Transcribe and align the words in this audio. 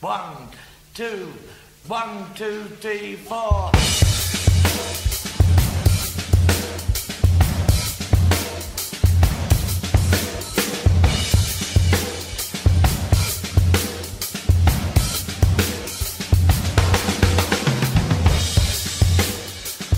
One, 0.00 0.48
two, 0.94 1.28
one, 1.86 2.24
two, 2.34 2.64
three, 2.80 3.16
four. 3.16 3.70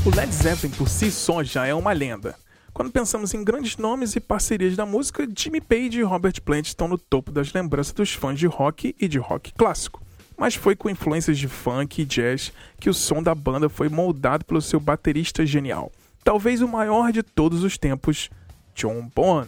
O 0.05 0.11
Led 0.17 0.33
Zeppelin 0.33 0.73
por 0.73 0.89
si 0.89 1.13
só 1.13 1.45
já 1.45 1.65
é 1.65 1.73
uma 1.73 1.93
lenda. 1.93 2.35
Quando 2.83 2.91
pensamos 2.91 3.33
em 3.33 3.45
grandes 3.45 3.77
nomes 3.77 4.17
e 4.17 4.21
parcerias 4.21 4.75
da 4.75 4.85
música, 4.85 5.25
Jimmy 5.39 5.61
Page 5.61 6.01
e 6.01 6.03
Robert 6.03 6.43
Plant 6.43 6.67
estão 6.67 6.89
no 6.89 6.99
topo 6.99 7.31
das 7.31 7.53
lembranças 7.53 7.93
dos 7.93 8.13
fãs 8.13 8.37
de 8.37 8.49
rock 8.49 8.93
e 8.99 9.07
de 9.07 9.21
rock 9.21 9.53
clássico. 9.53 10.03
Mas 10.37 10.57
foi 10.57 10.75
com 10.75 10.91
influências 10.91 11.39
de 11.39 11.47
funk 11.47 12.03
e 12.03 12.05
jazz 12.05 12.53
que 12.81 12.91
o 12.91 12.93
som 12.93 13.23
da 13.23 13.37
banda 13.37 13.69
foi 13.69 13.89
moldado 13.89 14.45
pelo 14.45 14.61
seu 14.61 14.81
baterista 14.81 15.47
genial. 15.47 15.93
Talvez 16.25 16.61
o 16.61 16.67
maior 16.67 17.13
de 17.13 17.23
todos 17.23 17.63
os 17.63 17.79
tempos, 17.79 18.29
John 18.75 19.09
Bonham. 19.15 19.47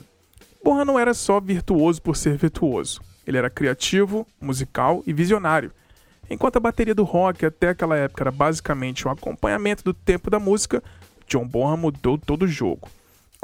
Bonham 0.62 0.84
não 0.84 0.96
era 0.96 1.12
só 1.12 1.40
virtuoso 1.40 2.00
por 2.00 2.14
ser 2.14 2.36
virtuoso. 2.36 3.00
Ele 3.26 3.36
era 3.36 3.50
criativo, 3.50 4.24
musical 4.40 5.02
e 5.08 5.12
visionário. 5.12 5.72
Enquanto 6.30 6.58
a 6.58 6.60
bateria 6.60 6.94
do 6.94 7.02
rock 7.02 7.44
até 7.44 7.70
aquela 7.70 7.96
época 7.96 8.22
era 8.22 8.30
basicamente 8.30 9.08
um 9.08 9.10
acompanhamento 9.10 9.82
do 9.82 9.92
tempo 9.92 10.30
da 10.30 10.38
música, 10.38 10.80
John 11.26 11.48
Bonham 11.48 11.76
mudou 11.76 12.16
todo 12.16 12.44
o 12.44 12.48
jogo. 12.48 12.88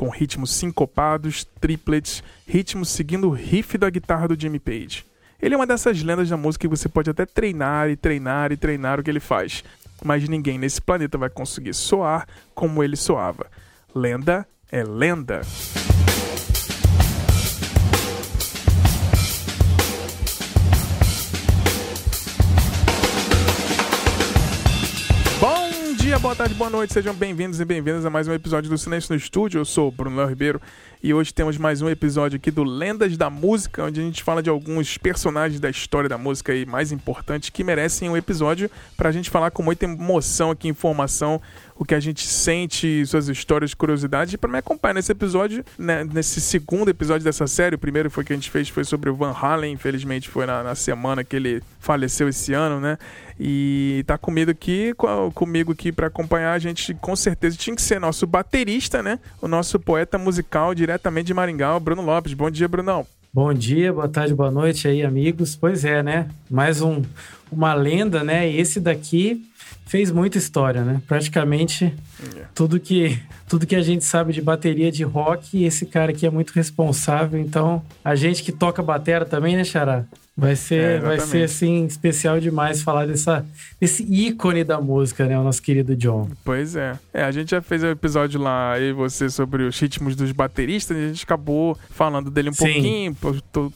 Com 0.01 0.09
ritmos 0.09 0.55
sincopados, 0.55 1.47
triplets, 1.61 2.25
ritmos 2.47 2.89
seguindo 2.89 3.29
o 3.29 3.33
riff 3.33 3.77
da 3.77 3.91
guitarra 3.91 4.29
do 4.29 4.41
Jimmy 4.41 4.59
Page. 4.59 5.05
Ele 5.43 5.55
é 5.55 5.59
uma 5.59 5.67
dessas 5.67 6.03
lendas 6.03 6.27
da 6.27 6.39
música 6.39 6.67
que 6.67 6.75
você 6.75 6.89
pode 6.89 7.11
até 7.11 7.27
treinar 7.27 7.91
e 7.91 7.97
treinar 7.97 8.51
e 8.51 8.57
treinar 8.57 8.99
o 8.99 9.03
que 9.03 9.11
ele 9.11 9.21
faz, 9.21 9.63
mas 10.03 10.27
ninguém 10.27 10.59
nesse 10.59 10.81
planeta 10.81 11.19
vai 11.19 11.29
conseguir 11.29 11.75
soar 11.75 12.27
como 12.55 12.83
ele 12.83 12.97
soava. 12.97 13.47
Lenda 13.95 14.49
é 14.73 14.83
lenda. 14.83 15.43
Dia, 26.11 26.19
boa 26.19 26.35
tarde, 26.35 26.55
boa 26.55 26.69
noite, 26.69 26.93
sejam 26.93 27.15
bem-vindos 27.15 27.61
e 27.61 27.65
bem-vindas 27.65 28.05
a 28.05 28.11
mais 28.11 28.27
um 28.27 28.33
episódio 28.33 28.69
do 28.69 28.77
Silêncio 28.77 29.13
no 29.13 29.17
Estúdio. 29.17 29.61
Eu 29.61 29.65
sou 29.65 29.87
o 29.87 29.91
Bruno 29.93 30.17
Léo 30.17 30.27
Ribeiro 30.27 30.61
e 31.03 31.15
hoje 31.15 31.33
temos 31.33 31.57
mais 31.57 31.81
um 31.81 31.89
episódio 31.89 32.37
aqui 32.37 32.51
do 32.51 32.63
Lendas 32.63 33.17
da 33.17 33.31
Música, 33.31 33.85
onde 33.85 34.01
a 34.01 34.03
gente 34.03 34.23
fala 34.23 34.43
de 34.43 34.51
alguns 34.51 34.99
personagens 34.99 35.59
da 35.59 35.71
história 35.71 36.11
da 36.11 36.19
música 36.19 36.53
aí 36.53 36.67
mais 36.67 36.93
importantes 36.93 37.49
que 37.49 37.65
merecem 37.65 38.11
um 38.11 38.17
episódio 38.17 38.71
pra 38.99 39.11
gente 39.11 39.31
falar 39.31 39.51
com 39.51 39.63
muita 39.63 39.87
emoção 39.87 40.51
aqui, 40.51 40.69
informação, 40.69 41.41
o 41.75 41.87
que 41.87 41.95
a 41.95 42.01
gente 42.01 42.27
sente, 42.27 43.07
suas 43.07 43.29
histórias, 43.31 43.73
curiosidades. 43.73 44.35
E 44.35 44.37
para 44.37 44.51
me 44.51 44.59
acompanhar 44.59 44.93
nesse 44.93 45.11
episódio, 45.11 45.65
né, 45.79 46.05
nesse 46.05 46.39
segundo 46.39 46.91
episódio 46.91 47.25
dessa 47.25 47.47
série, 47.47 47.77
o 47.77 47.79
primeiro 47.79 48.11
foi 48.11 48.23
que 48.23 48.35
a 48.35 48.37
gente 48.37 48.51
fez 48.51 48.69
foi 48.69 48.85
sobre 48.85 49.09
o 49.09 49.15
Van 49.15 49.33
Halen, 49.33 49.73
infelizmente 49.73 50.29
foi 50.29 50.45
na, 50.45 50.63
na 50.63 50.75
semana 50.75 51.25
que 51.25 51.35
ele 51.35 51.63
faleceu 51.79 52.29
esse 52.29 52.53
ano, 52.53 52.79
né? 52.79 52.99
E 53.43 54.05
tá 54.07 54.19
comigo 54.19 54.51
aqui, 54.51 54.93
co- 54.93 55.33
comigo 55.33 55.73
aqui 55.73 55.91
para 55.91 56.09
acompanhar 56.09 56.53
a 56.53 56.59
gente, 56.59 56.93
com 56.93 57.17
certeza 57.17 57.57
tinha 57.57 57.75
que 57.75 57.81
ser 57.81 57.99
nosso 57.99 58.27
baterista, 58.27 59.03
né? 59.03 59.19
O 59.41 59.49
nosso 59.49 59.81
poeta 59.81 60.19
musical 60.19 60.75
diretamente 60.91 61.27
de 61.27 61.35
Maringá, 61.35 61.77
o 61.77 61.81
Bruno 61.81 62.03
Lopes. 62.03 62.35
Bom 62.35 62.51
dia, 62.51 62.67
Brunão. 62.67 63.07
Bom 63.33 63.55
dia, 63.55 63.93
boa 63.93 64.09
tarde, 64.09 64.35
boa 64.35 64.51
noite 64.51 64.89
aí, 64.89 65.05
amigos. 65.05 65.55
Pois 65.55 65.85
é, 65.85 66.03
né? 66.03 66.29
Mais 66.51 66.83
um, 66.83 67.03
uma 67.51 67.73
lenda, 67.75 68.25
né? 68.25 68.51
Esse 68.53 68.81
daqui 68.81 69.49
fez 69.91 70.13
muita 70.13 70.39
história, 70.39 70.83
né? 70.85 71.03
Praticamente 71.09 71.93
É. 72.37 72.45
tudo 72.55 72.79
que 72.79 73.19
tudo 73.49 73.67
que 73.67 73.75
a 73.75 73.83
gente 73.83 74.05
sabe 74.05 74.33
de 74.33 74.41
bateria 74.41 74.93
de 74.93 75.03
rock, 75.03 75.65
esse 75.65 75.85
cara 75.85 76.13
aqui 76.13 76.25
é 76.25 76.31
muito 76.31 76.53
responsável. 76.53 77.41
Então, 77.41 77.83
a 78.05 78.15
gente 78.15 78.45
que 78.45 78.53
toca 78.53 78.81
batera 78.81 79.25
também, 79.25 79.57
né, 79.57 79.65
Xará? 79.65 80.05
Vai 80.37 80.53
É, 80.53 80.55
ser, 80.55 81.01
vai 81.01 81.17
exatamente. 81.17 81.29
ser 81.31 81.43
assim 81.43 81.85
especial 81.87 82.39
demais 82.41 82.81
falar 82.81 83.07
dessa 83.09 83.45
desse 83.81 84.05
ícone 84.05 84.63
da 84.63 84.81
música, 84.81 85.27
né, 85.27 85.37
o 85.37 85.43
nosso 85.43 85.61
querido 85.61 85.97
John. 85.97 86.29
Pois 86.45 86.77
é. 86.77 86.97
É, 87.13 87.25
a 87.25 87.33
gente 87.33 87.51
já 87.51 87.61
fez 87.61 87.83
um 87.83 87.89
episódio 87.91 88.41
lá, 88.41 88.79
e 88.79 88.93
você, 88.93 89.29
sobre 89.29 89.65
os 89.65 89.79
ritmos 89.79 90.15
dos 90.15 90.31
bateristas, 90.31 90.97
e 90.97 91.01
a 91.05 91.09
gente 91.09 91.25
acabou 91.25 91.77
falando 91.91 92.31
dele 92.31 92.51
um 92.51 92.53
Sim. 92.53 92.73
pouquinho, 92.73 93.17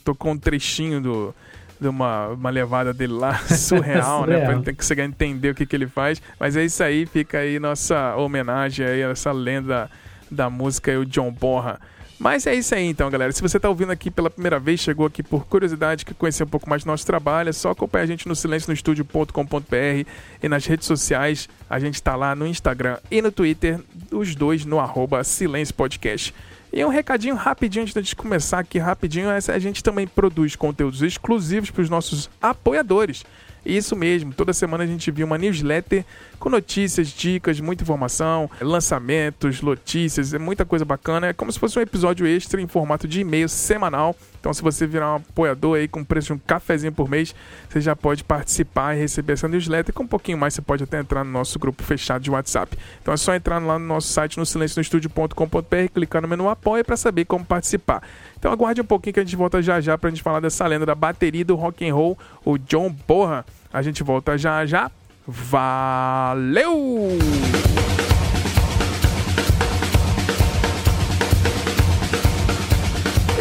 tocou 0.05 0.31
um 0.31 0.37
trechinho 0.37 1.01
do, 1.01 1.35
uma, 1.81 2.27
uma 2.29 2.49
levada 2.49 2.93
dele 2.93 3.13
lá, 3.13 3.37
surreal, 3.49 4.25
né? 4.25 4.35
Surreal. 4.35 4.45
Pra 4.45 4.55
gente 4.55 4.73
conseguir 4.73 5.01
entender 5.01 5.49
o 5.49 5.55
que, 5.55 5.65
que 5.65 5.75
ele 5.75 5.87
faz. 5.87 6.21
Mas 6.39 6.55
é 6.55 6.63
isso 6.63 6.83
aí, 6.83 7.05
fica 7.05 7.39
aí 7.39 7.59
nossa 7.59 8.15
homenagem 8.15 8.85
aí 8.85 9.03
a 9.03 9.09
essa 9.09 9.31
lenda 9.31 9.89
da 10.29 10.49
música 10.49 10.91
aí, 10.91 10.97
o 10.97 11.05
John 11.05 11.31
Borra. 11.31 11.79
Mas 12.17 12.47
é 12.47 12.55
isso 12.55 12.73
aí 12.73 12.85
então, 12.85 13.09
galera. 13.09 13.31
Se 13.31 13.41
você 13.41 13.59
tá 13.59 13.67
ouvindo 13.67 13.91
aqui 13.91 14.09
pela 14.09 14.29
primeira 14.29 14.57
vez, 14.57 14.79
chegou 14.79 15.05
aqui 15.05 15.21
por 15.21 15.45
curiosidade, 15.47 16.05
quer 16.05 16.13
conhecer 16.13 16.43
um 16.43 16.47
pouco 16.47 16.69
mais 16.69 16.83
do 16.83 16.87
nosso 16.87 17.05
trabalho, 17.05 17.49
é 17.49 17.53
só 17.53 17.71
acompanhar 17.71 18.03
a 18.03 18.07
gente 18.07 18.27
no 18.27 18.35
silencionostudio.com.br 18.35 20.09
e 20.41 20.49
nas 20.49 20.65
redes 20.65 20.87
sociais. 20.87 21.49
A 21.69 21.79
gente 21.79 22.01
tá 22.01 22.15
lá 22.15 22.33
no 22.33 22.47
Instagram 22.47 22.97
e 23.11 23.21
no 23.21 23.31
Twitter, 23.31 23.81
os 24.11 24.33
dois 24.33 24.63
no 24.63 24.79
arroba 24.79 25.23
Silêncio 25.23 25.75
Podcast. 25.75 26.33
E 26.75 26.83
um 26.83 26.89
recadinho 26.89 27.35
rapidinho 27.35 27.83
antes 27.83 27.93
da 27.93 28.01
gente 28.01 28.17
começar 28.17 28.59
aqui 28.59 28.77
rapidinho, 28.77 29.29
a 29.29 29.59
gente 29.59 29.81
também 29.81 30.05
produz 30.05 30.57
conteúdos 30.57 31.01
exclusivos 31.01 31.71
para 31.71 31.81
os 31.81 31.89
nossos 31.89 32.29
apoiadores. 32.41 33.23
Isso 33.65 33.95
mesmo, 33.95 34.33
toda 34.33 34.51
semana 34.51 34.83
a 34.83 34.87
gente 34.87 35.09
viu 35.09 35.25
uma 35.25 35.37
newsletter 35.37 36.03
com 36.37 36.49
notícias, 36.49 37.07
dicas, 37.07 37.61
muita 37.61 37.83
informação, 37.83 38.51
lançamentos, 38.59 39.61
notícias, 39.61 40.33
é 40.33 40.37
muita 40.37 40.65
coisa 40.65 40.83
bacana. 40.83 41.27
É 41.27 41.33
como 41.33 41.49
se 41.49 41.57
fosse 41.57 41.79
um 41.79 41.81
episódio 41.81 42.27
extra 42.27 42.61
em 42.61 42.67
formato 42.67 43.07
de 43.07 43.21
e-mail 43.21 43.47
semanal. 43.47 44.13
Então, 44.45 44.53
se 44.53 44.61
você 44.61 44.85
virar 44.85 45.11
um 45.11 45.15
apoiador 45.15 45.75
aí 45.75 45.87
com 45.87 46.03
preço 46.03 46.27
de 46.27 46.33
um 46.33 46.37
cafezinho 46.37 46.93
por 46.93 47.09
mês, 47.09 47.33
você 47.67 47.81
já 47.81 47.95
pode 47.95 48.23
participar 48.23 48.95
e 48.95 48.99
receber 48.99 49.33
essa 49.33 49.47
newsletter. 49.47 49.91
Com 49.91 50.03
um 50.03 50.07
pouquinho 50.07 50.37
mais, 50.37 50.53
você 50.53 50.61
pode 50.61 50.83
até 50.83 50.99
entrar 50.99 51.23
no 51.23 51.31
nosso 51.31 51.57
grupo 51.57 51.81
fechado 51.81 52.21
de 52.21 52.29
WhatsApp. 52.29 52.77
Então, 53.01 53.11
é 53.11 53.17
só 53.17 53.33
entrar 53.33 53.57
lá 53.57 53.79
no 53.79 53.87
nosso 53.87 54.09
site, 54.09 54.37
no 54.37 54.45
silencionostudio.com.br, 54.45 55.91
clicar 55.91 56.21
no 56.21 56.27
menu 56.27 56.47
apoia 56.47 56.83
para 56.83 56.95
saber 56.95 57.25
como 57.25 57.43
participar. 57.43 58.03
Então, 58.37 58.51
aguarde 58.51 58.79
um 58.81 58.85
pouquinho 58.85 59.15
que 59.15 59.19
a 59.19 59.23
gente 59.23 59.35
volta 59.35 59.63
já 59.63 59.81
já 59.81 59.97
pra 59.97 60.11
gente 60.11 60.21
falar 60.21 60.41
dessa 60.41 60.67
lenda 60.67 60.85
da 60.85 60.93
bateria 60.93 61.43
do 61.43 61.55
rock 61.55 61.89
and 61.89 61.95
roll, 61.95 62.15
o 62.45 62.59
John 62.59 62.95
Borra. 63.07 63.43
A 63.73 63.81
gente 63.81 64.03
volta 64.03 64.37
já 64.37 64.63
já. 64.63 64.91
Valeu! 65.27 67.17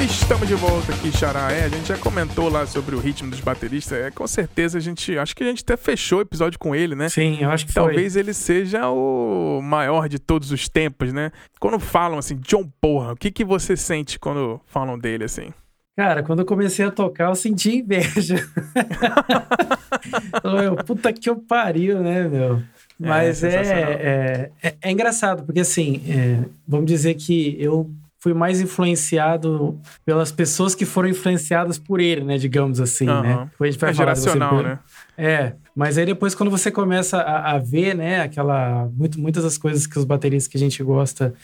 Estamos 0.04 0.46
de 0.46 0.54
volta 0.54 0.92
aqui, 0.92 1.10
Xará. 1.10 1.50
É, 1.50 1.64
a 1.64 1.68
gente 1.68 1.88
já 1.88 1.96
comentou 1.96 2.50
lá 2.50 2.66
sobre 2.66 2.94
o 2.94 2.98
ritmo 2.98 3.30
dos 3.30 3.40
bateristas. 3.40 3.98
É, 3.98 4.10
com 4.10 4.26
certeza 4.26 4.76
a 4.76 4.80
gente. 4.80 5.16
Acho 5.16 5.34
que 5.34 5.42
a 5.42 5.46
gente 5.46 5.62
até 5.62 5.78
fechou 5.78 6.18
o 6.18 6.20
episódio 6.20 6.58
com 6.58 6.74
ele, 6.74 6.94
né? 6.94 7.08
Sim, 7.08 7.38
eu 7.40 7.48
acho 7.48 7.64
que 7.66 7.72
foi. 7.72 7.82
Talvez 7.82 8.14
ele 8.14 8.34
seja 8.34 8.90
o 8.90 9.62
maior 9.62 10.06
de 10.06 10.18
todos 10.18 10.52
os 10.52 10.68
tempos, 10.68 11.10
né? 11.10 11.32
Quando 11.58 11.80
falam 11.80 12.18
assim, 12.18 12.36
John 12.36 12.70
Porra, 12.82 13.12
o 13.12 13.16
que, 13.16 13.30
que 13.30 13.44
você 13.44 13.78
sente 13.78 14.18
quando 14.18 14.60
falam 14.66 14.98
dele 14.98 15.24
assim? 15.24 15.54
Cara, 15.96 16.22
quando 16.22 16.40
eu 16.40 16.46
comecei 16.46 16.84
a 16.84 16.90
tocar, 16.90 17.30
eu 17.30 17.34
senti 17.34 17.78
inveja. 17.78 18.36
eu, 20.62 20.76
puta 20.84 21.14
que 21.14 21.30
eu 21.30 21.36
pariu, 21.36 22.00
né, 22.00 22.28
meu? 22.28 22.56
É, 22.56 22.62
Mas 22.98 23.42
é, 23.42 23.50
sensacional. 23.50 23.92
é, 23.92 24.50
é, 24.62 24.74
é 24.82 24.90
engraçado, 24.90 25.44
porque 25.44 25.60
assim, 25.60 26.02
é, 26.06 26.44
vamos 26.68 26.86
dizer 26.86 27.14
que 27.14 27.56
eu 27.58 27.90
fui 28.24 28.32
mais 28.32 28.58
influenciado 28.58 29.78
pelas 30.02 30.32
pessoas 30.32 30.74
que 30.74 30.86
foram 30.86 31.10
influenciadas 31.10 31.78
por 31.78 32.00
ele, 32.00 32.24
né? 32.24 32.38
Digamos 32.38 32.80
assim, 32.80 33.06
Aham. 33.06 33.22
né? 33.22 33.48
Depois 33.50 33.68
a 33.68 33.70
gente 33.70 33.80
vai 33.82 33.90
É 33.90 33.94
falar 33.94 34.14
geracional, 34.14 34.62
né? 34.62 34.78
É, 35.18 35.52
mas 35.76 35.98
aí 35.98 36.06
depois 36.06 36.34
quando 36.34 36.48
você 36.48 36.70
começa 36.70 37.18
a, 37.18 37.52
a 37.52 37.58
ver, 37.58 37.94
né, 37.94 38.22
aquela 38.22 38.88
muito, 38.96 39.20
muitas 39.20 39.44
das 39.44 39.58
coisas 39.58 39.86
que 39.86 39.98
os 39.98 40.06
bateristas 40.06 40.50
que 40.50 40.56
a 40.56 40.60
gente 40.60 40.82
gosta 40.82 41.34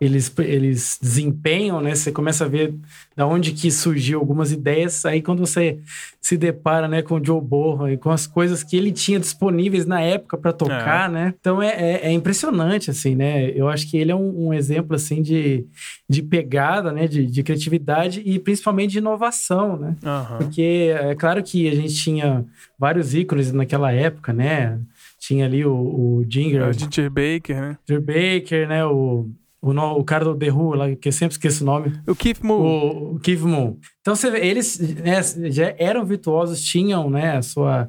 eles, 0.00 0.32
eles 0.38 0.98
desempenham, 1.00 1.80
né? 1.82 1.94
Você 1.94 2.10
começa 2.10 2.46
a 2.46 2.48
ver 2.48 2.74
da 3.14 3.26
onde 3.26 3.52
que 3.52 3.70
surgiu 3.70 4.18
algumas 4.18 4.50
ideias. 4.50 5.04
Aí 5.04 5.20
quando 5.20 5.40
você 5.40 5.78
se 6.22 6.38
depara, 6.38 6.88
né, 6.88 7.02
com 7.02 7.16
o 7.16 7.24
Joe 7.24 7.40
Borra 7.40 7.92
e 7.92 7.98
com 7.98 8.10
as 8.10 8.26
coisas 8.26 8.64
que 8.64 8.76
ele 8.76 8.92
tinha 8.92 9.20
disponíveis 9.20 9.84
na 9.84 10.00
época 10.00 10.38
para 10.38 10.54
tocar, 10.54 11.10
né? 11.10 11.34
Então 11.38 11.62
é, 11.62 11.68
é, 11.68 12.06
é 12.06 12.12
impressionante, 12.12 12.90
assim, 12.90 13.14
né? 13.14 13.50
Eu 13.50 13.68
acho 13.68 13.90
que 13.90 13.98
ele 13.98 14.10
é 14.10 14.14
um, 14.14 14.48
um 14.48 14.54
exemplo, 14.54 14.96
assim, 14.96 15.20
de, 15.20 15.66
de 16.08 16.22
pegada, 16.22 16.92
né? 16.92 17.06
De, 17.06 17.26
de 17.26 17.42
criatividade 17.42 18.22
e 18.24 18.38
principalmente 18.38 18.92
de 18.92 18.98
inovação, 18.98 19.76
né? 19.76 19.96
Aham. 20.02 20.38
Porque 20.38 20.94
é 20.98 21.14
claro 21.14 21.42
que 21.42 21.68
a 21.68 21.74
gente 21.74 21.94
tinha 21.94 22.42
vários 22.78 23.14
ícones 23.14 23.52
naquela 23.52 23.92
época, 23.92 24.32
né? 24.32 24.78
Tinha 25.18 25.44
ali 25.44 25.62
o, 25.66 25.74
o 25.74 26.24
É 26.30 26.68
o 26.68 26.72
Ginger 26.72 27.10
Baker, 27.10 27.60
né? 27.60 27.78
Ginger 27.86 28.00
Baker, 28.02 28.66
né? 28.66 28.86
O 28.86 29.28
o, 29.62 29.72
no, 29.72 29.98
o 29.98 30.04
cara 30.04 30.24
do 30.24 30.36
The 30.36 30.50
Who, 30.50 30.74
lá, 30.74 30.94
que 30.96 31.08
eu 31.08 31.12
sempre 31.12 31.34
esqueço 31.34 31.62
o 31.62 31.66
nome. 31.66 31.92
O 32.06 32.14
Keith 32.14 32.42
Moon. 32.42 32.60
O, 32.62 33.14
o 33.16 33.20
Keith 33.20 33.40
Moon. 33.40 33.76
Então 34.00 34.16
você 34.16 34.30
vê, 34.30 34.46
eles 34.46 34.78
né, 34.78 35.20
já 35.50 35.74
eram 35.78 36.04
virtuosos, 36.04 36.62
tinham 36.62 37.10
né, 37.10 37.36
a 37.36 37.42
sua 37.42 37.88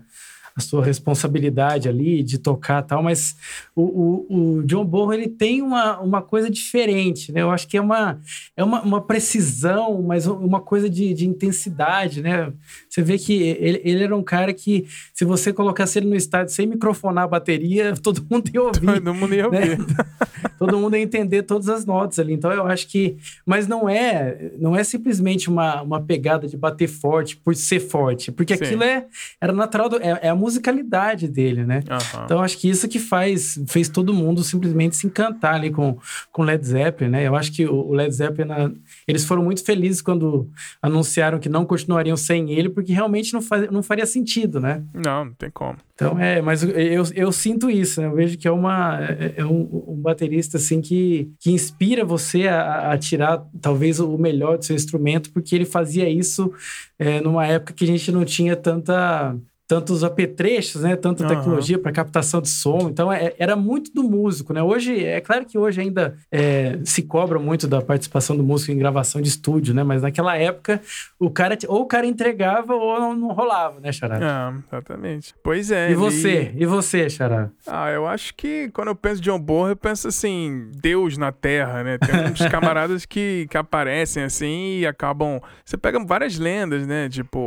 a 0.56 0.62
sua 0.62 0.84
responsabilidade 0.84 1.88
ali 1.88 2.22
de 2.24 2.38
tocar 2.38 2.82
tal, 2.82 3.02
mas 3.02 3.36
o, 3.76 3.82
o, 3.82 4.58
o, 4.58 4.64
John 4.64 4.86
Bonham 4.86 5.14
ele 5.14 5.28
tem 5.28 5.62
uma, 5.62 6.00
uma 6.00 6.22
coisa 6.22 6.50
diferente, 6.50 7.32
né? 7.32 7.42
Eu 7.42 7.52
acho 7.52 7.68
que 7.68 7.78
é 7.78 7.82
uma, 7.82 8.20
é 8.56 8.64
uma, 8.64 8.82
uma 8.82 9.02
precisão, 9.02 10.02
mas 10.02 10.28
uma 10.28 10.60
coisa 10.60 10.90
de, 10.90 11.14
de 11.14 11.28
intensidade, 11.28 12.22
né? 12.22 12.52
Você 12.90 13.02
vê 13.02 13.18
que 13.18 13.34
ele, 13.34 13.82
ele 13.84 14.04
era 14.04 14.16
um 14.16 14.24
cara 14.24 14.54
que, 14.54 14.86
se 15.14 15.24
você 15.24 15.54
colocasse 15.54 15.98
ele 16.00 16.10
no 16.10 16.16
estádio 16.16 16.54
sem 16.54 16.68
microfonar 16.68 17.24
a 17.24 17.28
bateria, 17.28 17.94
todo 18.02 18.26
mundo 18.30 18.50
ia 18.54 18.62
ouvir. 18.62 18.86
Todo 18.86 19.14
mundo 19.14 19.34
ia 19.34 19.50
né? 19.50 19.60
ouvir. 19.60 19.86
todo 20.60 20.78
mundo 20.78 20.96
ia 20.96 21.02
entender 21.02 21.44
todas 21.44 21.70
as 21.70 21.86
notas 21.86 22.20
ali. 22.20 22.34
Então 22.34 22.52
eu 22.52 22.68
acho 22.68 22.88
que. 22.88 23.18
Mas 23.46 23.68
não 23.68 23.88
é, 23.88 24.52
não 24.60 24.76
é 24.76 24.84
simplesmente 24.84 25.50
uma, 25.50 25.82
uma 25.82 26.02
pegada 26.02 26.48
de 26.48 26.58
bater 26.58 26.88
forte 26.88 27.38
por 27.38 27.56
ser 27.56 27.80
forte, 27.80 28.32
porque 28.32 28.58
Sim. 28.58 28.64
aquilo 28.64 28.84
é, 28.84 29.06
era 29.40 29.54
natural, 29.54 29.90
do, 29.90 29.98
é, 29.98 30.20
é 30.24 30.30
a 30.30 30.36
musicalidade 30.52 31.28
dele, 31.28 31.66
né? 31.66 31.82
Aham. 31.90 32.26
Então 32.26 32.42
acho 32.42 32.58
que 32.58 32.70
isso 32.70 32.88
que 32.88 33.00
faz 33.00 33.60
fez 33.68 33.88
todo 33.88 34.14
mundo 34.14 34.44
simplesmente 34.44 34.96
se 34.96 35.08
encantar 35.08 35.56
ali 35.56 35.72
com 35.72 35.98
com 36.32 36.44
Led 36.44 36.66
Zeppelin, 36.66 37.12
né? 37.12 37.28
Eu 37.28 37.36
acho 37.36 37.52
que 37.52 37.66
o 37.66 37.94
Led 37.94 38.14
Zeppelin 38.14 38.82
eles 39.08 39.26
foram 39.26 39.44
muito 39.44 39.64
felizes 39.64 40.02
quando 40.02 40.50
anunciaram 40.82 41.40
que 41.40 41.50
não 41.50 41.66
continuariam 41.66 42.18
sem 42.18 42.52
ele, 42.52 42.70
porque 42.70 42.94
realmente 42.94 43.34
não, 43.34 43.42
faz, 43.42 43.70
não 43.72 43.82
faria 43.82 44.06
sentido, 44.06 44.60
né? 44.60 44.84
Não, 44.94 45.26
não 45.26 45.34
tem 45.34 45.50
como. 45.50 45.78
Então 45.94 46.20
é, 46.20 46.42
mas 46.42 46.64
eu, 46.64 47.04
eu 47.14 47.32
sinto 47.32 47.70
isso, 47.70 48.02
né? 48.02 48.08
Eu 48.08 48.16
vejo 48.16 48.38
que 48.38 48.48
é 48.48 48.52
uma 48.52 49.00
é, 49.02 49.36
é 49.38 49.46
um, 49.46 49.86
um 49.88 50.02
baterista 50.02 50.58
assim 50.58 50.82
que, 50.82 51.32
que 51.40 51.52
inspira 51.52 52.04
você 52.04 52.48
a, 52.48 52.92
a 52.92 52.98
tirar 52.98 53.44
talvez 53.62 54.00
o 54.00 54.18
melhor 54.18 54.58
do 54.58 54.66
seu 54.66 54.76
instrumento, 54.76 55.32
porque 55.32 55.56
ele 55.56 55.66
fazia 55.66 56.10
isso 56.10 56.52
é, 57.00 57.22
numa 57.22 57.46
época 57.46 57.74
que 57.74 57.84
a 57.84 57.88
gente 57.88 58.12
não 58.12 58.26
tinha 58.26 58.56
tanta 58.56 59.36
tantos 59.72 60.04
apetrechos, 60.04 60.82
né? 60.82 60.98
Tanta 60.98 61.24
Aham. 61.24 61.34
tecnologia 61.34 61.80
para 61.80 61.94
captação 61.94 62.42
de 62.42 62.50
som. 62.50 62.90
Então 62.90 63.10
é- 63.10 63.34
era 63.40 63.56
muito 63.56 63.94
do 63.94 64.04
músico, 64.04 64.52
né? 64.52 64.62
Hoje 64.62 65.02
é 65.06 65.22
claro 65.22 65.46
que 65.46 65.58
hoje 65.58 65.80
ainda 65.80 66.18
é, 66.30 66.78
se 66.84 67.02
cobra 67.04 67.40
muito 67.40 67.70
da 67.70 67.82
participação 67.82 68.36
do 68.36 68.44
músico 68.44 68.74
em 68.74 68.78
gravação 68.78 69.22
de 69.22 69.30
estúdio, 69.30 69.74
né? 69.74 69.82
Mas 69.82 70.02
naquela 70.02 70.36
época 70.36 70.82
o 71.18 71.30
cara 71.30 71.58
ou 71.70 71.84
o 71.84 71.86
cara 71.86 72.06
entregava 72.06 72.74
ou 72.76 73.00
não, 73.00 73.16
não 73.16 73.28
rolava, 73.30 73.80
né, 73.80 73.94
Xará? 73.94 74.20
Ah, 74.22 74.54
exatamente. 74.68 75.34
Pois 75.42 75.72
é. 75.72 75.90
E 75.90 75.96
você? 75.96 76.52
E 76.58 76.66
você, 76.66 77.10
Xará? 77.10 77.50
Ah, 77.66 77.90
eu 77.92 78.06
acho 78.06 78.36
que 78.36 78.70
quando 78.74 78.90
eu 78.90 78.96
penso 78.96 79.22
em 79.22 79.24
John 79.24 79.40
Bonham, 79.40 79.70
eu 79.70 79.76
penso 79.78 80.06
assim, 80.10 80.70
Deus 80.82 81.18
na 81.18 81.32
Terra, 81.32 81.82
né? 81.82 81.98
Tem 81.98 82.14
uns 82.30 82.40
camaradas 82.52 83.06
que, 83.06 83.48
que 83.50 83.58
aparecem 83.58 84.24
assim 84.24 84.80
e 84.80 84.86
acabam. 84.86 85.40
Você 85.64 85.78
pega 85.78 85.98
várias 86.04 86.38
lendas, 86.38 86.86
né? 86.86 87.08
Tipo, 87.08 87.40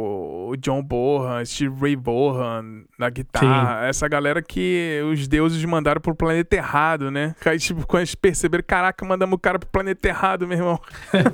o 0.51 0.57
John 0.57 0.83
Bonham, 0.83 1.45
Steve 1.45 1.75
Ray 1.79 1.97
Vaughan 1.97 2.14
na 2.99 3.11
guitarra. 3.11 3.87
Essa 3.87 4.07
galera 4.09 4.43
que 4.43 5.01
os 5.11 5.27
deuses 5.29 5.65
mandaram 5.65 6.01
pro 6.01 6.15
planeta 6.15 6.57
errado, 6.57 7.11
né? 7.11 7.35
Aí, 7.45 7.59
tipo, 7.59 7.87
quando 7.87 8.01
eles 8.03 8.15
perceberam, 8.15 8.65
caraca, 8.67 9.05
mandamos 9.05 9.35
o 9.37 9.39
cara 9.39 9.59
pro 9.59 9.69
planeta 9.69 10.09
errado, 10.09 10.47
meu 10.47 10.59
irmão. 10.59 10.81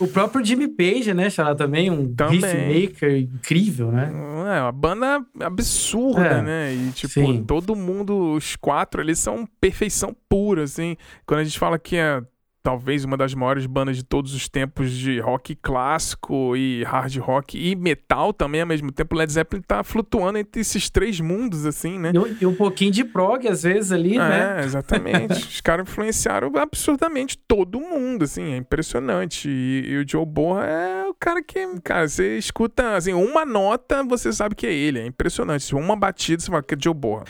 O 0.00 0.08
próprio 0.08 0.44
Jimmy 0.44 0.66
Page, 0.66 1.14
né, 1.14 1.30
Xará, 1.30 1.54
também, 1.54 1.88
um 1.88 2.12
Também. 2.12 2.40
riffmaker 2.40 3.16
incrível, 3.16 3.92
né? 3.92 4.10
É, 4.56 4.60
uma 4.60 4.72
banda 4.72 5.24
absurda, 5.40 6.26
É, 6.26 6.42
né? 6.42 6.74
E, 6.74 6.90
tipo, 6.90 7.12
sim. 7.14 7.44
todo 7.46 7.76
mundo, 7.76 8.32
os 8.32 8.56
quatro 8.56 9.00
ali 9.00 9.14
são 9.14 9.46
perfeição 9.60 10.14
pura, 10.28 10.64
assim. 10.64 10.96
Quando 11.24 11.40
a 11.40 11.44
gente 11.44 11.58
fala 11.58 11.78
que 11.78 11.96
é 11.96 12.20
talvez 12.64 13.04
uma 13.04 13.14
das 13.16 13.34
maiores 13.34 13.66
bandas 13.66 13.94
de 13.98 14.02
todos 14.02 14.34
os 14.34 14.48
tempos 14.48 14.90
de 14.90 15.20
rock 15.20 15.54
clássico 15.54 16.56
e 16.56 16.82
hard 16.84 17.14
rock 17.18 17.58
e 17.58 17.76
metal 17.76 18.32
também 18.32 18.62
ao 18.62 18.66
mesmo 18.66 18.90
tempo, 18.90 19.14
Led 19.14 19.30
Zeppelin 19.30 19.62
tá 19.62 19.84
flutuando 19.84 20.38
entre 20.38 20.62
esses 20.62 20.88
três 20.88 21.20
mundos, 21.20 21.66
assim, 21.66 21.98
né? 21.98 22.10
E 22.40 22.46
um- 22.46 22.54
pouquinho 22.54 22.90
de 22.90 23.04
prog, 23.04 23.46
às 23.46 23.64
vezes, 23.64 23.92
ali, 23.92 24.16
né? 24.16 24.60
É, 24.60 24.64
exatamente. 24.64 25.32
Os 25.46 25.60
caras 25.60 25.86
influenciaram 25.86 26.50
absurdamente 26.56 27.36
todo 27.46 27.78
mundo, 27.78 28.24
assim, 28.24 28.54
é 28.54 28.56
impressionante. 28.56 29.48
E, 29.50 29.84
e 29.90 29.96
o 29.98 30.08
Joe 30.08 30.24
Borra 30.24 30.64
é 30.64 31.04
o 31.06 31.12
cara 31.14 31.42
que, 31.42 31.58
cara, 31.82 32.08
você 32.08 32.38
escuta, 32.38 32.96
assim, 32.96 33.12
uma 33.12 33.44
nota, 33.44 34.02
você 34.02 34.32
sabe 34.32 34.54
que 34.54 34.66
é 34.66 34.72
ele, 34.72 35.00
é 35.00 35.06
impressionante. 35.06 35.74
Uma 35.74 35.94
batida, 35.96 36.40
você 36.42 36.50
fala 36.50 36.62
que 36.62 36.74
é 36.74 36.78
Joe 36.80 36.94
Borra. 36.94 37.24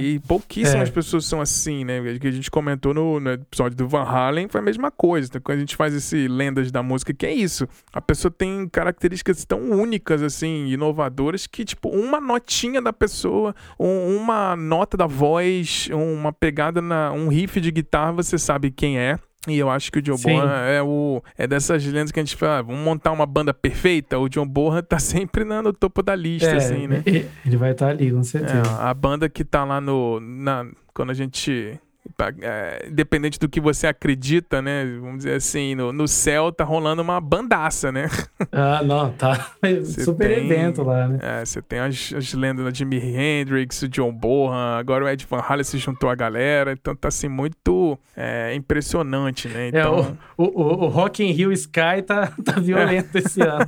E, 0.00 0.18
pouquíssimas 0.20 0.88
É. 0.88 0.92
pessoas 0.92 1.24
são 1.26 1.40
assim, 1.40 1.84
né? 1.84 2.02
Que 2.18 2.26
a 2.26 2.32
gente 2.32 2.50
comentou 2.50 2.92
no, 2.92 3.20
no 3.20 3.30
episódio 3.30 3.76
do 3.76 3.86
Van 3.86 4.02
Halen, 4.02 4.48
foi 4.48 4.63
mesma 4.64 4.90
coisa. 4.90 5.28
Então, 5.28 5.40
quando 5.40 5.56
a 5.58 5.60
gente 5.60 5.76
faz 5.76 5.94
esse 5.94 6.26
Lendas 6.28 6.70
da 6.72 6.82
Música, 6.82 7.12
que 7.14 7.26
é 7.26 7.32
isso. 7.32 7.68
A 7.92 8.00
pessoa 8.00 8.30
tem 8.30 8.68
características 8.68 9.44
tão 9.44 9.60
únicas, 9.70 10.22
assim, 10.22 10.66
inovadoras, 10.68 11.46
que, 11.46 11.64
tipo, 11.64 11.88
uma 11.88 12.20
notinha 12.20 12.80
da 12.82 12.92
pessoa, 12.92 13.54
um- 13.78 14.16
uma 14.16 14.56
nota 14.56 14.96
da 14.96 15.06
voz, 15.06 15.88
uma 15.92 16.32
pegada 16.32 16.80
na. 16.80 17.12
um 17.12 17.28
riff 17.28 17.60
de 17.60 17.70
guitarra, 17.70 18.12
você 18.12 18.38
sabe 18.38 18.70
quem 18.70 18.98
é. 18.98 19.18
E 19.46 19.58
eu 19.58 19.68
acho 19.68 19.92
que 19.92 19.98
o 19.98 20.02
John 20.02 20.16
Sim. 20.16 20.30
Bonham 20.38 20.48
é 20.50 20.82
o 20.82 21.22
é 21.36 21.46
dessas 21.46 21.84
lendas 21.84 22.10
que 22.10 22.18
a 22.18 22.24
gente 22.24 22.34
fala, 22.34 22.60
ah, 22.60 22.62
vamos 22.62 22.80
montar 22.80 23.12
uma 23.12 23.26
banda 23.26 23.52
perfeita. 23.52 24.18
O 24.18 24.26
John 24.26 24.46
Bonham 24.48 24.82
tá 24.82 24.98
sempre 25.28 25.44
na- 25.44 25.60
no 25.60 25.70
topo 25.70 26.02
da 26.02 26.16
lista, 26.16 26.48
É, 26.48 26.56
assim, 26.56 26.86
né? 26.88 27.02
Ele 27.04 27.56
vai 27.58 27.72
estar 27.72 27.88
ali, 27.88 28.10
com 28.10 28.22
certeza. 28.24 28.62
É, 28.80 28.82
a 28.82 28.94
banda 28.94 29.28
que 29.28 29.44
tá 29.44 29.62
lá 29.64 29.82
no. 29.82 30.18
Na, 30.18 30.66
quando 30.94 31.10
a 31.10 31.14
gente. 31.14 31.78
É, 32.42 32.86
independente 32.88 33.38
do 33.40 33.48
que 33.48 33.60
você 33.60 33.86
acredita, 33.86 34.60
né? 34.60 34.84
Vamos 35.00 35.18
dizer 35.18 35.36
assim, 35.36 35.74
no, 35.74 35.92
no 35.92 36.06
céu 36.06 36.52
tá 36.52 36.62
rolando 36.62 37.00
uma 37.02 37.20
bandaça, 37.20 37.90
né? 37.90 38.08
Ah, 38.52 38.82
não, 38.84 39.10
tá. 39.12 39.50
Você 39.62 40.04
Super 40.04 40.28
tem- 40.28 40.44
evento 40.44 40.82
lá, 40.82 41.08
né? 41.08 41.18
É, 41.22 41.44
você 41.44 41.60
tem 41.62 41.78
as, 41.80 42.12
as 42.16 42.32
lendas 42.34 42.64
da 42.64 42.70
Jimi 42.70 42.98
Hendrix, 42.98 43.82
o 43.82 43.88
John 43.88 44.12
Bonham, 44.12 44.76
agora 44.78 45.04
o 45.04 45.08
Ed 45.08 45.26
Van 45.28 45.40
Halen 45.40 45.64
se 45.64 45.78
juntou 45.78 46.08
à 46.10 46.14
galera, 46.14 46.72
então 46.72 46.94
tá 46.94 47.08
assim 47.08 47.26
muito 47.26 47.98
é, 48.16 48.54
impressionante, 48.54 49.48
né? 49.48 49.66
É, 49.66 49.68
Então, 49.68 50.16
o, 50.36 50.44
o, 50.44 50.84
o 50.84 50.88
Rock 50.88 51.24
in 51.24 51.32
Rio 51.32 51.50
Sky 51.52 52.02
tá, 52.06 52.32
tá 52.44 52.60
violento 52.60 53.16
esse 53.16 53.40
ano. 53.40 53.66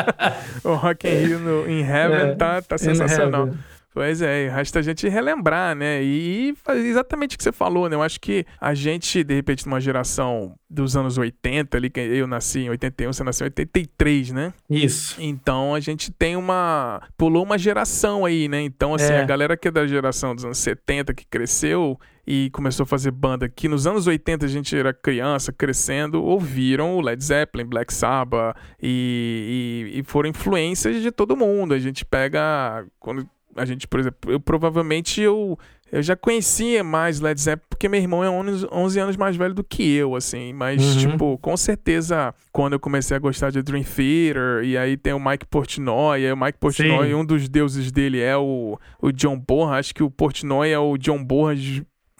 o 0.64 0.74
Rock 0.74 1.06
in 1.08 1.26
Rio 1.26 1.38
no, 1.40 1.68
in 1.68 1.80
Heaven 1.80 2.30
É, 2.30 2.34
tá, 2.34 2.62
tá 2.62 2.78
sensacional. 2.78 3.50
Pois 3.94 4.20
é, 4.20 4.48
resta 4.48 4.80
a 4.80 4.82
gente 4.82 5.08
relembrar, 5.08 5.76
né? 5.76 6.02
E, 6.02 6.48
e 6.50 6.72
exatamente 6.88 7.36
o 7.36 7.38
que 7.38 7.44
você 7.44 7.52
falou, 7.52 7.88
né? 7.88 7.94
Eu 7.94 8.02
acho 8.02 8.20
que 8.20 8.44
a 8.60 8.74
gente, 8.74 9.22
de 9.22 9.32
repente, 9.34 9.64
numa 9.66 9.80
geração 9.80 10.56
dos 10.68 10.96
anos 10.96 11.16
80, 11.16 11.76
ali, 11.76 11.88
que 11.88 12.00
eu 12.00 12.26
nasci 12.26 12.62
em 12.62 12.70
81, 12.70 13.12
você 13.12 13.22
nasceu 13.22 13.44
em 13.44 13.50
83, 13.50 14.32
né? 14.32 14.52
Isso. 14.68 15.14
Então 15.22 15.76
a 15.76 15.78
gente 15.78 16.10
tem 16.10 16.34
uma. 16.34 17.02
Pulou 17.16 17.44
uma 17.44 17.56
geração 17.56 18.24
aí, 18.24 18.48
né? 18.48 18.60
Então, 18.62 18.94
assim, 18.96 19.12
É. 19.12 19.20
a 19.20 19.24
galera 19.24 19.56
que 19.56 19.68
é 19.68 19.70
da 19.70 19.86
geração 19.86 20.34
dos 20.34 20.44
anos 20.44 20.58
70, 20.58 21.14
que 21.14 21.24
cresceu 21.24 21.96
e 22.26 22.50
começou 22.50 22.82
a 22.82 22.86
fazer 22.86 23.12
banda, 23.12 23.48
que 23.48 23.68
nos 23.68 23.86
anos 23.86 24.08
80 24.08 24.44
a 24.44 24.48
gente 24.48 24.76
era 24.76 24.92
criança, 24.92 25.52
crescendo, 25.52 26.20
ouviram 26.20 26.96
o 26.96 27.00
Led 27.00 27.22
Zeppelin, 27.22 27.66
Black 27.66 27.94
Sabbath 27.94 28.56
e, 28.82 29.92
e, 29.94 30.00
e 30.00 30.02
foram 30.02 30.30
influências 30.30 31.00
de 31.00 31.12
todo 31.12 31.36
mundo. 31.36 31.74
A 31.74 31.78
gente 31.78 32.04
pega. 32.04 32.84
Quando 32.98 33.28
a 33.56 33.64
gente, 33.64 33.86
por 33.88 34.00
exemplo, 34.00 34.30
eu 34.30 34.40
provavelmente 34.40 35.20
eu. 35.20 35.58
Eu 35.92 36.02
já 36.02 36.16
conhecia 36.16 36.82
mais 36.82 37.20
Led 37.20 37.40
Zeppelin 37.40 37.66
porque 37.70 37.88
meu 37.88 38.00
irmão 38.00 38.24
é 38.24 38.28
11, 38.28 38.66
11 38.72 38.98
anos 38.98 39.16
mais 39.16 39.36
velho 39.36 39.54
do 39.54 39.62
que 39.62 39.94
eu, 39.94 40.16
assim. 40.16 40.52
Mas, 40.52 40.82
Uhum. 40.82 41.10
tipo, 41.10 41.38
com 41.38 41.56
certeza, 41.56 42.34
quando 42.50 42.72
eu 42.72 42.80
comecei 42.80 43.16
a 43.16 43.20
gostar 43.20 43.50
de 43.50 43.62
Dream 43.62 43.84
Theater, 43.84 44.64
e 44.64 44.76
aí 44.76 44.96
tem 44.96 45.12
o 45.12 45.20
Mike 45.24 45.46
Portnoy, 45.46 46.22
e 46.22 46.32
o 46.32 46.36
Mike 46.36 46.58
Portnoy, 46.58 47.08
Sim. 47.08 47.14
um 47.14 47.24
dos 47.24 47.48
deuses 47.48 47.92
dele 47.92 48.18
é 48.20 48.36
o, 48.36 48.76
o 49.00 49.12
John 49.12 49.38
Bonham. 49.38 49.74
Acho 49.74 49.94
que 49.94 50.02
o 50.02 50.10
Portnoy 50.10 50.68
é 50.72 50.78
o 50.78 50.96
John 50.96 51.22
Bonham 51.22 51.54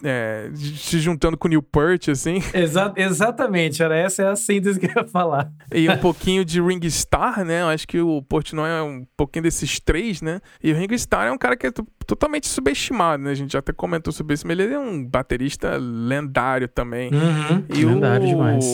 é, 0.03 0.49
se 0.53 0.99
juntando 0.99 1.37
com 1.37 1.47
o 1.47 1.49
Neil 1.49 1.61
Peart, 1.61 2.09
assim. 2.09 2.39
Exa 2.53 2.93
exatamente, 2.95 3.81
era 3.81 3.95
essa 3.97 4.23
é 4.23 4.27
a 4.27 4.35
síntese 4.35 4.79
que 4.79 4.87
eu 4.87 5.03
ia 5.03 5.07
falar. 5.07 5.49
E 5.73 5.89
um 5.89 5.97
pouquinho 5.99 6.43
de 6.43 6.61
Ring 6.61 6.83
Starr, 6.85 7.45
né? 7.45 7.61
Eu 7.61 7.67
acho 7.67 7.87
que 7.87 7.99
o 7.99 8.21
Portnoy 8.21 8.69
é 8.69 8.81
um 8.81 9.05
pouquinho 9.15 9.43
desses 9.43 9.79
três, 9.79 10.21
né? 10.21 10.41
E 10.61 10.71
o 10.71 10.75
Ring 10.75 10.93
Starr 10.93 11.27
é 11.27 11.31
um 11.31 11.37
cara 11.37 11.55
que 11.55 11.67
é 11.67 11.71
totalmente 12.05 12.47
subestimado, 12.47 13.23
né? 13.23 13.31
A 13.31 13.35
gente 13.35 13.53
já 13.53 13.59
até 13.59 13.71
comentou 13.71 14.11
sobre 14.11 14.33
isso, 14.33 14.45
mas 14.45 14.59
ele 14.59 14.73
é 14.73 14.79
um 14.79 15.03
baterista 15.03 15.77
lendário 15.77 16.67
também. 16.67 17.11
Uhum. 17.13 17.63
E 17.69 17.85
Lendário 17.85 18.25
o... 18.25 18.29
demais. 18.29 18.65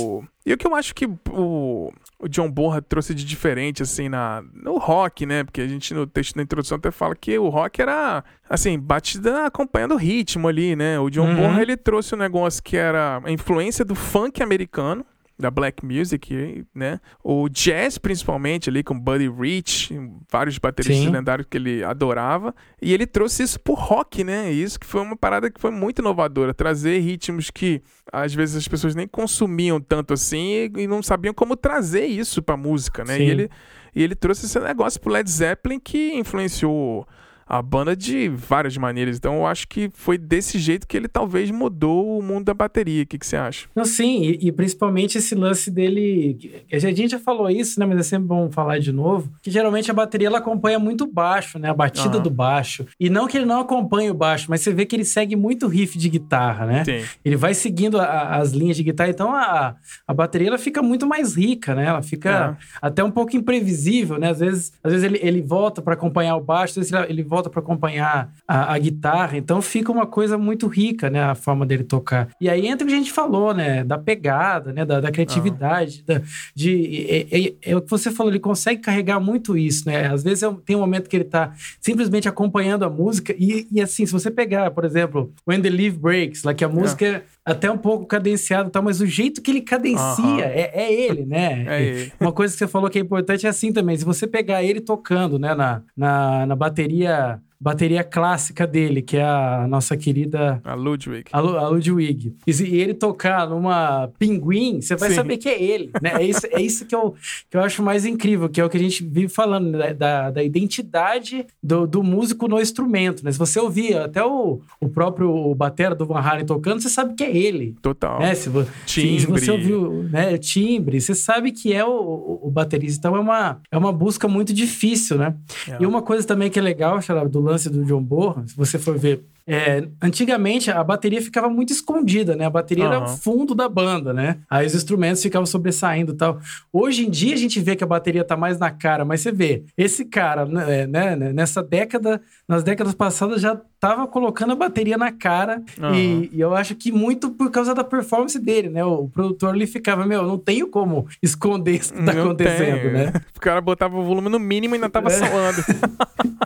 E 0.45 0.53
o 0.53 0.57
que 0.57 0.65
eu 0.65 0.75
acho 0.75 0.95
que 0.95 1.07
o, 1.29 1.91
o 2.21 2.29
John 2.29 2.49
Bonham 2.49 2.81
trouxe 2.81 3.15
de 3.15 3.25
diferente, 3.25 3.81
assim, 3.81 4.07
na, 4.07 4.43
no 4.53 4.77
rock, 4.77 5.25
né? 5.25 5.43
Porque 5.43 5.59
a 5.61 5.67
gente 5.67 5.93
no 5.93 6.05
texto 6.05 6.35
da 6.35 6.43
introdução 6.43 6.77
até 6.77 6.91
fala 6.91 7.15
que 7.15 7.37
o 7.37 7.49
rock 7.49 7.81
era, 7.81 8.23
assim, 8.49 8.77
batida 8.79 9.45
acompanhando 9.45 9.93
o 9.95 9.97
ritmo 9.97 10.47
ali, 10.47 10.75
né? 10.75 10.99
O 10.99 11.09
John 11.09 11.27
Uhum. 11.27 11.35
Bonham, 11.35 11.61
ele 11.61 11.75
trouxe 11.75 12.13
um 12.13 12.17
negócio 12.17 12.61
que 12.61 12.77
era 12.77 13.19
a 13.23 13.31
influência 13.31 13.83
do 13.83 13.95
funk 13.95 14.41
americano, 14.43 15.05
da 15.41 15.51
black 15.51 15.85
music, 15.85 16.65
né? 16.73 16.99
O 17.23 17.49
jazz, 17.49 17.97
principalmente, 17.97 18.69
ali 18.69 18.83
com 18.83 18.97
Buddy 18.97 19.29
Rich, 19.29 19.93
vários 20.31 20.57
bateristas 20.57 21.05
Sim. 21.05 21.11
lendários 21.11 21.47
que 21.49 21.57
ele 21.57 21.83
adorava. 21.83 22.55
E 22.81 22.93
ele 22.93 23.05
trouxe 23.05 23.43
isso 23.43 23.59
pro 23.59 23.73
rock, 23.73 24.23
né? 24.23 24.51
Isso 24.51 24.79
que 24.79 24.85
foi 24.85 25.01
uma 25.01 25.17
parada 25.17 25.49
que 25.49 25.59
foi 25.59 25.71
muito 25.71 25.99
inovadora. 25.99 26.53
Trazer 26.53 26.99
ritmos 26.99 27.49
que 27.49 27.81
às 28.11 28.33
vezes 28.33 28.55
as 28.55 28.67
pessoas 28.67 28.95
nem 28.95 29.07
consumiam 29.07 29.81
tanto 29.81 30.13
assim 30.13 30.69
e, 30.75 30.83
e 30.83 30.87
não 30.87 31.01
sabiam 31.01 31.33
como 31.33 31.55
trazer 31.55 32.05
isso 32.05 32.41
pra 32.41 32.55
música, 32.55 33.03
né? 33.03 33.17
Sim. 33.17 33.23
E 33.23 33.29
ele, 33.29 33.49
e 33.95 34.03
ele 34.03 34.15
trouxe 34.15 34.45
esse 34.45 34.59
negócio 34.59 34.99
pro 35.01 35.11
Led 35.11 35.29
Zeppelin 35.29 35.79
que 35.79 36.13
influenciou 36.13 37.07
a 37.53 37.61
banda 37.61 37.93
de 37.97 38.29
várias 38.29 38.77
maneiras. 38.77 39.17
Então 39.17 39.35
eu 39.35 39.45
acho 39.45 39.67
que 39.67 39.89
foi 39.93 40.17
desse 40.17 40.57
jeito 40.57 40.87
que 40.87 40.95
ele 40.95 41.09
talvez 41.09 41.51
mudou 41.51 42.17
o 42.17 42.23
mundo 42.23 42.45
da 42.45 42.53
bateria. 42.53 43.03
O 43.03 43.05
que, 43.05 43.17
que 43.17 43.25
você 43.27 43.35
acha? 43.35 43.67
Não, 43.75 43.83
sim, 43.83 44.21
e, 44.23 44.47
e 44.47 44.51
principalmente 44.53 45.17
esse 45.17 45.35
lance 45.35 45.69
dele. 45.69 46.63
A 46.71 46.79
gente 46.79 47.09
já 47.09 47.19
falou 47.19 47.49
isso, 47.49 47.77
né? 47.77 47.85
Mas 47.85 47.99
é 47.99 48.03
sempre 48.03 48.27
bom 48.27 48.49
falar 48.49 48.79
de 48.79 48.93
novo. 48.93 49.29
Que 49.41 49.51
geralmente 49.51 49.91
a 49.91 49.93
bateria 49.93 50.27
ela 50.27 50.37
acompanha 50.37 50.79
muito 50.79 51.05
baixo, 51.05 51.59
né? 51.59 51.69
A 51.69 51.73
batida 51.73 52.15
Aham. 52.15 52.23
do 52.23 52.29
baixo. 52.29 52.85
E 52.97 53.09
não 53.09 53.27
que 53.27 53.37
ele 53.37 53.45
não 53.45 53.59
acompanhe 53.59 54.09
o 54.09 54.13
baixo, 54.13 54.45
mas 54.49 54.61
você 54.61 54.71
vê 54.73 54.85
que 54.85 54.95
ele 54.95 55.03
segue 55.03 55.35
muito 55.35 55.67
riff 55.67 55.97
de 55.97 56.07
guitarra, 56.07 56.65
né? 56.65 56.85
Sim. 56.85 57.03
Ele 57.25 57.35
vai 57.35 57.53
seguindo 57.53 57.99
a- 57.99 58.37
as 58.37 58.51
linhas 58.51 58.77
de 58.77 58.83
guitarra, 58.83 59.09
então 59.09 59.35
a, 59.35 59.75
a 60.07 60.13
bateria 60.13 60.47
ela 60.47 60.57
fica 60.57 60.81
muito 60.81 61.05
mais 61.05 61.35
rica, 61.35 61.75
né? 61.75 61.87
Ela 61.87 62.01
fica 62.01 62.57
até 62.81 63.03
um 63.03 63.11
pouco 63.11 63.35
imprevisível, 63.35 64.17
né? 64.17 64.29
Às 64.29 64.39
vezes, 64.39 64.71
às 64.81 64.91
vezes 64.93 65.05
ele, 65.05 65.19
ele 65.21 65.41
volta 65.41 65.81
para 65.81 65.95
acompanhar 65.95 66.35
o 66.37 66.41
baixo, 66.41 66.79
às 66.79 66.89
vezes 66.89 66.93
ele, 66.93 67.21
ele 67.21 67.23
volta 67.41 67.49
para 67.49 67.59
acompanhar 67.61 68.31
a, 68.47 68.73
a 68.73 68.77
guitarra, 68.77 69.37
então 69.37 69.61
fica 69.61 69.91
uma 69.91 70.05
coisa 70.05 70.37
muito 70.37 70.67
rica, 70.67 71.09
né? 71.09 71.21
A 71.23 71.35
forma 71.35 71.65
dele 71.65 71.83
tocar. 71.83 72.29
E 72.39 72.47
aí 72.49 72.67
entra 72.67 72.85
o 72.85 72.87
que 72.87 72.93
a 72.93 72.97
gente 72.97 73.11
falou, 73.11 73.53
né? 73.53 73.83
Da 73.83 73.97
pegada, 73.97 74.71
né? 74.71 74.85
Da, 74.85 74.99
da 75.01 75.11
criatividade, 75.11 76.03
da- 76.03 76.21
de 76.55 77.05
é, 77.09 77.37
é- 77.47 77.53
é 77.71 77.75
o 77.75 77.81
que 77.81 77.89
você 77.89 78.11
falou, 78.11 78.31
ele 78.31 78.39
consegue 78.39 78.81
carregar 78.81 79.19
muito 79.19 79.57
isso, 79.57 79.87
né? 79.87 80.07
Às 80.07 80.23
vezes 80.23 80.43
é 80.43 80.51
tem 80.65 80.75
um 80.75 80.79
momento 80.79 81.09
que 81.09 81.15
ele 81.17 81.23
tá 81.25 81.51
simplesmente 81.79 82.29
acompanhando 82.29 82.83
a 82.85 82.89
música 82.89 83.33
e, 83.37 83.67
e 83.71 83.81
assim, 83.81 84.05
se 84.05 84.11
você 84.13 84.29
pegar, 84.29 84.69
por 84.71 84.85
exemplo, 84.85 85.33
When 85.47 85.61
the 85.61 85.69
Leaf 85.69 85.97
Breaks, 85.97 86.43
lá 86.43 86.53
que 86.53 86.63
a 86.63 86.69
música 86.69 87.05
é 87.05 87.23
até 87.51 87.71
um 87.71 87.77
pouco 87.77 88.05
cadenciada 88.05 88.69
e 88.69 88.71
tal, 88.71 88.83
mas 88.83 89.01
o 89.01 89.05
jeito 89.05 89.41
que 89.41 89.51
ele 89.51 89.61
cadencia 89.61 90.45
é, 90.45 90.71
é 90.73 90.93
ele, 90.93 91.25
né? 91.25 91.65
É 91.71 91.81
ele. 91.83 92.13
Uma 92.19 92.31
coisa 92.31 92.53
que 92.53 92.59
você 92.59 92.67
falou 92.67 92.89
que 92.89 92.97
é 92.97 93.01
importante 93.01 93.45
é 93.45 93.49
assim 93.49 93.71
também. 93.71 93.95
Se 93.95 94.05
você 94.05 94.27
pegar 94.27 94.63
ele 94.63 94.81
tocando, 94.81 95.37
né, 95.37 95.53
na, 95.53 95.81
na, 95.95 96.45
na 96.45 96.55
bateria 96.55 97.39
bateria 97.61 98.03
clássica 98.03 98.65
dele, 98.65 99.01
que 99.03 99.17
é 99.17 99.23
a 99.23 99.67
nossa 99.69 99.95
querida 99.95 100.59
A 100.63 100.73
Ludwig. 100.73 101.25
a, 101.31 101.39
Lu- 101.39 101.57
a 101.57 101.67
Ludwig. 101.69 102.35
E 102.47 102.51
se 102.53 102.65
ele 102.75 102.93
tocar 102.95 103.47
numa 103.47 104.09
pinguim, 104.17 104.81
você 104.81 104.95
vai 104.95 105.09
Sim. 105.09 105.15
saber 105.15 105.37
que 105.37 105.47
é 105.47 105.61
ele, 105.61 105.91
né? 106.01 106.13
É 106.15 106.23
isso, 106.23 106.47
é 106.51 106.61
isso 106.61 106.85
que, 106.85 106.95
eu, 106.95 107.13
que 107.49 107.55
eu 107.55 107.61
acho 107.61 107.83
mais 107.83 108.05
incrível, 108.05 108.49
que 108.49 108.59
é 108.59 108.65
o 108.65 108.69
que 108.69 108.77
a 108.77 108.79
gente 108.79 109.03
vive 109.03 109.27
falando, 109.29 109.77
né? 109.77 109.93
da, 109.93 110.31
da 110.31 110.43
identidade 110.43 111.45
do, 111.61 111.85
do 111.85 112.01
músico 112.03 112.47
no 112.47 112.59
instrumento, 112.59 113.23
né? 113.23 113.31
Se 113.31 113.37
você 113.37 113.59
ouvir 113.59 113.95
até 113.97 114.23
o, 114.25 114.59
o 114.79 114.89
próprio 114.89 115.53
batera 115.53 115.93
do 115.93 116.05
Van 116.05 116.19
Halen 116.19 116.45
tocando, 116.45 116.81
você 116.81 116.89
sabe 116.89 117.13
que 117.13 117.23
é 117.23 117.35
ele. 117.37 117.75
Total. 117.81 118.19
Né? 118.19 118.33
Se, 118.33 118.49
vo- 118.49 118.65
se- 118.87 119.25
você 119.27 119.51
Timbre. 119.51 119.73
ouviu 119.73 120.03
né, 120.09 120.37
timbre, 120.37 120.99
você 120.99 121.13
sabe 121.13 121.51
que 121.51 121.71
é 121.73 121.85
o, 121.85 121.89
o, 121.91 122.47
o 122.47 122.51
baterista. 122.51 122.97
Então 122.99 123.15
é 123.15 123.19
uma, 123.19 123.59
é 123.71 123.77
uma 123.77 123.91
busca 123.93 124.27
muito 124.27 124.51
difícil, 124.53 125.17
né? 125.17 125.35
É. 125.69 125.77
E 125.79 125.85
uma 125.85 126.01
coisa 126.01 126.25
também 126.25 126.49
que 126.49 126.57
é 126.57 126.61
legal, 126.61 126.99
Xará, 127.01 127.23
do 127.23 127.50
lance 127.51 127.69
do 127.69 127.83
John 127.85 128.03
Borra, 128.03 128.47
se 128.47 128.55
você 128.55 128.79
for 128.79 128.97
ver, 128.97 129.25
é, 129.47 129.87
antigamente 130.01 130.69
a 130.71 130.83
bateria 130.83 131.21
ficava 131.21 131.49
muito 131.49 131.73
escondida, 131.73 132.35
né? 132.35 132.45
A 132.45 132.49
bateria 132.49 132.85
era 132.85 132.99
o 132.99 133.03
Aham. 133.03 133.17
fundo 133.17 133.55
da 133.55 133.67
banda, 133.67 134.13
né? 134.13 134.37
Aí 134.49 134.65
os 134.65 134.75
instrumentos 134.75 135.21
ficavam 135.21 135.45
sobressaindo 135.45 136.13
e 136.13 136.15
tal. 136.17 136.39
Hoje 136.71 137.05
em 137.05 137.09
dia 137.09 137.33
a 137.33 137.37
gente 137.37 137.59
vê 137.59 137.75
que 137.75 137.83
a 137.83 137.87
bateria 137.87 138.23
tá 138.23 138.37
mais 138.37 138.59
na 138.59 138.69
cara, 138.71 139.03
mas 139.03 139.21
você 139.21 139.31
vê, 139.31 139.63
esse 139.77 140.05
cara, 140.05 140.45
né, 140.45 140.85
né, 140.87 141.15
nessa 141.33 141.61
década, 141.63 142.21
nas 142.47 142.63
décadas 142.63 142.93
passadas 142.93 143.41
já 143.41 143.59
tava 143.79 144.05
colocando 144.07 144.51
a 144.53 144.55
bateria 144.55 144.97
na 144.97 145.11
cara 145.11 145.61
Aham. 145.81 145.95
e, 145.95 146.29
e 146.33 146.39
eu 146.39 146.53
acho 146.55 146.75
que 146.75 146.91
muito 146.91 147.31
por 147.31 147.49
causa 147.49 147.73
da 147.73 147.83
performance 147.83 148.37
dele, 148.39 148.69
né? 148.69 148.83
O 148.85 149.07
produtor 149.09 149.55
ele 149.55 149.65
ficava, 149.65 150.05
meu, 150.05 150.21
não 150.23 150.37
tenho 150.37 150.67
como 150.67 151.07
esconder 151.21 151.75
isso 151.75 151.93
que 151.93 152.03
tá 152.03 152.13
Não 152.13 152.23
acontecendo, 152.25 152.81
tem. 152.81 152.91
né? 152.91 153.13
O 153.35 153.39
cara 153.39 153.59
botava 153.59 153.97
o 153.97 154.03
volume 154.03 154.29
no 154.29 154.39
mínimo 154.39 154.75
e 154.75 154.77
ainda 154.77 154.89
tava 154.89 155.07
É. 155.11 155.17
soando. 155.17 155.61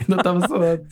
Ainda 0.08 0.22
tava 0.22 0.48
soando. 0.48 0.84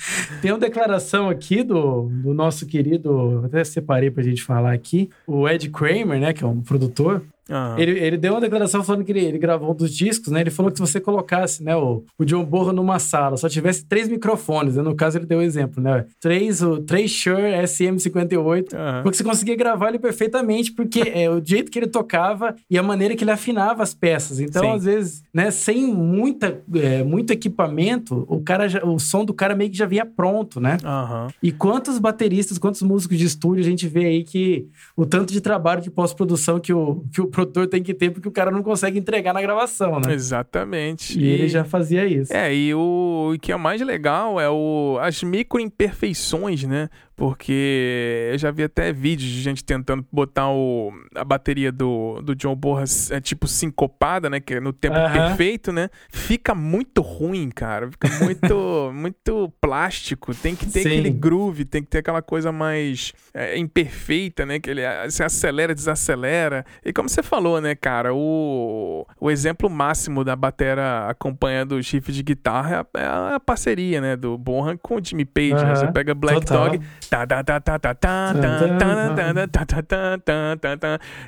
Tem 0.42 0.52
uma 0.52 0.58
declaração 0.60 1.30
aqui 1.30 1.62
do, 1.64 1.93
do 2.02 2.34
nosso 2.34 2.66
querido, 2.66 3.42
até 3.46 3.64
separei 3.64 4.10
pra 4.10 4.24
gente 4.24 4.44
falar 4.44 4.74
aqui, 4.74 5.10
o 5.28 5.48
Ed 5.48 5.70
Kramer, 5.70 6.20
né, 6.20 6.34
que 6.34 6.44
é 6.44 6.48
um 6.48 6.62
produtor. 6.62 7.24
Aham. 7.50 7.76
Ele, 7.80 8.00
ele 8.00 8.18
deu 8.18 8.34
uma 8.34 8.42
declaração 8.42 8.84
falando 8.84 9.04
que 9.04 9.12
ele, 9.12 9.20
ele 9.26 9.38
gravou 9.38 9.72
um 9.72 9.76
dos 9.76 9.94
discos, 9.94 10.32
né? 10.32 10.42
Ele 10.42 10.50
falou 10.50 10.72
que 10.72 10.78
se 10.78 10.82
você 10.86 11.00
colocasse, 11.00 11.64
né, 11.64 11.76
o, 11.76 12.04
o 12.18 12.26
John 12.26 12.44
Borra 12.46 12.72
numa 12.72 13.00
sala, 13.00 13.36
só 13.38 13.50
tivesse 13.50 13.86
três 13.86 14.08
microfones, 14.08 14.76
né? 14.76 14.82
No 14.84 14.96
caso, 14.96 15.18
ele 15.18 15.26
deu 15.26 15.40
o 15.40 15.42
exemplo, 15.42 15.82
né? 15.84 16.06
Três, 16.20 16.62
o, 16.62 16.80
três 16.80 17.12
Shure 17.12 17.42
SM58, 17.64 18.74
Aham. 18.74 19.04
porque 19.04 19.18
você 19.18 19.24
conseguia 19.24 19.56
gravar 19.56 19.90
ele 19.90 20.00
perfeitamente, 20.00 20.72
porque 20.72 21.02
é 21.14 21.30
o 21.30 21.44
jeito 21.44 21.72
que 21.72 21.80
ele 21.80 21.88
tocava 21.88 22.56
e 22.70 22.78
a 22.78 22.84
maneira 22.84 23.16
que 23.16 23.24
ele 23.24 23.32
afinava 23.32 23.84
as 23.84 23.94
peças. 23.94 24.40
Então, 24.40 24.64
Sim. 24.64 24.72
às 24.72 24.84
vezes, 24.86 25.24
né, 25.34 25.52
sem 25.52 25.86
muita, 25.94 26.62
é, 26.76 27.04
muito 27.04 27.32
equipamento, 27.32 28.26
o 28.28 28.42
cara 28.42 28.68
já- 28.68 28.84
o 28.84 29.00
som 29.00 29.24
do 29.26 29.34
cara 29.34 29.56
meio 29.56 29.70
que 29.70 29.78
já 29.78 29.86
vinha 29.86 30.06
pronto, 30.06 30.60
né? 30.60 30.78
Aham. 30.84 31.28
E 31.42 31.52
quantos 31.52 32.00
bateristas, 32.00 32.58
quantos 32.58 32.82
músicos 32.82 33.18
de 33.18 33.26
estúdio 33.26 33.62
a 33.62 33.66
gente 33.68 33.88
vê 33.88 34.06
aí 34.06 34.24
que 34.24 34.68
o 34.96 35.06
tanto 35.06 35.32
de 35.34 35.42
trabalho 35.42 35.82
de 35.82 35.90
pós-produção 35.92 36.60
que 36.60 36.74
o, 36.74 37.04
que 37.14 37.22
o 37.22 37.28
produtor 37.34 37.68
tem 37.68 37.84
que 37.84 37.94
ter, 37.94 38.12
porque 38.12 38.28
o 38.28 38.32
cara 38.32 38.52
não 38.52 38.64
consegue 38.64 38.98
entregar 39.00 39.34
na 39.34 39.42
gravação, 39.42 40.00
né? 40.00 40.14
Exatamente. 40.14 41.20
E 41.20 41.28
ele 41.28 41.50
já 41.50 41.66
fazia 41.66 42.06
isso. 42.06 42.32
É, 42.32 42.56
e 42.56 42.74
o, 42.74 43.34
o 43.34 43.40
que 43.40 43.52
é 43.52 43.58
mais 43.58 43.82
legal 43.82 44.40
é 44.40 44.50
o, 44.50 44.98
as 45.02 45.22
microimperfeições, 45.24 46.64
né? 46.64 46.90
Porque 47.16 48.30
eu 48.32 48.38
já 48.38 48.50
vi 48.50 48.64
até 48.64 48.92
vídeos 48.92 49.30
de 49.30 49.42
gente 49.42 49.64
tentando 49.64 50.06
botar 50.12 50.50
o, 50.50 50.92
a 51.16 51.24
bateria 51.24 51.72
do, 51.72 52.22
do 52.22 52.36
John 52.36 52.56
Borra 52.56 52.86
é, 53.12 53.22
tipo 53.22 53.48
sincopada, 53.48 54.30
né? 54.30 54.40
Que 54.40 54.56
é 54.56 54.60
no 54.60 54.74
tempo 54.74 54.96
Aham. 54.96 55.14
perfeito, 55.14 55.72
né? 55.72 55.90
Fica 56.10 56.56
muito 56.56 57.02
ruim, 57.02 57.50
cara. 57.50 57.90
Fica 57.92 58.10
muito, 58.24 58.92
muito 58.94 59.54
plástico. 59.62 60.34
Tem 60.34 60.56
que 60.56 60.66
ter 60.66 60.82
Sim. 60.82 60.90
aquele 60.90 61.12
groove, 61.12 61.66
tem 61.66 61.84
que 61.84 61.90
ter 61.90 62.00
aquela 62.00 62.22
coisa 62.22 62.52
mais 62.52 63.14
é, 63.34 63.58
imperfeita, 63.58 64.46
né? 64.46 64.60
Que 64.60 64.72
ele 64.72 64.82
se 65.12 65.24
acelera, 65.24 65.76
desacelera. 65.76 66.66
E 66.84 66.92
como 66.92 67.08
você 67.08 67.22
falou, 67.22 67.62
né, 67.62 67.76
cara? 67.76 68.14
O, 68.14 69.06
o 69.24 69.32
exemplo 69.32 69.70
máximo 69.70 70.22
da 70.22 70.36
batera 70.36 71.08
acompanhando 71.08 71.76
o 71.76 71.82
chifre 71.82 72.12
de 72.12 72.22
guitarra 72.22 72.86
é 72.94 73.06
a, 73.06 73.36
a 73.36 73.40
parceria, 73.40 74.02
né? 74.02 74.18
Do 74.18 74.38
Bonham 74.38 74.78
com 74.78 74.98
o 74.98 75.02
Jimmy 75.02 75.24
Page. 75.24 75.54
Uhum. 75.54 75.64
Né? 75.64 75.76
Você 75.76 75.92
pega 75.94 76.14
Black 76.14 76.42
Total. 76.42 76.72
Dog. 76.72 76.86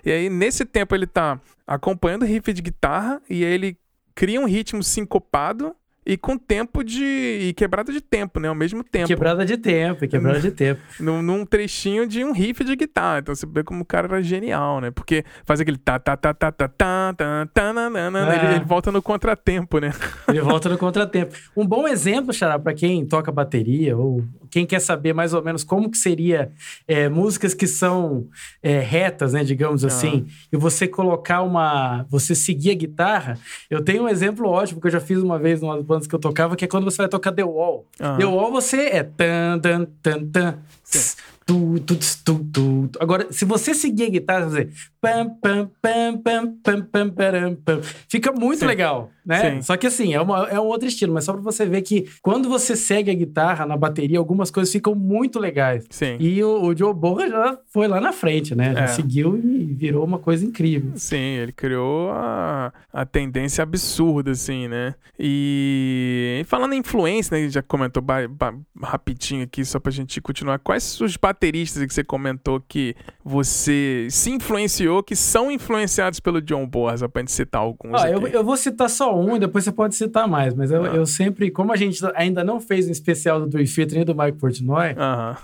E 0.04 0.12
aí, 0.12 0.30
nesse 0.30 0.66
tempo, 0.66 0.94
ele 0.94 1.08
tá 1.08 1.40
acompanhando 1.66 2.24
o 2.24 2.26
riff 2.26 2.52
de 2.52 2.62
guitarra 2.62 3.22
e 3.30 3.46
aí 3.46 3.54
ele 3.54 3.78
cria 4.14 4.42
um 4.42 4.46
ritmo 4.46 4.84
sincopado 4.84 5.74
e 6.06 6.16
com 6.18 6.38
tempo 6.38 6.84
de. 6.84 7.04
e 7.04 7.54
quebrada 7.54 7.92
de 7.92 8.00
tempo, 8.00 8.40
né? 8.40 8.48
Ao 8.48 8.56
mesmo 8.56 8.84
tempo. 8.84 9.08
Quebrada 9.08 9.44
de 9.46 9.58
tempo, 9.58 10.08
quebrada 10.08 10.40
de 10.40 10.52
tempo. 10.52 10.82
Num, 11.00 11.22
num 11.22 11.46
trechinho 11.46 12.08
de 12.08 12.24
um 12.24 12.32
riff 12.32 12.64
de 12.64 12.76
guitarra. 12.76 13.20
Então 13.20 13.34
você 13.34 13.46
vê 13.46 13.64
como 13.64 13.82
o 13.82 13.86
cara 13.86 14.08
era 14.08 14.22
genial, 14.22 14.80
né? 14.80 14.92
Porque 14.92 15.24
faz 15.44 15.60
aquele 15.60 15.78
tá, 15.78 15.98
tá, 15.98 16.16
tá, 16.16 16.34
tá, 16.34 16.52
tá, 16.52 16.68
tá, 16.68 17.14
tá, 17.14 17.48
tá, 17.52 17.74
na, 17.74 17.90
na, 17.90 18.12
na, 18.12 18.34
É. 18.34 18.46
ele, 18.46 18.56
ele 18.56 18.66
volta 18.66 18.92
no 18.92 19.02
contratempo, 19.02 19.80
né? 19.80 19.94
Ele 20.28 20.42
volta 20.42 20.70
no 20.70 20.78
contratempo. 20.78 21.36
Um 21.56 21.66
bom 21.66 21.88
exemplo, 21.88 22.34
Xará, 22.34 22.60
para 22.60 22.74
quem 22.74 23.06
toca 23.06 23.32
bateria 23.32 23.98
ou 23.98 24.24
quem 24.56 24.66
quer 24.66 24.80
saber 24.80 25.12
mais 25.12 25.34
ou 25.34 25.44
menos 25.44 25.66
como 25.66 25.92
que 25.92 25.98
seria 25.98 26.50
é, 26.88 27.10
músicas 27.10 27.54
que 27.54 27.68
são 27.68 28.26
é, 28.64 28.80
retas, 28.80 29.34
né, 29.34 29.44
digamos 29.44 29.84
assim, 29.84 30.28
e 30.50 30.56
você 30.56 30.88
colocar 30.88 31.42
uma... 31.42 32.06
você 32.10 32.34
seguir 32.34 32.72
a 32.72 32.74
guitarra, 32.74 33.38
eu 33.70 33.84
tenho 33.84 34.04
um 34.04 34.08
exemplo 34.08 34.48
ótimo 34.48 34.80
que 34.80 34.88
eu 34.88 34.92
já 34.92 35.02
fiz 35.02 35.20
uma 35.20 35.38
vez 35.38 35.60
numa 35.60 35.76
das 35.76 35.84
bandas 35.84 36.08
que 36.08 36.16
eu 36.16 36.20
tocava, 36.20 36.56
que 36.56 36.64
é 36.64 36.70
quando 36.70 36.86
você 36.86 37.00
vai 37.00 37.10
tocar 37.10 37.34
The 37.34 37.44
Wall. 37.44 37.86
Aham. 38.00 38.18
The 38.18 38.26
Wall 38.26 38.50
você 38.50 38.78
é 38.92 39.04
tan, 39.04 39.60
tan, 39.60 39.88
tan, 40.02 40.26
tan, 40.28 40.58
tss, 40.90 41.18
tu, 41.46 41.78
tu, 41.82 41.98
tu, 42.24 42.46
tu. 42.54 42.90
Agora, 42.98 43.28
se 43.32 43.44
você 43.44 43.74
seguir 43.74 44.06
a 44.06 44.10
guitarra, 44.10 44.50
você 44.50 44.70
pam, 45.02 45.32
pam, 45.42 45.70
pam, 45.82 46.18
pam, 46.24 46.56
pam, 46.64 46.82
pam, 46.82 47.10
param, 47.10 47.56
pam. 47.56 47.82
fica 48.08 48.32
muito 48.32 48.60
Sim. 48.60 48.68
legal, 48.68 49.12
né? 49.26 49.56
Sim. 49.56 49.62
Só 49.62 49.76
que 49.78 49.88
assim, 49.88 50.14
é, 50.14 50.22
uma, 50.22 50.48
é 50.48 50.60
um 50.60 50.66
outro 50.66 50.88
estilo, 50.88 51.14
mas 51.14 51.24
só 51.24 51.34
pra 51.34 51.42
você 51.42 51.66
ver 51.66 51.82
que 51.82 52.08
quando 52.22 52.48
você 52.50 52.76
segue 52.76 53.10
a 53.10 53.14
guitarra 53.14 53.66
na 53.66 53.76
bateria, 53.76 54.20
algumas 54.20 54.52
coisas 54.52 54.72
ficam 54.72 54.94
muito 54.96 55.40
legais. 55.40 55.86
Sim. 55.90 56.18
E 56.20 56.44
o, 56.44 56.64
o 56.64 56.78
Joe 56.78 56.94
Borra 56.94 57.28
já 57.30 57.58
foi 57.68 57.88
lá 57.88 58.00
na 58.00 58.12
frente, 58.12 58.54
né? 58.56 58.74
Já 58.74 58.82
É. 58.82 58.88
seguiu 58.88 59.38
e 59.38 59.66
virou 59.74 60.04
uma 60.06 60.20
coisa 60.20 60.46
incrível. 60.46 60.92
Sim, 60.96 61.18
ele 61.18 61.52
criou 61.52 62.12
a, 62.12 62.72
a 62.94 63.06
tendência 63.06 63.64
absurda, 63.64 64.32
assim, 64.32 64.68
né? 64.68 64.94
E, 65.20 66.40
e 66.42 66.44
falando 66.46 66.74
em 66.74 66.80
influência, 66.80 67.38
né? 67.38 67.50
Já 67.50 67.62
comentou 67.62 68.02
ba- 68.02 68.28
ba- 68.28 68.54
rapidinho 68.82 69.44
aqui, 69.44 69.64
só 69.66 69.80
pra 69.80 69.92
gente 69.92 70.22
continuar. 70.22 70.60
Quais 70.60 71.00
os 71.02 71.18
bateristas 71.18 71.86
que 71.86 71.94
você 71.94 72.04
comentou 72.04 72.62
que 72.68 72.96
você 73.24 74.08
se 74.10 74.30
influenciou, 74.32 75.02
que 75.02 75.16
são 75.16 75.52
influenciados 75.52 76.20
pelo 76.20 76.42
John 76.42 76.70
só 76.98 77.08
pra 77.08 77.22
gente 77.22 77.32
citar 77.32 77.62
alguns 77.62 78.02
Ah, 78.02 78.10
eu, 78.10 78.28
eu 78.28 78.44
vou 78.44 78.56
citar 78.58 78.90
só 78.90 79.15
um, 79.20 79.38
depois 79.40 79.64
você 79.64 79.72
pode 79.72 79.96
citar 79.96 80.28
mais, 80.28 80.54
mas 80.54 80.72
eu, 80.72 80.84
Ah. 80.84 80.88
eu 80.96 81.06
sempre, 81.06 81.50
como 81.52 81.72
a 81.72 81.76
gente 81.76 82.00
ainda 82.16 82.44
não 82.44 82.60
fez 82.60 82.88
um 82.88 82.92
especial 82.92 83.40
do 83.40 83.48
Dream 83.48 83.66
Theater 83.66 83.96
nem 83.98 84.06
do 84.06 84.16
Mike 84.16 84.38
Portnoy, 84.38 84.96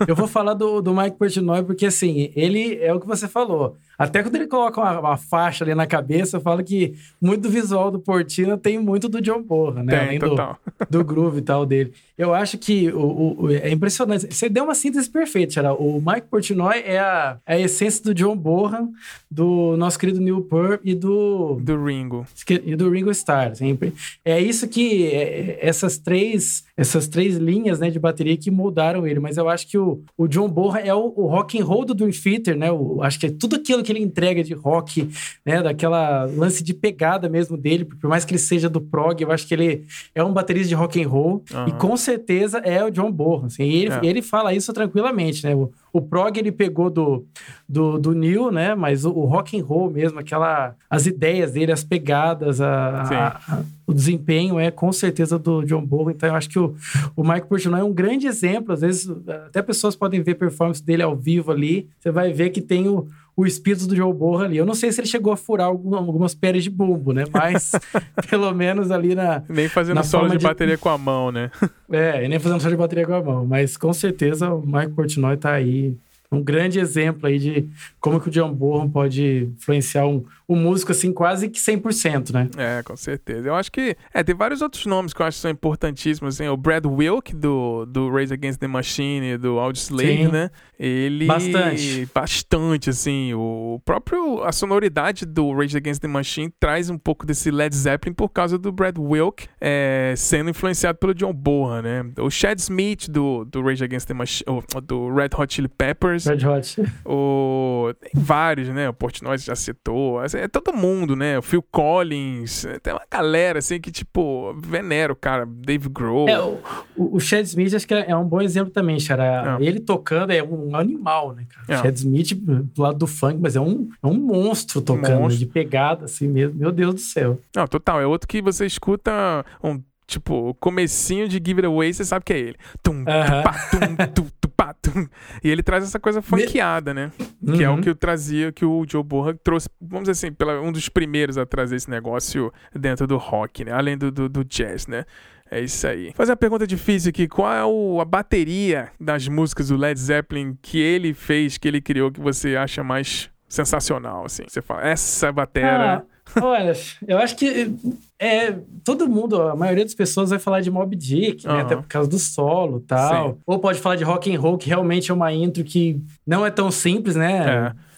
eu 0.08 0.16
vou 0.16 0.28
falar 0.28 0.54
do, 0.54 0.82
do 0.82 0.94
Mike 0.94 1.18
Portnoy 1.18 1.64
porque, 1.64 1.86
assim, 1.86 2.32
ele 2.36 2.78
é 2.82 2.94
o 2.94 3.00
que 3.00 3.08
você 3.08 3.28
falou. 3.28 3.78
Até 4.04 4.24
quando 4.24 4.36
ele 4.36 4.48
coloca 4.48 4.80
uma, 4.82 5.00
uma 5.00 5.18
faixa 5.18 5.64
ali 5.64 5.74
na 5.76 5.86
cabeça, 5.88 6.38
eu 6.38 6.42
falo 6.42 6.64
que 6.64 6.94
muito 7.22 7.42
do 7.44 7.50
visual 7.50 7.92
do 7.92 8.00
Portino 8.00 8.58
tem 8.58 8.78
muito 8.80 9.08
do 9.10 9.22
John 9.22 9.42
Borra, 9.42 9.84
né? 9.84 9.92
Tem, 9.98 10.08
Além 10.08 10.20
do, 10.20 10.30
total. 10.30 10.58
do 10.90 11.04
groove 11.04 11.40
e 11.40 11.42
tal 11.42 11.66
dele. 11.66 11.94
Eu 12.18 12.34
acho 12.34 12.58
que 12.58 12.90
o, 12.92 13.42
o- 13.46 13.52
é 13.52 13.70
impressionante. 13.72 14.28
Você 14.34 14.48
deu 14.48 14.64
uma 14.66 14.76
síntese 14.76 15.10
perfeita, 15.10 15.54
Xará. 15.54 15.74
O 15.74 16.02
Mike 16.06 16.28
Portnoy 16.30 16.80
é 16.86 17.00
a, 17.00 17.38
é 17.46 17.56
a 17.56 17.60
essência 17.60 18.04
do 18.04 18.14
John 18.14 18.36
Bonham, 18.38 18.92
do 19.30 19.76
nosso 19.78 19.98
querido 19.98 20.20
Neil 20.20 20.42
Peart 20.42 20.82
e 20.84 20.94
do, 20.94 21.58
Do 21.62 21.84
Ringo. 21.84 22.26
e 22.66 22.76
do 22.76 22.90
Ringo 22.90 23.10
Starr. 23.12 23.56
Sempre. 23.56 23.94
É 24.24 24.40
isso 24.40 24.68
que 24.68 25.08
é- 25.08 25.60
essas 25.62 25.98
três 25.98 26.64
essas 26.78 27.08
três 27.08 27.36
linhas 27.38 27.80
né, 27.80 27.90
de 27.90 28.00
bateria 28.00 28.36
que 28.38 28.50
moldaram 28.50 29.06
ele. 29.06 29.20
Mas 29.20 29.38
eu 29.38 29.50
acho 29.50 29.68
que 29.68 29.78
o, 29.78 30.02
o 30.18 30.28
John 30.28 30.48
Bonham 30.50 30.78
é 30.78 30.94
o, 30.94 31.14
o 31.16 31.28
rock 31.28 31.60
and 31.60 31.66
roll 31.66 31.86
do 31.86 31.94
Dream 31.94 32.12
Theater, 32.12 32.56
né? 32.58 32.72
O, 32.72 33.02
acho 33.04 33.20
que 33.20 33.26
é 33.28 33.30
tudo 33.32 33.56
aquilo 33.56 33.84
que 33.84 33.92
ele 33.92 34.02
entrega 34.02 34.44
de 34.44 34.54
rock, 34.54 35.10
né? 35.46 35.62
Daquela 35.62 36.26
lance 36.26 36.64
de 36.64 36.74
pegada 36.74 37.28
mesmo 37.30 37.58
dele. 37.58 37.86
Por 37.86 38.10
mais 38.10 38.24
que 38.26 38.32
ele 38.34 38.40
seja 38.40 38.70
do 38.70 38.80
prog, 38.82 39.22
eu 39.22 39.32
acho 39.32 39.48
que 39.48 39.54
ele 39.54 39.86
é 40.16 40.24
um 40.24 40.34
baterista 40.34 40.70
de 40.70 40.76
rock 40.76 41.02
and 41.04 41.08
roll 41.08 41.44
e 41.50 41.54
Aham. 41.56 41.70
com 41.72 41.98
certeza 41.98 42.60
é 42.60 42.84
o 42.84 42.90
John 42.90 43.12
Bonham. 43.12 43.46
Assim, 43.46 43.64
e 43.64 43.76
ele, 43.84 43.94
É. 43.94 44.00
ele 44.04 44.22
fala 44.22 44.54
isso 44.54 44.72
tranquilamente, 44.74 45.44
né? 45.46 45.56
O, 45.56 45.72
o 45.94 46.02
prog 46.02 46.38
ele 46.38 46.52
pegou 46.52 46.90
do, 46.90 47.26
do, 47.68 48.00
do 48.00 48.14
Neil, 48.14 48.52
né? 48.52 48.74
Mas 48.76 49.04
o, 49.06 49.12
o 49.12 49.26
rock 49.26 49.60
and 49.60 49.64
roll 49.64 49.90
mesmo, 49.90 50.20
aquela 50.20 50.76
as 50.90 51.06
ideias 51.06 51.52
dele, 51.52 51.72
as 51.72 51.84
pegadas, 51.84 52.62
a, 52.62 53.02
a- 53.02 53.40
a- 53.56 53.64
o 53.88 53.94
desempenho 53.94 54.58
é 54.58 54.72
com 54.72 54.92
certeza 54.94 55.38
do 55.38 55.64
John 55.64 55.86
Bonham. 55.86 56.12
Então 56.12 56.30
eu 56.30 56.36
acho 56.36 56.50
que 56.50 56.58
o, 56.60 56.74
o 57.16 57.24
Mike 57.28 57.48
Portnoy 57.48 57.82
é 57.82 57.84
um 57.84 57.92
grande 57.94 58.26
exemplo. 58.26 58.72
Às 58.74 58.82
vezes 58.82 59.10
até 59.48 59.62
pessoas 59.62 59.96
podem 59.96 60.22
ver 60.22 60.36
performance 60.36 60.82
dele 60.84 61.04
ao 61.04 61.16
vivo 61.16 61.52
ali. 61.52 61.90
Você 62.00 62.10
vai 62.12 62.32
ver 62.32 62.52
que 62.52 62.62
tem 62.62 62.88
o 62.88 63.08
o 63.42 63.46
espírito 63.48 63.88
do 63.88 63.96
John 63.96 64.14
Bonham 64.14 64.46
ali. 64.46 64.58
Eu 64.58 64.66
não 64.66 64.74
sei 64.76 64.92
se 64.92 65.00
ele 65.02 65.08
chegou 65.08 65.34
a 65.34 65.38
furar 65.38 65.68
algum- 65.68 65.96
algumas 65.96 66.34
peras 66.36 66.64
de 66.64 66.70
bumbo, 66.70 67.12
né? 67.14 67.24
Mas 67.34 67.72
pelo 68.30 68.54
menos 68.54 68.92
ali 68.92 69.16
na, 69.16 69.44
Nem 69.50 69.68
fazendo 69.68 69.96
Na 69.96 70.04
solo 70.04 70.30
de, 70.30 70.38
de- 70.38 70.44
bateria 70.44 70.78
com 70.78 70.90
a 70.90 70.98
mão, 70.98 71.32
né? 71.32 71.50
é, 71.92 72.24
e 72.24 72.28
nem 72.28 72.40
fazendo 72.40 72.62
só 72.62 72.70
de 72.70 72.76
bateria 72.76 73.06
com 73.06 73.14
a 73.14 73.22
mão. 73.24 73.46
Mas 73.46 73.76
com 73.78 73.92
certeza 73.94 74.54
o 74.54 74.66
Mike 74.66 74.92
Portnoy 74.94 75.38
tá 75.38 75.52
aí. 75.52 75.96
Um 76.34 76.42
grande 76.42 76.80
exemplo 76.80 77.28
aí 77.28 77.38
de 77.38 77.68
como 78.00 78.18
que 78.22 78.30
o 78.30 78.32
John 78.32 78.54
Bonham 78.54 78.90
pode 78.90 79.50
influenciar 79.58 80.06
um, 80.08 80.24
um 80.54 80.56
músico 80.56 80.92
assim 80.92 81.14
quase 81.14 81.50
que 81.50 81.60
100%, 81.60 82.32
né? 82.34 82.50
É, 82.58 82.84
com 82.84 82.96
certeza. 82.96 83.48
Eu 83.48 83.56
acho 83.56 83.72
que. 83.72 83.96
É, 84.14 84.24
tem 84.24 84.36
vários 84.36 84.62
outros 84.62 84.86
nomes 84.86 85.14
que 85.14 85.22
eu 85.22 85.26
acho 85.26 85.38
que 85.38 85.42
são 85.42 85.52
importantíssimos. 85.52 86.36
Assim, 86.36 86.48
o 86.48 86.58
Brad 86.58 86.86
Wilk, 86.86 87.36
do, 87.36 87.86
do 87.86 88.10
Race 88.10 88.34
Against 88.34 88.60
the 88.60 88.68
Machine, 88.68 89.38
do 89.38 89.60
Audioslave, 89.60 90.28
né? 90.28 90.50
Ele. 90.78 91.26
Bastante. 91.26 92.10
Bastante, 92.14 92.90
assim. 92.90 93.34
O 93.34 93.82
próprio. 93.86 94.44
A 94.44 94.52
sonoridade 94.52 95.26
do 95.26 95.54
Rage 95.54 95.78
Against 95.78 96.02
the 96.02 96.08
Machine 96.08 96.52
traz 96.60 96.90
um 96.90 96.98
pouco 96.98 97.26
desse 97.26 97.52
Led 97.52 97.76
Zeppelin 97.76 98.14
por 98.14 98.30
causa 98.30 98.58
do 98.58 98.72
Brad 98.72 98.98
Wilk 98.98 99.48
é, 99.60 100.14
sendo 100.18 100.50
influenciado 100.50 100.98
pelo 100.98 101.14
John 101.14 101.34
Bonham, 101.34 101.82
né? 101.82 102.06
O 102.20 102.30
Chad 102.30 102.58
Smith, 102.60 103.08
do, 103.10 103.46
do 103.46 103.62
Rage 103.62 103.84
Against 103.84 104.08
the 104.08 104.14
Machine. 104.14 104.46
Do 104.84 105.14
Red 105.14 105.30
Hot 105.38 105.54
Chili 105.54 105.68
Peppers. 105.68 106.26
Red 106.26 106.46
Hot. 106.48 106.82
O... 107.06 107.94
Tem 108.00 108.12
vários, 108.16 108.68
né? 108.70 108.90
O 108.90 108.94
Portnoy 108.94 109.38
já 109.38 109.56
citou. 109.56 110.20
Assim, 110.20 110.38
É 110.42 110.48
todo 110.48 110.74
mundo, 110.74 111.16
né? 111.16 111.38
O 111.38 111.42
Phil 111.42 111.62
Collins. 111.62 112.66
Tem 112.82 112.92
uma 112.92 113.06
galera, 113.10 113.60
assim, 113.60 113.80
que, 113.80 113.92
tipo, 113.92 114.56
venera 114.60 115.14
o 115.14 115.16
cara. 115.16 115.46
Dave 115.46 115.88
Grohl. 115.88 116.28
É, 116.28 116.42
o, 116.42 116.60
o 116.96 117.20
Chad 117.20 117.46
Smith 117.46 117.76
acho 117.76 117.88
que 117.88 117.94
é 117.94 118.16
um 118.16 118.26
bom 118.26 118.42
exemplo 118.42 118.74
também, 118.74 119.00
Xará. 119.00 119.60
É. 119.60 119.64
Ele 119.64 119.80
tocando 119.80 120.32
é 120.32 120.42
um 120.42 120.76
animal, 120.76 121.34
né, 121.34 121.46
cara? 121.48 121.80
É. 121.80 121.84
Chad 121.84 121.96
Smith 121.96 122.34
do 122.34 122.82
lado 122.82 122.98
do 122.98 123.06
funk, 123.06 123.40
mas 123.40 123.56
é 123.56 123.62
um, 123.62 123.88
é 124.02 124.08
um 124.08 124.16
monstro 124.16 124.82
tocando, 124.82 125.22
Monstro. 125.22 125.38
de 125.38 125.46
pegada 125.46 126.06
assim 126.06 126.28
mesmo. 126.28 126.58
Meu 126.58 126.72
Deus 126.72 126.96
do 126.96 127.00
céu. 127.00 127.40
Não, 127.56 127.68
total. 127.68 128.02
É 128.02 128.08
outro 128.08 128.28
que 128.28 128.42
você 128.42 128.66
escuta 128.66 129.46
um, 129.64 129.80
tipo, 130.12 130.50
o 130.50 130.54
comecinho 130.54 131.28
de 131.28 131.36
Give 131.38 131.60
It 131.62 131.66
Away, 131.66 131.94
você 131.94 132.06
sabe 132.06 132.26
que 132.26 132.34
é 132.34 132.40
ele. 132.40 132.56
Tum, 132.84 133.04
Aham. 133.08 133.42
tupá, 133.42 133.54
tum, 133.72 133.96
tu, 134.24 134.32
tupá, 134.42 134.74
tum. 134.74 135.08
E 135.44 135.50
ele 135.50 135.64
traz 135.64 135.84
essa 135.84 136.00
coisa 136.00 136.22
funkeada, 136.22 136.94
né? 136.94 137.12
Que 137.56 137.64
é 137.64 137.70
o 137.70 137.74
Uhum. 137.74 137.82
que 137.82 137.90
eu 137.90 137.96
trazia, 137.96 138.52
que 138.52 138.64
o 138.66 138.86
Joe 138.88 139.04
Borra 139.04 139.34
trouxe, 139.34 139.68
vamos 139.82 140.08
dizer 140.10 140.12
assim, 140.28 140.34
pela, 140.34 140.60
um 140.62 140.72
dos 140.72 140.90
primeiros 140.90 141.38
a 141.38 141.46
trazer 141.46 141.76
esse 141.78 141.90
negócio 141.90 142.52
dentro 142.76 143.08
do 143.08 143.18
rock, 143.18 143.64
né? 143.66 143.72
Além 143.72 143.98
do, 143.98 144.12
do, 144.12 144.28
do 144.30 144.44
jazz, 144.46 144.86
né? 144.88 145.06
É 145.50 145.60
isso 145.60 145.86
aí. 145.86 146.14
Fazer 146.14 146.32
uma 146.32 146.38
pergunta 146.38 146.66
difícil 146.66 147.10
aqui. 147.10 147.28
Qual 147.28 147.52
é 147.52 147.64
o- 147.66 148.00
a 148.00 148.06
bateria 148.06 148.90
das 149.00 149.28
músicas 149.28 149.68
do 149.68 149.76
Led 149.76 150.00
Zeppelin 150.00 150.58
que 150.62 150.80
ele 150.80 151.14
fez, 151.14 151.58
que 151.58 151.68
ele 151.68 151.82
criou, 151.82 152.10
que 152.12 152.22
você 152.22 152.56
acha 152.56 152.84
mais 152.84 153.30
sensacional, 153.50 154.24
assim? 154.26 154.44
Você 154.48 154.62
fala, 154.62 154.88
essa 154.88 155.32
batera... 155.32 155.96
Ah, 155.98 156.04
olha, 156.42 156.74
eu 157.08 157.18
acho 157.18 157.36
que 157.36 157.74
é, 158.20 158.56
todo 158.84 159.10
mundo, 159.10 159.42
a 159.42 159.56
maioria 159.56 159.84
das 159.84 159.96
pessoas 159.96 160.30
vai 160.30 160.40
falar 160.40 160.62
de 160.62 160.70
Mob 160.70 160.96
Dick, 160.96 161.48
né? 161.48 161.62
Até 161.62 161.76
por 161.76 161.88
causa 161.88 162.10
do 162.10 162.20
solo 162.20 162.78
e 162.78 162.88
tal. 162.88 163.30
Sim. 163.32 163.38
Ou 163.46 163.60
pode 163.60 163.80
falar 163.80 163.96
de 163.96 164.04
rock 164.04 164.34
and 164.34 164.40
roll, 164.40 164.58
que 164.58 164.70
realmente 164.70 165.10
é 165.12 165.14
uma 165.14 165.34
intro 165.34 165.64
que 165.64 166.00
não 166.26 166.46
é 166.46 166.52
tão 166.52 166.70
simples, 166.70 167.16
né? 167.16 167.74
É. 167.76 167.91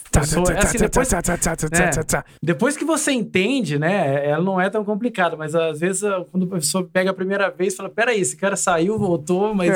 É 1.74 1.90
depois- 2.42 2.76
que 2.78 2.86
você 2.86 3.12
entende, 3.12 3.78
né, 3.80 4.26
ela 4.28 4.44
não 4.44 4.60
é 4.60 4.70
tão 4.70 4.84
complicada, 4.84 5.36
mas 5.36 5.54
às 5.56 5.80
vezes 5.80 6.04
ah, 6.04 6.24
quando 6.32 6.46
a 6.46 6.58
pessoa 6.60 6.88
pega 6.92 7.12
a 7.12 7.14
primeira 7.14 7.50
vez, 7.50 7.76
fala, 7.76 7.90
peraí, 7.90 8.20
esse 8.22 8.36
cara 8.36 8.56
saiu, 8.56 8.98
voltou, 8.98 9.54
mas 9.54 9.70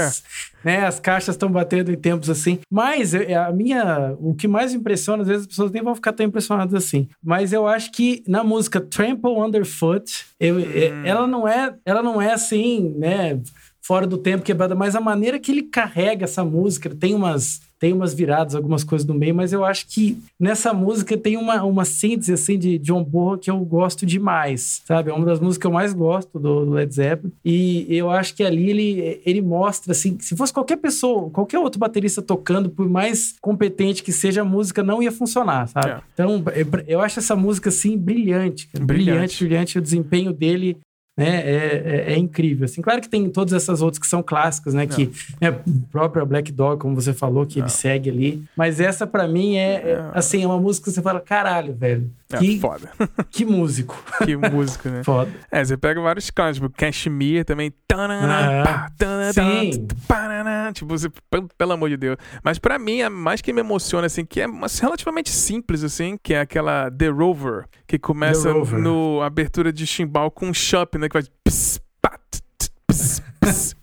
né, 0.64 0.86
as 0.86 1.00
caixas 1.00 1.36
estão 1.36 1.50
batendo 1.50 1.92
em 1.92 1.96
tempos 1.96 2.30
assim. 2.30 2.60
Mas 2.72 3.14
eh, 3.14 3.34
a 3.36 3.52
minha, 3.52 4.16
o 4.20 4.34
que 4.34 4.48
mais 4.48 4.74
me 4.74 4.80
impressiona, 4.80 5.22
às 5.22 5.28
vezes 5.28 5.44
as 5.44 5.48
pessoas 5.48 5.72
nem 5.72 5.82
vão 5.84 5.96
ficar 5.96 6.12
tão 6.14 6.26
impressionadas 6.26 6.74
assim, 6.74 7.08
mas 7.24 7.54
eu 7.54 7.68
acho 7.68 7.92
que 7.92 8.24
na 8.28 8.44
música 8.44 8.80
Trample 8.82 9.32
Underfoot, 9.32 10.26
eu- 10.40 10.60
eh, 10.60 10.92
ela 11.06 11.26
não 11.28 11.48
é, 11.48 11.74
ela 11.86 12.02
não 12.04 12.22
é 12.22 12.34
assim, 12.34 12.94
né, 12.98 13.40
fora 13.88 14.06
do 14.06 14.18
tempo 14.18 14.44
quebrada, 14.44 14.76
mas 14.76 14.96
a 14.96 15.02
maneira 15.02 15.40
que 15.40 15.50
ele 15.52 15.64
carrega 15.64 16.26
essa 16.26 16.44
música, 16.44 16.90
tem 16.94 17.16
umas 17.16 17.66
tem 17.80 17.94
umas 17.94 18.12
viradas, 18.12 18.56
algumas 18.56 18.84
coisas 18.84 19.08
no 19.08 19.14
meio, 19.14 19.36
mas 19.36 19.54
eu 19.54 19.64
acho 19.64 19.86
que 19.88 20.18
nessa 20.40 20.74
música 20.74 21.16
tem 21.16 21.38
uma, 21.38 21.64
uma 21.64 21.86
síntese 21.86 22.34
assim 22.34 22.58
de 22.58 22.80
John 22.80 23.04
Bonham 23.04 23.38
que 23.38 23.52
eu 23.52 23.60
gosto 23.60 24.04
demais, 24.04 24.82
sabe? 24.84 25.12
É 25.12 25.14
uma 25.14 25.28
das 25.28 25.40
músicas 25.40 25.60
que 25.60 25.68
eu 25.68 25.72
mais 25.72 25.94
gosto 25.94 26.40
do, 26.40 26.66
do 26.66 26.72
Led 26.72 26.92
Zeppelin. 26.92 27.32
E 27.46 27.86
eu 27.88 28.10
acho 28.10 28.34
que 28.34 28.44
ali 28.44 28.68
ele, 28.72 29.22
ele 29.24 29.42
mostra 29.44 29.92
assim, 29.92 30.18
que 30.18 30.26
se 30.26 30.36
fosse 30.36 30.52
qualquer 30.52 30.78
pessoa, 30.78 31.30
qualquer 31.30 31.60
outro 31.60 31.80
baterista 31.80 32.20
tocando, 32.20 32.68
por 32.68 32.90
mais 32.90 33.36
competente 33.40 34.02
que 34.02 34.12
seja, 34.12 34.42
a 34.42 34.44
música 34.44 34.82
não 34.82 35.04
ia 35.04 35.12
funcionar, 35.12 35.68
sabe? 35.68 35.90
É. 35.92 36.00
Então, 36.16 36.44
eu- 36.56 36.84
eu 36.88 37.00
acho 37.00 37.20
essa 37.20 37.36
música 37.36 37.70
assim 37.70 37.96
brilhante. 37.96 38.68
Brilhante. 38.74 38.88
brilhante, 39.12 39.44
brilhante, 39.46 39.78
o 39.78 39.82
desempenho 39.84 40.34
dele 40.34 40.78
né, 41.18 41.42
é, 41.42 42.06
é- 42.10 42.14
é 42.14 42.18
incrível. 42.18 42.66
Assim, 42.66 42.82
claro 42.82 43.02
que 43.02 43.10
tem 43.10 43.28
todas 43.30 43.52
essas 43.54 43.82
outras 43.82 43.98
que 44.00 44.06
são 44.08 44.22
clássicas, 44.22 44.74
né? 44.76 44.86
Que 44.86 45.10
né, 45.42 45.50
o 45.50 45.82
próprio 45.92 46.24
Black 46.26 46.52
Dog, 46.52 46.80
como 46.80 46.94
você 46.94 47.12
falou, 47.12 47.46
que 47.46 47.60
ele 47.60 47.70
segue 47.70 48.10
ali. 48.10 48.44
Mas 48.56 48.80
essa, 48.80 49.08
pra 49.08 49.28
mim, 49.28 49.56
é, 49.56 49.74
é, 49.92 50.10
assim, 50.14 50.44
é 50.44 50.46
uma 50.48 50.60
música 50.60 50.86
que 50.86 50.92
você 50.92 51.02
fala, 51.02 51.20
caralho, 51.20 51.74
velho. 51.74 52.10
É, 52.32 52.38
Que, 52.40 52.60
foda. 52.60 52.92
que 53.32 53.46
músico. 53.46 53.98
que 54.26 54.36
música, 54.36 54.90
né? 54.92 55.04
Foda. 55.04 55.32
É, 55.50 55.64
você 55.64 55.78
pega 55.78 56.02
vários 56.02 56.30
clássicos, 56.30 56.68
tipo 56.70 56.78
Cashmere 56.78 57.44
também. 57.46 57.72
Tanana, 57.88 58.28
Aham. 58.28 58.64
pá, 58.66 58.92
tanana, 58.98 59.34
Sim. 59.34 59.88
parana, 60.08 60.72
Tipo, 60.74 60.88
você, 60.98 61.10
pelo 61.58 61.72
amor 61.72 61.90
de 61.90 61.96
Deus. 61.98 62.18
Mas 62.44 62.60
pra 62.60 62.78
mim, 62.78 63.02
a 63.02 63.10
mais 63.10 63.42
que 63.42 63.54
me 63.54 63.62
emociona, 63.62 64.08
assim, 64.08 64.26
que 64.26 64.42
é 64.42 64.46
relativamente 64.82 65.30
simples, 65.30 65.84
assim, 65.84 66.18
que 66.22 66.34
é 66.34 66.42
aquela 66.42 66.92
The 66.92 67.08
Rover, 67.08 67.66
que 67.88 67.98
começa 67.98 68.52
Rover. 68.52 68.78
no 68.80 69.22
abertura 69.22 69.72
de 69.72 69.88
chimbal 69.88 70.30
com 70.30 70.48
um 70.50 70.54
shop, 70.54 70.98
né? 70.98 71.08
Que 71.08 71.14
faz. 71.14 71.32
Ps, 71.46 71.80
pá, 72.02 72.20
t, 72.30 72.42
t, 72.58 73.76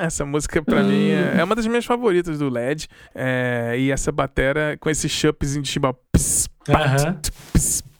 Essa 0.00 0.24
música, 0.24 0.62
pra 0.62 0.82
mim, 0.82 1.10
é, 1.10 1.42
uma 1.44 1.54
das 1.54 1.66
minhas 1.66 1.84
favoritas 1.84 2.38
do 2.38 2.48
LED. 2.48 2.88
É, 3.14 3.74
e 3.78 3.90
essa 3.90 4.10
batera 4.10 4.76
com 4.80 4.90
esse 4.90 5.08
chupzinho 5.08 5.62
de 5.62 5.72
t, 5.72 5.80
ps, 6.12 6.48
ps. 7.52 7.93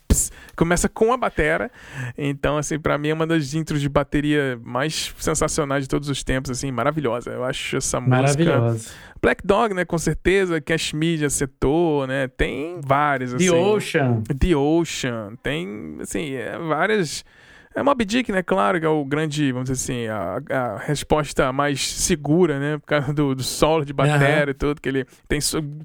Começa 0.56 0.88
com 0.88 1.12
a 1.12 1.16
batera. 1.16 1.70
Então, 2.16 2.56
assim, 2.56 2.78
pra 2.78 2.96
mim 2.98 3.08
é 3.08 3.14
uma 3.14 3.26
das 3.26 3.54
intros 3.54 3.80
de 3.80 3.88
bateria 3.88 4.58
mais 4.62 5.14
sensacionais 5.18 5.84
de 5.84 5.88
todos 5.88 6.08
os 6.08 6.22
tempos, 6.22 6.50
assim, 6.50 6.70
maravilhosa. 6.70 7.30
Eu 7.30 7.44
acho 7.44 7.76
essa 7.76 8.00
música. 8.00 8.16
Maravilhosa. 8.16 8.90
Black 9.20 9.46
Dog, 9.46 9.74
né, 9.74 9.84
com 9.84 9.98
certeza. 9.98 10.60
Cashmere 10.60 11.30
setou, 11.30 12.06
né? 12.06 12.28
Tem 12.28 12.80
várias, 12.84 13.34
assim. 13.34 13.50
The 13.50 13.56
Ocean. 13.56 14.22
The 14.38 14.56
Ocean, 14.56 15.32
tem, 15.42 15.96
assim, 16.00 16.34
é, 16.34 16.58
várias 16.58 17.24
É 17.74 17.82
Mob 17.82 18.04
Dick, 18.04 18.30
né? 18.30 18.40
Claro 18.40 18.78
que 18.78 18.86
é 18.86 18.88
o 18.88 19.04
grande, 19.04 19.50
vamos 19.50 19.68
dizer 19.68 19.82
assim, 19.82 20.06
a, 20.06 20.40
a 20.48 20.78
resposta 20.78 21.52
mais 21.52 21.84
segura, 21.84 22.60
né? 22.60 22.78
Por 22.78 22.86
causa 22.86 23.12
do, 23.12 23.34
do 23.34 23.42
solo 23.42 23.84
de 23.84 23.92
bateria 23.92 24.44
uhum. 24.44 24.50
e 24.50 24.54
tudo, 24.54 24.80
que 24.80 24.88
ele 24.88 25.04
tem, 25.26 25.40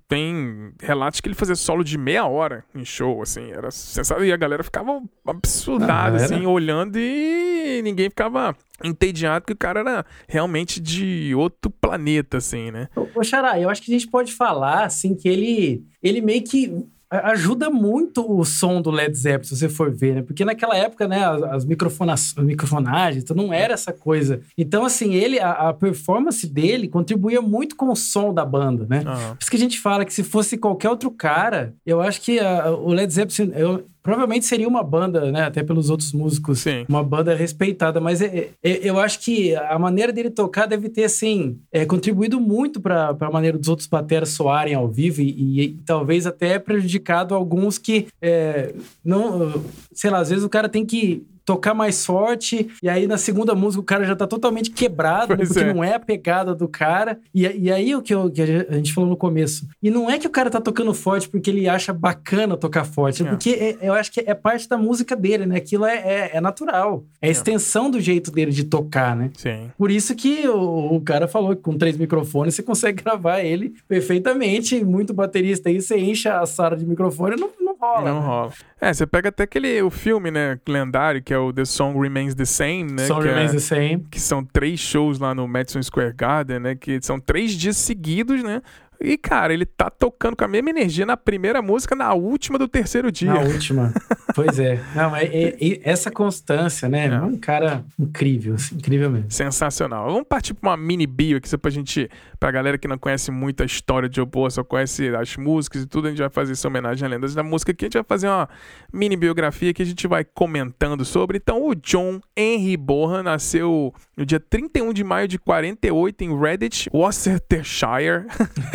tem 0.07 0.71
relatos 0.79 1.19
que 1.19 1.27
ele 1.27 1.33
fazia 1.35 1.55
solo 1.55 1.83
de 1.83 1.97
meia 1.97 2.25
hora 2.25 2.63
em 2.75 2.85
show, 2.85 3.21
assim, 3.23 3.51
era 3.51 3.71
sensacional. 3.71 4.23
E 4.23 4.31
a 4.31 4.37
galera 4.37 4.63
ficava 4.63 5.01
absurdada, 5.25 6.17
ah, 6.17 6.25
assim, 6.25 6.45
olhando 6.45 6.99
e 6.99 7.81
ninguém 7.83 8.09
ficava 8.09 8.55
entediado 8.83 9.45
que 9.45 9.53
o 9.53 9.57
cara 9.57 9.79
era 9.79 10.05
realmente 10.27 10.79
de 10.79 11.33
outro 11.33 11.71
planeta, 11.71 12.37
assim, 12.37 12.69
né? 12.69 12.87
Ô, 13.15 13.23
Xará, 13.23 13.59
eu 13.59 13.67
acho 13.67 13.81
que 13.81 13.91
a 13.91 13.97
gente 13.97 14.07
pode 14.07 14.31
falar, 14.33 14.85
assim, 14.85 15.15
que 15.15 15.27
ele, 15.27 15.83
ele 16.03 16.21
meio 16.21 16.43
que 16.43 16.87
ajuda 17.09 17.69
muito 17.69 18.23
o 18.29 18.45
som 18.45 18.81
do 18.81 18.91
Led 18.91 19.15
Zeppelin, 19.17 19.43
se 19.43 19.57
você 19.57 19.67
for 19.67 19.91
ver, 19.91 20.15
né? 20.15 20.21
Porque 20.21 20.45
naquela 20.45 20.77
época, 20.77 21.07
né, 21.07 21.25
as, 21.25 21.43
as 21.43 21.65
microfonagens, 21.65 23.23
então 23.23 23.35
não 23.35 23.51
era 23.51 23.73
essa 23.73 23.91
coisa. 23.91 24.41
Então, 24.57 24.85
assim, 24.85 25.15
ele, 25.15 25.39
a, 25.39 25.69
a, 25.69 25.73
performance 25.73 26.45
dele 26.45 26.87
contribuía 26.87 27.41
muito 27.41 27.75
com 27.75 27.91
o 27.91 27.95
som 27.95 28.33
da 28.33 28.45
banda, 28.45 28.85
né? 28.87 28.99
Uhum. 28.99 29.35
Por 29.35 29.37
isso 29.41 29.49
que 29.49 29.57
a 29.57 29.59
gente 29.59 29.79
fala 29.79 30.05
que 30.05 30.13
se 30.13 30.23
fosse 30.23 30.57
qualquer 30.57 30.89
outro 30.89 31.09
cara, 31.09 31.73
eu 31.85 31.99
acho 31.99 32.21
que 32.21 32.39
a, 32.39 32.69
o 32.71 32.93
Led 32.93 33.11
Zeppelin, 33.11 33.53
eu, 33.55 33.85
Provavelmente 34.09 34.47
seria 34.47 34.67
uma 34.67 34.81
banda, 34.81 35.31
né? 35.31 35.43
Até 35.43 35.61
pelos 35.61 35.91
outros 35.91 36.13
músicos, 36.13 36.61
Sim. 36.61 36.83
uma 36.89 37.03
banda 37.03 37.35
respeitada. 37.35 38.01
Mas 38.01 38.23
é, 38.23 38.49
é, 38.63 38.79
eu 38.81 38.99
acho 38.99 39.19
que 39.19 39.55
a 39.55 39.77
maneira 39.77 40.11
dele 40.11 40.31
tocar 40.31 40.65
deve 40.65 40.89
ter, 40.89 41.03
assim, 41.03 41.59
é, 41.71 41.85
contribuído 41.85 42.39
muito 42.39 42.81
para 42.81 43.15
a 43.19 43.31
maneira 43.31 43.55
dos 43.55 43.67
outros 43.67 43.87
bateras 43.87 44.29
soarem 44.29 44.73
ao 44.73 44.87
vivo 44.87 45.21
e, 45.21 45.29
e, 45.29 45.61
e 45.61 45.67
talvez 45.85 46.25
até 46.25 46.57
prejudicado 46.57 47.35
alguns 47.35 47.77
que 47.77 48.07
é, 48.19 48.73
não, 49.05 49.63
sei 49.93 50.09
lá, 50.09 50.17
às 50.17 50.29
vezes 50.31 50.43
o 50.43 50.49
cara 50.49 50.67
tem 50.67 50.83
que 50.83 51.23
tocar 51.49 51.73
mais 51.73 52.05
forte, 52.05 52.69
e 52.83 52.87
aí 52.87 53.07
na 53.07 53.17
segunda 53.17 53.55
música 53.55 53.81
o 53.81 53.83
cara 53.83 54.05
já 54.05 54.15
tá 54.15 54.27
totalmente 54.27 54.69
quebrado, 54.69 55.35
né, 55.35 55.43
porque 55.47 55.59
é. 55.59 55.73
não 55.73 55.83
é 55.83 55.95
a 55.95 55.99
pegada 55.99 56.53
do 56.53 56.67
cara. 56.67 57.19
E, 57.33 57.41
e 57.41 57.71
aí 57.71 57.95
o 57.95 58.03
que, 58.03 58.13
eu, 58.13 58.29
que, 58.29 58.39
a 58.39 58.75
gente 58.75 58.93
falou 58.93 59.09
no 59.09 59.17
começo. 59.17 59.67
E 59.81 59.89
não 59.89 60.07
é 60.07 60.19
que 60.19 60.27
o 60.27 60.29
cara 60.29 60.51
tá 60.51 60.61
tocando 60.61 60.93
forte 60.93 61.27
porque 61.27 61.49
ele 61.49 61.67
acha 61.67 61.91
bacana 61.91 62.55
tocar 62.55 62.83
forte, 62.83 63.23
é. 63.23 63.25
porque 63.25 63.49
é, 63.49 63.77
eu 63.81 63.93
acho 63.93 64.11
que 64.11 64.19
é 64.19 64.35
parte 64.35 64.69
da 64.69 64.77
música 64.77 65.15
dele, 65.15 65.47
né? 65.47 65.57
Aquilo 65.57 65.85
é, 65.85 65.95
é, 65.95 66.31
é 66.35 66.41
natural. 66.41 67.03
É 67.19 67.25
a 67.25 67.29
é. 67.29 67.31
extensão 67.31 67.89
do 67.89 67.99
jeito 67.99 68.29
dele 68.29 68.51
de 68.51 68.65
tocar, 68.65 69.15
né? 69.15 69.31
Sim. 69.35 69.71
Por 69.75 69.89
isso 69.89 70.13
que 70.13 70.47
o, 70.47 70.97
o 70.97 71.01
cara 71.01 71.27
falou 71.27 71.55
que 71.55 71.63
com 71.63 71.75
três 71.75 71.97
microfones 71.97 72.53
você 72.53 72.61
consegue 72.61 73.01
gravar 73.03 73.39
ele 73.39 73.73
perfeitamente. 73.87 74.85
Muito 74.85 75.15
baterista 75.15 75.69
aí, 75.69 75.81
você 75.81 75.97
enche 75.97 76.29
a 76.29 76.45
sala 76.45 76.77
de 76.77 76.85
microfone 76.85 77.35
não, 77.35 77.49
não 77.59 77.68
rola. 77.79 78.09
Não 78.09 78.19
né? 78.19 78.27
rola. 78.27 78.53
É, 78.81 78.93
você 78.93 79.07
pega 79.07 79.29
até 79.29 79.43
aquele 79.43 79.81
o 79.81 79.89
filme, 79.89 80.31
né, 80.31 80.59
lendário, 80.67 81.21
que 81.21 81.33
é 81.33 81.37
o 81.37 81.51
The 81.53 81.65
Song 81.65 81.99
Remains 81.99 82.35
the 82.35 82.45
Same, 82.45 82.91
né? 82.91 83.05
Song 83.05 83.25
Remains 83.25 83.51
é, 83.51 83.53
the 83.53 83.59
Same. 83.59 84.05
Que 84.09 84.19
são 84.19 84.43
três 84.43 84.79
shows 84.79 85.19
lá 85.19 85.33
no 85.33 85.47
Madison 85.47 85.81
Square 85.81 86.13
Garden, 86.13 86.59
né? 86.59 86.75
Que 86.75 86.99
são 87.01 87.19
três 87.19 87.53
dias 87.53 87.77
seguidos, 87.77 88.43
né? 88.43 88.61
E, 89.01 89.17
cara, 89.17 89.53
ele 89.53 89.65
tá 89.65 89.89
tocando 89.89 90.35
com 90.35 90.43
a 90.43 90.47
mesma 90.47 90.71
energia 90.71 91.05
na 91.05 91.15
primeira 91.15 91.61
música, 91.61 91.95
na 91.95 92.13
última 92.13 92.57
do 92.59 92.67
terceiro 92.67 93.09
dia. 93.09 93.33
Na 93.33 93.39
última. 93.47 93.93
pois 94.35 94.59
é. 94.59 94.77
Não, 94.93 95.15
é, 95.15 95.23
é, 95.23 95.57
é, 95.57 95.79
essa 95.83 96.11
constância, 96.11 96.89
né? 96.89 97.05
É. 97.05 97.21
um 97.21 97.37
cara 97.37 97.85
incrível, 97.97 98.55
assim, 98.55 98.75
incrível 98.75 99.09
mesmo. 99.09 99.31
Sensacional. 99.31 100.11
Vamos 100.11 100.27
partir 100.27 100.53
pra 100.53 100.71
uma 100.71 100.77
mini 100.77 101.07
bio 101.07 101.37
aqui, 101.37 101.47
só 101.47 101.57
pra 101.57 101.71
gente, 101.71 102.09
pra 102.39 102.51
galera 102.51 102.77
que 102.77 102.87
não 102.87 102.97
conhece 102.97 103.31
muito 103.31 103.61
a 103.61 103.65
história 103.65 104.07
de 104.07 104.15
Joe 104.15 104.25
Boa, 104.25 104.49
só 104.49 104.63
conhece 104.63 105.13
as 105.15 105.35
músicas 105.35 105.83
e 105.83 105.85
tudo, 105.85 106.07
a 106.07 106.09
gente 106.09 106.19
vai 106.19 106.29
fazer 106.29 106.53
essa 106.53 106.67
homenagem 106.67 107.05
a 107.05 107.09
lendas 107.09 107.35
da 107.35 107.43
música 107.43 107.71
aqui. 107.71 107.85
A 107.85 107.87
gente 107.87 107.93
vai 107.93 108.03
fazer 108.03 108.27
uma 108.27 108.47
mini 108.91 109.17
biografia 109.17 109.73
que 109.73 109.81
a 109.81 109.85
gente 109.85 110.07
vai 110.07 110.23
comentando 110.23 111.03
sobre. 111.03 111.37
Então, 111.37 111.67
o 111.67 111.75
John 111.75 112.21
Henry 112.35 112.77
Bohan 112.77 113.23
nasceu 113.23 113.93
no 114.15 114.25
dia 114.25 114.39
31 114.39 114.93
de 114.93 115.03
maio 115.03 115.27
de 115.27 115.37
48 115.37 116.23
em 116.23 116.39
Redditch, 116.39 116.87
Worcestershire. 116.93 118.25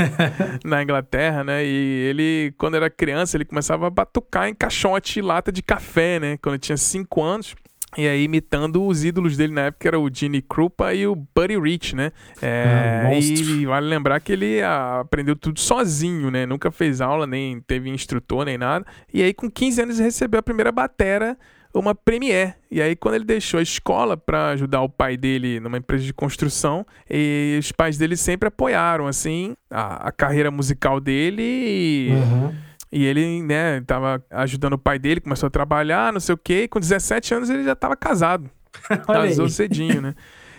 na 0.64 0.82
Inglaterra, 0.82 1.44
né? 1.44 1.64
E 1.64 2.06
ele, 2.08 2.54
quando 2.58 2.76
era 2.76 2.90
criança, 2.90 3.36
ele 3.36 3.44
começava 3.44 3.86
a 3.86 3.90
batucar 3.90 4.48
em 4.48 4.54
caixote 4.54 5.18
e 5.18 5.22
lata 5.22 5.50
de 5.50 5.62
café, 5.62 6.20
né? 6.20 6.36
Quando 6.38 6.58
tinha 6.58 6.76
5 6.76 7.22
anos. 7.22 7.54
E 7.96 8.08
aí, 8.08 8.24
imitando 8.24 8.84
os 8.84 9.04
ídolos 9.04 9.36
dele 9.36 9.52
na 9.52 9.62
época, 9.62 9.88
era 9.88 9.98
o 9.98 10.10
Gene 10.12 10.42
Krupa 10.42 10.92
e 10.94 11.06
o 11.06 11.14
Buddy 11.14 11.58
Rich, 11.58 11.94
né? 11.94 12.12
É, 12.42 13.02
ah, 13.06 13.14
e 13.14 13.66
vale 13.66 13.86
lembrar 13.86 14.20
que 14.20 14.32
ele 14.32 14.62
aprendeu 14.62 15.36
tudo 15.36 15.60
sozinho, 15.60 16.30
né? 16.30 16.46
Nunca 16.46 16.70
fez 16.70 17.00
aula, 17.00 17.26
nem 17.26 17.60
teve 17.60 17.88
instrutor, 17.90 18.44
nem 18.44 18.58
nada. 18.58 18.84
E 19.12 19.22
aí, 19.22 19.32
com 19.32 19.50
15 19.50 19.82
anos, 19.82 19.98
ele 19.98 20.06
recebeu 20.06 20.40
a 20.40 20.42
primeira 20.42 20.72
batera 20.72 21.36
uma 21.74 21.94
Premiere. 21.94 22.54
E 22.70 22.80
aí, 22.80 22.94
quando 22.94 23.16
ele 23.16 23.24
deixou 23.24 23.58
a 23.58 23.62
escola 23.62 24.16
para 24.16 24.50
ajudar 24.50 24.82
o 24.82 24.88
pai 24.88 25.16
dele 25.16 25.58
numa 25.60 25.78
empresa 25.78 26.04
de 26.04 26.14
construção, 26.14 26.86
e 27.10 27.56
os 27.58 27.72
pais 27.72 27.98
dele 27.98 28.16
sempre 28.16 28.48
apoiaram, 28.48 29.06
assim, 29.06 29.54
a, 29.70 30.08
a 30.08 30.12
carreira 30.12 30.50
musical 30.50 31.00
dele. 31.00 31.42
E, 31.42 32.08
uhum. 32.10 32.54
E 32.94 33.04
ele, 33.04 33.42
né, 33.42 33.80
tava 33.80 34.24
ajudando 34.30 34.74
o 34.74 34.78
pai 34.78 35.00
dele, 35.00 35.20
começou 35.20 35.48
a 35.48 35.50
trabalhar, 35.50 36.12
não 36.12 36.20
sei 36.20 36.32
o 36.32 36.38
quê. 36.38 36.62
E 36.62 36.68
com 36.68 36.78
17 36.78 37.34
anos 37.34 37.50
ele 37.50 37.64
já 37.64 37.72
estava 37.72 37.96
casado. 37.96 38.48
Casou 39.04 39.48
cedinho, 39.48 40.00
né? 40.00 40.14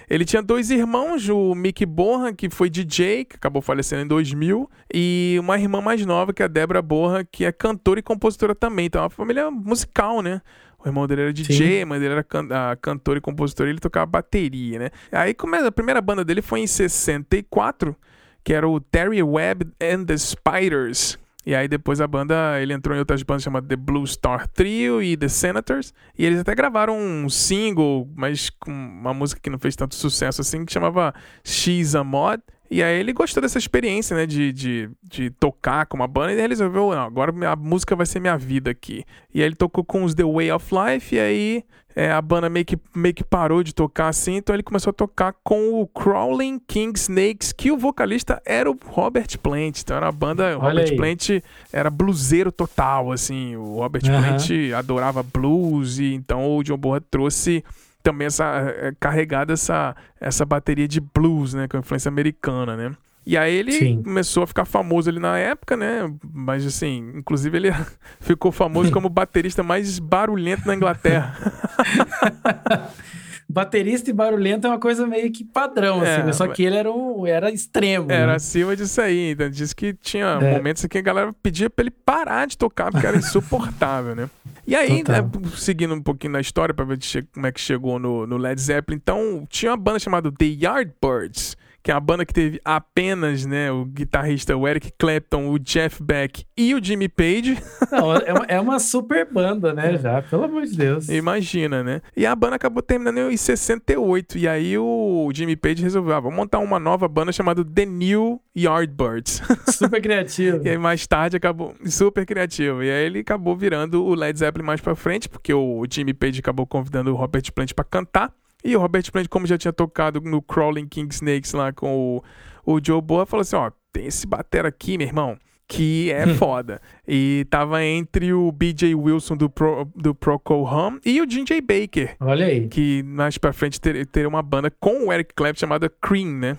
Ele 0.10 0.26
tinha 0.26 0.42
dois 0.42 0.70
irmãos, 0.70 1.30
o 1.30 1.56
Mick 1.56 1.86
Borra, 1.86 2.34
que 2.34 2.50
foi 2.50 2.70
DJ, 2.70 3.24
que 3.24 3.38
acabou 3.38 3.62
falecendo 3.62 4.02
em 4.02 4.08
2000, 4.08 4.70
e 4.94 5.38
uma 5.40 5.58
irmã 5.58 5.80
mais 5.80 6.06
nova, 6.06 6.34
que 6.34 6.42
é 6.42 6.46
a 6.46 6.50
Débora 6.50 6.82
Borra, 6.82 7.24
que 7.24 7.46
é 7.46 7.54
cantora 7.54 8.02
e 8.02 8.04
compositora 8.04 8.54
também. 8.54 8.88
Então, 8.88 9.00
é 9.00 9.04
uma 9.06 9.10
família 9.10 9.50
musical, 9.50 10.22
né? 10.22 10.42
O 10.78 10.86
irmão 10.86 11.08
dele 11.08 11.22
era 11.22 11.34
DJ, 11.34 11.56
Sim. 11.56 11.82
a 11.84 11.86
mãe 11.86 12.00
dele 12.02 12.16
era 12.16 12.24
can 12.24 12.48
a 12.52 12.76
cantora 12.76 13.18
e 13.18 13.22
compositora, 13.22 13.70
e 13.70 13.72
ele 13.72 13.80
tocava 13.80 14.06
bateria, 14.06 14.78
né? 14.78 14.90
Aí 15.10 15.34
começa, 15.34 15.70
a 15.70 15.72
primeira 15.72 16.02
banda 16.02 16.26
dele 16.26 16.42
foi 16.42 16.60
em 16.60 16.68
64, 16.68 17.96
que 18.44 18.54
era 18.54 18.68
o 18.68 18.82
Terry 18.82 19.24
Webb 19.24 19.68
and 19.82 20.04
the 20.04 20.18
Spiders. 20.18 21.18
E 21.46 21.54
aí 21.54 21.68
depois 21.68 22.02
a 22.02 22.08
banda, 22.08 22.60
ele 22.60 22.74
entrou 22.74 22.96
em 22.96 23.00
outras 23.00 23.22
bandas 23.22 23.44
chamadas 23.44 23.70
The 23.70 23.76
Blue 23.76 24.06
Star 24.08 24.48
Trio 24.48 25.02
e 25.02 25.16
The 25.16 25.28
Senators. 25.28 25.94
E 26.18 26.26
eles 26.26 26.40
até 26.40 26.56
gravaram 26.56 26.98
um 26.98 27.30
single, 27.30 28.10
mas 28.16 28.50
com 28.50 28.72
uma 28.72 29.14
música 29.14 29.40
que 29.40 29.50
não 29.50 29.60
fez 29.60 29.76
tanto 29.76 29.94
sucesso 29.94 30.42
assim, 30.42 30.66
que 30.66 30.74
chamava 30.74 31.14
She's 31.44 31.94
a 31.94 32.04
Mod. 32.04 32.42
E 32.70 32.82
aí 32.82 33.00
ele 33.00 33.14
gostou 33.14 33.42
dessa 33.42 33.58
experiência, 33.58 34.16
né, 34.16 34.26
de, 34.26 34.52
de, 34.52 34.90
de 35.04 35.30
tocar 35.30 35.86
com 35.86 35.98
uma 35.98 36.08
banda, 36.08 36.34
e 36.34 36.40
ele 36.40 36.50
resolveu, 36.50 36.92
não, 36.92 37.04
agora 37.04 37.32
a 37.50 37.56
música 37.56 37.96
vai 37.96 38.06
ser 38.06 38.20
minha 38.20 38.38
vida 38.38 38.72
aqui. 38.72 39.04
E 39.34 39.42
aí 39.42 39.48
ele 39.48 39.56
tocou 39.56 39.84
com 39.84 40.04
os 40.04 40.14
The 40.16 40.24
Way 40.24 40.52
of 40.52 40.68
Life, 40.74 41.16
e 41.16 41.20
aí 41.20 41.64
é, 41.96 42.12
a 42.12 42.22
banda 42.22 42.50
meio 42.50 42.66
que, 42.66 42.78
meio 42.94 43.14
que 43.16 43.24
parou 43.24 43.64
de 43.64 43.74
tocar 43.74 44.10
assim, 44.10 44.36
então 44.36 44.54
ele 44.54 44.64
começou 44.64 44.92
a 44.92 44.94
tocar 44.94 45.34
com 45.44 45.80
o 45.80 45.88
Crawling 45.88 46.60
King 46.68 46.98
Snakes, 47.00 47.54
que 47.54 47.72
o 47.72 47.78
vocalista 47.78 48.42
era 48.46 48.70
o 48.70 48.78
Robert 48.86 49.40
Plant. 49.42 49.80
Então 49.82 49.96
era 49.96 50.10
a 50.10 50.12
banda, 50.12 50.58
o 50.58 50.62
Robert 50.62 50.90
aí. 50.90 50.98
Plant 50.98 51.42
era 51.72 51.90
bluseiro 51.90 52.52
total, 52.52 53.14
assim, 53.14 53.56
o 53.56 53.76
Robert 53.76 54.04
uhum. 54.04 54.22
Plant 54.22 54.50
adorava 54.78 55.24
blues, 55.24 55.98
e 56.00 56.14
então 56.14 56.58
o 56.58 56.64
John 56.64 56.78
Bonham 56.78 57.02
trouxe 57.10 57.64
também 58.06 58.28
essa 58.28 58.46
é, 58.46 58.94
carregada 59.00 59.54
essa 59.54 59.96
essa 60.22 60.46
bateria 60.46 60.88
de 60.88 61.02
blues, 61.02 61.56
né, 61.56 61.68
com 61.68 61.78
influência 61.78 62.08
americana, 62.08 62.78
né? 62.78 62.96
E 63.26 63.36
aí 63.36 63.56
ele 63.56 63.72
Sim. 63.72 64.04
começou 64.04 64.44
a 64.44 64.48
ficar 64.48 64.66
famoso 64.66 65.10
ali 65.10 65.20
na 65.20 65.36
época, 65.40 65.76
né? 65.76 66.14
Mas 66.32 66.64
assim, 66.64 67.12
inclusive 67.16 67.58
ele 67.58 67.72
ficou 68.22 68.52
famoso 68.52 68.92
como 68.92 69.08
o 69.08 69.10
baterista 69.10 69.64
mais 69.64 69.98
barulhento 69.98 70.68
na 70.68 70.76
Inglaterra. 70.76 71.36
baterista 73.48 74.10
e 74.10 74.14
barulhento 74.14 74.68
é 74.68 74.70
uma 74.70 74.80
coisa 74.80 75.06
meio 75.06 75.32
que 75.32 75.44
padrão, 75.44 76.02
assim, 76.02 76.10
é, 76.10 76.16
assim, 76.16 76.26
né? 76.26 76.34
Só 76.34 76.48
que 76.48 76.64
ele 76.64 76.76
era, 76.76 76.92
um, 76.92 77.26
era 77.26 77.52
extremo. 77.52 78.12
Era 78.12 78.28
né? 78.28 78.36
acima 78.36 78.76
disso 78.76 79.00
aí. 79.00 79.32
Então, 79.32 79.50
disse 79.50 79.76
que 79.76 79.94
tinha 79.94 80.26
é. 80.26 80.54
momentos 80.54 80.86
que 80.86 80.98
a 80.98 81.02
galera 81.02 81.34
pedia 81.42 81.70
pra 81.70 81.84
ele 81.84 81.92
parar 81.92 82.48
de 82.48 82.58
tocar, 82.58 82.92
porque 82.92 83.06
era 83.06 83.18
insuportável, 83.18 84.16
né? 84.16 84.30
E 84.68 84.76
aí, 84.76 85.04
né, 85.08 85.30
seguindo 85.56 85.94
um 85.94 86.02
pouquinho 86.02 86.34
na 86.34 86.42
história 86.42 86.74
para 86.74 86.86
ver 86.86 86.98
como 87.34 87.46
é 87.46 87.52
que 87.52 87.62
chegou 87.62 88.00
no, 88.00 88.26
no 88.26 88.38
Led 88.38 88.60
Zeppelin, 88.60 88.98
então 88.98 89.46
tinha 89.48 89.72
uma 89.72 89.78
banda 89.78 90.00
chamada 90.00 90.32
The 90.32 90.46
Yardbirds 90.46 91.56
que 91.86 91.92
é 91.92 91.94
uma 91.94 92.02
banda 92.02 92.26
que 92.26 92.34
teve 92.34 92.60
apenas, 92.66 93.46
né, 93.46 93.72
o 93.72 93.86
guitarrista 93.86 94.58
o 94.58 94.68
Eric 94.68 94.92
Clapton, 94.98 95.50
o 95.50 95.60
Jeff 95.60 96.02
Beck 96.02 96.44
e 96.58 96.74
o 96.74 96.84
Jimmy 96.84 97.08
Page. 97.08 97.62
Não, 97.92 98.16
é, 98.16 98.34
uma, 98.34 98.46
é 98.50 98.60
uma 98.60 98.80
super 98.80 99.32
banda, 99.32 99.72
né, 99.72 99.94
é. 99.94 99.98
já, 100.00 100.20
pelo 100.24 100.46
amor 100.46 100.64
de 100.64 100.76
Deus. 100.76 101.08
Imagina, 101.10 101.84
né? 101.84 102.02
E 102.18 102.26
a 102.26 102.36
banda 102.36 102.56
acabou 102.56 102.82
terminando 102.82 103.30
em 103.32 103.38
68, 103.38 104.36
e 104.40 104.48
aí 104.48 104.76
o 104.80 105.30
Jimmy 105.32 105.56
Page 105.56 105.84
resolveu, 105.84 106.16
ah, 106.16 106.20
vamos 106.20 106.36
montar 106.36 106.58
uma 106.58 106.80
nova 106.80 107.08
banda 107.08 107.32
chamada 107.32 107.64
The 107.64 107.86
New 107.86 108.42
Yardbirds. 108.58 109.44
Super 109.70 110.02
criativo. 110.02 110.66
e 110.66 110.70
aí 110.72 110.80
mais 110.80 111.06
tarde 111.06 111.38
acabou, 111.38 111.76
super 111.86 112.26
criativo, 112.26 112.82
e 112.82 112.90
aí 112.90 113.06
ele 113.06 113.20
acabou 113.20 113.56
virando 113.56 114.04
o 114.04 114.16
Led 114.16 114.40
Zeppelin 114.40 114.66
mais 114.66 114.82
pra 114.82 114.96
frente, 114.96 115.30
porque 115.30 115.54
o 115.54 115.86
Jimmy 115.88 116.16
Page 116.16 116.40
acabou 116.40 116.66
convidando 116.66 117.12
o 117.12 117.16
Robert 117.16 117.44
Plant 117.54 117.74
para 117.74 117.86
cantar, 117.86 118.34
e 118.66 118.76
o 118.76 118.80
Robert 118.80 119.10
Plant, 119.12 119.28
como 119.30 119.46
já 119.48 119.58
tinha 119.58 119.72
tocado 119.72 120.20
no 120.20 120.42
Crawling 120.42 120.88
King 120.88 121.14
Snakes 121.14 121.54
lá 121.54 121.72
com 121.72 122.22
o, 122.66 122.74
o 122.74 122.80
Joe 122.84 123.02
Boa, 123.02 123.26
falou 123.26 123.42
assim: 123.42 123.56
ó, 123.56 123.72
tem 123.94 124.08
esse 124.08 124.26
batera 124.28 124.68
aqui, 124.68 124.98
meu 124.98 125.08
irmão. 125.08 125.38
que 125.68 126.12
é 126.12 126.28
foda. 126.36 126.82
E 127.08 127.46
tava 127.50 127.84
entre 127.84 128.34
o 128.34 128.52
BJ 128.52 128.94
Wilson 128.96 129.36
do, 129.38 129.50
Pro, 129.50 129.88
do 129.96 130.14
Procol 130.14 130.66
Hum 130.66 131.00
e 131.06 131.22
o 131.22 131.26
DJ 131.26 131.62
Baker. 131.62 132.16
Olha 132.20 132.46
aí. 132.46 132.68
Que 132.68 133.02
mais 133.04 133.38
pra 133.38 133.54
frente 133.54 133.80
teria 133.80 134.06
ter 134.06 134.28
uma 134.28 134.42
banda 134.42 134.72
com 134.80 135.08
o 135.08 135.14
Eric 135.14 135.34
Clapton 135.34 135.60
chamada 135.60 135.90
Cream, 136.02 136.28
né? 136.28 136.58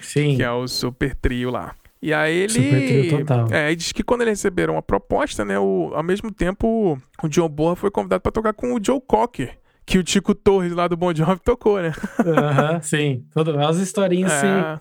Sim. 0.00 0.36
Que 0.36 0.42
é 0.42 0.50
o 0.50 0.66
super 0.66 1.14
trio 1.14 1.50
lá. 1.50 1.74
E 2.00 2.12
aí 2.14 2.34
ele. 2.34 2.52
Super 2.52 2.86
trio 2.86 3.18
total. 3.18 3.46
É, 3.50 3.72
e 3.72 3.76
diz 3.76 3.92
que 3.92 4.02
quando 4.02 4.22
eles 4.22 4.38
receberam 4.38 4.76
a 4.76 4.82
proposta, 4.82 5.44
né? 5.44 5.58
O, 5.58 5.92
ao 5.94 6.02
mesmo 6.02 6.30
tempo, 6.30 6.98
o 7.22 7.28
John 7.28 7.48
Borra 7.48 7.76
foi 7.76 7.90
convidado 7.90 8.22
pra 8.22 8.32
tocar 8.32 8.52
com 8.52 8.74
o 8.74 8.80
Joe 8.82 9.00
Cocker. 9.06 9.58
Que 9.86 9.98
o 9.98 10.02
Tico 10.02 10.34
Torres 10.34 10.72
lá 10.72 10.88
do 10.88 10.96
Bon 10.96 11.14
Jovi 11.14 11.40
tocou, 11.40 11.80
né? 11.80 11.92
Aham, 12.18 12.80
sim. 12.82 13.24
Todas 13.32 13.56
as 13.56 13.76
historinhas 13.76 14.32
É. 14.32 14.78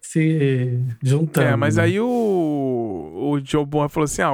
se, 0.00 0.10
se 0.12 0.80
juntando. 1.02 1.46
É, 1.46 1.54
mas 1.56 1.76
né? 1.76 1.84
aí 1.84 2.00
o, 2.00 2.06
o 3.32 3.40
Joe 3.44 3.64
Bonner 3.64 3.88
falou 3.88 4.04
assim: 4.06 4.22
ah, 4.22 4.32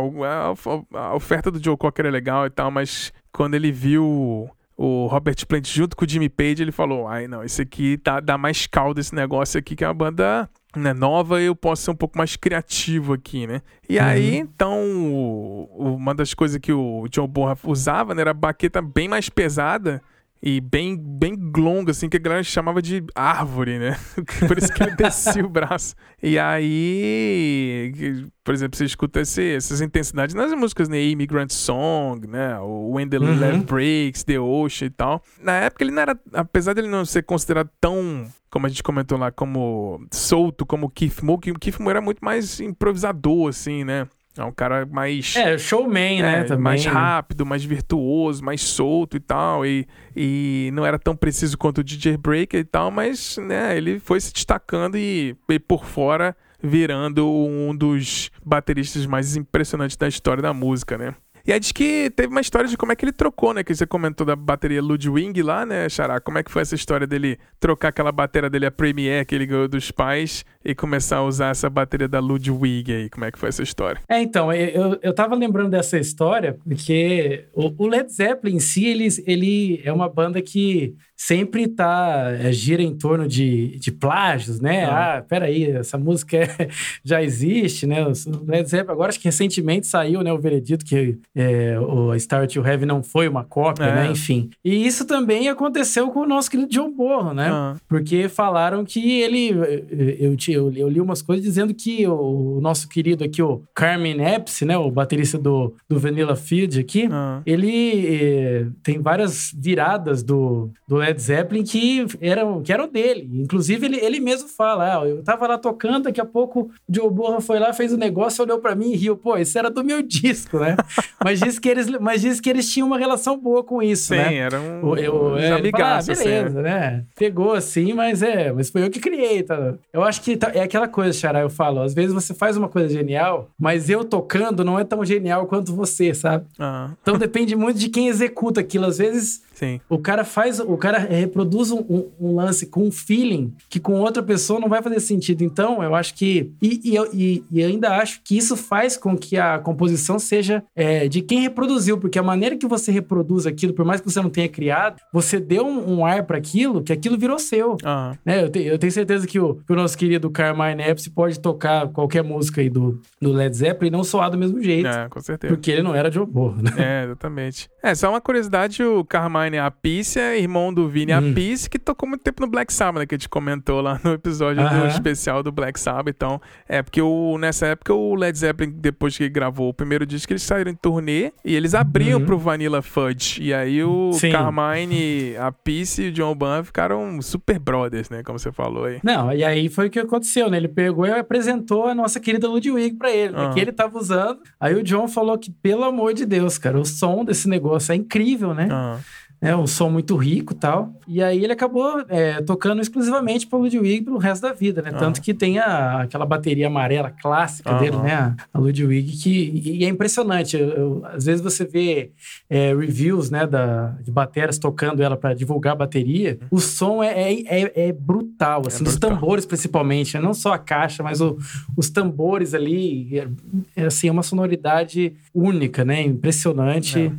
a, 0.95 0.99
a 0.99 1.15
oferta 1.15 1.51
do 1.51 1.63
Joe 1.63 1.77
Cocker 1.77 2.07
é 2.07 2.11
legal 2.11 2.47
e 2.47 2.51
tal, 2.51 2.71
mas 2.71 3.13
quando 3.31 3.55
ele 3.55 3.71
viu 3.71 4.49
o 4.75 5.07
Robert 5.07 5.37
Plant 5.47 5.67
junto 5.69 5.95
com 5.97 6.05
o 6.05 6.09
Jimmy 6.09 6.31
Page, 6.31 6.63
ele 6.63 6.73
falou: 6.73 7.07
ai, 7.07 7.29
não, 7.29 7.45
esse 7.45 7.61
aqui 7.63 7.99
tá, 7.99 8.19
dá 8.19 8.39
mais 8.39 8.67
caldo 8.67 8.99
esse 9.01 9.15
negócio 9.15 9.59
aqui, 9.59 9.77
que 9.77 9.85
é 9.85 9.89
uma 9.89 9.95
banda 9.95 10.49
né, 10.79 10.93
nova 10.93 11.41
eu 11.41 11.55
posso 11.57 11.83
ser 11.83 11.91
um 11.91 11.95
pouco 11.97 12.17
mais 12.19 12.37
criativo 12.37 13.13
aqui, 13.13 13.47
né? 13.47 13.63
E 13.89 13.99
aí, 13.99 14.37
então, 14.37 14.81
o- 14.85 15.69
o- 15.77 15.95
uma 15.97 16.15
das 16.15 16.35
coisas 16.35 16.59
que 16.61 16.73
o 16.73 17.07
Joe 17.13 17.27
Bonner 17.27 17.57
usava 17.65 18.15
né, 18.15 18.21
era 18.23 18.31
a 18.31 18.35
baqueta 18.35 18.81
bem 18.83 19.09
mais 19.09 19.29
pesada. 19.29 20.03
E 20.49 20.61
bem, 20.61 20.97
bem 20.97 21.35
longa, 21.57 21.91
assim, 21.91 22.09
que 22.09 22.17
a 22.17 22.21
galera 22.21 22.45
chamava 22.45 22.81
de 22.81 23.03
árvore, 23.17 23.81
né? 23.81 23.97
Por 24.47 24.57
isso 24.57 24.73
que 24.73 24.81
ele 24.81 24.95
descia 24.95 25.45
o 25.45 25.49
braço. 25.49 25.97
E 26.23 26.39
aí, 26.39 28.27
por 28.45 28.55
exemplo, 28.55 28.77
você 28.77 28.85
escuta 28.85 29.21
esse- 29.21 29.55
essas 29.57 29.81
intensidades 29.81 30.35
nas 30.35 30.53
músicas, 30.53 30.89
né? 30.89 31.03
Immigrant 31.03 31.51
Song, 31.51 32.27
né? 32.29 32.59
O 32.61 32.93
When 32.93 33.09
the 33.09 33.19
Uhum. 33.19 33.41
Love 33.41 33.65
Breaks, 33.65 34.23
The 34.25 34.39
Ocean 34.39 34.87
e 34.87 34.91
tal. 34.91 35.23
Na 35.43 35.53
época 35.55 35.83
ele 35.85 35.91
não 35.91 36.03
era, 36.03 36.19
apesar 36.33 36.75
dele 36.75 36.89
não 36.89 37.05
ser 37.05 37.23
considerado 37.25 37.69
tão, 37.81 38.27
como 38.49 38.67
a 38.67 38.69
gente 38.69 38.83
comentou 38.83 39.19
lá, 39.19 39.31
como 39.33 40.07
solto 40.13 40.65
como 40.65 40.87
o 40.87 40.91
Keith 40.91 41.23
Moore, 41.23 41.41
que 41.41 41.51
o 41.51 41.59
Keith 41.59 41.79
Moore 41.81 41.91
era 41.97 42.01
muito 42.01 42.25
mais 42.25 42.61
improvisador, 42.61 43.49
assim, 43.49 43.83
né? 43.85 44.07
É 44.37 44.45
um 44.45 44.53
cara 44.53 44.87
mais... 44.87 45.35
É, 45.37 45.57
showman, 45.57 46.23
né? 46.23 46.41
É, 46.41 46.45
Também. 46.45 46.63
mais 46.63 46.85
rápido, 46.85 47.47
mais 47.47 47.65
virtuoso, 47.65 48.45
mais 48.45 48.63
solto 48.63 49.17
e 49.17 49.21
tal. 49.21 49.65
E, 49.65 49.87
e 50.15 50.71
não 50.73 50.85
era 50.85 50.99
tão 50.99 51.17
preciso 51.17 51.57
quanto 51.57 51.79
o 51.79 51.85
DJ 51.85 52.17
Breaker 52.17 52.61
e 52.61 52.65
tal, 52.65 52.91
mas 52.91 53.39
né, 53.39 53.77
ele 53.77 53.99
foi 53.99 54.21
se 54.21 54.33
destacando 54.33 54.97
e, 54.97 55.37
e 55.49 55.59
por 55.59 55.85
fora 55.85 56.37
virando 56.63 57.29
um 57.29 57.75
dos 57.77 58.31
bateristas 58.45 59.07
mais 59.07 59.37
impressionantes 59.37 59.97
da 59.97 60.09
história 60.09 60.43
da 60.43 60.53
música, 60.53 60.97
né? 60.99 61.15
E 61.47 61.53
aí 61.53 61.61
diz 61.61 61.71
que 61.71 62.11
teve 62.11 62.29
uma 62.29 62.41
história 62.41 62.69
de 62.69 62.77
como 62.77 62.91
é 62.91 62.97
que 62.97 63.05
ele 63.05 63.13
trocou, 63.13 63.55
né? 63.55 63.63
Que 63.63 63.73
você 63.73 63.87
comentou 63.87 64.27
da 64.27 64.35
bateria 64.35 64.83
Ludwig 64.83 65.41
lá, 65.45 65.65
né, 65.65 65.89
Xará? 65.89 66.21
Como 66.21 66.39
é 66.39 66.43
que 66.43 66.51
foi 66.51 66.63
essa 66.63 66.75
história 66.75 67.07
dele 67.07 67.39
trocar 67.61 67.89
aquela 67.89 68.11
bateria 68.11 68.51
dele, 68.51 68.67
a 68.67 68.71
Premiere, 68.73 69.25
que 69.25 69.33
ele 69.33 69.47
ganhou 69.47 69.69
dos 69.69 69.93
pais, 69.93 70.45
e 70.65 70.75
começar 70.75 71.19
a 71.19 71.23
usar 71.23 71.51
essa 71.51 71.71
bateria 71.71 72.09
da 72.09 72.19
Ludwig 72.19 72.93
aí? 72.93 73.09
Como 73.09 73.25
é 73.25 73.31
que 73.31 73.39
foi 73.39 73.51
essa 73.51 73.63
história? 73.63 74.01
É, 74.09 74.21
então, 74.21 74.53
eu, 74.53 74.99
eu 75.01 75.15
tava 75.15 75.37
lembrando 75.37 75.71
dessa 75.71 75.97
história 75.97 76.59
porque 76.65 77.45
o, 77.55 77.73
o 77.79 77.87
Led 77.87 78.13
Zeppelin 78.13 78.57
em 78.57 78.61
si, 78.61 78.85
ele, 78.85 79.07
ele 79.25 79.81
é 79.85 79.93
uma 79.93 80.09
banda 80.09 80.43
que 80.43 80.97
sempre 81.17 81.67
tá, 81.67 82.31
é, 82.39 82.53
gira 82.53 82.83
em 82.83 82.95
torno 82.95 83.27
de, 83.27 83.79
de 83.79 83.91
plágios, 83.91 84.61
né? 84.61 84.85
Ah. 84.85 85.07
Ah, 85.17 85.23
peraí, 85.23 85.65
essa 85.71 85.97
música 85.97 86.37
é- 86.37 86.69
já 87.05 87.23
existe, 87.23 87.87
né? 87.87 88.03
O 88.05 88.13
Led 88.47 88.69
Zeppelin, 88.69 88.93
agora 88.93 89.09
acho 89.09 89.19
que 89.21 89.27
recentemente 89.29 89.87
saiu, 89.87 90.23
né, 90.23 90.33
o 90.33 90.39
veredito 90.39 90.85
que 90.85 91.17
é, 91.35 91.79
o 91.81 92.17
Star 92.19 92.47
to 92.49 92.61
Heaven 92.67 92.87
não 92.87 93.03
foi 93.03 93.29
uma 93.29 93.45
cópia, 93.45 93.85
É. 93.85 93.95
né? 93.95 94.11
Enfim. 94.11 94.51
E 94.65 94.87
isso 94.87 95.07
também 95.07 95.49
aconteceu 95.49 96.11
com 96.11 96.21
o 96.21 96.27
nosso 96.27 96.51
querido 96.51 96.69
John 96.71 96.91
Borro, 96.93 97.33
né? 97.33 97.49
Ah. 97.51 97.75
Porque 97.89 98.29
falaram 98.29 98.85
que 98.85 99.21
ele. 99.21 99.51
Eu, 99.51 99.65
eu, 99.65 100.37
eu, 100.49 100.73
eu 100.73 100.89
li 100.89 101.01
umas 101.01 101.23
coisas 101.23 101.45
dizendo 101.45 101.73
que 101.73 102.07
o, 102.07 102.59
nosso 102.61 102.89
querido 102.89 103.25
aqui, 103.25 103.41
o 103.43 103.63
Carmen 103.75 104.21
Epps, 104.21 104.63
né? 104.63 104.77
O 104.77 104.91
baterista 104.91 105.39
do, 105.39 105.75
do 105.89 105.99
Vanilla 105.99 106.37
Field 106.37 106.79
aqui, 106.81 107.09
Ah. 107.11 107.41
ele 107.47 108.07
eh, 108.07 108.67
tem 108.83 108.99
várias 109.01 109.53
viradas 109.57 110.23
do, 110.23 110.71
do 110.89 111.03
Led 111.07 111.21
Zeppelin 111.23 111.63
que 111.65 112.07
eram, 112.21 112.63
que 112.63 112.73
eram 112.73 112.89
dele. 112.89 113.29
Inclusive, 113.35 113.87
ele, 113.87 113.97
ele 113.99 114.21
mesmo 114.21 114.49
fala: 114.49 115.01
ah, 115.03 115.07
eu 115.09 115.23
tava 115.23 115.47
lá 115.47 115.59
tocando, 115.59 116.05
daqui 116.05 116.21
a 116.21 116.25
pouco 116.25 116.61
o 116.63 116.71
Joe 116.95 117.11
Borra 117.11 117.41
foi 117.41 117.59
lá, 117.59 117.73
fez 117.73 117.93
o 117.93 117.97
negócio, 117.97 118.45
olhou 118.45 118.59
pra 118.59 118.75
mim 118.75 118.93
e 118.93 118.97
riu. 118.97 119.17
Pô, 119.17 119.37
isso 119.37 119.59
era 119.59 119.71
do 119.71 119.83
meu 119.85 120.03
disco, 120.07 120.59
né? 120.59 120.77
mas, 121.23 121.41
disse 121.41 121.61
que 121.61 121.69
eles, 121.69 121.89
mas 122.01 122.21
disse 122.23 122.41
que 122.43 122.51
eles 122.51 122.71
tinham 122.71 122.87
uma 122.87 122.99
relação 122.99 123.39
boa 123.39 123.63
com 123.63 123.83
isso, 123.83 124.09
Sim, 124.09 124.17
né? 124.17 124.35
era 124.37 124.61
um 124.61 124.97
eu, 124.97 125.37
é, 125.37 125.59
ele 125.59 125.71
fala, 125.71 125.85
ah, 125.85 125.97
amigaços, 125.99 126.11
assim, 126.11 126.25
beleza, 126.25 126.63
né? 126.63 127.05
Pegou 127.17 127.53
assim, 127.53 127.93
mas 127.93 128.23
é, 128.23 128.53
mas 128.53 128.71
foi 128.71 128.83
eu 128.85 128.91
que 128.91 129.01
criei, 129.01 129.43
tá? 129.43 129.75
Eu 129.93 130.03
acho 130.03 130.21
que 130.23 130.37
tá- 130.37 130.51
é 130.55 130.63
aquela 130.63 130.89
coisa, 130.89 131.13
Xará, 131.13 131.41
eu 131.41 131.51
falo, 131.51 131.81
às 131.83 131.95
vezes 131.95 132.13
você 132.13 132.35
faz 132.35 132.57
uma 132.57 132.69
coisa 132.69 132.89
genial, 132.89 133.49
mas 133.59 133.89
eu 133.91 134.05
tocando 134.05 134.65
não 134.65 134.79
é 134.79 134.85
tão 134.85 135.05
genial 135.05 135.47
quanto 135.47 135.75
você, 135.75 136.15
sabe? 136.15 136.47
Ah, 136.59 136.91
Então 137.03 137.17
depende 137.19 137.55
muito 137.57 137.79
de 137.79 137.89
quem 137.89 138.09
executa 138.09 138.61
aquilo. 138.61 138.87
Às 138.87 138.99
vezes 138.99 139.43
sim. 139.57 139.81
o 139.89 139.99
cara 139.99 140.25
faz, 140.25 140.61
o 140.61 140.77
cara 140.77 140.99
reproduz 140.99 141.71
um, 141.73 141.85
um- 142.21 142.37
lance 142.37 142.67
com 142.67 142.83
um 142.87 142.91
feeling 142.93 143.53
que 143.69 143.81
com 143.81 143.95
outra 144.01 144.23
pessoa 144.23 144.61
não 144.61 144.69
vai 144.69 144.83
fazer 144.83 145.01
sentido. 145.01 145.43
Então, 145.43 145.83
eu 145.83 145.95
acho 145.95 146.15
que. 146.15 146.53
E, 146.63 146.81
e, 146.85 146.97
e- 147.13 147.45
e 147.51 147.65
ainda 147.65 147.97
acho 147.97 148.21
que 148.23 148.37
isso 148.37 148.57
faz 148.57 148.97
com 148.97 149.17
que 149.17 149.37
a 149.39 149.59
composição 149.59 150.19
seja 150.19 150.63
é, 150.75 151.09
de 151.09 151.23
quem 151.23 151.41
reproduziu, 151.41 151.99
porque 151.99 152.19
a 152.19 152.23
maneira 152.23 152.57
que 152.57 152.67
você 152.67 152.93
reproduz 152.93 153.47
aquilo, 153.47 153.73
por 153.73 153.85
mais 153.85 154.01
que 154.01 154.11
você 154.11 154.21
não 154.21 154.31
tenha 154.31 154.49
criado, 154.49 155.01
você 155.13 155.41
deu 155.41 155.67
um, 155.67 155.99
um 155.99 156.05
ar 156.07 156.25
para 156.25 156.37
aquilo, 156.37 156.83
que 156.83 156.93
aquilo 156.93 157.17
virou 157.19 157.39
seu. 157.39 157.77
Ah, 157.85 158.15
Né? 158.25 158.45
Eu, 158.45 158.51
te- 158.51 158.63
eu 158.63 158.79
tenho 158.79 158.93
certeza 158.93 159.27
que 159.27 159.39
o, 159.41 159.55
que 159.57 159.73
o 159.73 159.77
nosso 159.77 159.97
querido 159.97 160.31
Carmine 160.31 160.83
Epps 160.83 161.09
pode 161.09 161.41
tocar 161.41 161.89
qualquer 161.89 162.23
música 162.23 162.61
aí 162.61 162.69
do, 162.69 163.01
do 163.21 163.33
Led 163.33 163.57
Zeppelin 163.57 163.89
e 163.89 163.91
não 163.93 164.05
soar 164.05 164.31
do 164.31 164.37
mesmo 164.39 164.63
jeito. 164.63 164.87
é, 164.89 165.09
com 165.09 165.21
certeza. 165.21 165.55
Porque 165.55 165.71
ele 165.71 165.83
não 165.83 165.95
era 165.95 166.11
Joe 166.11 166.27
Borro, 166.27 166.61
né? 166.61 166.73
É, 166.77 167.05
exatamente. 167.05 167.69
É, 167.83 167.95
só 167.95 168.11
uma 168.11 168.21
curiosidade, 168.21 168.83
o 168.83 169.05
Carmine 169.05 169.46
Appice 169.55 170.19
é 170.19 170.39
irmão 170.39 170.73
do 170.73 170.89
Vini 170.89 171.13
Hum. 171.15 171.31
Appice, 171.31 171.69
que 171.71 171.79
tocou 171.79 172.09
muito 172.09 172.23
tempo 172.23 172.41
no 172.43 172.49
Black 172.49 172.73
Sabbath, 172.73 173.01
né, 173.01 173.07
que 173.07 173.15
a 173.15 173.19
gente 173.19 173.29
comentou 173.29 173.81
lá 173.81 174.01
no 174.03 174.13
episódio 174.15 174.63
do 174.63 174.69
Aham. 174.69 174.89
especial 174.89 175.43
do 175.43 175.53
Black 175.53 175.79
Sabbath. 175.79 176.15
Então, 176.17 176.41
é, 176.69 176.83
porque 176.83 177.01
o, 177.01 177.39
nessa 177.39 177.67
época 177.67 177.95
o 177.95 178.15
Led 178.15 178.37
Zeppelin, 178.37 178.73
depois 178.77 179.17
que 179.17 179.29
gravou 179.29 179.69
o 179.69 179.75
primeiro 179.75 180.05
disco, 180.05 180.33
eles 180.33 180.43
saíram 180.43 180.71
em 180.71 180.75
turnê 180.75 181.33
e 181.45 181.55
eles 181.55 181.75
abriam 181.75 182.19
Uhum. 182.21 182.27
pro 182.27 182.39
Vanilla 182.39 182.83
Fudge. 182.83 183.43
E 183.43 183.53
aí 183.55 183.83
o 183.85 184.13
Sim. 184.15 184.31
Carmine 184.33 185.37
Appice 185.37 186.03
e 186.05 186.09
o 186.09 186.13
John 186.13 186.35
Bunn 186.35 186.65
ficaram 186.65 187.21
super 187.23 187.59
brothers, 187.59 188.11
né, 188.11 188.23
como 188.23 188.39
você 188.39 188.51
falou 188.51 188.85
aí. 188.85 188.99
Não, 189.03 189.33
e 189.33 189.45
aí 189.45 189.69
foi 189.69 189.87
o 189.87 189.91
que 189.91 189.99
aconteceu, 189.99 190.51
né? 190.51 190.57
Ele 190.57 190.69
pegou 190.69 191.07
e 191.07 191.11
apresentou 191.11 191.87
a 191.87 191.95
nossa 191.95 192.19
querida 192.21 192.49
Ludwig 192.49 192.97
pra 192.97 193.11
ele, 193.11 193.33
né? 193.33 193.47
Ah. 193.47 193.51
Que 193.53 193.61
ele 193.61 193.73
tava 193.73 193.99
usando. 193.99 194.39
Aí 194.59 194.75
o 194.75 194.83
John 194.83 195.07
falou 195.09 195.37
que, 195.39 195.51
pelo 195.51 195.85
amor 195.85 196.15
de 196.15 196.25
Deus, 196.25 196.57
cara, 196.59 196.79
o 196.79 196.85
som 196.85 197.25
desse 197.25 197.49
negócio 197.49 197.93
é 197.93 197.97
incrível, 197.97 198.55
né? 198.55 198.69
Ah, 198.71 198.99
É 199.41 199.55
um 199.55 199.67
som 199.67 199.91
muito 199.91 200.17
rico 200.17 200.55
e 200.55 200.57
tal. 200.57 200.95
E 201.07 201.23
aí 201.23 201.45
ele 201.45 201.53
acabou 201.53 202.03
é, 202.09 202.41
tocando 202.43 202.81
exclusivamente 202.81 203.47
pra 203.47 203.59
Ludwig 203.59 204.03
pelo 204.03 204.17
resto 204.17 204.43
da 204.43 204.53
vida, 204.53 204.81
né? 204.81 204.91
Ah. 204.95 204.99
Tanto 204.99 205.21
que 205.21 205.35
tem 205.35 205.59
a- 205.59 206.01
aquela 206.03 206.25
bateria 206.25 206.67
amarela 206.69 207.11
clássica 207.11 207.71
Aham. 207.71 207.81
dele, 207.81 207.97
né? 207.99 208.35
A, 208.53 208.59
Ludwig, 208.59 209.13
que 209.19 209.63
e 209.79 209.85
é 209.85 209.89
impressionante. 209.89 210.57
Eu- 210.57 210.69
eu- 210.71 211.03
às 211.05 211.27
vezes 211.27 211.43
você 211.43 211.65
vê 211.67 212.13
é, 212.49 212.75
reviews, 212.75 213.31
né, 213.31 213.47
da, 213.47 213.89
de 214.03 214.11
bateras 214.11 214.59
tocando 214.59 215.03
ela 215.03 215.17
pra 215.17 215.35
divulgar 215.35 215.75
a 215.75 215.77
bateria. 215.77 216.39
O 216.51 216.59
som 216.59 217.03
é, 217.03 217.33
é, 217.35 217.43
é- 217.63 217.89
é 217.89 217.93
brutal, 217.93 218.63
assim, 218.67 218.85
os 218.85 218.93
brutal. 218.97 219.11
tambores 219.11 219.45
principalmente, 219.45 220.15
né? 220.17 220.21
não 220.23 220.33
só 220.35 220.55
a 220.55 220.59
caixa, 220.59 221.03
mas 221.03 221.21
o- 221.21 221.37
os 221.77 221.91
tambores 221.91 222.55
ali. 222.55 223.19
É, 223.19 223.29
é, 223.77 223.87
assim, 223.87 224.09
é 224.09 224.13
uma 224.13 224.23
sonoridade 224.23 225.13
única, 225.35 225.85
né? 225.85 226.01
Impressionante, 226.03 227.13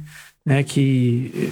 né? 0.45 0.63
Que 0.63 1.51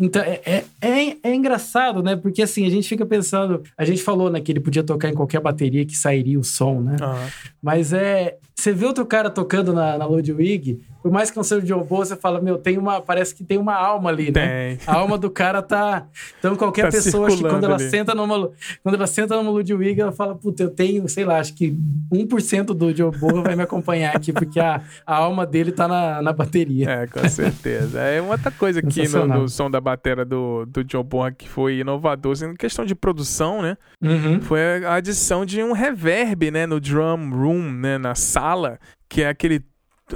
então, 0.00 0.22
é, 0.22 0.40
é, 0.44 0.64
é, 0.80 1.16
é 1.22 1.34
engraçado, 1.34 2.02
né? 2.02 2.16
Porque 2.16 2.42
assim, 2.42 2.66
a 2.66 2.70
gente 2.70 2.88
fica 2.88 3.04
pensando. 3.04 3.62
A 3.76 3.84
gente 3.84 4.02
falou, 4.02 4.30
né, 4.30 4.40
que 4.40 4.52
ele 4.52 4.60
podia 4.60 4.82
tocar 4.82 5.08
em 5.08 5.14
qualquer 5.14 5.40
bateria 5.40 5.84
que 5.84 5.96
sairia 5.96 6.38
o 6.38 6.44
som, 6.44 6.80
né? 6.80 6.96
ah, 7.00 7.28
Mas 7.62 7.92
é. 7.92 8.36
Você 8.54 8.72
vê 8.72 8.86
outro 8.86 9.04
cara 9.04 9.28
tocando 9.30 9.72
na, 9.72 9.98
na 9.98 10.06
Ludwig, 10.06 10.80
por 11.04 11.12
mais 11.12 11.30
que 11.30 11.36
não 11.36 11.44
seja 11.44 11.60
o 11.60 11.66
John 11.66 11.84
Boa, 11.84 12.02
você 12.02 12.16
fala, 12.16 12.40
meu, 12.40 12.56
tem 12.56 12.78
uma. 12.78 12.98
Parece 12.98 13.34
que 13.34 13.44
tem 13.44 13.58
uma 13.58 13.74
alma 13.74 14.08
ali, 14.08 14.32
né? 14.32 14.76
tem. 14.76 14.78
A 14.86 14.94
alma 14.94 15.18
do 15.18 15.28
cara 15.28 15.60
tá. 15.60 16.06
Então, 16.38 16.56
qualquer 16.56 16.84
Tá 16.88 16.90
pessoa, 16.92 17.26
acho 17.26 17.36
que 17.36 17.42
quando 17.42 17.64
ela 17.64 17.74
ali. 17.74 17.90
senta 17.90 18.14
numa. 18.14 18.50
Quando 18.82 18.94
ela 18.94 19.06
senta 19.06 19.36
numa 19.36 19.50
Ludwig, 19.50 20.00
ela 20.00 20.12
fala, 20.12 20.34
puta, 20.34 20.62
eu 20.62 20.70
tenho, 20.70 21.06
sei 21.06 21.26
lá, 21.26 21.40
acho 21.40 21.52
que 21.52 21.76
1% 22.10 22.64
do 22.68 22.96
Joe 22.96 23.14
Boa 23.18 23.42
vai 23.42 23.54
me 23.54 23.62
acompanhar 23.62 24.16
aqui, 24.16 24.32
porque 24.32 24.58
a, 24.58 24.80
a 25.06 25.14
alma 25.14 25.44
dele 25.44 25.72
tá 25.72 25.86
na, 25.86 26.22
na 26.22 26.32
bateria. 26.32 26.88
É, 26.88 27.06
com 27.06 27.28
certeza. 27.28 28.00
É 28.00 28.22
uma 28.22 28.32
outra 28.32 28.50
coisa 28.50 28.80
aqui 28.80 29.06
no, 29.06 29.26
no 29.26 29.46
som 29.46 29.70
da 29.70 29.82
bateria 29.82 30.24
do, 30.24 30.64
do 30.64 30.82
Joe 30.90 31.04
Bonham 31.04 31.34
que 31.34 31.46
foi 31.46 31.80
inovador, 31.80 32.32
assim, 32.32 32.46
em 32.46 32.56
questão 32.56 32.82
de 32.82 32.94
produção, 32.94 33.60
né? 33.60 33.76
Uhum. 34.00 34.40
Foi 34.40 34.86
a 34.86 34.94
adição 34.94 35.44
de 35.44 35.62
um 35.62 35.72
reverb, 35.72 36.50
né, 36.50 36.64
no 36.66 36.80
drum 36.80 37.30
room, 37.30 37.60
né, 37.60 37.98
na 37.98 38.14
sala, 38.14 38.78
que 39.06 39.20
é 39.20 39.28
aquele 39.28 39.60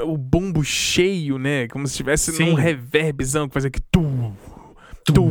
o 0.03 0.17
bumbo 0.17 0.63
cheio, 0.65 1.39
né? 1.39 1.69
Como 1.69 1.87
se 1.87 1.97
tivesse 1.97 2.33
Sim. 2.33 2.47
num 2.47 2.55
reverbzão 2.55 3.49
que 3.49 3.55
faz 3.55 3.65
aqui 3.65 3.81
tu, 3.91 4.33
tu, 5.05 5.31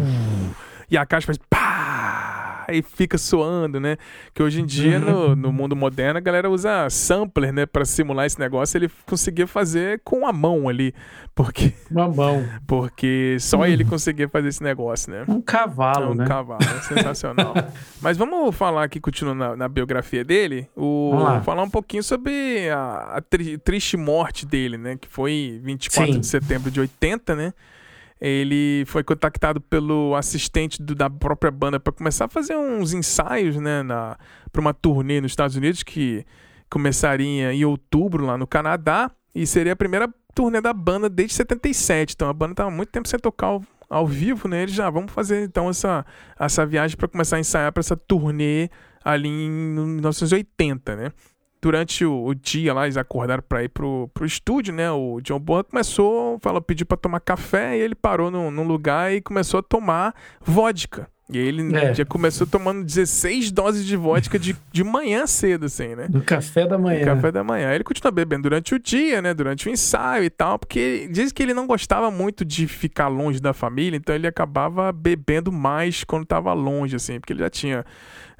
e 0.89 0.97
a 0.97 1.05
caixa 1.05 1.27
faz 1.27 1.37
pá, 1.49 2.26
e 2.69 2.81
fica 2.81 3.17
soando, 3.17 3.79
né? 3.79 3.97
Que 4.33 4.41
hoje 4.43 4.61
em 4.61 4.65
dia, 4.65 4.99
no, 4.99 5.35
no 5.35 5.51
mundo 5.51 5.75
moderno, 5.75 6.17
a 6.17 6.21
galera 6.21 6.49
usa 6.49 6.89
sampler, 6.89 7.51
né? 7.51 7.65
Pra 7.65 7.85
simular 7.85 8.25
esse 8.25 8.39
negócio, 8.39 8.77
ele 8.77 8.89
conseguia 9.05 9.47
fazer 9.47 10.01
com 10.03 10.25
a 10.27 10.33
mão 10.33 10.67
ali, 10.69 10.93
porque, 11.35 11.73
Uma 11.91 12.07
mão. 12.07 12.43
porque 12.67 13.37
só 13.39 13.65
ele 13.65 13.83
conseguia 13.85 14.27
fazer 14.27 14.47
esse 14.49 14.63
negócio, 14.63 15.11
né? 15.11 15.23
Um 15.27 15.41
cavalo, 15.41 16.05
É 16.05 16.09
um 16.09 16.15
né? 16.15 16.25
cavalo, 16.25 16.61
é 16.63 16.81
sensacional. 16.81 17.53
Mas 18.01 18.17
vamos 18.17 18.55
falar 18.55 18.83
aqui, 18.83 18.99
continuando 18.99 19.39
na, 19.39 19.55
na 19.55 19.67
biografia 19.67 20.23
dele, 20.23 20.67
o, 20.75 21.13
falar 21.43 21.63
um 21.63 21.69
pouquinho 21.69 22.03
sobre 22.03 22.69
a, 22.69 23.15
a 23.17 23.21
tri- 23.21 23.57
triste 23.57 23.95
morte 23.97 24.45
dele, 24.45 24.77
né? 24.77 24.97
Que 24.99 25.07
foi 25.07 25.59
24 25.63 26.13
Sim. 26.13 26.19
de 26.19 26.27
setembro 26.27 26.71
de 26.71 26.79
80, 26.79 27.35
né? 27.35 27.53
Ele 28.19 28.83
foi 28.87 29.03
contactado 29.03 29.61
pelo 29.61 30.15
assistente 30.15 30.81
do- 30.81 30.95
da 30.95 31.09
própria 31.09 31.51
banda 31.51 31.79
para 31.79 31.93
começar 31.93 32.25
a 32.25 32.29
fazer 32.29 32.55
uns 32.55 32.93
ensaios, 32.93 33.55
né? 33.57 33.83
Para 34.51 34.61
uma 34.61 34.73
turnê 34.73 35.21
nos 35.21 35.31
Estados 35.31 35.55
Unidos 35.55 35.83
que 35.83 36.25
começaria 36.69 37.53
em 37.53 37.63
outubro 37.65 38.25
lá 38.25 38.37
no 38.37 38.47
Canadá 38.47 39.09
e 39.33 39.45
seria 39.45 39.73
a 39.73 39.75
primeira 39.75 40.09
turnê 40.35 40.59
da 40.61 40.73
banda 40.73 41.09
desde 41.09 41.35
77. 41.35 42.13
Então 42.13 42.29
a 42.29 42.33
banda 42.33 42.53
estava 42.53 42.71
muito 42.71 42.89
tempo 42.89 43.07
sem 43.07 43.19
tocar 43.19 43.47
ao, 43.47 43.63
ao 43.89 44.05
vivo, 44.07 44.47
né? 44.47 44.63
Eles 44.63 44.73
já 44.73 44.89
vamos 44.89 45.11
fazer 45.11 45.43
então 45.43 45.69
essa, 45.69 46.05
essa 46.39 46.65
viagem 46.65 46.97
para 46.97 47.07
começar 47.07 47.37
a 47.37 47.39
ensaiar 47.39 47.71
para 47.71 47.81
essa 47.81 47.95
turnê 47.95 48.69
ali 49.03 49.29
em 49.29 49.49
1980, 49.49 50.95
né? 50.95 51.11
Durante 51.61 52.05
o, 52.05 52.25
o 52.25 52.35
dia 52.35 52.73
lá, 52.73 52.85
eles 52.85 52.97
acordaram 52.97 53.43
para 53.47 53.63
ir 53.63 53.69
pro, 53.69 54.09
pro 54.13 54.25
estúdio, 54.25 54.73
né? 54.73 54.91
O 54.91 55.19
John 55.21 55.39
Bonham 55.39 55.63
começou, 55.63 56.37
falou, 56.39 56.61
pediu 56.61 56.85
para 56.85 56.97
tomar 56.97 57.19
café 57.19 57.77
e 57.77 57.81
ele 57.81 57.95
parou 57.95 58.29
num, 58.29 58.51
num 58.51 58.63
lugar 58.67 59.11
e 59.13 59.21
começou 59.21 59.59
a 59.59 59.63
tomar 59.63 60.13
vodka. 60.41 61.07
E 61.29 61.37
ele 61.37 61.75
É. 61.75 61.93
já 61.93 62.05
começou 62.05 62.47
tomando 62.47 62.85
16 62.85 63.51
doses 63.51 63.85
de 63.85 63.97
vodka 63.97 64.39
de, 64.39 64.55
de 64.71 64.81
manhã 64.81 65.27
cedo, 65.27 65.65
assim, 65.65 65.93
né? 65.93 66.07
No 66.09 66.21
café 66.21 66.65
da 66.65 66.77
manhã. 66.77 67.03
Café 67.03 67.31
da 67.33 67.43
manhã. 67.43 67.73
Ele 67.73 67.83
continua 67.83 68.11
bebendo 68.11 68.43
durante 68.43 68.73
o 68.73 68.79
dia, 68.79 69.21
né? 69.21 69.33
Durante 69.33 69.67
o 69.67 69.71
ensaio 69.71 70.23
e 70.23 70.29
tal, 70.29 70.57
porque 70.57 71.09
diz 71.11 71.33
que 71.33 71.43
ele 71.43 71.53
não 71.53 71.67
gostava 71.67 72.09
muito 72.09 72.45
de 72.45 72.65
ficar 72.65 73.09
longe 73.09 73.41
da 73.41 73.51
família, 73.51 73.97
então 73.97 74.15
ele 74.15 74.25
acabava 74.25 74.89
bebendo 74.93 75.51
mais 75.51 76.05
quando 76.05 76.25
tava 76.25 76.53
longe, 76.53 76.95
assim, 76.95 77.19
porque 77.19 77.33
ele 77.33 77.41
já 77.41 77.49
tinha 77.49 77.83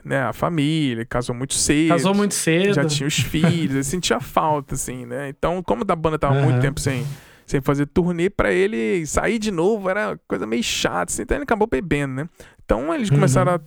né, 0.08 0.22
a 0.24 0.34
família, 0.34 1.06
casou 1.06 1.36
muito 1.36 1.54
cedo. 1.54 1.90
Casou 1.90 2.14
muito 2.16 2.34
cedo. 2.34 2.74
Já 2.74 2.86
tinha 2.86 3.08
os 3.08 3.16
filhos, 3.20 3.76
ele 3.76 3.84
sentia 3.86 4.20
falta, 4.20 4.76
assim, 4.76 5.06
né? 5.06 5.30
Então, 5.30 5.62
como 5.62 5.84
a 5.88 5.96
banda 5.96 6.18
tava 6.18 6.36
Aham. 6.36 6.44
muito 6.46 6.60
tempo 6.62 6.80
sem, 6.80 7.06
sem 7.46 7.62
fazer 7.62 7.86
turnê, 7.86 8.30
pra 8.30 8.52
ele 8.52 9.06
sair 9.06 9.38
de 9.38 9.52
novo 9.52 9.90
era 9.90 10.20
coisa 10.28 10.48
meio 10.48 10.64
chata, 10.64 11.12
assim, 11.12 11.22
então 11.24 11.38
ele 11.38 11.44
acabou 11.44 11.68
bebendo, 11.68 12.14
né? 12.16 12.30
Então 12.66 12.94
eles 12.94 13.10
Uhum. 13.10 13.16
começaram 13.16 13.54
a 13.54 13.60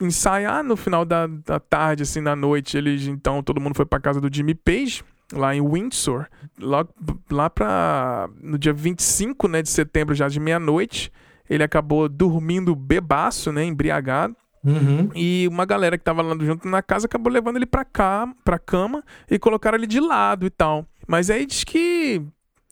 ensaiar 0.00 0.62
no 0.62 0.76
final 0.76 1.04
da, 1.04 1.26
da 1.26 1.58
tarde, 1.58 2.02
assim, 2.02 2.20
na 2.20 2.36
noite. 2.36 2.76
Eles, 2.76 3.06
então, 3.06 3.42
todo 3.42 3.60
mundo 3.60 3.74
foi 3.74 3.86
pra 3.86 3.98
casa 3.98 4.20
do 4.20 4.28
Jimmy 4.34 4.54
Page, 4.54 5.02
lá 5.32 5.54
em 5.54 5.66
Windsor. 5.66 6.26
Lá, 6.60 6.86
lá 7.30 7.50
pra. 7.50 8.28
No 8.42 8.58
dia 8.58 8.72
25 8.72 9.48
né, 9.48 9.62
de 9.62 9.68
setembro, 9.70 10.14
já 10.14 10.28
de 10.28 10.38
meia-noite, 10.40 11.10
ele 11.48 11.62
acabou 11.62 12.08
dormindo 12.08 12.74
bebaço, 12.74 13.50
né? 13.52 13.64
Embriagado. 13.64 14.36
Uhum. 14.66 15.08
E 15.14 15.46
uma 15.50 15.64
galera 15.64 15.96
que 15.96 16.02
tava 16.04 16.22
lá 16.22 16.34
junto 16.40 16.68
na 16.68 16.82
casa 16.82 17.06
acabou 17.06 17.32
levando 17.32 17.56
ele 17.56 17.66
pra 17.66 17.84
cá, 17.84 18.28
pra 18.44 18.58
cama 18.58 19.02
e 19.30 19.38
colocaram 19.38 19.78
ele 19.78 19.86
de 19.86 20.00
lado 20.00 20.44
e 20.44 20.50
tal. 20.50 20.84
Mas 21.06 21.30
aí 21.30 21.46
diz 21.46 21.62
que, 21.62 22.20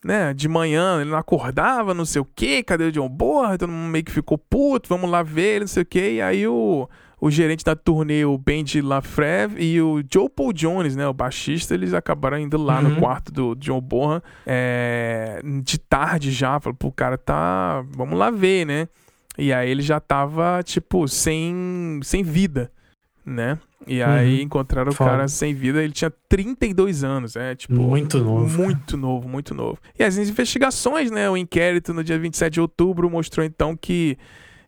né, 0.05 0.35
de 0.35 0.49
manhã 0.49 1.01
ele 1.01 1.11
não 1.11 1.19
acordava, 1.19 1.95
não 1.95 2.05
sei 2.05 2.21
o 2.21 2.25
que, 2.25 2.63
cadê 2.65 2.85
o 2.85 2.93
John 2.93 3.09
Borra? 3.09 3.57
Todo 3.57 3.71
mundo 3.71 3.91
meio 3.91 4.05
que 4.05 4.11
ficou 4.13 4.37
puto, 4.37 4.89
vamos 4.89 5.09
lá 5.09 5.23
ver 5.23 5.55
ele, 5.57 5.61
não 5.61 5.69
sei 5.69 5.83
o 5.85 5.87
que. 5.87 6.11
E 6.15 6.21
aí 6.21 6.47
o, 6.49 6.89
o 7.21 7.31
gerente 7.31 7.65
da 7.65 7.77
turnê, 7.77 8.25
o 8.25 8.37
Benji 8.37 8.81
Lafreve 8.83 9.63
e 9.65 9.81
o 9.81 10.03
Joe 10.13 10.29
Paul 10.29 10.53
Jones, 10.53 10.97
né, 10.97 11.07
o 11.07 11.15
baixista, 11.15 11.75
eles 11.75 11.95
acabaram 11.95 12.39
indo 12.39 12.59
lá 12.59 12.83
no 12.83 12.91
Uhum. 12.91 13.01
quarto 13.01 13.31
do 13.33 13.55
John 13.55 13.81
Borra 13.81 14.21
é, 14.45 15.41
de 15.63 15.79
tarde 15.79 16.33
já. 16.33 16.59
Falaram, 16.59 16.77
pô, 16.77 16.89
o 16.89 16.93
cara 16.93 17.17
tá. 17.17 17.85
Vamos 17.93 18.19
lá 18.19 18.31
ver, 18.31 18.67
né? 18.67 18.89
E 19.37 19.53
aí 19.53 19.69
ele 19.71 19.83
já 19.83 19.99
tava, 20.01 20.63
tipo, 20.63 21.09
sem, 21.09 22.01
sem 22.03 22.23
vida, 22.23 22.71
né? 23.25 23.59
E 23.87 24.03
aí 24.03 24.37
Uhum. 24.37 24.43
encontraram 24.45 24.91
o 24.91 24.95
Foda. 24.95 25.11
cara 25.11 25.29
sem 25.29 25.53
vida, 25.53 25.83
ele 25.83 25.93
tinha 25.93 26.11
32 26.29 27.05
anos, 27.05 27.37
é, 27.37 27.55
tipo... 27.55 27.75
Muito 27.75 28.19
novo. 28.19 28.63
Muito 28.63 28.97
novo, 28.97 29.29
muito 29.29 29.55
novo. 29.55 29.79
E 29.99 30.03
as 30.03 30.17
investigações, 30.17 31.11
né? 31.11 31.29
O 31.29 31.37
inquérito 31.37 31.93
no 31.93 32.03
dia 32.03 32.19
27 32.19 32.55
de 32.55 32.61
outubro 32.61 33.11
mostrou 33.11 33.45
então 33.45 33.77
que 33.77 34.17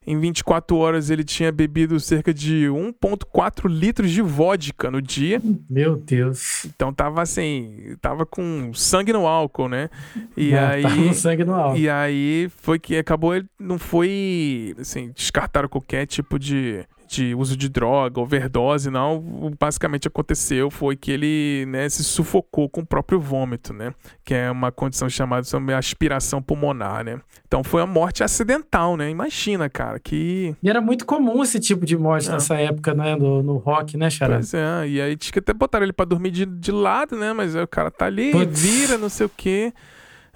em 0.06 0.18
24 0.18 0.76
horas 0.76 1.10
ele 1.10 1.24
tinha 1.24 1.50
bebido 1.50 1.98
cerca 1.98 2.32
de 2.32 2.66
1,4 2.66 3.68
litros 3.68 4.10
de 4.10 4.22
vodka 4.22 4.90
no 4.90 5.02
dia. 5.02 5.42
Meu 5.68 5.96
Deus. 5.96 6.64
Então 6.66 6.92
tava 6.92 7.22
assim, 7.22 7.96
tava 8.00 8.24
com 8.24 8.72
sangue 8.72 9.12
no 9.12 9.26
álcool, 9.26 9.68
né? 9.68 9.90
E 10.36 10.50
Não, 10.52 10.58
aí. 10.58 10.82
Tá 10.82 10.94
com 10.94 11.12
sangue 11.12 11.44
no 11.44 11.54
álcool. 11.54 11.78
E 11.78 11.88
aí 11.88 12.48
foi 12.58 12.78
que 12.78 12.96
acabou, 12.96 13.34
ele 13.34 13.46
não 13.58 13.78
foi, 13.78 14.74
assim, 14.78 15.10
descartaram 15.14 15.68
qualquer 15.68 16.06
tipo 16.06 16.38
de, 16.38 16.84
de 17.08 17.34
uso 17.34 17.56
de 17.56 17.68
droga, 17.68 18.20
overdose, 18.20 18.90
não. 18.90 19.16
O 19.16 19.50
basicamente 19.58 20.08
aconteceu 20.08 20.70
foi 20.70 20.96
que 20.96 21.10
ele, 21.10 21.64
né, 21.68 21.88
se 21.88 22.02
sufocou 22.04 22.68
com 22.68 22.80
o 22.80 22.86
próprio 22.86 23.20
vômito, 23.20 23.72
né? 23.72 23.92
Que 24.24 24.34
é 24.34 24.50
uma 24.50 24.70
condição 24.72 25.08
chamada 25.08 25.42
de 25.42 25.72
aspiração 25.72 26.42
pulmonar, 26.42 27.04
né? 27.04 27.20
Então 27.46 27.62
foi 27.62 27.80
uma 27.82 27.86
morte 27.92 28.22
acidental, 28.24 28.96
né? 28.96 29.08
Imagina, 29.10 29.68
cara, 29.68 29.98
que... 29.98 30.54
E 30.62 30.68
era 30.68 30.80
muito 30.80 31.06
comum 31.06 31.42
esse 31.42 31.60
tipo 31.60 31.86
de 31.86 31.96
morte 31.96 32.28
É. 32.28 32.32
nessa 32.32 32.56
época, 32.56 32.92
né? 32.94 33.14
No, 33.16 33.42
no 33.42 33.56
rock, 33.56 33.96
né, 33.96 34.10
Xará? 34.10 34.34
Pois 34.34 34.52
é, 34.52 34.88
e 34.88 35.00
aí 35.00 35.16
tinha 35.16 35.32
que 35.32 35.38
até 35.38 35.52
botaram 35.52 35.84
ele 35.84 35.92
pra 35.92 36.04
dormir 36.04 36.30
de, 36.30 36.44
de 36.44 36.72
lado, 36.72 37.16
né? 37.16 37.32
Mas 37.32 37.54
aí 37.54 37.62
o 37.62 37.68
cara 37.68 37.90
tá 37.90 38.06
ali, 38.06 38.32
Putz. 38.32 38.60
vira, 38.60 38.98
não 38.98 39.08
sei 39.08 39.26
o 39.26 39.30
quê. 39.36 39.72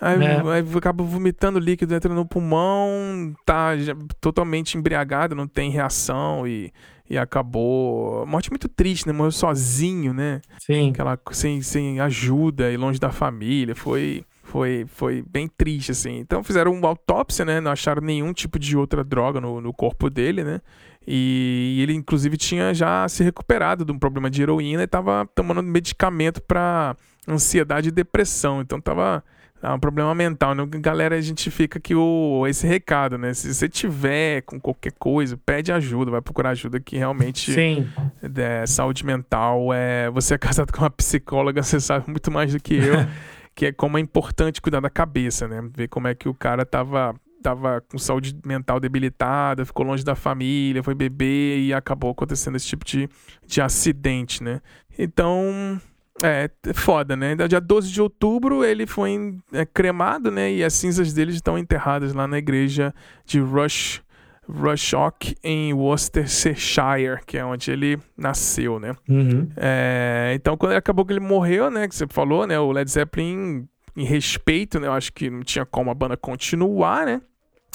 Aí, 0.00 0.22
É. 0.22 0.40
aí 0.40 0.64
acaba 0.76 1.04
vomitando 1.04 1.58
líquido, 1.58 1.94
entra 1.94 2.12
no 2.14 2.24
pulmão, 2.24 3.34
tá 3.44 3.72
totalmente 4.20 4.78
embriagado, 4.78 5.34
não 5.34 5.46
tem 5.46 5.70
reação 5.70 6.46
e, 6.46 6.72
e 7.08 7.18
acabou. 7.18 8.24
Morte 8.26 8.50
muito 8.50 8.68
triste, 8.68 9.06
né? 9.06 9.12
Morreu 9.12 9.32
sozinho, 9.32 10.14
né? 10.14 10.40
Sim. 10.58 10.90
Aquela, 10.90 11.18
sem, 11.32 11.60
sem 11.60 12.00
ajuda 12.00 12.70
e 12.72 12.76
longe 12.76 12.98
da 12.98 13.10
família. 13.12 13.74
Foi, 13.74 14.24
foi, 14.42 14.86
foi 14.88 15.22
bem 15.28 15.46
triste, 15.48 15.92
assim. 15.92 16.18
Então 16.18 16.42
fizeram 16.42 16.72
uma 16.72 16.88
autópsia, 16.88 17.44
né? 17.44 17.60
Não 17.60 17.70
acharam 17.70 18.00
nenhum 18.00 18.32
tipo 18.32 18.58
de 18.58 18.76
outra 18.76 19.04
droga 19.04 19.40
no, 19.40 19.60
no 19.60 19.72
corpo 19.72 20.08
dele, 20.08 20.42
né? 20.42 20.60
E 21.06 21.78
ele, 21.82 21.94
inclusive, 21.94 22.36
tinha 22.36 22.72
já 22.72 23.08
se 23.08 23.22
recuperado 23.24 23.84
de 23.84 23.92
um 23.92 23.98
problema 23.98 24.30
de 24.30 24.42
heroína 24.42 24.82
e 24.82 24.86
tava 24.86 25.28
tomando 25.34 25.62
medicamento 25.62 26.40
para 26.42 26.96
ansiedade 27.28 27.88
e 27.88 27.92
depressão. 27.92 28.60
Então 28.60 28.80
tava. 28.80 29.22
Ah, 29.62 29.74
um 29.74 29.78
problema 29.78 30.14
mental, 30.14 30.54
né? 30.54 30.64
Galera, 30.66 31.16
a 31.16 31.20
gente 31.20 31.50
fica 31.50 31.78
aqui 31.78 31.94
o, 31.94 32.46
esse 32.46 32.66
recado, 32.66 33.18
né? 33.18 33.34
Se 33.34 33.52
você 33.52 33.68
tiver 33.68 34.40
com 34.42 34.58
qualquer 34.58 34.92
coisa, 34.92 35.36
pede 35.36 35.70
ajuda, 35.70 36.10
vai 36.10 36.22
procurar 36.22 36.50
ajuda 36.50 36.80
que 36.80 36.96
realmente 36.96 37.52
Sim. 37.52 37.86
é, 38.22 38.64
saúde 38.66 39.04
mental. 39.04 39.70
É, 39.74 40.10
você 40.10 40.34
é 40.34 40.38
casado 40.38 40.72
com 40.72 40.80
uma 40.80 40.90
psicóloga, 40.90 41.62
você 41.62 41.78
sabe 41.78 42.08
muito 42.08 42.30
mais 42.30 42.54
do 42.54 42.60
que 42.60 42.74
eu, 42.74 42.94
que 43.54 43.66
é 43.66 43.72
como 43.72 43.98
é 43.98 44.00
importante 44.00 44.62
cuidar 44.62 44.80
da 44.80 44.88
cabeça, 44.88 45.46
né? 45.46 45.62
Ver 45.76 45.88
como 45.88 46.08
é 46.08 46.14
que 46.14 46.26
o 46.26 46.32
cara 46.32 46.64
tava, 46.64 47.14
tava 47.42 47.82
com 47.82 47.98
saúde 47.98 48.34
mental 48.46 48.80
debilitada, 48.80 49.66
ficou 49.66 49.84
longe 49.84 50.02
da 50.02 50.14
família, 50.14 50.82
foi 50.82 50.94
beber 50.94 51.58
e 51.58 51.74
acabou 51.74 52.12
acontecendo 52.12 52.56
esse 52.56 52.66
tipo 52.66 52.86
de, 52.86 53.10
de 53.46 53.60
acidente, 53.60 54.42
né? 54.42 54.62
Então. 54.98 55.78
É, 56.22 56.50
foda, 56.74 57.16
né? 57.16 57.34
No 57.34 57.48
dia 57.48 57.60
12 57.60 57.90
de 57.90 58.00
outubro 58.00 58.64
ele 58.64 58.86
foi 58.86 59.36
é, 59.52 59.64
cremado, 59.64 60.30
né? 60.30 60.52
E 60.52 60.64
as 60.64 60.74
cinzas 60.74 61.12
dele 61.12 61.32
estão 61.32 61.58
enterradas 61.58 62.12
lá 62.12 62.26
na 62.26 62.38
igreja 62.38 62.94
de 63.24 63.40
Rush, 63.40 64.02
Rushock, 64.48 65.36
em 65.42 65.72
Worcestershire, 65.72 67.20
que 67.26 67.38
é 67.38 67.44
onde 67.44 67.70
ele 67.70 67.98
nasceu, 68.16 68.78
né? 68.78 68.94
Uhum. 69.08 69.48
É, 69.56 70.32
então, 70.34 70.56
quando 70.56 70.72
acabou 70.72 71.04
que 71.04 71.12
ele 71.12 71.20
morreu, 71.20 71.70
né? 71.70 71.88
Que 71.88 71.94
você 71.94 72.06
falou, 72.08 72.46
né? 72.46 72.58
O 72.58 72.72
Led 72.72 72.90
Zeppelin, 72.90 73.66
em 73.96 74.04
respeito, 74.04 74.78
né? 74.78 74.88
Eu 74.88 74.92
acho 74.92 75.12
que 75.12 75.30
não 75.30 75.42
tinha 75.42 75.64
como 75.64 75.90
a 75.90 75.94
banda 75.94 76.16
continuar, 76.16 77.06
né? 77.06 77.20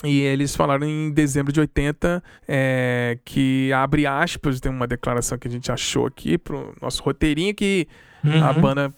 E 0.04 0.22
eles 0.22 0.56
falaram 0.56 0.86
em 0.86 1.10
dezembro 1.12 1.54
de 1.54 1.60
80 1.62 2.22
é, 2.48 3.18
que, 3.24 3.72
abre 3.72 4.06
aspas, 4.06 4.60
tem 4.60 4.72
uma 4.72 4.86
declaração 4.86 5.38
que 5.38 5.48
a 5.48 5.52
gente 5.52 5.72
achou 5.72 6.06
aqui 6.06 6.38
pro 6.38 6.76
nosso 6.82 7.02
roteirinho, 7.02 7.56
que 7.56 7.88
a 8.44 8.52
Uhum. 8.52 8.62
banda 8.62 8.94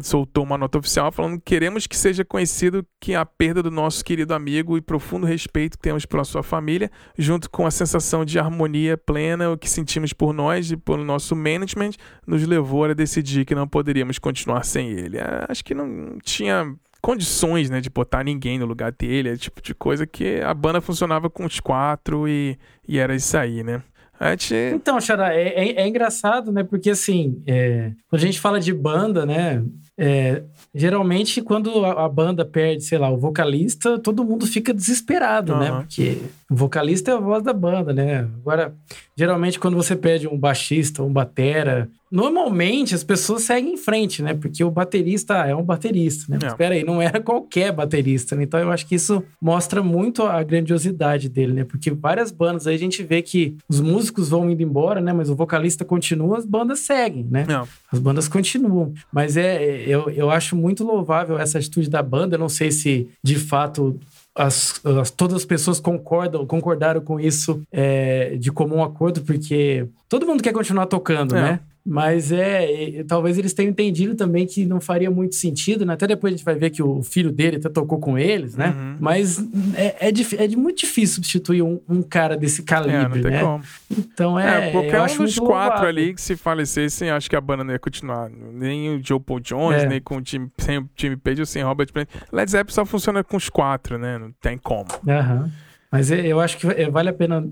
soltou 0.00 0.44
uma 0.44 0.56
nota 0.56 0.78
oficial 0.78 1.10
falando 1.10 1.38
que 1.38 1.44
queremos 1.44 1.88
que 1.88 1.96
seja 1.96 2.24
conhecido 2.24 2.86
que 3.00 3.16
a 3.16 3.26
perda 3.26 3.62
do 3.62 3.70
nosso 3.70 4.04
querido 4.04 4.32
amigo 4.32 4.76
e 4.76 4.80
profundo 4.80 5.26
respeito 5.26 5.76
que 5.76 5.82
temos 5.82 6.06
pela 6.06 6.22
sua 6.24 6.42
família, 6.42 6.88
junto 7.18 7.50
com 7.50 7.66
a 7.66 7.70
sensação 7.70 8.24
de 8.24 8.38
harmonia 8.38 8.96
plena 8.96 9.56
que 9.58 9.68
sentimos 9.68 10.12
por 10.12 10.32
nós 10.32 10.70
e 10.70 10.76
pelo 10.76 11.04
nosso 11.04 11.34
management, 11.34 11.92
nos 12.24 12.46
levou 12.46 12.84
a 12.84 12.94
decidir 12.94 13.44
que 13.44 13.54
não 13.56 13.66
poderíamos 13.66 14.18
continuar 14.20 14.64
sem 14.64 14.88
ele. 14.90 15.18
É, 15.18 15.46
acho 15.48 15.64
que 15.64 15.74
não 15.74 16.16
tinha 16.22 16.72
condições, 17.02 17.68
né, 17.68 17.80
de 17.80 17.90
botar 17.90 18.22
ninguém 18.22 18.60
no 18.60 18.64
lugar 18.66 18.92
dele, 18.92 19.30
é 19.30 19.36
tipo 19.36 19.60
de 19.60 19.74
coisa 19.74 20.06
que 20.06 20.40
a 20.40 20.54
banda 20.54 20.80
funcionava 20.80 21.28
com 21.28 21.44
os 21.44 21.58
quatro 21.58 22.28
e, 22.28 22.56
e 22.86 22.96
era 22.96 23.12
isso 23.16 23.36
aí, 23.36 23.64
né? 23.64 23.82
Gente... 24.30 24.54
Então, 24.74 25.00
Xará, 25.00 25.34
é, 25.34 25.48
é, 25.48 25.82
é, 25.82 25.88
engraçado, 25.88 26.52
né? 26.52 26.62
Porque 26.62 26.90
assim, 26.90 27.42
é, 27.46 27.90
quando 28.08 28.22
a 28.22 28.26
gente 28.26 28.40
fala 28.40 28.60
de 28.60 28.72
banda, 28.72 29.26
né? 29.26 29.62
É, 29.98 30.42
geralmente, 30.74 31.42
quando 31.42 31.84
a, 31.84 32.04
a, 32.04 32.08
banda 32.08 32.44
perde, 32.44 32.82
sei 32.82 32.98
lá, 32.98 33.10
o 33.10 33.18
vocalista, 33.18 33.98
todo 33.98 34.24
mundo 34.24 34.46
fica 34.46 34.72
desesperado, 34.72 35.52
uhum. 35.52 35.58
né? 35.58 35.70
Porque 35.72 36.18
o 36.52 36.54
vocalista 36.54 37.10
é 37.10 37.14
a 37.14 37.18
voz 37.18 37.42
da 37.42 37.54
banda, 37.54 37.94
né? 37.94 38.28
Agora, 38.40 38.74
geralmente, 39.16 39.58
quando 39.58 39.74
você 39.74 39.96
perde 39.96 40.28
um 40.28 40.36
baixista, 40.36 41.02
um 41.02 41.10
batera, 41.10 41.88
normalmente 42.10 42.94
as 42.94 43.02
pessoas 43.02 43.44
seguem 43.44 43.72
em 43.72 43.76
frente, 43.78 44.22
né? 44.22 44.34
Porque 44.34 44.62
o 44.62 44.70
baterista 44.70 45.46
é 45.46 45.54
um 45.56 45.62
baterista, 45.62 46.26
né? 46.28 46.38
É. 46.42 46.46
Espera 46.48 46.74
aí, 46.74 46.84
não 46.84 47.00
era 47.00 47.22
qualquer 47.22 47.72
baterista, 47.72 48.36
né? 48.36 48.42
Então, 48.42 48.60
eu 48.60 48.70
acho 48.70 48.86
que 48.86 48.94
isso 48.94 49.22
mostra 49.40 49.82
muito 49.82 50.24
a 50.24 50.42
grandiosidade 50.42 51.30
dele, 51.30 51.54
né? 51.54 51.64
Porque 51.64 51.90
várias 51.90 52.30
bandas 52.30 52.66
aí 52.66 52.74
a 52.74 52.78
gente 52.78 53.02
vê 53.02 53.22
que 53.22 53.56
os 53.66 53.80
músicos 53.80 54.28
vão 54.28 54.50
indo 54.50 54.62
embora, 54.62 55.00
né? 55.00 55.10
Mas 55.14 55.30
o 55.30 55.34
vocalista 55.34 55.86
continua, 55.86 56.36
as 56.36 56.44
bandas 56.44 56.80
seguem, 56.80 57.24
né? 57.30 57.46
É. 57.48 57.66
As 57.90 57.98
bandas 57.98 58.28
continuam. 58.28 58.92
Mas 59.10 59.38
é 59.38 59.84
eu, 59.86 60.10
eu 60.10 60.30
acho 60.30 60.54
muito 60.54 60.84
louvável 60.84 61.38
essa 61.38 61.56
atitude 61.56 61.88
da 61.88 62.02
banda. 62.02 62.34
Eu 62.34 62.40
não 62.40 62.50
sei 62.50 62.70
se 62.70 63.08
de 63.22 63.36
fato 63.36 63.98
as, 64.34 64.80
as, 64.84 65.10
todas 65.10 65.36
as 65.36 65.44
pessoas 65.44 65.78
concordam, 65.78 66.46
concordaram 66.46 67.00
com 67.00 67.20
isso 67.20 67.62
é, 67.70 68.36
de 68.36 68.50
comum 68.50 68.82
acordo, 68.82 69.20
porque 69.22 69.86
todo 70.08 70.26
mundo 70.26 70.42
quer 70.42 70.52
continuar 70.52 70.86
tocando, 70.86 71.36
é. 71.36 71.42
né? 71.42 71.60
Mas 71.84 72.30
é, 72.30 72.98
é, 72.98 73.04
talvez 73.04 73.36
eles 73.36 73.52
tenham 73.52 73.70
entendido 73.70 74.14
também 74.14 74.46
que 74.46 74.64
não 74.64 74.80
faria 74.80 75.10
muito 75.10 75.34
sentido, 75.34 75.84
né? 75.84 75.94
Até 75.94 76.06
depois 76.06 76.32
a 76.32 76.36
gente 76.36 76.44
vai 76.44 76.54
ver 76.54 76.70
que 76.70 76.80
o 76.80 77.02
filho 77.02 77.32
dele 77.32 77.56
até 77.56 77.68
tocou 77.68 77.98
com 77.98 78.16
eles, 78.16 78.54
né? 78.54 78.68
Uhum. 78.68 78.96
Mas 79.00 79.38
é, 79.74 80.08
é, 80.08 80.44
é, 80.44 80.48
muito 80.56 80.78
difícil 80.78 81.16
substituir 81.16 81.60
um, 81.60 81.80
um 81.88 82.00
cara 82.00 82.36
desse 82.36 82.62
calibre, 82.62 82.96
é, 82.96 83.08
não 83.08 83.20
tem 83.22 83.30
né? 83.32 83.40
Como. 83.40 83.64
Então 83.90 84.38
é. 84.38 84.68
é 84.68 84.70
qualquer 84.70 85.02
um 85.02 85.24
dos 85.24 85.38
quatro 85.40 85.86
ali 85.86 86.14
que 86.14 86.20
se 86.20 86.36
falecessem, 86.36 87.10
acho 87.10 87.28
que 87.28 87.34
a 87.34 87.40
banda 87.40 87.64
não 87.64 87.72
ia 87.72 87.80
continuar. 87.80 88.30
Nem 88.30 88.96
o 88.96 89.00
Joe 89.04 89.18
Paul 89.18 89.40
Jones, 89.40 89.82
é. 89.82 89.88
nem 89.88 90.00
com 90.00 90.18
o 90.18 90.22
Jimmy, 90.24 90.50
sem 90.58 90.78
o 90.78 90.88
Jimmy 90.96 91.16
Page 91.16 91.40
ou 91.40 91.46
sem 91.46 91.64
Robert 91.64 91.92
Plant. 91.92 92.08
Led 92.30 92.48
Zeppelin 92.48 92.74
só 92.74 92.86
funciona 92.86 93.24
com 93.24 93.36
os 93.36 93.48
quatro, 93.48 93.98
né? 93.98 94.18
Não 94.18 94.30
tem 94.40 94.56
como. 94.56 94.86
Aham. 95.08 95.42
Uhum. 95.42 95.71
Mas 95.92 96.10
é, 96.10 96.26
eu 96.26 96.40
acho 96.40 96.56
que 96.56 96.66
é, 96.66 96.88
vale 96.88 97.10
a 97.10 97.12
pena 97.12 97.46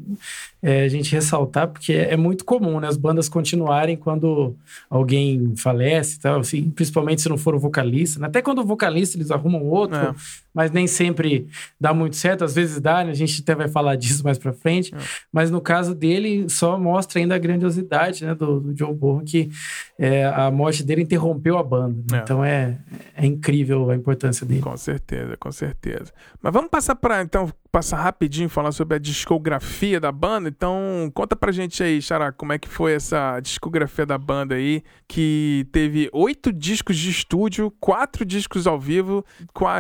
é, 0.63 0.85
a 0.85 0.89
gente 0.89 1.13
ressaltar, 1.13 1.69
porque 1.69 1.93
é 1.93 2.17
muito 2.17 2.43
comum, 2.43 2.81
né? 2.81 2.89
As 2.89 2.97
bandas 2.97 3.29
continuarem 3.29 3.99
quando 3.99 4.57
alguém 4.89 5.55
falece, 5.57 6.19
tal, 6.19 6.41
assim, 6.41 6.71
principalmente 6.71 7.21
se 7.21 7.29
não 7.29 7.37
for 7.37 7.55
o 7.55 7.59
vocalista. 7.59 8.19
Né? 8.19 8.29
Até 8.29 8.41
quando 8.41 8.61
o 8.61 8.65
vocalista 8.65 9.19
eles 9.19 9.31
arrumam 9.31 9.63
outro, 9.65 9.99
é. 9.99 10.15
mas 10.55 10.71
nem 10.71 10.87
sempre 10.87 11.49
dá 11.79 11.93
muito 11.93 12.17
certo. 12.17 12.43
Às 12.43 12.55
vezes 12.55 12.81
dá, 12.81 13.05
né? 13.05 13.11
a 13.11 13.15
gente 13.15 13.43
até 13.43 13.55
vai 13.55 13.69
falar 13.69 13.95
disso 14.01 14.25
mais 14.25 14.39
pra 14.39 14.55
frente. 14.55 14.95
É. 14.95 14.99
Mas 15.31 15.51
no 15.51 15.61
caso 15.61 15.95
dele, 15.95 16.49
só 16.49 16.79
mostra 16.79 17.21
ainda 17.21 17.35
a 17.35 17.39
grandiosidade 17.39 18.25
né, 18.25 18.35
do, 18.35 18.59
do 18.59 18.73
John 18.73 18.95
Bonham, 18.95 19.23
que 19.23 19.51
é, 19.99 20.25
a 20.25 20.51
morte 20.51 20.83
dele 20.83 21.03
interrompeu 21.03 21.59
a 21.59 21.63
banda. 21.63 21.95
Né? 22.11 22.23
Então 22.23 22.43
é, 22.43 22.79
é 23.15 23.27
incrível 23.27 23.91
a 23.91 23.95
importância 23.95 24.47
dele. 24.47 24.63
Com 24.63 24.79
certeza, 24.79 25.37
com 25.37 25.53
certeza. 25.53 26.11
Mas 26.41 26.53
vamos 26.55 26.71
passar 26.71 26.95
para 26.95 27.23
então 27.23 27.53
passar 27.71 27.99
rapidinho 27.99 28.49
falar 28.49 28.73
sobre 28.73 28.97
a 28.97 28.99
discografia 28.99 30.01
da 30.01 30.11
banda. 30.11 30.49
Então, 30.49 31.11
conta 31.15 31.37
pra 31.37 31.53
gente 31.53 31.83
aí, 31.83 32.03
Xará, 32.03 32.33
como 32.33 32.53
é 32.53 32.59
que 32.59 32.69
foi 32.69 32.93
essa 32.93 33.41
discografia 33.41 34.05
da 34.05 34.19
banda 34.19 34.55
aí, 34.55 34.83
que 35.09 35.67
teve 35.73 36.09
oito 36.13 36.53
discos 36.53 36.97
de 36.97 37.11
estúdio, 37.11 37.73
quatro 37.81 38.25
discos 38.25 38.67
ao 38.67 38.79
vivo, 38.79 39.25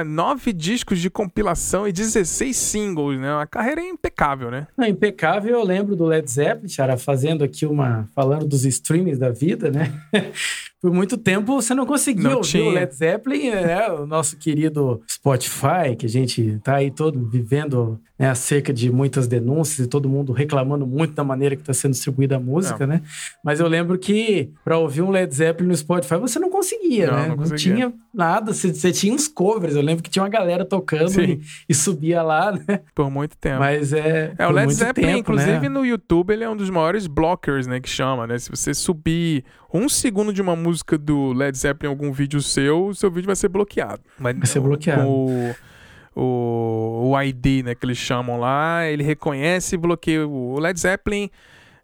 nove 0.06 0.52
discos 0.52 0.98
de 0.98 1.10
compilação 1.10 1.86
e 1.86 1.92
16 1.92 2.56
singles, 2.56 3.18
né? 3.18 3.34
Uma 3.34 3.46
carreira 3.46 3.80
impecável, 3.82 4.50
né? 4.50 4.66
Não, 4.76 4.86
impecável, 4.86 5.58
eu 5.58 5.64
lembro 5.64 5.96
do 5.96 6.04
Led 6.04 6.30
Zeppelin, 6.30 6.68
Xará, 6.68 6.96
fazendo 6.96 7.44
aqui 7.44 7.66
uma... 7.66 8.08
falando 8.14 8.46
dos 8.46 8.64
streams 8.64 9.18
da 9.18 9.30
vida, 9.30 9.70
né? 9.70 9.92
por 10.80 10.92
muito 10.92 11.18
tempo 11.18 11.54
você 11.54 11.74
não 11.74 11.84
conseguia 11.84 12.30
não 12.30 12.36
ouvir 12.38 12.48
tinha. 12.48 12.64
o 12.64 12.72
Led 12.72 12.94
Zeppelin, 12.94 13.50
né? 13.50 13.88
o 13.90 14.06
nosso 14.06 14.36
querido 14.36 15.02
Spotify, 15.08 15.94
que 15.98 16.06
a 16.06 16.08
gente 16.08 16.58
tá 16.62 16.76
aí 16.76 16.90
todo 16.90 17.28
vivendo 17.28 18.00
né, 18.20 18.28
acerca 18.28 18.70
de 18.70 18.92
muitas 18.92 19.26
denúncias 19.26 19.86
e 19.86 19.88
todo 19.88 20.06
mundo 20.06 20.30
reclamando 20.34 20.86
muito 20.86 21.14
da 21.14 21.24
maneira 21.24 21.56
que 21.56 21.62
está 21.62 21.72
sendo 21.72 21.92
distribuída 21.92 22.36
a 22.36 22.38
música, 22.38 22.86
não. 22.86 22.96
né? 22.96 23.02
Mas 23.42 23.60
eu 23.60 23.66
lembro 23.66 23.98
que 23.98 24.52
para 24.62 24.76
ouvir 24.76 25.00
um 25.00 25.08
Led 25.08 25.34
Zeppelin 25.34 25.70
no 25.70 25.74
Spotify 25.74 26.16
você 26.16 26.38
não 26.38 26.50
conseguia, 26.50 27.06
não, 27.06 27.16
né? 27.16 27.28
Não, 27.28 27.36
não 27.36 27.56
tinha 27.56 27.90
nada, 28.12 28.52
você, 28.52 28.74
você, 28.74 28.92
tinha 28.92 29.14
uns 29.14 29.26
covers. 29.26 29.74
Eu 29.74 29.80
lembro 29.80 30.02
que 30.02 30.10
tinha 30.10 30.22
uma 30.22 30.28
galera 30.28 30.66
tocando 30.66 31.18
e, 31.18 31.40
e, 31.66 31.74
subia 31.74 32.20
lá, 32.20 32.52
né? 32.68 32.80
Por 32.94 33.10
muito 33.10 33.38
tempo. 33.38 33.60
Mas 33.60 33.94
é. 33.94 34.34
É, 34.36 34.46
o 34.46 34.50
Led 34.50 34.70
Zeppelin, 34.70 35.06
tempo, 35.06 35.18
inclusive 35.20 35.60
né? 35.60 35.68
no 35.70 35.86
YouTube, 35.86 36.30
ele 36.30 36.44
é 36.44 36.50
um 36.50 36.56
dos 36.56 36.68
maiores 36.68 37.06
blockers, 37.06 37.66
né? 37.66 37.80
Que 37.80 37.88
chama, 37.88 38.26
né? 38.26 38.38
Se 38.38 38.50
você 38.50 38.74
subir 38.74 39.46
um 39.72 39.88
segundo 39.88 40.30
de 40.30 40.42
uma 40.42 40.54
música 40.54 40.98
do 40.98 41.32
Led 41.32 41.56
Zeppelin 41.56 41.90
em 41.90 41.96
algum 41.96 42.12
vídeo 42.12 42.42
seu, 42.42 42.88
o 42.88 42.94
seu 42.94 43.10
vídeo 43.10 43.28
vai 43.28 43.36
ser 43.36 43.48
bloqueado. 43.48 44.02
Vai 44.18 44.34
ser 44.44 44.60
bloqueado. 44.60 45.08
O 45.08 45.54
o, 46.20 47.10
o 47.10 47.22
ID, 47.22 47.64
né, 47.64 47.74
que 47.74 47.86
eles 47.86 47.96
chamam 47.96 48.38
lá, 48.38 48.86
ele 48.86 49.02
reconhece 49.02 49.74
e 49.74 49.78
bloqueia. 49.78 50.26
O 50.26 50.58
Led 50.58 50.78
Zeppelin 50.78 51.30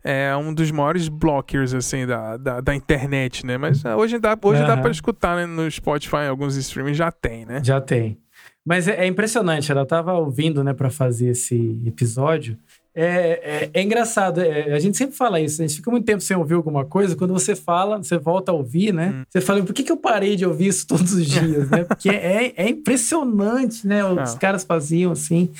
é 0.05 0.37
um 0.37 0.53
dos 0.53 0.70
maiores 0.70 1.09
blockers, 1.09 1.72
assim, 1.72 2.07
da, 2.07 2.37
da, 2.37 2.61
da 2.61 2.74
internet, 2.74 3.47
né? 3.47 3.57
Mas 3.57 3.84
ah, 3.84 3.97
hoje 3.97 4.18
dá, 4.18 4.39
hoje 4.41 4.61
uhum. 4.61 4.66
dá 4.66 4.76
pra 4.76 4.91
escutar 4.91 5.37
né? 5.37 5.47
no 5.47 5.68
Spotify, 5.70 6.28
alguns 6.28 6.55
streamings 6.57 6.99
já 6.99 7.11
tem, 7.11 7.47
né? 7.47 7.61
Já 7.64 7.80
tem. 7.80 8.18
Mas 8.64 8.87
é, 8.89 9.05
é 9.05 9.07
impressionante, 9.07 9.72
ela 9.72 9.87
tava 9.87 10.12
ouvindo, 10.12 10.62
né, 10.62 10.74
para 10.74 10.91
fazer 10.91 11.30
esse 11.30 11.80
episódio. 11.87 12.59
É, 12.99 13.68
é, 13.68 13.70
é 13.74 13.82
engraçado, 13.82 14.40
é, 14.40 14.72
a 14.72 14.78
gente 14.78 14.97
sempre 14.97 15.14
fala 15.14 15.38
isso, 15.38 15.61
a 15.61 15.66
gente 15.66 15.76
fica 15.76 15.90
muito 15.90 16.07
tempo 16.07 16.22
sem 16.22 16.34
ouvir 16.34 16.55
alguma 16.55 16.82
coisa, 16.82 17.14
quando 17.14 17.34
você 17.34 17.55
fala, 17.55 17.99
você 17.99 18.16
volta 18.16 18.51
a 18.51 18.55
ouvir, 18.55 18.90
né? 18.90 19.12
Hum. 19.14 19.24
Você 19.28 19.42
fala, 19.42 19.62
por 19.62 19.74
que, 19.74 19.82
que 19.82 19.92
eu 19.92 19.99
parei 19.99 20.34
de 20.34 20.47
ouvir 20.47 20.68
isso 20.68 20.86
todos 20.86 21.12
os 21.12 21.26
dias, 21.26 21.68
né? 21.70 21.84
Porque 21.84 22.09
é, 22.09 22.55
é 22.57 22.70
impressionante, 22.70 23.86
né? 23.86 24.03
Os 24.03 24.34
ah. 24.34 24.38
caras 24.38 24.64
faziam 24.64 25.12
assim 25.12 25.51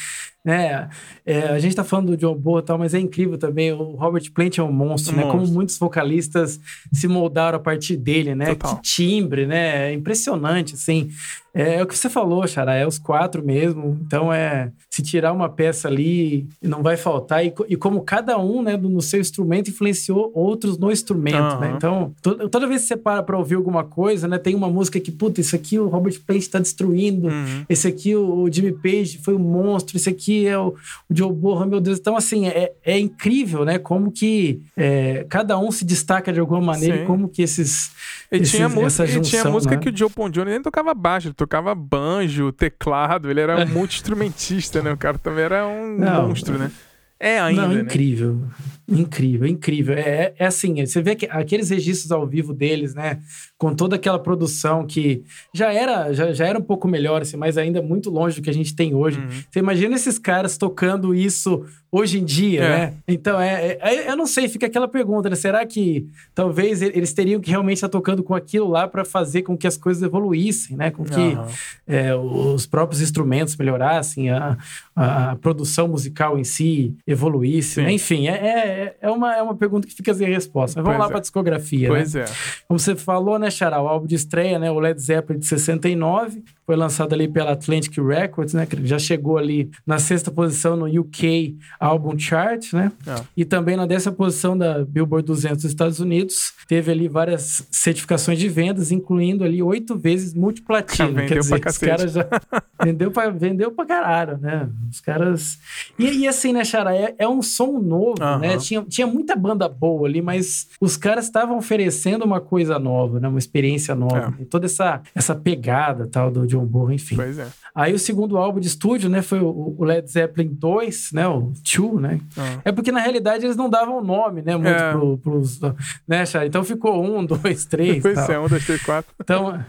né? 0.47 0.89
É, 1.27 1.49
a 1.49 1.59
gente 1.59 1.75
tá 1.75 1.83
falando 1.83 2.13
do 2.13 2.17
John 2.17 2.37
Boa 2.37 2.61
e 2.61 2.63
tal, 2.63 2.79
mas 2.79 2.95
é 2.95 3.01
incrível 3.01 3.37
também. 3.37 3.73
O 3.73 3.97
Robert 3.97 4.31
Plant 4.33 4.59
é 4.59 4.63
um 4.63 4.71
monstro, 4.71 5.13
um 5.13 5.17
né? 5.17 5.25
Monstro. 5.25 5.41
Como 5.41 5.53
muitos 5.53 5.77
vocalistas 5.77 6.61
se 6.93 7.09
moldaram 7.09 7.57
a 7.57 7.61
partir 7.61 7.97
dele, 7.97 8.33
né? 8.33 8.55
Total. 8.55 8.77
Que 8.77 8.83
timbre, 8.83 9.45
né? 9.45 9.91
É 9.91 9.93
impressionante, 9.93 10.75
assim. 10.75 11.11
É, 11.57 11.77
é, 11.77 11.83
o 11.83 11.87
que 11.87 11.97
você 11.97 12.11
falou, 12.11 12.47
Xará, 12.47 12.75
é 12.75 12.87
os 12.87 12.99
quatro 12.99 13.43
mesmo. 13.43 13.99
Então, 14.07 14.31
é 14.31 14.71
se 14.91 15.03
tirar 15.03 15.33
uma 15.33 15.49
peça 15.49 15.89
ali, 15.89 16.47
não 16.63 16.83
vai 16.83 16.99
faltar. 16.99 17.45
E, 17.45 17.53
e 17.69 17.77
como 17.77 18.03
cada 18.03 18.39
um, 18.39 18.63
né, 18.63 18.77
no 18.77 19.01
seu 19.01 19.21
instrumento, 19.21 19.71
influenciou 19.71 20.31
outros 20.35 20.79
no 20.79 20.93
instrumento, 20.93 21.55
uhum. 21.55 21.61
né? 21.61 21.73
Então, 21.77 22.15
to, 22.21 22.49
toda 22.51 22.67
vez 22.67 22.83
que 22.83 22.89
você 22.89 22.97
para 22.97 23.23
pra 23.23 23.39
ouvir 23.39 23.55
alguma 23.55 23.85
coisa, 23.85 24.29
né, 24.29 24.39
tem 24.39 24.55
uma 24.55 24.69
música 24.69 25.01
que, 25.01 25.11
puta, 25.11 25.41
isso 25.41 25.57
aqui 25.57 25.79
o 25.79 25.89
Robert 25.89 26.21
Plant 26.27 26.47
tá 26.47 26.59
destruindo, 26.59 27.29
uhum. 27.29 27.65
esse 27.69 27.89
aqui 27.89 28.15
o, 28.15 28.43
o 28.43 28.53
Jimmy 28.53 28.73
Page 28.73 29.19
foi 29.19 29.35
um 29.35 29.39
monstro, 29.39 29.97
esse 29.97 30.11
aqui 30.11 30.36
é 30.45 30.59
o, 30.59 30.75
Joe 31.09 31.33
Borra, 31.33 31.65
meu 31.65 31.81
Deus. 31.81 32.01
Então, 32.01 32.17
assim, 32.17 32.49
é, 32.49 32.73
é 32.85 32.99
incrível, 32.99 33.65
né? 33.65 33.79
Como 33.79 34.11
que 34.11 34.61
é, 34.77 35.25
cada 35.29 35.57
um 35.57 35.71
se 35.71 35.85
destaca 35.85 36.33
de 36.33 36.41
alguma 36.41 36.61
maneira 36.61 36.97
Sim. 36.97 37.03
e 37.05 37.07
como 37.07 37.29
que 37.29 37.43
esses. 37.43 37.93
E 38.33 38.39
esses, 38.39 38.51
tinha 38.51 38.69
música, 38.69 39.07
junção, 39.07 39.23
e 39.23 39.31
tinha 39.31 39.45
música 39.45 39.77
né? 39.77 39.81
que 39.81 39.89
o 39.89 39.97
Joe 39.97 40.11
Bon 40.15 40.29
Jones 40.29 40.53
nem 40.53 40.63
tocava 40.63 40.93
baixo, 40.93 41.29
ele 41.29 41.35
tocava 41.35 41.73
banjo, 41.75 42.51
teclado, 42.51 43.31
ele 43.31 43.41
era 43.41 43.65
um 43.65 43.69
multi-instrumentista, 43.69 44.83
né? 44.83 44.93
O 44.93 44.97
cara 44.97 45.17
também 45.19 45.45
era 45.45 45.67
um 45.67 45.97
Não, 45.97 46.29
monstro, 46.29 46.59
né? 46.59 46.73
É 47.21 47.39
ainda. 47.39 47.63
Não, 47.63 47.75
né? 47.75 47.81
incrível. 47.81 48.35
Né? 48.35 48.49
Incrível, 48.89 49.49
incrível. 49.49 49.95
É, 49.97 50.33
é 50.39 50.47
assim, 50.47 50.85
você 50.85 51.03
vê 51.03 51.17
que 51.17 51.27
aqueles 51.27 51.71
registros 51.71 52.13
ao 52.13 52.27
vivo 52.27 52.55
deles, 52.55 52.95
né? 52.95 53.21
Com 53.59 53.75
toda 53.75 53.97
aquela 53.97 54.19
produção 54.19 54.87
que 54.87 55.25
já 55.53 55.73
era, 55.73 56.13
já, 56.13 56.33
já 56.33 56.47
era 56.47 56.59
um 56.59 56.63
pouco 56.63 56.87
melhor, 56.87 57.23
assim, 57.23 57.37
mas 57.37 57.59
ainda 57.59 57.83
muito 57.83 58.11
longe 58.11 58.41
do 58.41 58.45
que 58.45 58.51
a 58.51 58.55
gente 58.55 58.77
tem 58.77 58.95
hoje. 58.95 59.19
Uhum. 59.19 59.29
Você 59.51 59.59
imagina 59.59 59.97
esses 59.97 60.19
caras 60.19 60.57
tocando 60.57 61.15
isso 61.15 61.65
hoje 61.91 62.19
em 62.19 62.25
dia, 62.25 62.63
é. 62.63 62.69
né? 62.69 62.95
Então, 63.09 63.41
é, 63.41 63.79
é, 63.81 64.11
eu 64.11 64.17
não 64.17 64.27
sei, 64.27 64.49
fica 64.49 64.67
aquela 64.67 64.87
pergunta, 64.87 65.31
né? 65.31 65.37
Será 65.37 65.65
que 65.65 66.07
talvez 66.35 66.83
eles 66.83 67.13
teriam 67.13 67.41
que 67.41 67.51
realmente 67.51 67.79
estar 67.79 67.89
tocando 67.89 68.23
com 68.23 68.35
aquilo 68.35 68.69
lá 68.69 68.87
para 68.87 69.05
fazer 69.05 69.43
com 69.43 69.57
que 69.57 69.67
as 69.67 69.77
coisas 69.77 70.03
evoluíssem, 70.03 70.77
né? 70.77 70.91
Com 70.91 71.05
que 71.05 71.19
uhum. 71.19 71.47
é, 71.87 72.15
os 72.15 72.67
próprios 72.67 73.01
instrumentos 73.01 73.57
melhorassem, 73.57 74.31
a, 74.31 74.59
a, 74.95 75.31
a, 75.33 75.37
produção 75.37 75.89
musical 75.89 76.39
em 76.39 76.45
si 76.45 76.95
evoluísse. 77.07 77.81
Né? 77.81 77.93
Enfim, 77.93 78.29
é, 78.29 78.35
é 78.77 78.87
é, 78.87 78.95
é, 79.01 79.11
uma, 79.11 79.35
é 79.35 79.43
uma 79.43 79.57
pergunta 79.57 79.89
que 79.89 79.95
fica 79.95 80.13
sem 80.13 80.29
resposta. 80.29 80.81
Mas 80.81 80.85
vamos 80.85 80.99
Pois 80.99 80.99
lá 80.99 81.07
é. 81.07 81.09
para 81.09 81.19
a 81.19 81.21
discografia. 81.21 81.89
Pois 81.89 82.15
né? 82.15 82.23
é. 82.23 82.25
Como 82.69 82.79
você 82.79 82.95
falou, 82.95 83.39
né, 83.39 83.51
Xará? 83.51 83.81
O 83.81 83.89
álbum 83.89 84.07
de 84.07 84.15
estreia, 84.15 84.59
né? 84.59 84.71
O 84.71 84.79
Led 84.79 85.01
Zeppelin 85.01 85.39
de 85.39 85.47
69. 85.47 86.45
Foi 86.65 86.77
lançado 86.77 87.15
ali 87.15 87.29
pela 87.29 87.53
Atlantic 87.53 87.97
Records, 87.97 88.53
né? 88.53 88.67
Que 88.67 88.85
já 88.85 88.99
chegou 88.99 89.39
ali 89.39 89.71
na 89.87 89.99
sexta 89.99 90.31
posição 90.31 90.77
no 90.77 90.87
UK 91.01 91.57
Album 91.79 92.19
Chart, 92.19 92.73
né? 92.73 92.93
Ah. 93.07 93.23
E 93.37 93.45
também 93.45 93.77
na 93.77 93.87
décima 93.87 94.13
posição 94.13 94.59
da 94.59 94.85
Billboard 94.85 95.27
200 95.27 95.63
dos 95.63 95.71
Estados 95.71 96.01
Unidos. 96.01 96.53
Teve 96.69 96.91
ali 96.91 97.09
várias 97.09 97.67
certificações 97.71 98.39
de 98.39 98.49
vendas, 98.49 98.91
incluindo 98.91 99.45
ali 99.45 99.63
oito 99.63 99.97
vezes 99.97 100.35
multiplatina. 100.35 101.09
Vendeu 101.09 101.29
Quer 101.29 101.39
dizer, 101.39 101.61
pra 101.61 101.71
os 101.71 101.79
caras 101.79 102.13
já... 102.13 102.27
vendeu, 102.83 103.11
pra, 103.11 103.31
vendeu 103.31 103.71
pra 103.71 103.87
caralho, 103.87 104.39
né? 104.39 104.69
Os 104.91 105.01
caras... 105.01 105.59
E, 105.99 106.05
e 106.05 106.29
assim, 106.29 106.53
né, 106.53 106.65
Xará? 106.65 106.95
É, 106.95 107.15
é 107.17 107.29
um 107.29 107.41
som 107.41 107.79
novo, 107.79 108.15
né? 108.41 108.59
Tinha, 108.67 108.83
tinha 108.83 109.07
muita 109.07 109.37
banda 109.37 109.69
boa 109.69 110.09
ali, 110.09 110.21
mas 110.21 110.69
os 110.81 110.97
caras 110.97 111.27
estavam 111.27 111.57
oferecendo 111.59 112.25
uma 112.25 112.41
coisa 112.41 112.79
nova, 112.79 113.21
né? 113.21 113.29
Uma 113.29 113.39
experiência 113.39 113.95
nova. 113.95 114.35
É. 114.39 114.43
E 114.43 114.45
toda 114.45 114.67
essa, 114.67 115.01
essa 115.15 115.35
pegada 115.35 116.07
tal 116.07 116.31
do 116.31 116.47
John 116.47 116.65
Bonham, 116.65 116.93
enfim. 116.93 117.17
Pois 117.17 117.39
é. 117.39 117.47
Aí 117.75 117.93
o 117.93 117.99
segundo 117.99 118.39
álbum 118.39 118.59
de 118.59 118.69
estúdio, 118.69 119.11
né, 119.11 119.21
foi 119.21 119.39
o, 119.41 119.77
Led 119.85 120.11
Zeppelin 120.11 120.49
2, 120.49 121.11
né, 121.13 121.29
o 121.29 121.53
2, 121.79 122.01
né? 122.01 122.21
Ah. 122.37 122.61
É 122.65 122.73
porque 122.73 122.91
na 122.91 123.01
realidade 123.01 123.45
eles 123.45 123.57
não 123.57 123.69
davam 123.69 124.03
nome, 124.03 124.41
né, 124.43 124.57
muito 124.57 124.69
É. 124.69 124.93
pro, 124.93 125.19
pros, 125.19 125.61
né, 126.09 126.25
Chá? 126.25 126.47
Então 126.47 126.65
ficou 126.65 127.05
um, 127.05 127.25
dois, 127.27 127.67
três, 127.67 128.03
Pois 128.03 128.15
tal. 128.15 128.31
é, 128.31 128.41
um, 128.41 128.49
dois, 128.49 128.65
três, 128.65 128.83
quatro. 128.83 129.13
Então, 129.21 129.61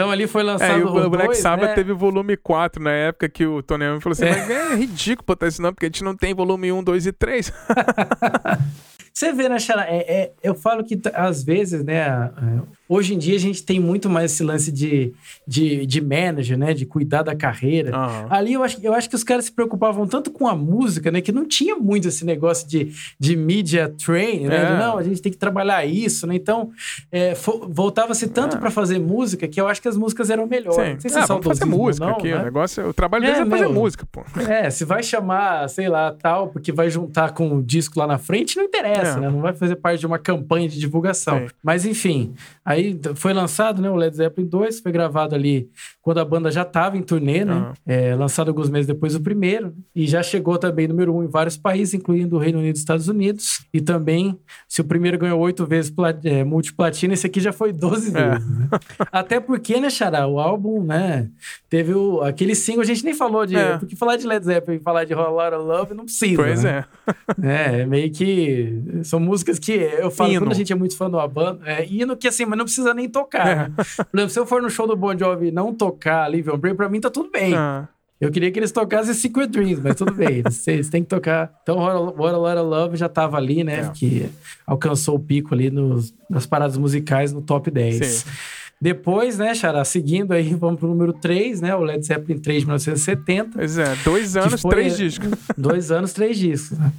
então 0.00 0.10
ali 0.10 0.26
foi 0.26 0.42
É, 0.42 0.44
lançado 0.44 0.78
e 0.80 0.82
o, 0.82 1.06
o 1.06 1.10
Black 1.10 1.26
dois, 1.26 1.38
Sabbath 1.38 1.68
né? 1.70 1.74
teve 1.74 1.92
volume 1.92 2.36
4 2.36 2.82
na 2.82 2.90
época 2.90 3.28
que 3.28 3.44
o 3.46 3.62
Tony 3.62 3.84
Iommi 3.84 4.00
falou 4.00 4.12
assim: 4.12 4.24
É. 4.24 4.30
mas 4.30 4.50
é 4.50 4.74
ridículo 4.74 5.26
botar 5.26 5.46
esse 5.46 5.60
nome, 5.60 5.74
porque 5.74 5.86
a 5.86 5.88
gente 5.88 6.02
não 6.04 6.16
tem 6.16 6.34
volume 6.34 6.72
1, 6.72 6.82
2 6.82 7.06
e 7.06 7.12
3. 7.12 7.52
Você 9.12 9.32
vê, 9.32 9.48
né, 9.48 9.58
Xará? 9.58 9.84
É, 9.86 9.98
é- 10.22 10.32
eu 10.42 10.54
falo 10.54 10.84
que 10.84 10.98
às 11.12 11.42
vezes, 11.44 11.84
né, 11.84 11.98
é, 11.98 12.30
hoje 12.90 13.14
em 13.14 13.18
dia 13.18 13.36
a 13.36 13.38
gente 13.38 13.62
tem 13.62 13.78
muito 13.78 14.10
mais 14.10 14.32
esse 14.32 14.42
lance 14.42 14.72
de, 14.72 15.12
de, 15.46 15.86
de 15.86 16.00
manager, 16.00 16.58
né, 16.58 16.74
de 16.74 16.84
cuidar 16.84 17.22
da 17.22 17.34
carreira. 17.36 17.96
Aham. 17.96 18.26
Ali 18.28 18.52
eu 18.54 18.62
acho, 18.64 18.78
eu 18.82 18.92
acho 18.92 19.08
que 19.08 19.14
os 19.14 19.22
caras 19.22 19.44
se 19.44 19.52
preocupavam 19.52 20.06
tanto 20.08 20.30
com 20.32 20.48
a 20.48 20.56
música, 20.56 21.10
né? 21.10 21.20
Que 21.20 21.30
não 21.30 21.46
tinha 21.46 21.76
muito 21.76 22.08
esse 22.08 22.24
negócio 22.24 22.68
de, 22.68 22.92
de 23.18 23.36
media 23.36 23.94
train, 24.04 24.46
né? 24.48 24.56
É. 24.74 24.78
Não, 24.78 24.98
a 24.98 25.02
gente 25.04 25.22
tem 25.22 25.30
que 25.30 25.38
trabalhar 25.38 25.84
isso, 25.86 26.26
né? 26.26 26.34
Então, 26.34 26.70
é, 27.12 27.34
voltava-se 27.68 28.26
tanto 28.28 28.56
É. 28.56 28.58
pra 28.58 28.70
fazer 28.70 28.98
música 28.98 29.46
que 29.46 29.60
eu 29.60 29.68
acho 29.68 29.80
que 29.80 29.88
as 29.88 29.96
músicas 29.96 30.28
eram 30.30 30.46
melhores. 30.46 30.76
Sim. 30.84 30.92
Não 30.94 31.00
sei 31.00 31.10
se 31.10 31.18
é 31.18 31.26
vamos 31.26 31.46
fazer 31.46 31.64
música 31.64 32.06
não, 32.06 32.14
aqui. 32.14 32.28
né? 32.30 32.40
O 32.40 32.44
negócio, 32.44 32.88
o 32.88 32.92
trabalho 32.92 33.22
deles 33.24 33.38
É, 33.38 33.42
é, 33.42 33.46
fazer 33.46 33.60
meu. 33.62 33.72
música, 33.72 34.06
pô. 34.10 34.24
É, 34.48 34.68
se 34.70 34.84
vai 34.84 35.02
chamar, 35.02 35.68
sei 35.68 35.88
lá, 35.88 36.12
tal, 36.12 36.48
porque 36.48 36.72
vai 36.72 36.90
juntar 36.90 37.32
com 37.32 37.56
o 37.56 37.62
disco 37.62 37.98
lá 38.00 38.06
na 38.06 38.18
frente, 38.18 38.56
não 38.56 38.64
interessa, 38.64 39.18
É. 39.18 39.20
né? 39.20 39.28
Não 39.30 39.40
vai 39.40 39.52
fazer 39.54 39.76
parte 39.76 40.00
de 40.00 40.06
uma 40.06 40.18
campanha 40.18 40.68
de 40.68 40.78
divulgação. 40.78 41.38
Sim. 41.40 41.54
Mas 41.62 41.84
enfim, 41.84 42.34
aí 42.64 42.79
t- 42.94 43.14
foi 43.14 43.32
lançado, 43.32 43.80
né, 43.82 43.90
o 43.90 43.94
Led 43.94 44.14
Zeppelin 44.16 44.48
2, 44.48 44.80
foi 44.80 44.92
gravado 44.92 45.34
ali 45.34 45.68
quando 46.02 46.18
a 46.18 46.24
banda 46.24 46.50
já 46.50 46.62
estava 46.62 46.96
em 46.96 47.02
turnê, 47.02 47.44
né? 47.44 47.52
Aham. 47.52 47.72
É, 47.86 48.14
lançado 48.14 48.48
alguns 48.48 48.68
meses 48.70 48.86
depois 48.86 49.12
do 49.12 49.20
primeiro, 49.20 49.74
e 49.94 50.06
já 50.06 50.22
chegou 50.22 50.56
também 50.58 50.88
número 50.88 51.14
um 51.14 51.22
em 51.22 51.28
vários 51.28 51.56
países, 51.56 51.94
incluindo 51.94 52.36
o 52.36 52.38
Reino 52.38 52.58
Unido 52.58 52.74
e 52.76 52.78
Estados 52.78 53.08
Unidos. 53.08 53.64
E 53.72 53.80
também, 53.80 54.38
se 54.68 54.80
o 54.80 54.84
primeiro 54.84 55.18
ganhou 55.18 55.38
oito 55.40 55.64
vezes 55.66 55.92
é, 56.24 56.42
multiplatina, 56.44 57.14
esse 57.14 57.26
aqui 57.26 57.40
já 57.40 57.52
foi 57.52 57.72
12 57.72 58.16
É. 58.16 58.30
vezes. 58.30 58.48
Né? 58.48 58.68
Até 59.12 59.38
porque, 59.40 59.78
né, 59.80 59.90
Xará, 59.90 60.26
o 60.26 60.38
álbum, 60.40 60.82
né, 60.82 61.28
teve 61.68 61.92
o, 61.94 62.20
aquele 62.22 62.54
single, 62.54 62.82
a 62.82 62.86
gente 62.86 63.04
nem 63.04 63.14
falou 63.14 63.44
de. 63.46 63.56
É. 63.56 63.78
Porque 63.78 63.94
falar 63.96 64.16
de 64.16 64.26
Led 64.26 64.44
Zeppelin 64.44 64.78
e 64.78 64.82
falar 64.82 65.04
de 65.04 65.14
Whole 65.14 65.32
Lotta 65.34 65.56
Love 65.58 65.94
não 65.94 66.04
precisa. 66.04 66.36
Pois 66.42 66.64
né? 66.64 66.84
é. 67.42 67.80
É, 67.80 67.86
meio 67.86 68.10
que 68.10 68.80
são 69.04 69.20
músicas 69.20 69.58
que 69.58 69.72
eu 69.72 70.10
falo 70.10 70.30
Hino. 70.32 70.40
quando 70.42 70.52
a 70.52 70.54
gente 70.54 70.72
é 70.72 70.76
muito 70.76 70.96
fã 70.96 71.08
de 71.08 71.16
uma 71.16 71.28
banda, 71.28 71.60
é 71.66 71.84
hino 71.84 72.16
que 72.16 72.26
assim, 72.28 72.44
mas 72.46 72.58
não 72.58 72.64
precisa 72.74 72.94
nem 72.94 73.08
tocar. 73.08 73.46
É. 73.46 73.54
né? 73.56 73.72
Por 73.76 74.18
exemplo, 74.18 74.30
se 74.30 74.38
eu 74.38 74.46
for 74.46 74.62
no 74.62 74.70
show 74.70 74.86
do 74.86 74.96
Bon 74.96 75.16
Jovi 75.16 75.48
e 75.48 75.52
não 75.52 75.74
tocar 75.74 76.30
Live 76.30 76.50
on 76.50 76.58
Break, 76.58 76.76
pra 76.76 76.88
mim 76.88 77.00
tá 77.00 77.10
tudo 77.10 77.30
bem. 77.30 77.54
Ah, 77.54 77.88
Eu 78.20 78.30
queria 78.30 78.50
que 78.50 78.58
eles 78.58 78.70
tocassem 78.72 79.14
Secret 79.14 79.46
Dreams, 79.48 79.80
mas 79.82 79.94
tudo 79.96 80.12
bem, 80.12 80.38
eles, 80.38 80.66
eles 80.68 80.88
têm 80.90 81.02
que 81.02 81.08
tocar. 81.08 81.52
Então, 81.62 81.78
What 81.78 82.20
a 82.22 82.36
a 82.36 82.36
Lotta 82.38 82.60
Love 82.62 82.96
já 82.96 83.08
tava 83.08 83.36
ali, 83.36 83.64
né? 83.64 83.80
É. 83.80 83.90
Que 83.94 84.28
alcançou 84.66 85.16
o 85.16 85.20
pico 85.20 85.54
ali 85.54 85.70
nos, 85.70 86.12
nas 86.28 86.44
paradas 86.46 86.76
musicais 86.76 87.32
no 87.32 87.40
top 87.42 87.70
10. 87.70 88.06
Sim. 88.06 88.30
Depois, 88.82 89.36
né, 89.36 89.54
Xará, 89.54 89.84
seguindo 89.84 90.32
aí, 90.32 90.54
vamos 90.54 90.80
pro 90.80 90.88
número 90.88 91.12
3, 91.12 91.60
né? 91.60 91.74
O 91.76 91.80
Led 91.82 92.02
Zeppelin 92.04 92.38
3 92.40 92.60
de 92.60 92.66
1970. 92.66 93.50
Pois 93.58 93.76
é, 93.78 93.94
dois 94.04 94.36
anos, 94.36 94.60
foi- 94.62 94.70
três 94.70 94.96
discos. 94.96 95.28
Dois 95.56 95.90
anos, 95.90 96.12
três 96.14 96.38
discos. 96.38 96.78
né? 96.78 96.90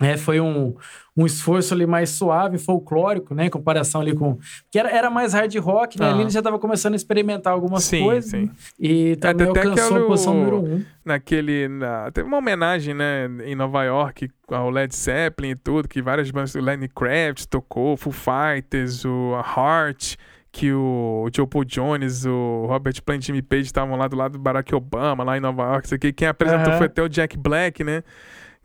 É, 0.00 0.16
foi 0.16 0.40
um, 0.40 0.74
um 1.16 1.24
esforço 1.24 1.72
ali 1.72 1.86
mais 1.86 2.10
suave, 2.10 2.58
folclórico, 2.58 3.34
né? 3.34 3.46
Em 3.46 3.50
comparação 3.50 4.00
ali 4.02 4.14
com. 4.14 4.38
Que 4.70 4.78
era, 4.78 4.90
era 4.90 5.08
mais 5.08 5.32
hard 5.32 5.54
rock, 5.56 5.98
né? 5.98 6.06
Ah. 6.06 6.10
Ali 6.12 6.22
ele 6.22 6.30
já 6.30 6.42
tava 6.42 6.58
começando 6.58 6.92
a 6.92 6.96
experimentar 6.96 7.52
algumas 7.52 7.84
Sim, 7.84 8.02
coisas. 8.04 8.30
sim. 8.30 8.42
né? 8.46 8.50
E 8.78 9.16
também 9.16 9.48
até 9.48 9.60
alcançou 9.66 9.96
a 9.96 10.06
posição 10.06 10.32
o- 10.34 10.36
número 10.36 10.56
um. 10.64 10.84
Naquele. 11.04 11.68
Na, 11.68 12.10
teve 12.10 12.28
uma 12.28 12.36
homenagem, 12.38 12.92
né, 12.94 13.26
em 13.44 13.54
Nova 13.54 13.84
York 13.84 14.28
ao 14.48 14.68
Led 14.70 14.94
Zeppelin 14.94 15.50
e 15.50 15.56
tudo, 15.56 15.88
que 15.88 16.02
várias 16.02 16.30
bandas. 16.30 16.54
O 16.54 16.60
Lenny 16.60 16.88
Kravitz 16.88 17.46
tocou, 17.46 17.96
Foo 17.96 18.12
Fighters, 18.12 19.04
o 19.04 19.34
a 19.34 19.40
Heart. 19.40 20.16
Que 20.52 20.72
o 20.72 21.28
Joe 21.34 21.46
Paul 21.46 21.66
Jones, 21.66 22.24
o 22.24 22.64
Robert 22.66 22.94
Plant 23.04 23.22
e 23.24 23.26
Jimmy 23.26 23.42
Page 23.42 23.64
estavam 23.64 23.94
lá 23.94 24.08
do 24.08 24.16
lado 24.16 24.32
do 24.32 24.38
Barack 24.38 24.74
Obama, 24.74 25.22
lá 25.22 25.36
em 25.36 25.40
Nova 25.40 25.62
York. 25.64 25.84
Isso 25.86 25.94
aqui. 25.94 26.14
Quem 26.14 26.26
apresentou 26.28 26.68
Aham. 26.70 26.78
foi 26.78 26.86
até 26.86 27.02
o 27.02 27.08
Jack 27.10 27.36
Black, 27.36 27.84
né? 27.84 28.02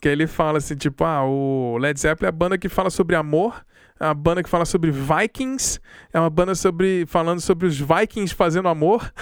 Que 0.02 0.10
ele 0.10 0.26
fala 0.26 0.58
assim, 0.58 0.76
tipo, 0.76 1.04
ah, 1.04 1.24
o 1.24 1.78
Led 1.78 2.00
Zeppelin 2.00 2.26
é 2.26 2.30
a 2.30 2.32
banda 2.32 2.58
que 2.58 2.68
fala 2.68 2.90
sobre 2.90 3.16
amor, 3.16 3.64
é 4.02 4.06
uma 4.08 4.14
banda 4.14 4.42
que 4.44 4.50
fala 4.50 4.66
sobre 4.66 4.92
Vikings, 4.92 5.80
é 6.12 6.20
uma 6.20 6.30
banda 6.30 6.56
sobre 6.56 7.06
falando 7.08 7.40
sobre 7.40 7.68
os 7.68 7.78
Vikings 7.80 8.34
fazendo 8.36 8.68
amor. 8.68 9.12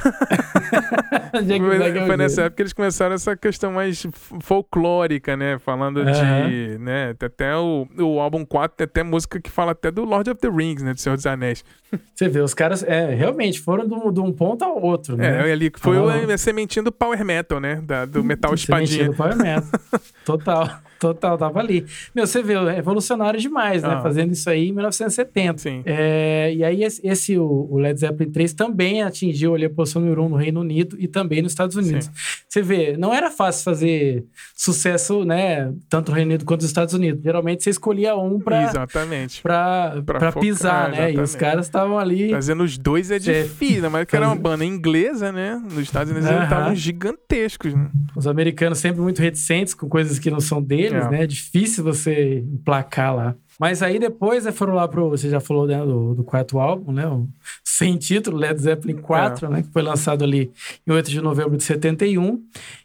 Foi, 1.31 1.77
é 1.83 2.05
foi 2.07 2.17
nessa 2.17 2.41
época 2.43 2.55
que 2.57 2.61
eles 2.63 2.73
começaram 2.73 3.13
essa 3.13 3.35
questão 3.35 3.71
mais 3.71 4.05
folclórica, 4.41 5.37
né? 5.37 5.59
Falando 5.59 5.99
Aham. 6.01 6.49
de. 6.49 6.77
Né? 6.79 7.13
Tem 7.13 7.27
Até 7.27 7.55
o, 7.55 7.87
o 7.99 8.19
álbum 8.19 8.43
4 8.45 8.75
tem 8.77 8.85
até 8.85 9.03
música 9.03 9.39
que 9.39 9.49
fala 9.49 9.71
até 9.73 9.91
do 9.91 10.03
Lord 10.03 10.29
of 10.31 10.39
the 10.39 10.49
Rings, 10.49 10.81
né? 10.81 10.93
Do 10.93 10.99
Senhor 10.99 11.15
dos 11.15 11.25
Anéis. 11.25 11.63
Você 12.15 12.27
vê, 12.27 12.39
os 12.41 12.53
caras 12.53 12.83
é, 12.83 13.13
realmente 13.13 13.59
foram 13.59 13.87
de 13.87 13.93
um, 13.93 14.11
de 14.11 14.19
um 14.19 14.31
ponto 14.31 14.63
ao 14.63 14.81
outro, 14.81 15.15
né? 15.17 15.47
É, 15.49 15.51
ali 15.51 15.71
foi 15.77 15.97
Ah. 15.97 16.01
o- 16.03 16.31
a 16.31 16.37
sementinha 16.37 16.83
do 16.83 16.91
Power 16.91 17.23
Metal, 17.23 17.59
né? 17.59 17.81
Da- 17.83 18.05
do 18.05 18.23
metal 18.25 18.55
Sementinha 18.57 19.03
espadinha. 19.03 19.09
do 19.09 19.15
Power 19.15 19.37
Metal. 19.37 19.79
Total, 20.25 20.69
total, 20.99 21.37
tava 21.37 21.59
ali. 21.59 21.85
Meu, 22.13 22.27
você 22.27 22.41
vê, 22.41 22.53
é 22.53 22.71
revolucionário 22.73 23.39
demais, 23.39 23.83
né? 23.83 23.95
Ah. 23.95 24.01
Fazendo 24.01 24.31
isso 24.33 24.49
aí 24.49 24.69
em 24.69 24.73
1970. 24.73 25.57
Sim. 25.57 25.81
É, 25.85 26.53
e 26.53 26.63
aí, 26.63 26.83
esse, 26.83 27.05
esse, 27.05 27.37
o, 27.37 27.77
Led 27.77 27.99
Zeppelin 27.99 28.31
3 28.31 28.53
também 28.53 29.01
atingiu 29.03 29.55
ali 29.55 29.65
a 29.65 29.69
posição 29.69 30.01
número 30.01 30.23
1 30.23 30.29
no 30.29 30.35
Reino 30.35 30.59
Unido 30.61 30.95
e 30.99 31.07
também 31.07 31.41
nos 31.41 31.51
Estados 31.51 31.75
Unidos. 31.75 32.09
Você 32.47 32.61
vê, 32.61 32.97
não 32.97 33.13
era 33.13 33.31
fácil 33.31 33.63
fazer 33.63 34.25
sucesso, 34.55 35.23
né? 35.23 35.71
Tanto 35.89 36.09
no 36.09 36.15
Reino 36.15 36.29
Unido 36.31 36.45
quanto 36.45 36.61
nos 36.61 36.69
Estados 36.69 36.93
Unidos. 36.93 37.23
Geralmente 37.23 37.63
você 37.63 37.69
escolhia 37.69 38.15
um 38.15 38.39
pra, 38.39 38.63
Exatamente. 38.63 39.41
pra, 39.41 40.01
Pra 40.05 40.19
pra 40.19 40.31
focar, 40.31 40.41
pisar, 40.41 40.89
né? 40.91 40.97
E 41.11 41.15
os 41.15 41.31
exatamente. 41.31 41.37
caras 41.37 41.65
estavam 41.65 41.97
ali. 41.99 42.29
Fazendo 42.31 42.63
os 42.63 42.77
dois 42.77 43.11
é 43.11 43.19
difícil, 43.19 43.89
mas 43.89 44.05
que 44.05 44.15
era 44.15 44.25
uma 44.27 44.35
banda 44.35 44.65
inglesa, 44.65 45.31
né? 45.31 45.61
Nos 45.63 45.79
Estados 45.79 46.11
Unidos 46.11 46.29
eles 46.29 46.41
Aham. 46.41 46.49
estavam 46.51 46.75
gigantescos, 46.75 47.73
né? 47.73 47.89
Os 48.15 48.27
americanos 48.27 48.79
sempre 48.79 49.01
muito 49.01 49.21
reticentes 49.21 49.73
com 49.73 49.87
coisas 49.87 50.19
que 50.19 50.29
não 50.29 50.39
são 50.39 50.61
deles, 50.61 50.88
É. 50.95 51.09
né? 51.09 51.23
É 51.23 51.27
difícil 51.27 51.83
você 51.83 52.39
emplacar 52.39 53.15
lá. 53.15 53.35
Mas 53.59 53.83
aí 53.83 53.99
depois 53.99 54.45
né, 54.45 54.51
foram 54.53 54.73
lá 54.73 54.87
pro. 54.87 55.09
Você 55.09 55.29
já 55.29 55.39
falou 55.41 55.67
né, 55.67 55.77
do, 55.85 56.15
do 56.15 56.23
quarto 56.23 56.57
álbum, 56.59 56.93
né? 56.93 57.05
O 57.07 57.27
sem 57.63 57.97
título, 57.97 58.37
Led 58.37 58.59
Zeppelin 58.59 58.95
4, 58.97 59.45
É. 59.45 59.49
né? 59.49 59.61
Que 59.63 59.69
foi 59.71 59.81
lançado 59.81 60.23
ali 60.23 60.49
em 60.87 60.91
8 60.91 61.09
de 61.09 61.21
novembro 61.21 61.57
de 61.57 61.63
71. 61.63 62.41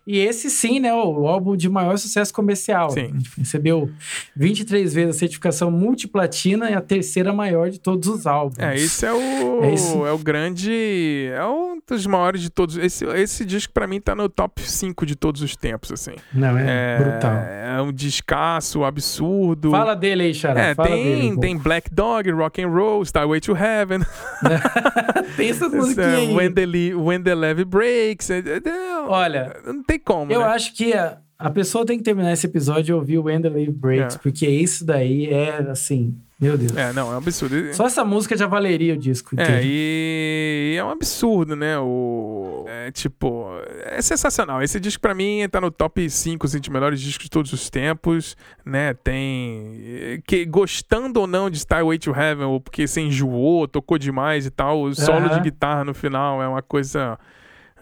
E 0.07 0.19
esse 0.19 0.51
sim, 0.51 0.81
né? 0.81 0.93
O, 0.93 1.27
álbum 1.27 1.57
de 1.57 1.69
maior 1.69 1.97
sucesso 1.97 2.35
comercial. 2.35 2.91
Sim. 2.91 3.13
Recebeu 3.39 3.89
23 4.37 4.93
vezes 4.93 5.17
a 5.17 5.19
certificação 5.19 5.71
multiplatina 5.71 6.71
e 6.71 6.75
a 6.75 6.81
terceira 6.81 7.33
maior 7.33 7.71
de 7.71 7.79
todos 7.81 8.09
os 8.09 8.27
álbuns. 8.27 8.59
É, 8.59 8.75
esse 8.75 9.07
é 9.07 9.13
o. 9.13 9.65
É 9.65 9.71
É, 9.71 9.75
isso. 9.75 9.99
o 10.03 10.19
grande. 10.19 11.29
É 11.33 11.45
um 11.47 11.81
dos 11.89 12.07
maiores 12.07 12.41
de 12.43 12.51
todos. 12.51 12.77
Esse, 12.77 13.05
esse 13.07 13.45
disco, 13.45 13.73
pra 13.73 13.87
mim, 13.87 14.01
tá 14.01 14.15
no 14.15 14.29
top 14.29 14.61
5 14.61 15.07
de 15.07 15.15
todos 15.15 15.41
os 15.41 15.57
tempos, 15.57 15.93
assim. 15.93 16.13
Não, 16.33 16.59
é, 16.59 16.99
brutal. 16.99 17.33
É 17.35 17.81
um 17.83 17.93
descasso, 17.93 18.85
absurdo. 18.85 19.71
Fala 19.71 19.95
dele 19.95 20.25
aí, 20.25 20.35
Xará. 20.35 20.64
É, 20.71 20.75
Fala 20.75 20.89
dele 20.91 21.21
tem, 21.21 21.41
tem 21.41 21.59
Black 21.59 21.93
Dog, 21.95 22.31
Rock 22.31 22.63
and 22.63 22.69
Roll, 22.69 23.03
Starway 23.03 23.41
to 23.41 23.53
Heaven, 23.57 24.01
tem 25.37 25.49
essas 25.51 25.69
esse, 25.69 25.77
musiquinhas 25.77 26.13
é, 26.13 26.17
aí. 26.17 26.35
When, 26.35 26.53
the 26.53 26.95
When 26.95 27.23
the 27.23 27.35
Levee 27.35 27.65
Breaks. 27.65 28.31
é- 28.31 28.39
é- 28.39 28.69
é- 28.69 28.99
Olha, 29.07 29.57
não 29.67 29.83
tem 29.83 29.99
como, 29.99 30.33
Eu 30.33 30.41
né? 30.41 30.47
acho 30.47 30.75
que 30.75 30.93
a, 30.93 31.19
a 31.39 31.51
pessoa 31.51 31.85
tem 31.85 31.99
que 31.99 32.05
terminar 32.05 32.33
esse 32.33 32.47
episódio 32.47 32.93
e 32.93 32.95
ouvir 32.95 33.19
o 33.19 33.25
When 33.25 33.41
the 33.43 33.49
Leave 33.49 33.73
Breaks, 33.73 34.17
É. 34.17 34.19
porque 34.19 34.47
isso 34.49 34.85
daí 34.85 35.27
é, 35.27 35.59
assim, 35.71 36.17
Meu 36.45 36.59
Deus. 36.59 36.77
É, 36.77 36.93
não, 36.93 37.11
é 37.11 37.15
um 37.15 37.19
absurdo. 37.19 37.73
Só 37.73 37.87
essa 37.87 38.05
música 38.05 38.37
já 38.37 38.47
valeria 38.47 38.93
o 38.93 38.97
disco. 38.99 39.35
É, 39.41 39.63
e 39.65 40.77
é 40.79 40.85
um 40.85 40.91
absurdo, 40.91 41.57
né? 41.57 41.79
O. 41.79 42.67
É 42.69 42.91
tipo. 42.91 43.47
É 43.87 44.03
sensacional. 44.03 44.63
Esse 44.63 44.79
disco, 44.79 45.01
pra 45.01 45.15
mim, 45.15 45.49
tá 45.51 45.59
no 45.59 45.71
top 45.71 46.09
5 46.09 46.47
assim, 46.47 46.61
de 46.61 46.71
melhores 46.71 47.01
discos 47.01 47.25
de 47.25 47.31
todos 47.31 47.51
os 47.51 47.71
tempos, 47.71 48.37
né? 48.63 48.93
Tem. 48.93 50.23
Que, 50.27 50.45
gostando 50.45 51.19
ou 51.19 51.27
não 51.27 51.49
de 51.49 51.57
Starway 51.57 51.99
to 51.99 52.11
Heaven, 52.11 52.45
ou 52.45 52.61
porque 52.61 52.87
você 52.87 53.01
enjoou, 53.01 53.67
tocou 53.67 53.97
demais 53.97 54.45
e 54.45 54.51
tal, 54.51 54.83
o 54.83 54.95
solo 54.95 55.27
Aham. 55.27 55.37
de 55.37 55.41
guitarra 55.41 55.83
no 55.83 55.95
final 55.95 56.43
é 56.43 56.47
uma 56.47 56.63
coisa. 56.63 57.19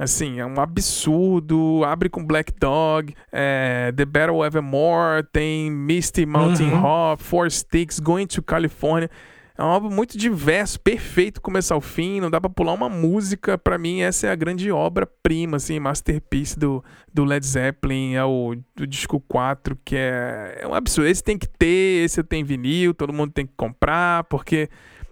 Assim, 0.03 0.41
é 0.41 0.47
um 0.47 0.61
absurdo. 0.61 1.83
Abre 1.85 2.09
com 2.09 2.25
Black 2.25 2.53
Dog, 2.59 3.15
é, 3.31 3.93
The 3.97 4.05
Battle 4.05 4.45
Evermore, 4.45 5.25
tem 5.33 5.71
Misty 5.71 6.27
Mountain 6.27 6.73
Uhum. 6.73 6.85
Hop, 6.85 7.21
Four 7.21 7.51
Sticks, 7.51 8.01
Going 8.01 8.27
to 8.27 8.43
California. 8.43 9.09
É 9.57 9.63
um 9.63 9.67
álbum 9.67 9.91
muito 9.91 10.17
diverso, 10.17 10.81
perfeito 10.81 11.41
começo 11.41 11.75
ao 11.75 11.81
fim, 11.81 12.21
não 12.21 12.31
dá 12.31 12.41
pra 12.41 12.49
pular 12.51 12.73
uma 12.73 12.89
música. 12.89 13.57
Pra 13.59 13.77
mim, 13.79 14.01
essa 14.01 14.27
é 14.27 14.31
a 14.31 14.35
grande 14.35 14.73
obra-prima, 14.73 15.59
assim, 15.59 15.79
masterpiece 15.79 16.59
do, 16.59 16.83
do 17.13 17.23
Led 17.25 17.47
Zeppelin. 17.47 18.15
É 18.15 18.25
o 18.25 18.57
do 18.75 18.87
disco 18.87 19.21
4, 19.29 19.79
que 19.85 19.95
é, 19.95 20.59
é 20.63 20.67
um 20.67 20.75
absurdo. 20.75 21.07
Esse 21.09 21.23
tem 21.23 21.37
que 21.39 21.47
ter, 21.49 22.05
esse 22.05 22.23
tem 22.25 22.43
vinil, 22.43 22.95
todo 22.95 23.13
mundo 23.13 23.31
tem 23.33 23.47
que 23.47 23.53
comprar, 23.57 24.25
porque 24.25 24.69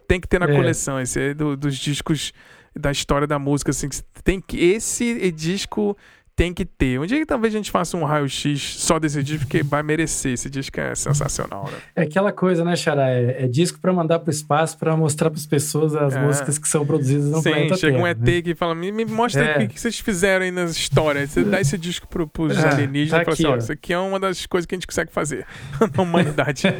tem 0.08 0.18
que 0.18 0.26
ter 0.26 0.40
na 0.40 0.46
É. 0.46 0.56
coleção. 0.56 0.98
Esse 0.98 1.20
é 1.20 1.34
do- 1.34 1.56
dos 1.56 1.76
discos 1.76 2.32
da 2.78 2.90
história 2.90 3.26
da 3.26 3.38
música, 3.38 3.70
assim, 3.70 3.88
tem 4.22 4.40
que, 4.40 4.58
esse 4.58 5.30
disco 5.32 5.96
tem 6.36 6.54
que 6.54 6.64
ter. 6.64 6.98
Um 6.98 7.04
dia 7.06 7.18
que 7.18 7.26
talvez 7.26 7.54
a 7.54 7.56
gente 7.58 7.70
faça 7.70 7.96
um 7.96 8.04
raio-x 8.04 8.76
só 8.78 8.98
desse 8.98 9.22
disco, 9.22 9.40
porque 9.46 9.62
vai 9.62 9.82
merecer. 9.82 10.32
Esse 10.32 10.48
disco 10.48 10.80
é 10.80 10.94
sensacional, 10.94 11.64
né? 11.70 11.76
É 11.94 12.02
aquela 12.02 12.32
coisa, 12.32 12.64
né, 12.64 12.74
Xará? 12.76 13.10
É, 13.10 13.44
é 13.44 13.46
disco 13.48 13.78
pra 13.78 13.92
mandar 13.92 14.18
pro 14.20 14.30
espaço, 14.30 14.78
pra 14.78 14.96
mostrar 14.96 15.30
pras 15.30 15.44
pessoas 15.46 15.94
as 15.94 16.14
É. 16.16 16.20
músicas 16.24 16.58
que 16.58 16.66
são 16.68 16.86
produzidas 16.86 17.26
no 17.26 17.42
Sim, 17.42 17.50
planeta 17.50 17.76
chega 17.76 17.96
um 17.98 18.02
Terra, 18.02 18.10
ET 18.10 18.18
né? 18.36 18.42
que 18.42 18.54
fala, 18.54 18.74
me, 18.74 18.90
me 18.90 19.04
mostra 19.04 19.44
É. 19.44 19.56
o 19.56 19.60
que, 19.60 19.74
que 19.74 19.80
vocês 19.80 19.98
fizeram 19.98 20.44
aí 20.44 20.50
nas 20.50 20.70
histórias. 20.76 21.30
Você 21.30 21.44
dá 21.44 21.60
esse 21.60 21.76
disco 21.76 22.08
pro, 22.08 22.26
pros 22.26 22.56
É, 22.56 22.68
alienígenas 22.68 23.10
tá 23.10 23.22
e 23.22 23.24
fala 23.24 23.34
assim, 23.34 23.42
aqui, 23.44 23.50
ó, 23.52 23.54
ó. 23.54 23.58
isso 23.58 23.72
aqui 23.72 23.92
é 23.92 23.98
uma 23.98 24.18
das 24.18 24.46
coisas 24.46 24.66
que 24.66 24.74
a 24.74 24.76
gente 24.76 24.86
consegue 24.86 25.12
fazer 25.12 25.44
na 25.96 26.02
humanidade. 26.02 26.62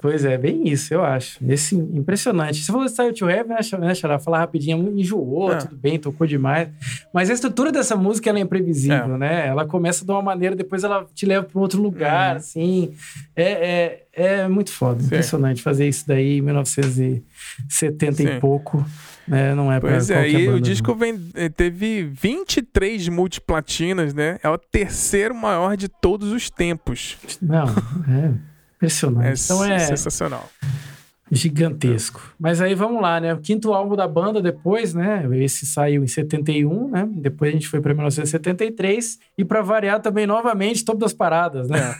Pois 0.00 0.24
é, 0.24 0.36
bem 0.36 0.66
isso, 0.68 0.92
eu 0.92 1.04
acho. 1.04 1.38
Esse 1.48 1.76
impressionante. 1.76 2.58
Você 2.64 2.72
falou 2.72 2.84
de 2.84 2.90
Style 2.90 3.12
to 3.14 3.30
Heaven, 3.30 3.54
né, 3.54 3.78
né, 3.86 3.94
Xará? 3.94 4.18
Falar 4.18 4.38
rapidinho, 4.40 4.92
enjoou, 4.98 5.52
É. 5.52 5.56
tudo 5.58 5.76
bem, 5.76 5.96
tocou 5.96 6.26
demais. 6.26 6.68
Mas 7.14 7.30
a 7.30 7.32
estrutura 7.34 7.70
dessa 7.70 7.94
música 7.94 8.28
ela 8.28 8.38
é 8.40 8.42
imprevisível, 8.42 8.91
É. 8.92 9.06
né? 9.18 9.46
Ela 9.48 9.66
começa 9.66 10.04
de 10.04 10.10
uma 10.10 10.22
maneira, 10.22 10.54
depois 10.56 10.84
ela 10.84 11.06
te 11.14 11.24
leva 11.26 11.44
para 11.46 11.60
outro 11.60 11.80
lugar, 11.80 12.32
Uhum. 12.32 12.36
assim. 12.36 12.94
É, 13.34 14.02
é, 14.14 14.42
é 14.42 14.48
muito 14.48 14.70
foda, 14.72 15.00
Sim. 15.00 15.06
impressionante 15.06 15.62
fazer 15.62 15.88
isso 15.88 16.06
daí 16.06 16.38
em 16.38 16.42
1970 16.42 18.12
Sim. 18.14 18.26
e 18.26 18.40
pouco. 18.40 18.84
Né? 19.26 19.54
Não 19.54 19.72
é 19.72 19.78
pra 19.78 19.90
Pois 19.90 20.10
é, 20.10 20.14
qualquer 20.14 20.40
e 20.40 20.46
banda, 20.46 20.56
o 20.56 20.60
disco 20.60 20.94
vem, 20.96 21.30
eh, 21.34 21.48
teve 21.48 22.02
23 22.04 23.08
multiplatinas, 23.08 24.12
né? 24.12 24.38
É 24.42 24.48
o 24.48 24.58
terceiro 24.58 25.32
maior 25.34 25.76
de 25.76 25.86
todos 25.88 26.32
os 26.32 26.50
tempos. 26.50 27.16
Não, 27.40 27.66
é 28.08 28.32
impressionante. 28.76 29.28
É, 29.28 29.32
então 29.44 29.64
é 29.64 29.78
sensacional. 29.78 30.48
Gigantesco. 31.34 32.20
Mas 32.38 32.60
aí 32.60 32.74
vamos 32.74 33.00
lá, 33.00 33.18
né? 33.18 33.32
O 33.32 33.38
quinto 33.38 33.72
álbum 33.72 33.96
da 33.96 34.06
banda 34.06 34.42
depois, 34.42 34.92
né? 34.92 35.26
Esse 35.42 35.64
saiu 35.64 36.04
em 36.04 36.06
71, 36.06 36.90
né? 36.90 37.08
Depois 37.10 37.50
a 37.50 37.52
gente 37.54 37.68
foi 37.68 37.80
para 37.80 37.94
1973 37.94 39.18
e 39.38 39.44
para 39.44 39.62
variar 39.62 40.00
também 40.00 40.26
novamente 40.26 40.84
top 40.84 41.00
das 41.00 41.14
paradas, 41.14 41.68
né? 41.70 41.94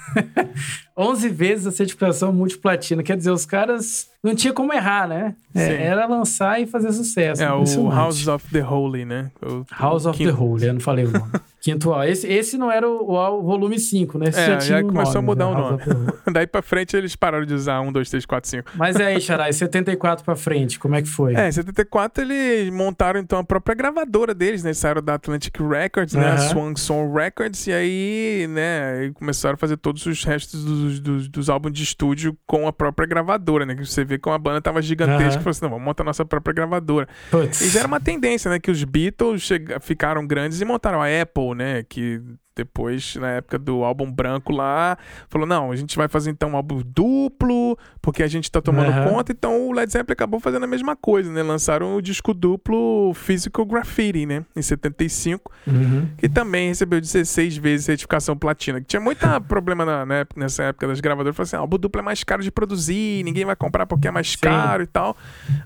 É. 0.97 1.03
11 1.03 1.29
vezes 1.29 1.67
a 1.67 1.73
certificação 1.73 2.33
multiplatina. 2.33 3.03
Quer 3.03 3.17
dizer, 3.17 3.31
os 3.31 3.45
caras 3.47 4.09
não 4.23 4.35
tinha 4.35 4.53
como 4.53 4.73
errar, 4.73 5.09
né? 5.09 5.35
É, 5.55 5.83
era 5.85 6.07
lançar 6.07 6.61
e 6.61 6.67
fazer 6.67 6.93
sucesso. 6.93 7.43
É 7.43 7.53
o. 7.53 7.91
House 7.91 8.27
of 8.27 8.47
the 8.51 8.63
Holy, 8.63 9.05
né? 9.05 9.31
O- 9.45 9.65
House 9.71 10.05
o 10.07 10.11
of 10.11 10.19
quinto- 10.19 10.33
the 10.35 10.41
Holy, 10.43 10.67
eu 10.67 10.73
não 10.75 10.81
falei 10.81 11.05
o 11.05 11.11
nome. 11.11 11.31
Quinto 11.63 11.93
álbum. 11.93 12.03
Esse, 12.09 12.27
esse 12.27 12.59
não 12.59 12.73
era 12.73 12.89
o, 12.89 13.09
o 13.13 13.43
volume 13.43 13.79
5, 13.79 14.19
né? 14.19 14.31
Esse 14.31 14.41
É, 14.41 14.47
já 14.47 14.57
tinha 14.59 14.79
já 14.81 14.83
começou 14.85 15.13
a 15.13 15.23
nome, 15.23 15.27
mudar 15.27 15.45
né? 15.45 15.53
o 15.53 15.61
nome. 15.61 16.13
Daí 16.33 16.45
pra 16.45 16.61
frente 16.61 16.97
eles 16.97 17.15
pararam 17.15 17.47
de 17.47 17.55
usar 17.55 17.81
1, 17.81 17.93
2, 17.93 18.11
3, 18.11 18.27
4, 18.27 18.51
5. 18.51 18.71
Mas 18.75 18.97
aí, 18.97 19.21
Xarai, 19.23 19.53
74 19.53 20.25
pra 20.25 20.35
frente, 20.35 20.77
como 20.81 20.97
é 20.97 21.03
que 21.03 21.09
foi? 21.09 21.37
É, 21.37 21.49
em 21.49 21.53
74 21.53 22.25
eles 22.25 22.69
montaram 22.73 23.21
então 23.21 23.39
a 23.39 23.45
própria 23.45 23.77
gravadora 23.77 24.35
deles, 24.35 24.65
né? 24.65 24.71
Eles 24.71 24.79
saíram 24.79 25.01
da 25.01 25.15
Atlantic 25.15 25.55
Records, 25.61 26.15
né? 26.15 26.31
A. 26.33 26.39
Swan 26.39 26.75
Song 26.75 27.13
Records, 27.17 27.65
e 27.69 27.73
aí, 27.73 28.47
né, 28.49 29.13
começaram 29.15 29.55
a 29.55 29.59
fazer 29.59 29.77
todos 29.77 30.05
os 30.05 30.25
restos 30.25 30.65
dos, 30.65 30.92
dos, 31.01 31.29
dos 31.29 31.51
álbuns 31.51 31.73
de 31.73 31.83
estúdio 31.83 32.37
com 32.47 32.67
a 32.67 32.73
própria 32.73 33.07
gravadora, 33.07 33.67
né? 33.67 33.75
Que 33.75 33.85
você 33.85 34.05
vê 34.05 34.19
como 34.19 34.35
a 34.35 34.39
banda 34.39 34.61
tava 34.61 34.81
gigantesca 34.83 35.41
e 35.41 35.43
falou 35.43 35.51
assim: 35.51 35.65
não, 35.65 35.71
vamos 35.71 35.85
montar 35.85 36.03
a 36.03 36.07
nossa 36.07 36.25
própria 36.25 36.55
gravadora. 36.55 37.09
Putz. 37.31 37.61
E 37.61 37.69
já 37.69 37.81
era 37.81 37.89
uma 37.89 38.01
tendência, 38.01 38.51
né? 38.51 38.59
Que 38.59 38.71
os 38.71 38.83
Beatles 38.85 39.49
ficaram 39.81 40.27
grandes 40.27 40.61
e 40.61 40.65
montaram 40.65 41.01
a 41.01 41.07
Apple, 41.07 41.55
né? 41.55 41.83
Que 41.83 42.21
depois, 42.55 43.17
na 43.17 43.31
época 43.31 43.59
do 43.59 43.83
álbum 43.85 44.11
branco 44.11 44.53
lá, 44.53 44.97
falou: 45.29 45.47
não, 45.47 45.71
a 45.73 45.77
gente 45.77 45.97
vai 45.97 46.09
fazer 46.09 46.31
então 46.31 46.51
um 46.51 46.57
álbum 46.57 46.83
duplo, 46.85 47.77
porque 48.01 48.23
a 48.23 48.29
gente 48.29 48.51
tá 48.51 48.61
tomando 48.61 48.91
Aham. 48.91 49.05
conta. 49.09 49.33
Então 49.33 49.69
o 49.69 49.73
Led 49.73 49.91
Zeppelin 49.91 50.13
acabou 50.13 50.41
fazendo 50.41 50.65
a 50.65 50.67
mesma 50.67 50.95
coisa, 50.97 51.31
né? 51.33 51.43
Lançaram 51.43 51.97
o 51.97 52.03
disco 52.03 52.33
duplo 52.35 53.13
Physical 53.15 53.65
Graffiti, 53.67 54.27
né? 54.27 54.45
Em 54.55 54.63
75, 54.63 55.51
Uhum. 55.67 56.09
que 56.19 56.29
também 56.29 56.69
recebeu 56.69 57.01
16 57.01 57.57
vezes 57.57 57.87
certificação 57.87 58.37
platina. 58.37 58.81
Que 58.81 58.87
tinha 58.87 59.01
muito 59.01 59.21
problema 59.49 59.85
na, 59.85 60.05
né, 60.07 60.27
nessa 60.37 60.65
época 60.65 60.89
das 60.89 61.01
gravadoras. 61.01 61.37
Falaram 61.37 61.47
assim: 61.49 61.57
ah, 61.57 61.61
o 61.61 61.63
álbum 61.63 61.79
duplo 61.79 62.01
é 62.01 62.05
mais 62.05 62.23
caro 62.25 62.43
de 62.43 62.51
produzir, 62.51 63.23
ninguém 63.25 63.45
vai 63.45 63.57
comprar 63.57 63.87
porque 63.87 64.09
é 64.09 64.11
mais 64.11 64.37
caro 64.37 64.83
e 64.83 64.87
tal. 64.87 65.17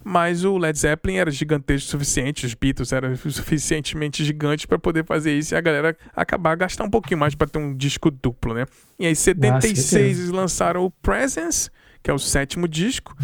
Mas 0.05 0.45
o 0.45 0.57
Led 0.59 0.79
Zeppelin 0.79 1.17
era 1.17 1.31
gigantesco 1.31 1.87
o 1.89 1.91
suficiente, 1.91 2.47
os 2.47 2.55
Beatles 2.55 2.93
eram 2.93 3.15
suficientemente 3.17 4.25
gigantes 4.25 4.67
para 4.67 4.79
poder 4.79 5.05
fazer 5.05 5.37
isso 5.37 5.55
e 5.55 5.57
a 5.57 5.61
galera 5.61 5.97
acabar 6.15 6.57
gastar 6.77 6.85
um 6.85 6.91
pouquinho 6.91 7.19
mais 7.19 7.35
para 7.35 7.47
ter 7.47 7.59
um 7.59 7.75
disco 7.75 8.11
duplo, 8.11 8.53
né? 8.55 8.67
E 8.99 9.07
aí, 9.07 9.13
em 9.13 9.15
76, 9.15 9.79
certeza. 9.79 10.21
eles 10.21 10.31
lançaram 10.31 10.85
o 10.85 10.91
Presence, 10.91 11.71
que 12.03 12.11
é 12.11 12.15
o 12.15 12.19
sétimo 12.19 12.69
disco. 12.69 13.17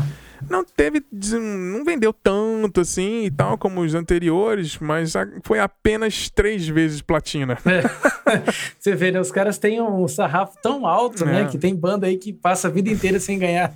Não 0.51 0.65
teve. 0.65 1.01
Não 1.13 1.85
vendeu 1.85 2.13
tanto 2.13 2.81
assim 2.81 3.25
e 3.27 3.31
tal 3.31 3.57
como 3.57 3.81
os 3.83 3.95
anteriores, 3.95 4.77
mas 4.81 5.13
foi 5.45 5.61
apenas 5.61 6.29
três 6.31 6.67
vezes 6.67 7.01
platina. 7.01 7.57
Você 8.79 8.97
vê, 8.97 9.13
né? 9.13 9.21
Os 9.21 9.31
caras 9.31 9.57
têm 9.59 9.81
um 9.81 10.09
sarrafo 10.09 10.57
tão 10.61 10.85
alto, 10.85 11.25
né? 11.25 11.43
É. 11.43 11.45
Que 11.45 11.59
tem 11.59 11.77
banda 11.77 12.09
aí 12.09 12.17
que 12.17 12.33
passa 12.33 12.67
a 12.67 12.71
vida 12.71 12.91
inteira 12.91 13.21
sem 13.21 13.39
ganhar, 13.39 13.73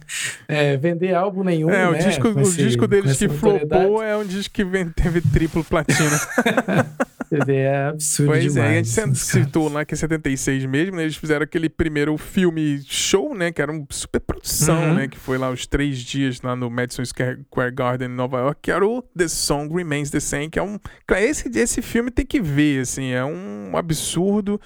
é, 0.48 0.76
vender 0.76 1.14
álbum 1.14 1.44
nenhum. 1.44 1.70
É, 1.70 1.88
o 1.88 1.92
né, 1.92 1.98
disco, 1.98 2.32
com 2.32 2.40
o 2.40 2.42
esse- 2.42 2.56
disco 2.56 2.88
deles 2.88 3.16
que 3.16 3.28
flopou 3.28 4.02
é 4.02 4.16
um 4.16 4.24
disco 4.24 4.52
que 4.54 4.64
teve 4.96 5.20
triplo 5.20 5.62
platina. 5.62 6.10
Você 7.28 7.44
vê, 7.44 7.56
é 7.56 7.86
absurdo 7.88 8.30
Pois 8.32 8.52
demais. 8.52 8.70
é, 8.70 8.74
e 9.00 9.02
a 9.02 9.06
gente 9.06 9.18
citou 9.18 9.68
lá 9.68 9.84
que 9.84 9.94
é 9.94 9.96
76 9.96 10.64
mesmo, 10.66 10.96
né? 10.96 11.02
Eles 11.02 11.16
fizeram 11.16 11.42
aquele 11.44 11.68
primeiro 11.68 12.16
filme 12.16 12.80
show, 12.86 13.34
né? 13.34 13.50
Que 13.52 13.60
era 13.60 13.72
uma 13.72 13.84
super 13.90 14.20
produção, 14.20 14.80
Uhum. 14.90 14.94
né? 14.94 15.08
Que 15.08 15.18
foi 15.18 15.38
lá 15.38 15.50
os 15.50 15.66
três 15.66 15.98
dias 15.98 16.40
lá 16.42 16.54
no 16.54 16.70
Madison 16.70 17.02
Square 17.04 17.72
Garden 17.74 18.08
em 18.08 18.12
Nova 18.14 18.38
York, 18.38 18.60
que 18.62 18.70
era 18.70 18.86
o 18.86 19.02
The 19.16 19.28
Song 19.28 19.74
Remains 19.74 20.10
the 20.10 20.20
Same, 20.20 20.48
que 20.50 20.58
é 20.58 20.62
um... 20.62 20.78
Esse, 21.16 21.48
esse 21.58 21.82
filme 21.82 22.10
tem 22.10 22.24
que 22.24 22.40
ver, 22.40 22.82
assim, 22.82 23.10
é 23.12 23.24
um 23.24 23.76
absurdo. 23.76 24.60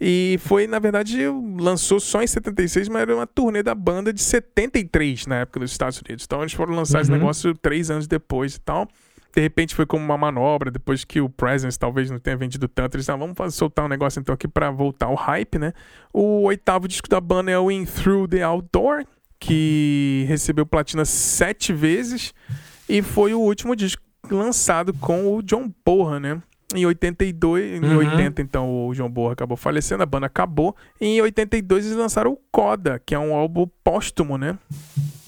E 0.00 0.38
foi, 0.40 0.66
na 0.66 0.78
verdade, 0.78 1.18
lançou 1.58 1.98
só 2.00 2.22
em 2.22 2.26
76, 2.26 2.88
mas 2.88 3.02
era 3.02 3.14
uma 3.14 3.26
turnê 3.26 3.62
da 3.62 3.74
banda 3.74 4.12
de 4.12 4.20
73 4.22 5.26
na 5.26 5.36
época 5.40 5.60
dos 5.60 5.70
Estados 5.70 6.00
Unidos. 6.00 6.24
Então 6.24 6.40
eles 6.42 6.52
foram 6.52 6.74
lançar 6.74 7.00
esse 7.00 7.10
Uhum. 7.10 7.18
negócio 7.18 7.54
três 7.54 7.90
anos 7.90 8.06
depois 8.06 8.56
e 8.56 8.60
tal. 8.60 8.88
De 9.34 9.40
repente 9.42 9.74
foi 9.74 9.84
como 9.84 10.04
uma 10.04 10.16
manobra, 10.16 10.70
depois 10.70 11.04
que 11.04 11.20
o 11.20 11.28
Presence 11.28 11.78
talvez 11.78 12.10
não 12.10 12.18
tenha 12.18 12.36
vendido 12.36 12.68
tanto. 12.68 12.94
Eles 12.94 13.02
disseram, 13.04 13.18
vamos 13.18 13.36
fazer- 13.36 13.56
soltar 13.56 13.84
um 13.84 13.88
negócio 13.88 14.20
então 14.20 14.32
aqui 14.34 14.46
pra 14.46 14.70
voltar 14.70 15.06
ao 15.06 15.14
hype, 15.14 15.58
né? 15.58 15.72
O 16.12 16.42
oitavo 16.42 16.86
disco 16.86 17.08
da 17.08 17.20
banda 17.20 17.50
é 17.50 17.58
o 17.58 17.70
In 17.70 17.84
Through 17.84 18.28
the 18.28 18.42
Outdoor, 18.42 19.04
que 19.40 20.24
recebeu 20.28 20.64
platina 20.64 21.04
sete 21.04 21.72
vezes 21.72 22.32
e 22.88 23.02
foi 23.02 23.34
o 23.34 23.40
último 23.40 23.74
disco 23.74 24.02
lançado 24.30 24.94
com 24.94 25.34
o 25.36 25.42
John 25.42 25.70
Bonham, 25.84 26.20
né? 26.20 26.42
Em 26.74 26.86
82, 26.86 27.82
em 27.82 27.84
Uhum. 27.84 27.98
80, 27.98 28.40
então, 28.40 28.86
o 28.88 28.94
John 28.94 29.08
Bonham 29.10 29.32
acabou 29.32 29.56
falecendo, 29.56 30.02
a 30.02 30.06
banda 30.06 30.26
acabou. 30.26 30.74
E 31.00 31.06
em 31.06 31.20
82 31.20 31.84
eles 31.86 31.96
lançaram 31.98 32.32
o 32.32 32.38
Coda, 32.50 33.00
que 33.04 33.14
é 33.14 33.18
um 33.18 33.34
álbum 33.34 33.68
póstumo, 33.84 34.38
né? 34.38 34.58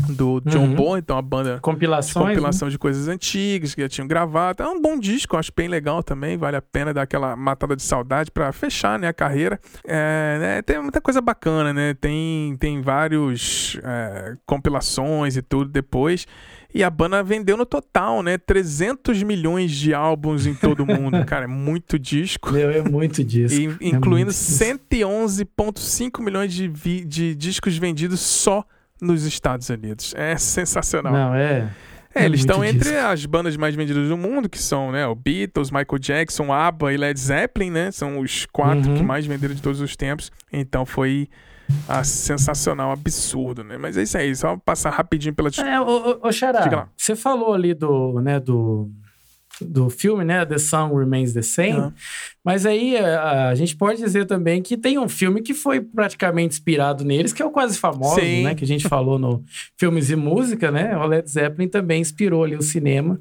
Do 0.08 0.40
John 0.46 0.66
Uhum. 0.66 0.74
Bonham, 0.74 0.98
então 0.98 1.16
a 1.18 1.22
banda 1.22 1.58
Compilações. 1.60 2.24
né? 2.26 2.30
compilação 2.32 2.68
de 2.68 2.78
coisas 2.78 3.08
antigas 3.08 3.74
que 3.74 3.80
já 3.82 3.88
tinham 3.88 4.06
gravado. 4.08 4.62
É 4.62 4.68
um 4.68 4.80
bom 4.80 4.98
disco, 4.98 5.36
acho 5.36 5.52
bem 5.56 5.68
legal 5.68 6.02
também. 6.02 6.36
Vale 6.36 6.56
a 6.56 6.62
pena 6.62 6.92
dar 6.94 7.02
aquela 7.02 7.36
matada 7.36 7.74
de 7.76 7.82
saudade 7.82 8.30
pra 8.30 8.52
fechar 8.52 8.98
né, 8.98 9.08
a 9.08 9.12
carreira. 9.12 9.60
É, 9.84 10.38
né, 10.38 10.62
tem 10.62 10.80
muita 10.80 11.00
coisa 11.00 11.20
bacana, 11.20 11.72
né? 11.72 11.94
Tem, 11.94 12.56
tem 12.58 12.80
vários 12.80 13.78
é, 13.82 14.36
compilações 14.46 15.36
e 15.36 15.42
tudo 15.42 15.70
depois. 15.70 16.26
E 16.74 16.82
a 16.84 16.90
banda 16.90 17.22
vendeu 17.22 17.56
no 17.56 17.64
total, 17.64 18.22
né? 18.22 18.36
300 18.36 19.22
milhões 19.22 19.70
de 19.70 19.94
álbuns 19.94 20.46
em 20.46 20.54
todo 20.54 20.80
o 20.82 20.86
mundo. 20.86 21.24
Cara, 21.24 21.44
é 21.44 21.48
muito 21.48 21.98
disco. 21.98 22.52
Meu, 22.52 22.70
é 22.70 22.82
muito 22.82 23.24
disso. 23.24 23.54
E, 23.58 23.66
É 23.66 23.88
incluindo 23.88 24.30
disso. 24.30 24.62
111,5 24.62 26.22
milhões 26.22 26.52
de, 26.52 26.68
de 27.04 27.34
discos 27.34 27.76
vendidos 27.78 28.20
só 28.20 28.64
nos 29.00 29.24
Estados 29.24 29.68
Unidos. 29.68 30.14
É 30.16 30.36
sensacional. 30.38 31.12
Não, 31.12 31.34
é. 31.34 31.70
É, 32.14 32.24
eles 32.24 32.40
muito 32.40 32.50
estão 32.50 32.64
entre 32.64 32.90
disco. 32.90 33.06
as 33.06 33.26
bandas 33.26 33.56
mais 33.58 33.74
vendidas 33.74 34.08
do 34.08 34.16
mundo, 34.16 34.48
que 34.48 34.58
são, 34.58 34.90
né, 34.90 35.06
o 35.06 35.14
Beatles, 35.14 35.70
Michael 35.70 35.98
Jackson, 35.98 36.50
ABBA 36.50 36.94
e 36.94 36.96
Led 36.96 37.20
Zeppelin, 37.20 37.70
né? 37.70 37.90
São 37.90 38.20
os 38.20 38.46
quatro 38.46 38.88
Uhum. 38.90 38.96
que 38.96 39.02
mais 39.02 39.26
venderam 39.26 39.54
de 39.54 39.60
todos 39.60 39.82
os 39.82 39.94
tempos. 39.96 40.32
Então 40.50 40.86
foi 40.86 41.28
ah, 41.86 42.02
sensacional, 42.02 42.90
absurdo, 42.90 43.62
né? 43.62 43.76
Mas 43.76 43.98
é 43.98 44.02
isso 44.02 44.16
aí, 44.16 44.34
só 44.34 44.56
passar 44.56 44.90
rapidinho 44.90 45.34
pela 45.34 45.50
É, 45.58 45.80
ô, 45.80 45.84
ô, 46.22 46.28
ô 46.28 46.32
Xará, 46.32 46.88
você 46.96 47.14
falou 47.14 47.52
ali 47.52 47.74
do, 47.74 48.20
né, 48.22 48.40
do, 48.40 48.90
do 49.60 49.88
filme, 49.88 50.24
né, 50.24 50.44
The 50.44 50.58
Sun 50.58 50.94
Remains 50.94 51.32
the 51.32 51.42
Same, 51.42 51.70
Aham. 51.72 51.94
mas 52.44 52.66
aí 52.66 52.96
a, 52.98 53.48
a 53.48 53.54
gente 53.54 53.74
pode 53.76 53.98
dizer 54.02 54.26
também 54.26 54.60
que 54.62 54.76
tem 54.76 54.98
um 54.98 55.08
filme 55.08 55.40
que 55.42 55.54
foi 55.54 55.80
praticamente 55.80 56.54
inspirado 56.54 57.04
neles, 57.04 57.32
que 57.32 57.42
é 57.42 57.44
o 57.46 57.50
Quase 57.50 57.78
Famoso, 57.78 58.20
Sim. 58.20 58.44
né, 58.44 58.54
que 58.54 58.64
a 58.64 58.66
gente 58.66 58.86
falou 58.88 59.18
no 59.18 59.42
Filmes 59.78 60.10
e 60.10 60.16
Música, 60.16 60.70
né, 60.70 60.96
o 60.96 61.06
Led 61.06 61.28
Zeppelin 61.30 61.68
também 61.68 62.00
inspirou 62.00 62.44
ali 62.44 62.54
o 62.56 62.62
cinema, 62.62 63.18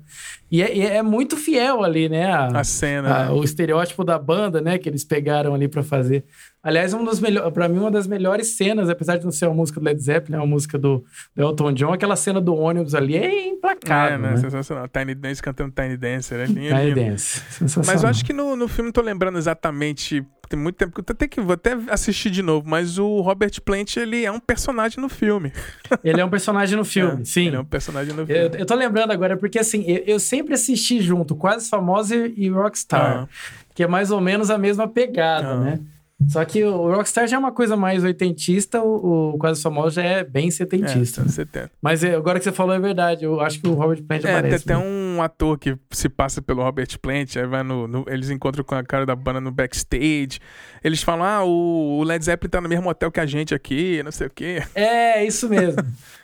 e 0.51 0.61
é, 0.61 0.95
é 0.97 1.01
muito 1.01 1.36
fiel 1.38 1.83
ali, 1.83 2.07
né, 2.09 2.25
a- 2.31 2.47
a 2.47 2.63
cena. 2.63 3.15
a- 3.15 3.25
né? 3.25 3.31
o 3.31 3.43
estereótipo 3.43 4.03
da 4.03 4.17
banda, 4.19 4.61
né, 4.61 4.77
que 4.77 4.88
eles 4.89 5.03
pegaram 5.03 5.53
ali 5.53 5.67
pra 5.67 5.83
fazer. 5.83 6.23
Aliás, 6.66 6.95
um 6.95 7.03
dos 7.05 7.20
melhores, 7.20 7.53
para 7.53 7.70
mim 7.70 7.78
uma 7.78 7.91
das 7.91 8.07
melhores 8.07 8.47
cenas, 8.57 8.89
apesar 8.89 9.18
de 9.18 9.24
não 9.24 9.32
ser 9.32 9.45
uma 9.45 9.53
música 9.53 9.80
do 9.80 9.84
Led 9.86 10.01
Zeppelin, 10.01 10.38
é 10.38 10.39
uma 10.39 10.47
música 10.47 10.80
do, 10.80 11.05
do 11.36 11.43
Elton 11.43 11.72
John, 11.74 11.93
aquela 11.93 12.16
cena 12.16 12.41
do 12.41 12.55
ônibus 12.55 12.95
ali 12.95 13.16
é 13.16 13.47
implacável, 13.49 14.16
É, 14.16 14.18
né? 14.18 14.32
né? 14.32 14.38
Sensacional. 14.38 14.88
Tiny 14.88 15.13
Dance 15.13 15.43
cantando 15.43 15.72
Tiny 15.72 15.95
Dancer, 15.95 16.39
é 16.39 16.45
lindo. 16.47 16.76
Tiny. 16.76 16.93
Dance. 16.95 17.39
Sensacional. 17.51 17.93
Mas 17.93 18.01
eu 18.03 18.09
acho 18.09 18.26
que 18.26 18.34
no, 18.34 18.55
no 18.55 18.68
filme, 18.68 18.88
não 18.88 18.91
tô 18.93 19.01
lembrando 19.01 19.38
exatamente. 19.38 20.26
Tem 20.49 20.59
muito 20.59 20.76
tempo 20.76 20.91
que 20.93 20.99
eu 21.01 21.05
até 21.07 21.28
que 21.28 21.39
vou 21.41 21.53
até 21.53 21.76
assistir 21.89 22.30
de 22.32 22.41
novo, 22.43 22.68
mas 22.68 22.97
o 22.99 23.22
Robert 23.22 23.51
Plant, 23.63 23.97
ele 23.97 24.26
é 24.26 24.32
um 24.32 24.39
personagem 24.39 24.99
no 24.99 25.09
filme. 25.09 25.51
ele 26.03 26.20
é 26.22 26.26
um 26.26 26.30
personagem 26.30 26.76
no 26.78 26.86
filme, 26.86 27.22
É, 27.22 27.26
sim. 27.26 27.47
Ele 27.47 27.55
é 27.55 27.59
um 27.59 27.66
personagem 27.66 28.13
no 28.13 28.26
filme. 28.26 28.41
Eu, 28.41 28.59
eu 28.59 28.66
tô 28.66 28.74
lembrando 28.76 29.11
agora, 29.11 29.38
porque 29.38 29.57
assim, 29.59 29.84
eu, 29.88 30.03
eu 30.05 30.20
sempre 30.20 30.53
assisti 30.55 30.99
junto 31.01 31.36
Quase 31.36 31.70
Famosa 31.70 32.16
e, 32.16 32.34
e 32.45 32.49
Rockstar, 32.49 33.24
Ah. 33.24 33.28
que 33.74 33.84
é 33.84 33.88
mais 33.88 34.11
ou 34.11 34.22
menos 34.22 34.49
a 34.51 34.57
mesma 34.57 34.88
pegada, 34.88 35.47
Ah. 35.47 35.59
né? 35.59 35.80
Só 36.30 36.45
que 36.45 36.63
o 36.63 36.88
Rockstar 36.95 37.28
já 37.28 37.36
é 37.36 37.39
uma 37.39 37.51
coisa 37.51 37.76
mais 37.76 38.01
oitentista, 38.03 38.82
o, 38.82 39.34
o 39.34 39.38
Quase 39.38 39.61
Famoso 39.61 39.95
já 39.95 40.03
é 40.03 40.24
bem 40.24 40.47
É, 40.47 40.51
setentista. 40.51 41.20
anos 41.22 41.34
70. 41.34 41.70
Mas 41.82 42.05
é, 42.05 42.16
agora 42.16 42.39
que 42.39 42.45
você 42.45 42.53
falou 42.53 42.74
é 42.74 42.80
verdade, 42.80 43.26
eu 43.26 43.41
acho 43.41 43.59
que 43.59 43.68
o 43.68 43.74
Robert 43.74 44.01
Plant 44.01 44.22
É, 44.24 44.28
tem 44.28 44.36
aparece. 44.36 44.63
até 44.63 44.78
né? 44.78 44.84
um 44.86 45.22
ator 45.22 45.59
que 45.59 45.78
se 45.91 46.07
passa 46.07 46.41
pelo 46.41 46.63
Robert 46.63 46.88
Plant, 47.01 47.36
aí 47.36 47.45
vai 47.45 47.63
no, 47.63 47.86
no- 47.86 48.05
eles 48.07 48.30
encontram 48.30 48.63
com 48.63 48.76
a 48.76 48.84
cara 48.84 49.05
da 49.05 49.13
banda 49.16 49.41
no 49.41 49.51
backstage. 49.51 50.39
Eles 50.82 51.03
falam: 51.03 51.26
ah, 51.26 51.43
o, 51.43 52.01
Led 52.03 52.24
Zeppelin 52.24 52.49
tá 52.49 52.61
no 52.61 52.70
mesmo 52.70 52.89
hotel 52.89 53.11
que 53.11 53.20
a 53.20 53.26
gente 53.26 53.53
aqui, 53.53 54.01
não 54.01 54.11
sei 54.11 54.28
o 54.28 54.32
quê. 54.32 54.63
É, 54.74 55.24
isso 55.26 55.49
mesmo. 55.49 55.84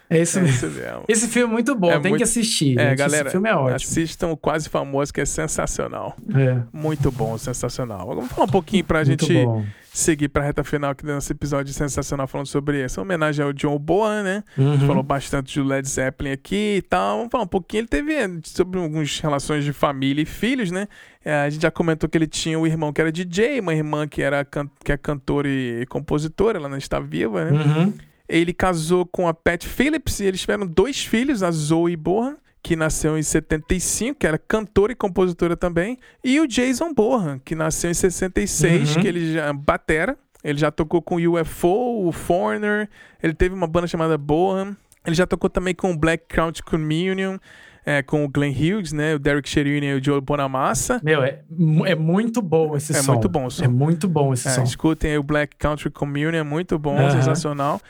É 0.09 0.21
isso 0.21 0.39
É 0.39 0.41
mesmo. 0.41 0.69
mesmo. 0.69 1.03
Esse 1.07 1.27
filme 1.27 1.49
é 1.49 1.53
muito 1.53 1.75
bom, 1.75 1.91
É 1.91 1.99
tem 1.99 2.11
muito- 2.11 2.17
que 2.17 2.23
assistir. 2.23 2.79
É, 2.79 2.89
gente. 2.91 2.97
galera, 2.97 3.23
Esse 3.27 3.31
filme 3.31 3.49
é 3.49 3.55
ótimo. 3.55 3.75
assistam 3.75 4.27
o 4.29 4.37
Quase 4.37 4.69
Famoso, 4.69 5.13
que 5.13 5.19
é 5.19 5.25
sensacional. 5.25 6.15
É, 6.33 6.61
Muito 6.71 7.11
bom, 7.11 7.37
sensacional. 7.37 8.07
Vamos 8.07 8.31
falar 8.31 8.45
um 8.45 8.49
pouquinho 8.49 8.83
pra 8.85 9.03
muito 9.03 9.25
gente 9.25 9.45
bom. 9.45 9.63
Seguir 9.93 10.29
pra 10.29 10.43
reta 10.43 10.63
final 10.63 10.91
aqui 10.91 11.05
do 11.05 11.11
nosso 11.11 11.31
episódio 11.31 11.73
sensacional 11.73 12.25
falando 12.25 12.47
sobre 12.47 12.81
essa 12.81 13.01
homenagem 13.01 13.43
ao 13.43 13.51
John 13.51 13.77
Bohan, 13.77 14.23
né? 14.23 14.43
Uhum. 14.57 14.79
Falou 14.87 15.03
bastante 15.03 15.59
do 15.59 15.65
Led 15.65 15.87
Zeppelin 15.87 16.31
aqui 16.31 16.77
e 16.77 16.81
tal. 16.81 17.17
Vamos 17.17 17.31
falar 17.31 17.43
um 17.43 17.47
pouquinho. 17.47 17.81
Ele 17.81 17.87
teve 17.87 18.13
eh, 18.13 18.29
sobre 18.43 18.79
algumas 18.79 19.19
relações 19.19 19.65
de 19.65 19.73
família 19.73 20.21
e 20.21 20.25
filhos, 20.25 20.71
né? 20.71 20.87
Eh, 21.25 21.33
a 21.33 21.49
gente 21.49 21.61
já 21.61 21.71
comentou 21.71 22.09
que 22.09 22.17
ele 22.17 22.27
tinha 22.27 22.57
um 22.57 22.65
irmão 22.65 22.93
que 22.93 23.01
era 23.01 23.11
DJ, 23.11 23.59
uma 23.59 23.75
irmã 23.75 24.07
que, 24.07 24.21
era 24.21 24.45
que 24.45 24.91
é 24.91 24.97
cantora 24.97 25.49
e 25.49 25.85
compositora, 25.87 26.57
ela 26.57 26.69
não 26.69 26.77
está 26.77 26.99
viva, 26.99 27.43
né? 27.43 27.51
Uhum. 27.51 27.93
Ele 28.29 28.53
casou 28.53 29.05
com 29.05 29.27
a 29.27 29.33
Pat 29.33 29.65
Phillips 29.65 30.21
e 30.21 30.25
eles 30.25 30.39
tiveram 30.39 30.65
dois 30.65 31.03
filhos, 31.03 31.43
a 31.43 31.51
Zoe 31.51 31.97
Bohan, 31.97 32.37
que 32.63 32.75
nasceu 32.75 33.17
em 33.17 33.23
75, 33.23 34.19
que 34.19 34.27
era 34.27 34.37
cantora 34.37 34.91
e 34.91 34.95
compositora 34.95 35.57
também, 35.57 35.97
e 36.23 36.39
o 36.39 36.47
Jason 36.47 36.93
Bohan, 36.93 37.39
que 37.43 37.55
nasceu 37.55 37.89
em 37.89 37.93
66, 37.93 38.95
Uhum. 38.95 39.01
que 39.01 39.07
ele 39.07 39.33
já 39.33 39.51
batera. 39.53 40.17
Ele 40.43 40.57
já 40.57 40.71
tocou 40.71 41.01
com 41.01 41.15
o 41.17 41.39
UFO, 41.39 42.07
o 42.07 42.11
Foreigner, 42.11 42.89
ele 43.21 43.33
teve 43.33 43.53
uma 43.53 43.67
banda 43.67 43.85
chamada 43.87 44.17
Bohan. 44.17 44.75
Ele 45.05 45.15
já 45.15 45.25
tocou 45.27 45.49
também 45.49 45.73
com 45.73 45.91
o 45.91 45.97
Black 45.97 46.25
Country 46.27 46.63
Communion, 46.63 47.37
é, 47.85 48.01
com 48.03 48.23
o 48.23 48.29
Glenn 48.29 48.51
Hughes, 48.51 48.91
né, 48.93 49.15
o 49.15 49.19
Derek 49.19 49.47
Sherinian 49.49 49.95
e 49.95 49.99
o 49.99 50.03
Joe 50.03 50.21
Bonamassa. 50.21 50.99
Meu, 51.03 51.23
é, 51.23 51.41
é 51.87 51.95
muito 51.95 52.41
bom 52.41 52.75
esse 52.75 52.91
É 52.91 53.01
som. 53.01 53.13
muito 53.13 53.27
bom 53.29 53.45
o 53.45 53.49
som. 53.51 53.63
É 53.65 53.67
muito 53.67 54.07
bom 54.07 54.33
esse 54.33 54.47
É, 54.47 54.51
som. 54.51 54.63
escutem 54.63 55.11
aí 55.11 55.17
o 55.17 55.23
Black 55.23 55.55
Country 55.57 55.89
Communion, 55.89 56.39
é 56.39 56.43
muito 56.43 56.77
bom, 56.77 56.95
Aham. 56.97 57.09
sensacional. 57.11 57.81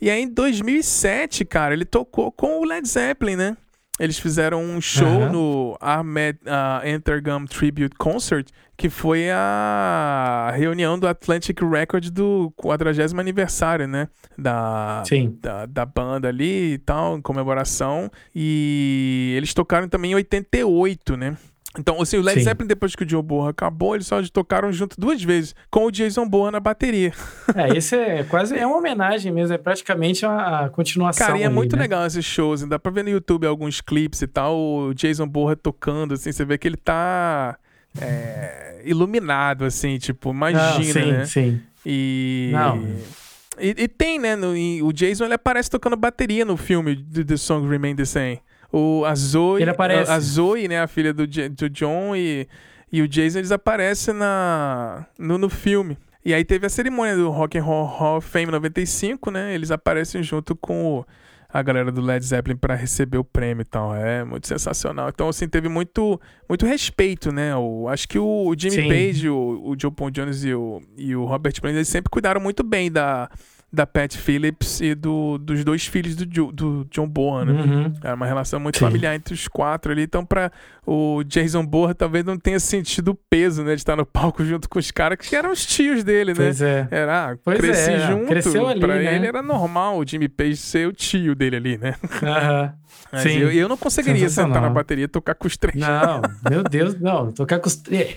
E 0.00 0.10
aí 0.10 0.22
em 0.22 0.28
2007, 0.28 1.44
cara, 1.44 1.72
ele 1.74 1.84
tocou 1.84 2.30
com 2.30 2.60
o 2.60 2.64
Led 2.64 2.86
Zeppelin, 2.88 3.36
né? 3.36 3.56
Eles 3.98 4.18
fizeram 4.18 4.62
um 4.62 4.80
show 4.80 5.06
Aham. 5.06 5.32
no 5.32 5.78
Ahmed 5.80 6.38
uh, 6.44 6.86
Entergum 6.86 7.44
Tribute 7.46 7.96
Concert, 7.96 8.48
que 8.76 8.88
foi 8.88 9.28
a 9.30 10.52
reunião 10.54 10.98
do 10.98 11.08
Atlantic 11.08 11.60
Record 11.60 12.10
do 12.10 12.52
40 12.56 13.20
aniversário, 13.20 13.88
né? 13.88 14.08
Da, 14.38 15.02
Sim. 15.04 15.36
da, 15.40 15.66
da 15.66 15.84
banda 15.84 16.28
ali 16.28 16.74
e 16.74 16.78
tal, 16.78 17.18
em 17.18 17.20
comemoração. 17.20 18.08
E 18.34 19.34
eles 19.36 19.52
tocaram 19.52 19.88
também 19.88 20.12
em 20.12 20.14
88, 20.14 21.16
né? 21.16 21.36
Então, 21.78 22.00
assim, 22.02 22.16
o 22.16 22.22
Led 22.22 22.40
Sim. 22.40 22.44
Zeppelin, 22.44 22.66
depois 22.66 22.96
que 22.96 23.04
o 23.04 23.08
Joe 23.08 23.22
Bohan 23.22 23.50
acabou, 23.50 23.94
eles 23.94 24.06
só 24.06 24.20
tocaram 24.32 24.72
junto 24.72 25.00
duas 25.00 25.22
vezes, 25.22 25.54
com 25.70 25.84
o 25.86 25.90
Jason 25.90 26.28
Bohan 26.28 26.50
na 26.50 26.60
bateria. 26.60 27.12
É, 27.54 27.76
esse 27.76 27.94
é 27.96 28.24
quase 28.24 28.56
é 28.56 28.66
uma 28.66 28.76
homenagem 28.78 29.30
mesmo, 29.32 29.54
é 29.54 29.58
praticamente 29.58 30.26
a, 30.26 30.68
continuação. 30.72 31.26
Cara, 31.26 31.38
e 31.38 31.42
é 31.42 31.46
ali, 31.46 31.54
muito 31.54 31.76
né? 31.76 31.82
legal 31.82 32.04
esses 32.04 32.24
shows, 32.24 32.62
dá 32.62 32.78
pra 32.78 32.90
ver 32.90 33.04
no 33.04 33.10
YouTube 33.10 33.46
alguns 33.46 33.80
clipes 33.80 34.20
e 34.22 34.26
tal, 34.26 34.56
o 34.56 34.94
Jason 34.94 35.26
Bohan 35.26 35.54
tocando, 35.56 36.14
assim, 36.14 36.32
você 36.32 36.44
vê 36.44 36.58
que 36.58 36.66
ele 36.66 36.76
tá 36.76 37.56
é, 38.00 38.82
iluminado, 38.84 39.64
assim, 39.64 39.98
tipo, 39.98 40.32
Não, 40.32 40.50
imagina, 40.50 40.92
sim, 40.92 41.12
né? 41.12 41.24
sim. 41.24 41.60
E... 41.86 42.50
Não. 42.52 42.84
E, 43.60 43.74
e 43.76 43.88
tem, 43.88 44.18
né? 44.18 44.36
no- 44.36 44.56
e 44.56 44.82
o 44.82 44.92
Jason 44.92 45.24
ele 45.24 45.34
aparece 45.34 45.68
tocando 45.68 45.96
bateria 45.96 46.44
no 46.44 46.56
filme 46.56 46.96
The 46.96 47.36
Song 47.36 47.68
Remain 47.68 47.96
the 47.96 48.04
Same. 48.04 48.40
O, 48.72 49.04
a 49.06 49.14
Zoe. 49.14 49.62
Ele 49.62 49.70
aparece. 49.70 50.10
A, 50.10 50.20
Zoe, 50.20 50.68
né? 50.68 50.80
A 50.80 50.86
filha 50.86 51.12
do, 51.12 51.26
do 51.26 51.70
John 51.70 52.14
e, 52.14 52.46
e 52.92 53.00
o 53.02 53.08
Jason, 53.08 53.38
eles 53.38 53.52
aparecem 53.52 54.14
na, 54.14 55.06
no, 55.18 55.38
no 55.38 55.48
filme. 55.48 55.96
E 56.24 56.34
aí 56.34 56.44
teve 56.44 56.66
a 56.66 56.68
cerimônia 56.68 57.16
do 57.16 57.30
Rock 57.30 57.56
and 57.58 57.62
Roll 57.62 57.86
Hall 57.86 58.18
of 58.18 58.28
Fame 58.28 58.52
95, 58.52 59.30
né? 59.30 59.54
Eles 59.54 59.70
aparecem 59.70 60.22
junto 60.22 60.54
com 60.54 60.98
o- 60.98 61.04
a 61.50 61.62
galera 61.62 61.90
do 61.90 62.02
Led 62.02 62.22
Zeppelin 62.22 62.58
para 62.58 62.74
receber 62.74 63.16
o 63.16 63.24
prêmio 63.24 63.62
e 63.62 63.64
tal. 63.64 63.94
É 63.96 64.22
muito 64.22 64.46
sensacional. 64.46 65.08
Então, 65.08 65.30
assim, 65.30 65.48
teve 65.48 65.66
muito, 65.66 66.20
muito 66.46 66.66
respeito, 66.66 67.32
né? 67.32 67.56
O, 67.56 67.88
acho 67.88 68.06
que 68.06 68.18
o, 68.18 68.46
o 68.48 68.54
Jimmy 68.58 68.74
Sim. 68.82 68.88
Page, 68.88 69.30
o, 69.30 69.62
o 69.64 69.74
Joe 69.80 69.90
Paul 69.90 70.10
Jones 70.10 70.44
e 70.44 70.52
o, 70.52 70.82
e 70.94 71.16
o 71.16 71.24
Robert 71.24 71.58
Plant, 71.58 71.74
eles 71.74 71.88
sempre 71.88 72.10
cuidaram 72.10 72.38
muito 72.38 72.62
bem 72.62 72.92
da, 72.92 73.30
da 73.70 73.86
Pat 73.86 74.16
Phillips 74.16 74.80
e 74.80 74.94
do, 74.94 75.36
dos 75.36 75.62
dois 75.62 75.84
filhos 75.86 76.16
do, 76.16 76.24
Jo- 76.24 76.50
do 76.50 76.86
John 76.90 77.06
Bohan, 77.06 77.44
né? 77.44 77.52
Uhum. 77.52 77.92
Era 78.02 78.14
uma 78.14 78.24
relação 78.26 78.58
muito 78.58 78.78
Sim. 78.78 78.86
familiar 78.86 79.14
entre 79.14 79.34
os 79.34 79.46
quatro 79.46 79.92
ali. 79.92 80.02
Então, 80.02 80.24
pra 80.24 80.50
o 80.86 81.22
Jason 81.24 81.66
Bourne 81.66 81.94
talvez 81.94 82.24
não 82.24 82.38
tenha 82.38 82.58
sentido 82.58 83.08
o 83.10 83.14
peso, 83.14 83.62
né? 83.62 83.74
De 83.74 83.80
estar 83.82 83.94
no 83.94 84.06
palco 84.06 84.42
junto 84.42 84.68
com 84.70 84.78
os 84.78 84.90
caras 84.90 85.18
que 85.18 85.36
eram 85.36 85.50
os 85.52 85.66
tios 85.66 86.02
dele, 86.02 86.30
né? 86.32 86.36
Pois 86.36 86.62
é. 86.62 86.88
Era, 86.90 87.32
ah, 87.32 87.36
Pois 87.44 87.58
cresci 87.58 87.90
é, 87.90 88.06
junto. 88.06 88.26
cresceu 88.26 88.66
ali, 88.66 88.80
pra 88.80 88.94
né? 88.96 89.14
ele 89.16 89.26
era 89.26 89.42
normal 89.42 89.98
o 89.98 90.06
Jimmy 90.06 90.28
Page 90.28 90.56
ser 90.56 90.88
o 90.88 90.92
tio 90.92 91.34
dele 91.34 91.56
ali, 91.56 91.76
né? 91.76 91.94
Aham. 92.22 92.72
Mas 93.12 93.22
Sim. 93.22 93.38
eu, 93.38 93.50
eu 93.52 93.68
não 93.68 93.76
conseguiria 93.76 94.28
sentar 94.28 94.60
na 94.60 94.68
bateria 94.68 95.04
e 95.04 95.08
tocar 95.08 95.34
com 95.34 95.46
os 95.46 95.56
três. 95.56 95.76
Não, 95.78 96.20
meu 96.50 96.62
Deus, 96.62 96.98
não. 97.00 97.32
Tocar 97.32 97.58
com 97.58 97.66
os 97.68 97.76
três. 97.76 98.16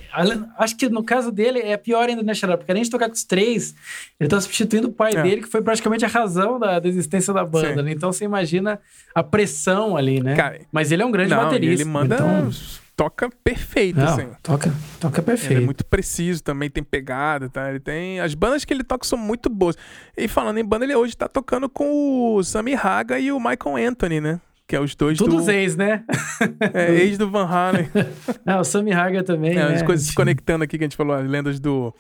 Acho 0.58 0.76
que 0.76 0.90
no 0.90 1.04
caso 1.04 1.32
dele 1.32 1.60
é 1.60 1.78
pior 1.78 2.10
ainda, 2.10 2.24
né, 2.24 2.34
Xará? 2.34 2.58
Porque 2.58 2.72
além 2.72 2.84
de 2.84 2.90
tocar 2.90 3.08
com 3.08 3.14
os 3.14 3.24
três, 3.24 3.74
ele 4.20 4.28
tá 4.30 4.42
substituindo 4.42 4.88
o 4.90 4.92
pai 4.92 5.14
É. 5.16 5.22
dele, 5.24 5.41
que 5.42 5.50
foi 5.50 5.62
praticamente 5.62 6.06
a 6.06 6.08
razão 6.08 6.60
da, 6.60 6.80
da 6.80 6.88
existência 6.88 7.34
da 7.34 7.44
banda, 7.46 7.82
né? 7.84 7.92
Então 7.92 8.12
você 8.12 8.26
imagina 8.26 8.80
a 9.14 9.24
pressão 9.24 9.98
ali, 9.98 10.22
né? 10.22 10.36
Cara, 10.36 10.60
Mas 10.72 10.92
ele 10.92 11.02
é 11.02 11.06
um 11.06 11.12
grande 11.12 11.32
não, 11.32 11.44
baterista. 11.44 11.82
ele 11.82 11.90
manda. 11.90 12.16
Então, 12.16 12.50
Toca 12.96 13.30
perfeito, 13.44 13.98
não, 13.98 14.06
assim. 14.06 14.28
toca, 14.44 14.72
toca 15.00 15.20
Ele 15.22 15.26
perfeito. 15.26 15.62
é 15.62 15.66
muito 15.66 15.84
preciso 15.86 16.44
também, 16.44 16.70
tem 16.70 16.84
pegada, 16.84 17.50
tá? 17.50 17.70
Ele 17.70 17.80
tem. 17.80 18.20
As 18.20 18.36
bandas 18.36 18.64
que 18.64 18.72
ele 18.72 18.84
toca 18.84 19.08
são 19.08 19.18
muito 19.18 19.50
boas. 19.50 19.76
E 20.16 20.28
falando 20.28 20.60
em 20.60 20.64
banda, 20.64 20.86
ele 20.86 20.94
hoje 20.94 21.18
tá 21.18 21.28
tocando 21.28 21.68
com 21.68 22.36
o 22.36 22.44
Sammy 22.44 22.76
Haga 22.76 23.18
e 23.18 23.32
o 23.32 23.40
Michael 23.40 23.90
Anthony, 23.90 24.22
né? 24.22 24.40
Que 24.68 24.76
é 24.76 24.80
os 24.80 24.94
dois 24.94 25.18
Tudo 25.18 25.38
do. 25.44 25.52
ex, 25.52 25.76
né? 25.76 26.04
É, 26.74 26.94
ex 26.94 27.18
do 27.18 27.28
Van 27.32 27.46
Halen. 27.48 27.90
Ah, 28.46 28.60
o 28.60 28.64
Sammy 28.64 28.92
Hagar 28.94 29.24
também, 29.24 29.52
É, 29.52 29.68
né? 29.70 29.74
as 29.76 29.82
coisas 29.82 30.06
se 30.06 30.14
conectando 30.14 30.64
aqui 30.64 30.78
que 30.78 30.84
a 30.84 30.86
gente 30.88 30.98
falou, 30.98 31.16
as 31.16 31.28
lendas 31.28 31.60
do, 31.60 31.94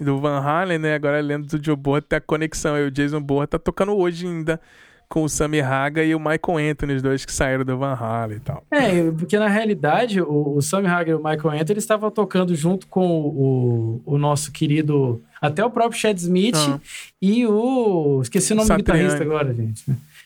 do 0.00 0.18
Van 0.20 0.38
Halen, 0.40 0.78
né? 0.78 0.94
Agora 0.94 1.18
a 1.18 1.22
lenda 1.22 1.46
do 1.46 1.64
Joe 1.64 1.76
Boa 1.76 2.00
tem 2.02 2.16
a 2.16 2.20
conexão. 2.20 2.76
E 2.78 2.86
o 2.86 2.90
Jason 2.90 3.20
Boa 3.20 3.46
tá 3.46 3.58
tocando 3.58 3.92
hoje 3.96 4.26
ainda 4.26 4.60
com 5.08 5.22
o 5.22 5.28
Sammy 5.28 5.60
Haga 5.60 6.02
e 6.02 6.14
o 6.14 6.18
Michael 6.18 6.70
Anthony, 6.72 6.94
os 6.94 7.02
dois 7.02 7.24
que 7.24 7.32
saíram 7.32 7.64
do 7.64 7.76
Van 7.78 7.92
Halen 7.94 8.38
e 8.38 8.40
tal. 8.40 8.64
É, 8.70 9.10
porque 9.12 9.38
na 9.38 9.46
realidade 9.48 10.20
o, 10.20 10.56
o 10.56 10.62
Sammy 10.62 10.88
Hagar 10.88 11.08
e 11.10 11.14
o 11.14 11.18
Michael 11.18 11.60
Anthony 11.60 11.78
estavam 11.78 12.10
tocando 12.10 12.54
junto 12.56 12.86
com 12.88 13.06
o, 13.06 14.02
o 14.04 14.18
nosso 14.18 14.50
querido, 14.50 15.22
até 15.40 15.64
o 15.64 15.70
próprio 15.70 16.00
Chad 16.00 16.16
Smith 16.18 16.56
Ah. 16.56 16.80
e 17.22 17.46
o. 17.46 18.20
Esqueci 18.22 18.52
o 18.54 18.56
nome 18.56 18.66
Satriani. 18.66 19.02
do 19.02 19.04
guitarrista 19.08 19.22
agora, 19.24 19.54
gente. 19.54 19.84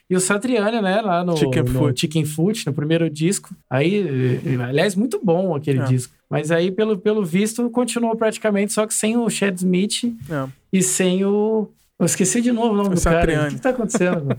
E 0.09 0.17
o 0.17 0.21
Satriani, 0.21 0.81
né, 0.81 1.03
lá 1.03 1.23
no 1.23 1.37
Chicken 1.37 1.63
no 1.65 1.71
Foot. 1.71 2.01
Chicken 2.01 2.25
Foot, 2.25 2.67
no 2.67 2.73
primeiro 2.73 3.11
disco. 3.11 3.51
Aí, 3.69 4.41
eh, 4.47 4.63
aliás, 4.63 4.95
muito 4.95 5.21
bom 5.23 5.55
aquele 5.55 5.81
É. 5.81 5.85
disco. 5.85 6.15
Mas 6.31 6.51
aí, 6.51 6.71
pelo, 6.71 6.99
pelo 6.99 7.25
visto, 7.25 7.69
continuou 7.71 8.15
praticamente, 8.17 8.73
só 8.73 8.87
que 8.87 8.93
sem 8.95 9.17
o 9.17 9.29
Chad 9.31 9.57
Smith 9.57 10.05
É. 10.31 10.47
e 10.73 10.83
sem 10.83 11.25
o. 11.25 11.69
Eu 11.99 12.07
esqueci 12.07 12.41
de 12.41 12.53
novo 12.53 12.75
o 12.75 12.77
nome 12.77 12.91
O 12.91 12.95
do 12.95 13.01
cara. 13.03 13.17
Satriani. 13.21 13.47
O 13.47 13.51
que, 13.51 13.55
que 13.57 13.61
tá 13.63 13.71
acontecendo? 13.71 14.37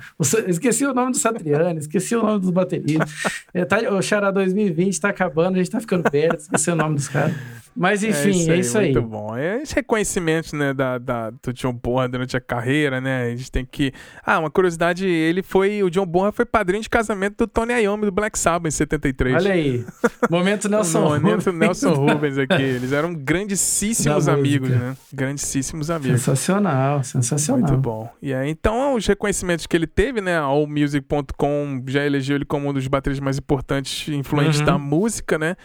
Esqueci 0.48 0.86
o 0.86 0.94
nome 0.94 1.12
do 1.12 1.18
Satriani, 1.18 1.80
esqueci 1.80 2.16
o 2.16 2.24
nome 2.24 2.40
dos 2.40 2.52
bateristas. 2.52 3.12
É, 3.54 3.66
tá, 3.66 3.80
o 3.94 4.02
Xará 4.02 4.32
2020 4.32 5.02
tá 5.02 5.10
acabando, 5.10 5.56
a 5.56 5.58
gente 5.58 5.70
tá 5.72 5.80
ficando 5.82 6.10
perto, 6.10 6.40
esqueci 6.40 6.72
o 6.72 6.76
nome 6.76 6.96
dos 6.96 7.10
caras. 7.10 7.36
Mas 7.80 8.04
enfim, 8.04 8.50
é 8.52 8.58
isso 8.58 8.78
aí. 8.78 8.92
Muito 8.92 9.08
bom. 9.08 9.38
É 9.38 9.62
esse 9.62 9.74
reconhecimento, 9.74 10.54
né, 10.54 10.74
da, 10.74 10.98
da, 10.98 11.30
do 11.30 11.54
John 11.54 11.72
Bonham 11.72 12.10
durante 12.10 12.36
a 12.36 12.42
carreira, 12.42 13.00
né? 13.00 13.24
A 13.24 13.30
gente 13.36 13.50
tem 13.50 13.64
que... 13.66 13.94
Ah, 14.26 14.38
uma 14.40 14.50
curiosidade, 14.52 15.08
ele 15.08 15.42
foi... 15.42 15.82
O 15.82 15.90
John 15.90 16.06
Bonham 16.06 16.34
foi 16.34 16.46
padrinho 16.46 16.84
de 16.84 16.90
casamento 16.90 17.38
do 17.38 17.48
Tony 17.48 17.72
Iommi 17.74 18.04
do 18.06 18.12
Black 18.12 18.38
Sabbath 18.38 18.68
em 18.68 18.72
73. 18.72 19.36
Olha 19.36 19.54
aí. 19.54 19.86
Momento 20.30 20.68
Nelson 20.70 21.00
o 21.00 21.04
momento 21.04 21.46
Rubens. 21.46 21.56
Nelson 21.56 21.94
Rubens 21.96 22.38
aqui. 22.38 22.62
Eles 22.62 22.92
eram 22.92 23.14
grandíssimos 23.16 24.26
Da 24.26 24.34
amigos, 24.34 24.68
música. 24.70 24.86
né? 24.90 24.98
Grandíssimos 25.14 25.90
amigos. 25.90 26.20
Sensacional, 26.22 27.02
sensacional. 27.04 27.62
Muito 27.70 27.82
bom. 27.82 28.12
E 28.22 28.34
aí, 28.34 28.50
então, 28.50 28.96
os 28.96 29.08
reconhecimentos 29.08 29.66
que 29.66 29.78
ele 29.78 29.88
teve, 29.88 30.20
né? 30.20 30.38
A 30.38 30.42
AllMusic.com 30.42 31.84
já 31.88 32.04
elegeu 32.06 32.36
ele 32.36 32.46
como 32.46 32.70
um 32.70 32.74
dos 32.74 32.86
bateristas 32.88 33.24
mais 33.24 33.38
importantes 33.38 34.08
e 34.08 34.16
influentes 34.16 34.60
Uhum. 34.60 34.66
da 34.66 34.78
música, 34.78 35.38
né? 35.38 35.56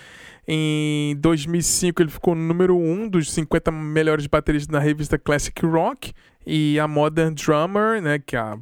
Em 0.46 1.16
2005 1.16 2.02
ele 2.02 2.10
ficou 2.10 2.34
número 2.34 2.76
1 2.76 2.92
um 2.92 3.08
dos 3.08 3.32
50 3.32 3.70
melhores 3.70 4.26
bateristas 4.26 4.72
da 4.72 4.78
revista 4.78 5.18
Classic 5.18 5.64
Rock. 5.64 6.12
E 6.46 6.78
a 6.78 6.86
Modern 6.86 7.34
Drummer, 7.34 8.02
né, 8.02 8.18
que 8.18 8.36
é 8.36 8.38
a, 8.38 8.58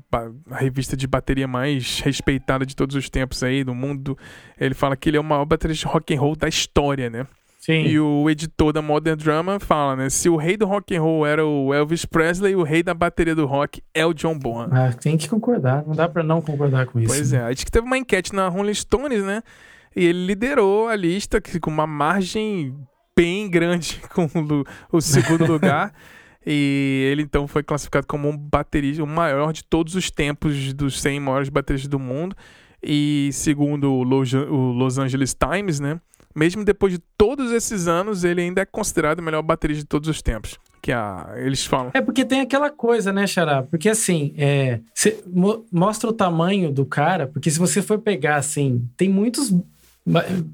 a 0.52 0.56
revista 0.56 0.96
de 0.96 1.04
bateria 1.06 1.48
mais 1.48 1.98
respeitada 1.98 2.64
de 2.64 2.76
todos 2.76 2.94
os 2.94 3.10
tempos 3.10 3.42
aí 3.42 3.64
do 3.64 3.74
mundo, 3.74 4.16
ele 4.58 4.72
fala 4.72 4.96
que 4.96 5.08
ele 5.08 5.16
é 5.16 5.20
o 5.20 5.24
maior 5.24 5.44
baterista 5.44 5.88
de 5.88 5.92
rock 5.92 6.14
and 6.14 6.20
roll 6.20 6.36
da 6.36 6.46
história, 6.46 7.10
né? 7.10 7.26
Sim. 7.58 7.84
E 7.84 7.98
o 7.98 8.28
editor 8.28 8.72
da 8.72 8.82
Modern 8.82 9.16
Drummer 9.16 9.60
fala, 9.60 9.94
né? 9.94 10.10
Se 10.10 10.28
o 10.28 10.36
rei 10.36 10.56
do 10.56 10.66
rock 10.66 10.96
and 10.96 11.00
roll 11.00 11.24
era 11.24 11.46
o 11.46 11.72
Elvis 11.72 12.04
Presley, 12.04 12.56
o 12.56 12.64
rei 12.64 12.82
da 12.82 12.92
bateria 12.92 13.36
do 13.36 13.46
rock 13.46 13.80
é 13.94 14.04
o 14.04 14.12
John 14.12 14.36
Bonham. 14.36 14.68
Ah, 14.72 14.92
tem 14.92 15.16
que 15.16 15.28
concordar, 15.28 15.84
não 15.86 15.94
dá 15.94 16.08
pra 16.08 16.24
não 16.24 16.42
concordar 16.42 16.86
com 16.86 16.98
isso. 16.98 17.14
Pois 17.14 17.32
é, 17.32 17.40
a 17.40 17.48
gente 17.50 17.66
teve 17.66 17.86
uma 17.86 17.96
enquete 17.96 18.34
na 18.34 18.48
Rolling 18.48 18.74
Stones, 18.74 19.22
né? 19.22 19.44
E 19.94 20.04
ele 20.04 20.26
liderou 20.26 20.88
a 20.88 20.96
lista 20.96 21.40
com 21.60 21.70
uma 21.70 21.86
margem 21.86 22.74
bem 23.16 23.48
grande 23.50 24.00
com 24.14 24.24
o, 24.24 24.96
o 24.96 25.00
segundo 25.00 25.46
lugar. 25.46 25.92
E 26.44 27.08
ele 27.12 27.22
então 27.22 27.46
foi 27.46 27.62
classificado 27.62 28.04
como 28.04 28.28
um 28.28 28.36
baterista, 28.36 29.00
o 29.00 29.06
maior 29.06 29.52
de 29.52 29.62
todos 29.62 29.94
os 29.94 30.10
tempos 30.10 30.72
dos 30.74 31.00
100 31.00 31.20
maiores 31.20 31.48
bateristas 31.48 31.88
do 31.88 32.00
mundo. 32.00 32.34
E 32.82 33.30
segundo 33.32 33.92
o 33.92 34.02
Los, 34.02 34.98
Angeles 34.98 35.34
Times, 35.36 35.78
né? 35.78 36.00
Mesmo 36.34 36.64
depois 36.64 36.94
de 36.94 36.98
todos 37.16 37.52
esses 37.52 37.86
anos, 37.86 38.24
ele 38.24 38.40
ainda 38.40 38.60
é 38.60 38.64
considerado 38.64 39.20
o 39.20 39.22
melhor 39.22 39.42
baterista 39.42 39.82
de 39.84 39.88
todos 39.88 40.08
os 40.08 40.20
tempos. 40.20 40.58
Que 40.82 40.90
a, 40.90 41.32
eles 41.36 41.64
falam. 41.64 41.92
É 41.94 42.00
porque 42.00 42.24
tem 42.24 42.40
aquela 42.40 42.70
coisa, 42.70 43.12
né, 43.12 43.24
Xará? 43.24 43.62
Porque 43.62 43.88
assim, 43.88 44.34
é, 44.36 44.80
mo- 45.32 45.64
mostra 45.70 46.10
o 46.10 46.12
tamanho 46.12 46.72
do 46.72 46.84
cara, 46.84 47.28
porque 47.28 47.52
se 47.52 47.58
você 47.60 47.80
for 47.80 48.00
pegar 48.00 48.34
assim, 48.34 48.84
tem 48.96 49.08
muitos. 49.08 49.54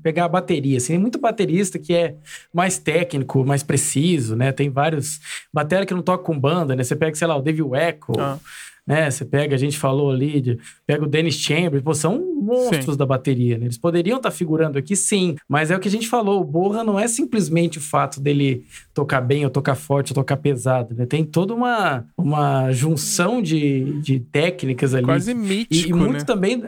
Pegar 0.02 0.26
a 0.26 0.28
bateria, 0.28 0.76
assim, 0.76 0.92
tem 0.94 0.98
muito 0.98 1.18
baterista 1.18 1.78
que 1.78 1.94
é 1.94 2.16
mais 2.52 2.78
técnico, 2.78 3.44
mais 3.44 3.62
preciso, 3.62 4.36
né? 4.36 4.52
Tem 4.52 4.68
vários. 4.68 5.20
Bateria 5.52 5.86
que 5.86 5.94
não 5.94 6.02
toca 6.02 6.22
com 6.24 6.38
banda, 6.38 6.76
né? 6.76 6.82
Você 6.84 6.94
pega, 6.94 7.14
sei 7.16 7.26
lá, 7.26 7.36
o 7.36 7.40
Dave 7.42 7.62
Echo, 7.74 8.12
Ah. 8.18 8.38
né? 8.86 9.10
Você 9.10 9.24
pega, 9.24 9.54
a 9.54 9.58
gente 9.58 9.78
falou 9.78 10.10
ali, 10.10 10.40
de- 10.40 10.58
pega 10.86 11.02
o 11.04 11.08
Dennis 11.08 11.34
Chambers, 11.36 11.82
pô, 11.82 11.94
são 11.94 12.22
monstros 12.48 12.96
da 12.96 13.06
bateria, 13.06 13.58
né? 13.58 13.66
Eles 13.66 13.78
poderiam 13.78 14.16
estar 14.16 14.30
figurando 14.30 14.78
aqui, 14.78 14.96
sim, 14.96 15.36
mas 15.48 15.70
é 15.70 15.76
o 15.76 15.80
que 15.80 15.88
a 15.88 15.90
gente 15.90 16.08
falou, 16.08 16.40
o 16.40 16.44
Borra 16.44 16.82
não 16.82 16.98
é 16.98 17.06
simplesmente 17.06 17.78
o 17.78 17.80
fato 17.80 18.20
dele 18.20 18.64
tocar 18.94 19.20
bem, 19.20 19.44
ou 19.44 19.50
tocar 19.50 19.74
forte, 19.74 20.10
ou 20.10 20.14
tocar 20.14 20.36
pesado, 20.38 20.94
né? 20.94 21.06
Tem 21.06 21.24
toda 21.24 21.54
uma, 21.54 22.04
uma 22.16 22.72
junção 22.72 23.40
de, 23.42 24.00
de 24.00 24.18
técnicas 24.20 24.94
ali. 24.94 25.04
Quase 25.04 25.30
E, 25.30 25.34
mítico, 25.34 25.88
e 25.90 25.92
muito 25.92 26.18
né? 26.18 26.24
também. 26.24 26.62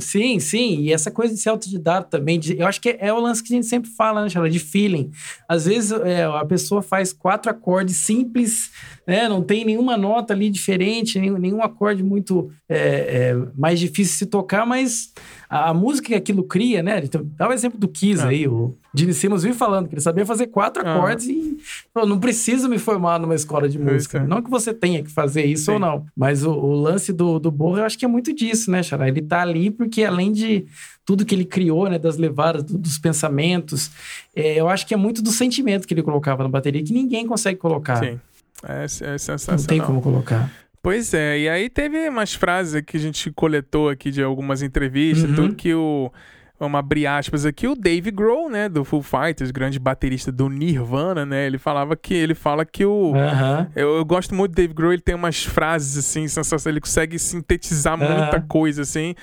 Sim, 0.00 0.38
sim. 0.40 0.80
E 0.80 0.92
essa 0.92 1.10
coisa 1.10 1.34
de 1.34 1.40
ser 1.40 1.50
autodidata 1.50 2.08
também. 2.18 2.38
de- 2.38 2.58
eu 2.58 2.66
acho 2.66 2.80
que 2.80 2.88
é, 2.90 2.98
é 3.08 3.12
o 3.12 3.20
lance 3.20 3.42
que 3.42 3.52
a 3.52 3.56
gente 3.56 3.66
sempre 3.66 3.90
fala, 3.90 4.22
né, 4.22 4.28
Charla? 4.28 4.48
De 4.50 4.58
feeling. 4.58 5.10
Às 5.48 5.66
vezes 5.66 5.90
é, 5.92 6.24
a 6.24 6.44
pessoa 6.44 6.82
faz 6.82 7.12
quatro 7.12 7.50
acordes 7.50 7.96
simples, 7.96 8.70
né? 9.06 9.28
Não 9.28 9.42
tem 9.42 9.64
nenhuma 9.64 9.96
nota 9.96 10.32
ali 10.34 10.50
diferente, 10.50 11.18
nenhum, 11.18 11.38
nenhum 11.38 11.62
acorde 11.62 12.02
muito 12.02 12.50
é, 12.68 12.76
é, 12.78 13.36
mais 13.56 13.78
difícil 13.78 14.12
de 14.12 14.18
se 14.18 14.26
tocar, 14.26 14.64
mas 14.66 15.09
a, 15.48 15.70
a 15.70 15.74
música 15.74 16.08
que 16.08 16.14
aquilo 16.14 16.42
cria, 16.44 16.82
né? 16.82 17.00
Então, 17.04 17.26
dá 17.36 17.48
o 17.48 17.52
exemplo 17.52 17.78
do 17.78 17.88
Kiss 17.88 18.22
Ah. 18.22 18.28
aí. 18.28 18.46
O 18.48 18.76
Gene 18.94 19.12
Simmons 19.14 19.42
vive 19.42 19.54
falando 19.56 19.88
que 19.88 19.94
ele 19.94 20.00
sabia 20.00 20.24
fazer 20.26 20.46
quatro 20.48 20.82
Ah. 20.86 20.94
acordes 20.96 21.26
e 21.26 21.56
falou, 21.92 22.08
não 22.08 22.18
preciso 22.18 22.68
me 22.68 22.78
formar 22.78 23.18
numa 23.20 23.34
escola 23.34 23.68
de 23.68 23.78
Pois 23.78 23.92
música. 23.92 24.18
é. 24.18 24.26
Não 24.26 24.42
que 24.42 24.50
você 24.50 24.72
tenha 24.74 25.02
que 25.02 25.10
fazer 25.10 25.44
isso 25.44 25.66
Sim. 25.66 25.72
ou 25.72 25.78
não. 25.78 26.06
Mas 26.16 26.44
o, 26.44 26.50
o 26.52 26.74
lance 26.80 27.12
do, 27.12 27.38
do 27.38 27.50
Borra, 27.50 27.80
eu 27.80 27.84
acho 27.84 27.98
que 27.98 28.04
é 28.04 28.08
muito 28.08 28.32
disso, 28.34 28.70
né, 28.70 28.82
Xará? 28.82 29.08
Ele 29.08 29.22
tá 29.22 29.40
ali 29.42 29.70
porque 29.70 30.04
além 30.04 30.32
de 30.32 30.66
tudo 31.04 31.24
que 31.24 31.34
ele 31.34 31.44
criou, 31.44 31.88
né, 31.88 31.98
das 31.98 32.16
levadas, 32.16 32.62
do- 32.62 32.78
dos 32.78 32.98
pensamentos, 32.98 33.90
é, 34.34 34.60
eu 34.60 34.68
acho 34.68 34.86
que 34.86 34.94
é 34.94 34.96
muito 34.96 35.20
do 35.22 35.30
sentimento 35.30 35.86
que 35.86 35.94
ele 35.94 36.02
colocava 36.02 36.42
na 36.42 36.48
bateria 36.48 36.82
que 36.82 36.92
ninguém 36.92 37.26
consegue 37.26 37.58
colocar. 37.58 37.96
Sim. 37.96 38.20
É, 38.62 38.84
é 38.84 38.88
sensacional. 38.88 39.58
Não 39.58 39.66
tem 39.66 39.80
como 39.80 40.00
colocar. 40.02 40.52
Pois 40.82 41.12
é, 41.12 41.38
e 41.38 41.48
aí 41.48 41.68
teve 41.68 42.08
umas 42.08 42.32
frases 42.34 42.80
que 42.82 42.96
a 42.96 43.00
gente 43.00 43.30
coletou 43.32 43.88
aqui 43.90 44.10
de 44.10 44.22
algumas 44.22 44.62
entrevistas, 44.62 45.28
Uhum. 45.28 45.36
tudo 45.36 45.54
que 45.54 45.74
o. 45.74 46.10
Vamos 46.58 46.78
abrir 46.78 47.06
aspas 47.06 47.46
aqui, 47.46 47.66
o 47.66 47.74
Dave 47.74 48.10
Grohl, 48.10 48.50
né, 48.50 48.68
do 48.68 48.84
Foo 48.84 49.00
Fighters, 49.00 49.50
grande 49.50 49.78
baterista 49.78 50.30
do 50.30 50.46
Nirvana, 50.50 51.24
né, 51.24 51.46
ele 51.46 51.56
falava 51.56 51.96
que, 51.96 52.12
ele 52.12 52.34
fala 52.34 52.66
que 52.66 52.84
o... 52.84 53.14
Eu, 53.74 53.96
eu 53.96 54.04
gosto 54.04 54.34
muito 54.34 54.52
do 54.52 54.56
Dave 54.56 54.74
Grohl, 54.74 54.92
ele 54.92 55.00
tem 55.00 55.14
umas 55.14 55.42
frases, 55.42 55.96
assim, 55.96 56.28
sensacionais, 56.28 56.66
ele 56.66 56.78
consegue 56.82 57.18
sintetizar 57.18 57.96
muita 57.96 58.42
coisa, 58.42 58.82
assim, 58.82 59.14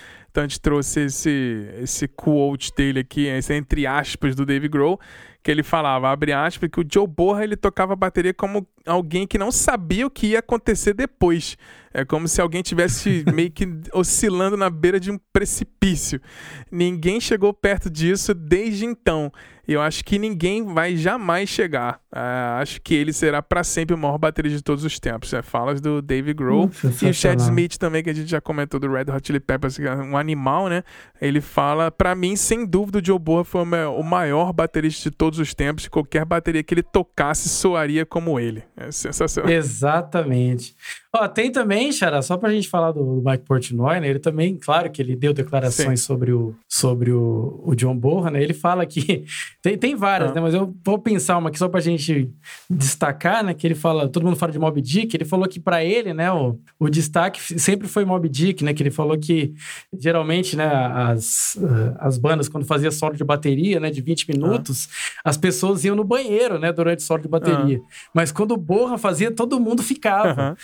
trouxe 0.60 1.06
esse, 1.06 1.68
esse 1.82 2.08
quote 2.08 2.72
dele 2.76 3.00
aqui, 3.00 3.26
esse 3.26 3.54
entre 3.54 3.88
aspas 3.88 4.36
do 4.36 4.46
Dave 4.46 4.68
Grohl, 4.68 5.00
que 5.42 5.50
ele 5.50 5.64
falava, 5.64 6.10
abre 6.10 6.34
aspas, 6.34 6.70
que 6.70 6.82
o 6.82 6.86
Joe 6.88 7.08
Borra, 7.08 7.44
ele 7.44 7.56
tocava 7.56 7.94
a 7.94 7.96
bateria 7.96 8.34
como 8.34 8.68
alguém 8.86 9.26
que 9.26 9.38
não 9.38 9.52
sabia 9.52 10.06
o 10.06 10.10
que 10.10 10.28
ia 10.28 10.40
acontecer 10.40 10.94
depois. 10.94 11.58
É 11.94 12.04
como 12.04 12.28
se 12.28 12.42
alguém 12.42 12.62
tivesse 12.62 13.24
meio 13.34 13.50
que 13.50 13.66
oscilando 13.94 14.58
na 14.58 14.70
beira 14.70 15.00
de 15.00 15.10
um 15.10 15.18
precipício. 15.32 16.22
Ninguém 16.70 17.22
chegou 17.22 17.54
perto 17.54 17.90
disso 17.90 18.34
desde 18.34 18.86
então. 18.86 19.32
E 19.68 19.74
eu 19.74 19.82
acho 19.82 20.06
que 20.06 20.18
ninguém 20.18 20.64
vai 20.64 20.96
jamais 20.96 21.50
chegar. 21.50 22.00
Ah, 22.10 22.60
acho 22.62 22.82
que 22.82 22.96
ele 22.96 23.12
será 23.12 23.42
para 23.42 23.64
sempre 23.66 23.94
o 23.94 23.98
maior 23.98 24.18
baterista 24.18 24.58
de 24.58 24.64
todos 24.64 24.84
os 24.86 24.98
tempos. 25.00 25.34
É 25.34 25.42
falas 25.42 25.82
do 25.82 26.02
Dave 26.02 26.34
Grohl. 26.34 26.70
E 27.02 27.10
o 27.10 27.14
Chad. 27.14 27.40
Smith 27.40 27.78
também, 27.78 28.02
que 28.02 28.10
a 28.10 28.14
gente 28.14 28.30
já 28.30 28.40
comentou 28.40 28.80
do 28.80 28.90
Red 28.90 29.12
Hot 29.14 29.28
Chili 29.28 29.40
Peppers, 29.42 29.76
que 29.76 29.84
é 29.86 29.94
um 29.94 30.16
animal, 30.18 30.70
né? 30.70 30.84
Ele 31.20 31.42
fala, 31.42 31.92
pra 31.92 32.16
mim, 32.16 32.36
sem 32.38 32.66
dúvida, 32.66 33.00
o 33.00 33.06
Joe 33.06 33.20
Boa 33.20 33.44
foi 33.44 33.62
o 33.62 33.66
ma- 33.66 33.90
o 33.90 34.04
maior 34.04 34.54
baterista 34.54 35.10
de 35.10 35.16
todos 35.16 35.38
os 35.40 35.54
tempos. 35.54 35.88
Qualquer 35.90 36.24
bateria 36.24 36.64
que 36.64 36.74
ele 36.74 36.84
tocasse 36.84 37.50
soaria 37.50 38.06
como 38.06 38.40
ele. 38.40 38.64
É 38.78 38.90
sensacional. 38.92 39.52
Exatamente. 39.52 40.76
Ó, 41.16 41.28
tem 41.28 41.52
também, 41.52 41.92
Xará, 41.92 42.22
só 42.22 42.38
pra 42.38 42.52
gente 42.52 42.68
falar 42.70 42.92
do 42.92 43.22
Mike 43.26 43.46
Portnoy, 43.46 44.00
né? 44.00 44.10
Ele 44.10 44.20
também, 44.20 44.56
claro 44.58 44.90
que 44.92 45.02
ele 45.02 45.16
deu 45.16 45.34
declarações 45.34 46.02
sobre 46.02 46.32
o, 46.32 46.54
sobre 46.68 47.12
o, 47.12 47.62
o 47.66 47.76
John 47.76 47.96
Borra, 47.98 48.30
né? 48.30 48.44
Ele 48.44 48.54
fala 48.54 48.86
que. 48.86 49.26
Tem, 49.62 49.78
tem 49.78 49.96
várias, 49.96 50.32
Ah. 50.32 50.36
né? 50.36 50.42
Mas 50.42 50.54
eu 50.54 50.74
vou 50.86 50.98
pensar 50.98 51.38
uma 51.38 51.50
aqui 51.50 51.58
só 51.60 51.68
pra 51.68 51.82
gente 51.82 52.30
destacar, 52.70 53.44
né? 53.44 53.54
Que 53.54 53.68
ele 53.68 53.76
fala. 53.76 54.08
Todo 54.08 54.24
mundo 54.24 54.38
fala 54.38 54.52
de 54.52 54.60
Mob 54.60 54.80
Dick. 54.82 55.14
Ele 55.16 55.26
falou 55.26 55.46
que 55.48 55.60
pra 55.60 55.84
ele, 55.84 56.14
né? 56.14 56.32
O, 56.32 56.58
o 56.80 56.90
destaque 56.90 57.42
sempre 57.60 57.88
foi 57.88 58.06
Mob 58.06 58.30
Dick, 58.30 58.64
né? 58.64 58.74
Que 58.74 58.82
ele 58.84 58.92
falou 58.92 59.18
que 59.18 59.54
geralmente, 60.00 60.56
né? 60.56 60.66
As, 60.68 61.58
eh, 61.58 61.96
as 62.00 62.18
bandas, 62.18 62.48
quando 62.48 62.66
fazia 62.66 62.92
solo 62.92 63.16
de 63.16 63.24
bateria, 63.26 63.80
né? 63.80 63.90
De 63.90 64.02
20 64.02 64.30
minutos, 64.32 64.88
as 65.24 65.36
pessoas 65.38 65.84
iam 65.84 65.96
no 65.96 66.04
banheiro, 66.04 66.58
né? 66.60 66.72
Durante 66.72 67.00
o 67.00 67.04
solo 67.04 67.22
de 67.22 67.28
bateria. 67.28 67.82
Mas 68.14 68.32
quando 68.32 68.52
o 68.52 68.58
Borra 68.58 68.98
fazia, 68.98 69.32
todo 69.32 69.60
mundo 69.60 69.84
ficava. 69.84 70.30
Aham. 70.32 70.56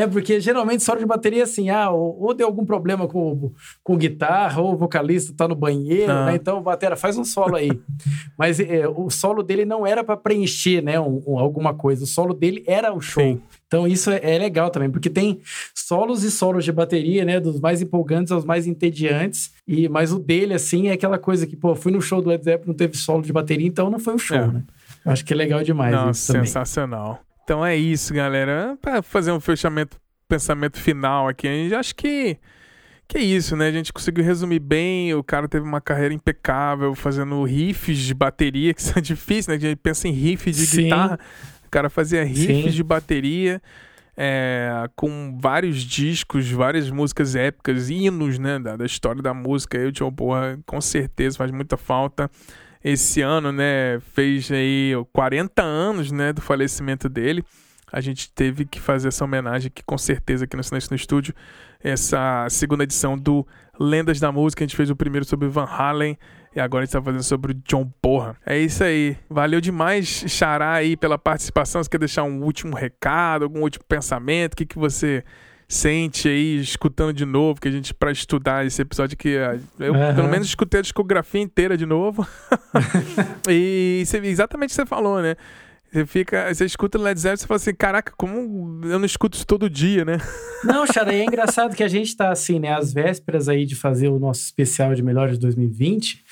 Né? 0.00 0.06
Porque 0.06 0.40
geralmente 0.40 0.82
solo 0.82 0.98
de 0.98 1.06
bateria 1.06 1.40
é 1.40 1.42
assim, 1.42 1.70
ah, 1.70 1.90
ou, 1.90 2.20
ou 2.20 2.34
deu 2.34 2.46
algum 2.46 2.64
problema 2.64 3.06
com, 3.06 3.52
com 3.82 3.96
guitarra, 3.96 4.60
ou 4.62 4.74
o 4.74 4.76
vocalista 4.76 5.32
tá 5.36 5.46
no 5.46 5.54
banheiro, 5.54 6.10
Ah. 6.12 6.26
né? 6.26 6.34
Então, 6.36 6.62
batera, 6.62 6.96
faz 6.96 7.16
um 7.18 7.24
solo 7.24 7.56
aí. 7.56 7.70
Mas 8.38 8.58
é, 8.60 8.88
o 8.88 9.10
solo 9.10 9.42
dele 9.42 9.64
não 9.64 9.86
era 9.86 10.02
para 10.02 10.16
preencher, 10.16 10.82
né, 10.82 10.98
um- 10.98 11.22
um- 11.26 11.38
alguma 11.38 11.74
coisa. 11.74 12.04
O 12.04 12.06
solo 12.06 12.32
dele 12.34 12.62
era 12.66 12.92
o 12.92 13.00
show. 13.00 13.22
Sim. 13.22 13.40
Então, 13.66 13.86
isso 13.86 14.10
é, 14.10 14.18
é 14.22 14.38
legal 14.38 14.68
também, 14.70 14.90
porque 14.90 15.08
tem 15.08 15.40
solos 15.74 16.24
e 16.24 16.30
solos 16.30 16.64
de 16.64 16.72
bateria, 16.72 17.24
né? 17.24 17.38
Dos 17.38 17.60
mais 17.60 17.80
empolgantes 17.80 18.32
aos 18.32 18.44
mais 18.44 18.66
entediantes. 18.66 19.52
E, 19.66 19.88
mas 19.88 20.12
o 20.12 20.18
dele, 20.18 20.54
assim, 20.54 20.88
é 20.88 20.92
aquela 20.92 21.18
coisa 21.18 21.46
que, 21.46 21.54
pô, 21.56 21.76
fui 21.76 21.92
no 21.92 22.00
show 22.02 22.20
do 22.20 22.28
Led 22.30 22.42
Zeppelin, 22.42 22.66
não 22.68 22.74
teve 22.74 22.96
solo 22.96 23.22
de 23.22 23.32
bateria, 23.32 23.68
então 23.68 23.88
não 23.88 23.98
foi 24.00 24.14
um 24.14 24.18
show, 24.18 24.36
É. 24.36 24.46
né? 24.48 24.64
Acho 25.04 25.24
que 25.24 25.32
é 25.32 25.36
legal 25.36 25.62
demais 25.62 25.92
Não, 25.94 26.10
isso 26.10 26.32
também. 26.32 26.50
Então 27.50 27.66
é 27.66 27.74
isso, 27.74 28.14
galera. 28.14 28.78
Para 28.80 29.02
fazer 29.02 29.32
um 29.32 29.40
fechamento, 29.40 29.96
pensamento 30.28 30.78
final 30.78 31.26
aqui, 31.26 31.48
a 31.48 31.50
gente 31.50 31.74
acho 31.74 31.96
que 31.96 32.38
Que 33.08 33.18
isso, 33.18 33.56
né? 33.56 33.66
A 33.66 33.72
gente 33.72 33.92
conseguiu 33.92 34.22
resumir 34.22 34.60
bem. 34.60 35.12
O 35.14 35.24
cara 35.24 35.48
teve 35.48 35.66
uma 35.66 35.80
carreira 35.80 36.14
impecável, 36.14 36.94
fazendo 36.94 37.42
riffs 37.42 37.98
de 37.98 38.14
bateria, 38.14 38.72
que 38.72 38.80
são 38.80 39.02
difíceis, 39.02 39.48
né? 39.48 39.54
A 39.56 39.58
gente 39.58 39.78
pensa 39.78 40.06
em 40.06 40.12
riff 40.12 40.48
de 40.48 40.64
Sim. 40.64 40.84
guitarra. 40.84 41.18
O 41.66 41.70
cara 41.70 41.90
fazia 41.90 42.22
riffs 42.22 42.66
Sim. 42.66 42.70
de 42.70 42.84
bateria. 42.84 43.60
é, 44.16 44.88
com 44.94 45.36
vários 45.36 45.82
discos, 45.82 46.48
várias 46.52 46.88
músicas 46.88 47.34
épicas, 47.34 47.90
hinos, 47.90 48.38
né, 48.38 48.60
da, 48.60 48.76
da 48.76 48.86
história 48.86 49.20
da 49.20 49.34
música. 49.34 49.76
O 49.76 49.90
John 49.90 50.12
Porra, 50.12 50.56
com 50.64 50.80
certeza, 50.80 51.36
faz 51.36 51.50
muita 51.50 51.76
falta. 51.76 52.30
Esse 52.82 53.20
ano, 53.20 53.52
né, 53.52 54.00
fez 54.14 54.50
aí 54.50 54.92
40 55.12 55.62
anos, 55.62 56.10
né, 56.10 56.32
do 56.32 56.40
falecimento 56.40 57.08
dele. 57.08 57.44
A 57.92 58.00
gente 58.00 58.32
teve 58.32 58.64
que 58.64 58.80
fazer 58.80 59.08
essa 59.08 59.24
homenagem 59.24 59.66
aqui, 59.68 59.82
com 59.84 59.98
certeza, 59.98 60.44
aqui 60.44 60.56
no 60.56 60.62
Silêncio 60.62 60.90
no 60.90 60.96
Estúdio. 60.96 61.34
Essa 61.82 62.46
segunda 62.48 62.84
edição 62.84 63.18
do 63.18 63.46
Lendas 63.78 64.20
da 64.20 64.30
Música. 64.30 64.62
A 64.62 64.66
gente 64.66 64.76
fez 64.76 64.90
o 64.90 64.96
primeiro 64.96 65.26
sobre 65.26 65.48
Van 65.48 65.64
Halen. 65.64 66.16
E 66.54 66.60
agora 66.60 66.82
a 66.82 66.84
gente 66.84 66.92
tá 66.92 67.02
fazendo 67.02 67.22
sobre 67.22 67.52
o 67.52 67.54
John 67.66 67.92
Porra. 68.00 68.36
É 68.46 68.58
isso 68.58 68.82
aí. 68.84 69.16
Valeu 69.28 69.60
demais, 69.60 70.24
Xará, 70.28 70.72
aí, 70.72 70.96
pela 70.96 71.18
participação. 71.18 71.82
Você 71.82 71.90
quer 71.90 71.98
deixar 71.98 72.22
um 72.22 72.42
último 72.42 72.76
recado, 72.76 73.44
algum 73.44 73.60
último 73.60 73.84
pensamento? 73.88 74.54
O 74.54 74.56
que, 74.56 74.66
que 74.66 74.78
você 74.78 75.24
sente 75.70 76.28
aí, 76.28 76.56
escutando 76.60 77.12
de 77.12 77.24
novo? 77.24 77.60
Que 77.60 77.68
a 77.68 77.70
gente, 77.70 77.94
pra 77.94 78.10
estudar 78.10 78.66
esse 78.66 78.82
episódio 78.82 79.14
aqui, 79.14 79.38
ah, 79.38 79.56
eu 79.78 79.94
Aham. 79.94 80.14
pelo 80.16 80.28
menos 80.28 80.48
escutei 80.48 80.80
a 80.80 80.82
discografia 80.82 81.40
inteira 81.40 81.76
de 81.76 81.86
novo. 81.86 82.26
e 83.48 84.02
você- 84.04 84.18
exatamente 84.18 84.70
o 84.70 84.72
que 84.72 84.74
você 84.76 84.86
falou, 84.86 85.22
né? 85.22 85.36
Você 85.92 86.06
fica, 86.06 86.52
você 86.52 86.64
escuta 86.64 86.98
o 86.98 87.02
Led 87.02 87.18
Zeppelin 87.18 87.34
e 87.34 87.38
você 87.38 87.46
fala 87.46 87.56
assim, 87.56 87.74
caraca, 87.74 88.12
como 88.16 88.80
eu 88.84 88.98
não 88.98 89.06
escuto 89.06 89.36
isso 89.36 89.46
todo 89.46 89.70
dia, 89.70 90.04
né? 90.04 90.18
Não, 90.64 90.86
Xara, 90.86 91.12
é 91.14 91.22
engraçado 91.24 91.74
que 91.74 91.82
a 91.82 91.88
gente 91.88 92.16
tá 92.16 92.30
assim, 92.30 92.58
né, 92.60 92.72
às 92.74 92.92
vésperas 92.92 93.48
aí 93.48 93.64
de 93.64 93.74
fazer 93.76 94.08
o 94.08 94.18
nosso 94.18 94.42
especial 94.42 94.94
de 94.94 95.02
melhores 95.02 95.34
de 95.34 95.40
2020. 95.40 96.24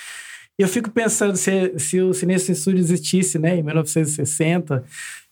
E 0.59 0.63
eu 0.63 0.69
fico 0.69 0.91
pensando 0.91 1.37
se, 1.37 1.79
se 1.79 2.01
o 2.01 2.13
Silêncio 2.13 2.51
Estúdio 2.51 2.81
existisse, 2.81 3.39
né, 3.39 3.57
em 3.57 3.63
1960, 3.63 4.85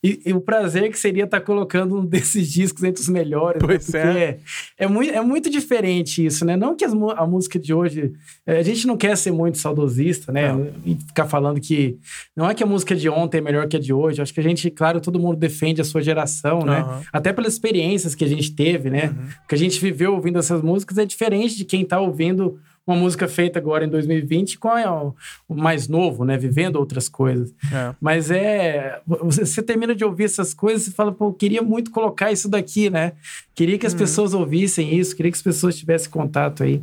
e, 0.06 0.20
e 0.26 0.32
o 0.32 0.40
prazer 0.40 0.88
que 0.90 0.98
seria 0.98 1.24
estar 1.24 1.40
colocando 1.40 1.98
um 1.98 2.04
desses 2.06 2.52
discos 2.52 2.84
entre 2.84 3.02
os 3.02 3.08
melhores. 3.08 3.60
né, 3.60 3.66
Pois 3.66 3.86
porque 3.86 3.98
é. 3.98 4.38
é. 4.78 4.86
Muito, 4.86 5.12
é 5.12 5.20
muito 5.20 5.50
diferente 5.50 6.24
isso, 6.24 6.44
né? 6.44 6.56
Não 6.56 6.76
que 6.76 6.84
as 6.84 6.92
a 6.92 7.26
música 7.26 7.58
de 7.58 7.74
hoje. 7.74 8.12
é, 8.46 8.58
A 8.58 8.62
gente 8.62 8.86
não 8.86 8.96
quer 8.96 9.16
ser 9.16 9.32
muito 9.32 9.58
saudosista, 9.58 10.30
né? 10.30 10.52
Não. 10.52 10.70
E 10.84 10.94
ficar 10.94 11.26
falando 11.26 11.60
que. 11.60 11.98
Não 12.36 12.48
é 12.48 12.54
que 12.54 12.62
a 12.62 12.66
música 12.66 12.94
de 12.94 13.08
ontem 13.08 13.38
é 13.38 13.40
melhor 13.40 13.66
que 13.66 13.76
a 13.76 13.80
de 13.80 13.92
hoje. 13.92 14.22
Acho 14.22 14.32
que 14.32 14.40
a 14.40 14.44
gente, 14.44 14.70
claro, 14.70 15.00
todo 15.00 15.18
mundo 15.18 15.36
defende 15.36 15.80
a 15.80 15.84
sua 15.84 16.02
geração, 16.02 16.60
né? 16.60 16.78
Aham. 16.78 17.02
Até 17.12 17.32
pelas 17.32 17.54
experiências 17.54 18.14
que 18.14 18.24
a 18.24 18.28
gente 18.28 18.54
teve, 18.54 18.90
né? 18.90 19.06
Uhum. 19.06 19.24
O 19.44 19.48
que 19.48 19.54
a 19.56 19.58
gente 19.58 19.80
viveu 19.80 20.14
ouvindo 20.14 20.38
essas 20.38 20.62
músicas 20.62 20.98
é 20.98 21.04
diferente 21.04 21.56
de 21.56 21.64
quem 21.64 21.84
tá 21.84 21.98
ouvindo 21.98 22.60
uma 22.86 22.96
música 22.96 23.26
feita 23.26 23.58
agora 23.58 23.84
em 23.84 23.88
2020 23.88 24.58
com 24.58 24.68
a- 24.68 25.12
o 25.48 25.54
mais 25.54 25.88
novo, 25.88 26.24
né? 26.24 26.36
Vivendo 26.38 26.76
outras 26.76 27.08
coisas. 27.08 27.52
É. 27.72 27.94
Mas 28.00 28.30
é. 28.30 29.00
Você, 29.06 29.62
termina 29.62 29.94
de 29.94 30.04
ouvir 30.04 30.24
essas 30.24 30.54
coisas 30.54 30.86
e 30.86 30.92
fala, 30.92 31.10
pô, 31.12 31.26
eu 31.28 31.32
queria 31.32 31.62
muito 31.62 31.90
colocar 31.90 32.30
isso 32.30 32.48
daqui, 32.48 32.88
né? 32.88 33.12
Queria 33.54 33.76
que 33.78 33.86
as 33.86 33.92
pessoas 33.98 34.34
ouvissem 34.34 34.94
isso, 34.96 35.16
queria 35.16 35.32
que 35.32 35.36
as 35.38 35.42
pessoas 35.42 35.76
tivessem 35.76 36.10
contato 36.10 36.62
aí. 36.62 36.82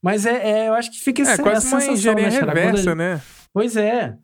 Mas 0.00 0.26
é, 0.26 0.50
é, 0.64 0.68
eu 0.68 0.74
acho 0.74 0.90
que 0.92 1.00
fica 1.00 1.22
É 1.22 1.24
essa- 1.24 1.42
quase 1.42 1.66
essa 1.66 1.74
uma 1.76 1.80
sensação, 1.80 2.14
né, 2.14 2.28
reversa, 2.28 2.76
gente- 2.82 2.94
né? 2.94 3.20
Pois 3.54 3.76
é. 3.76 4.14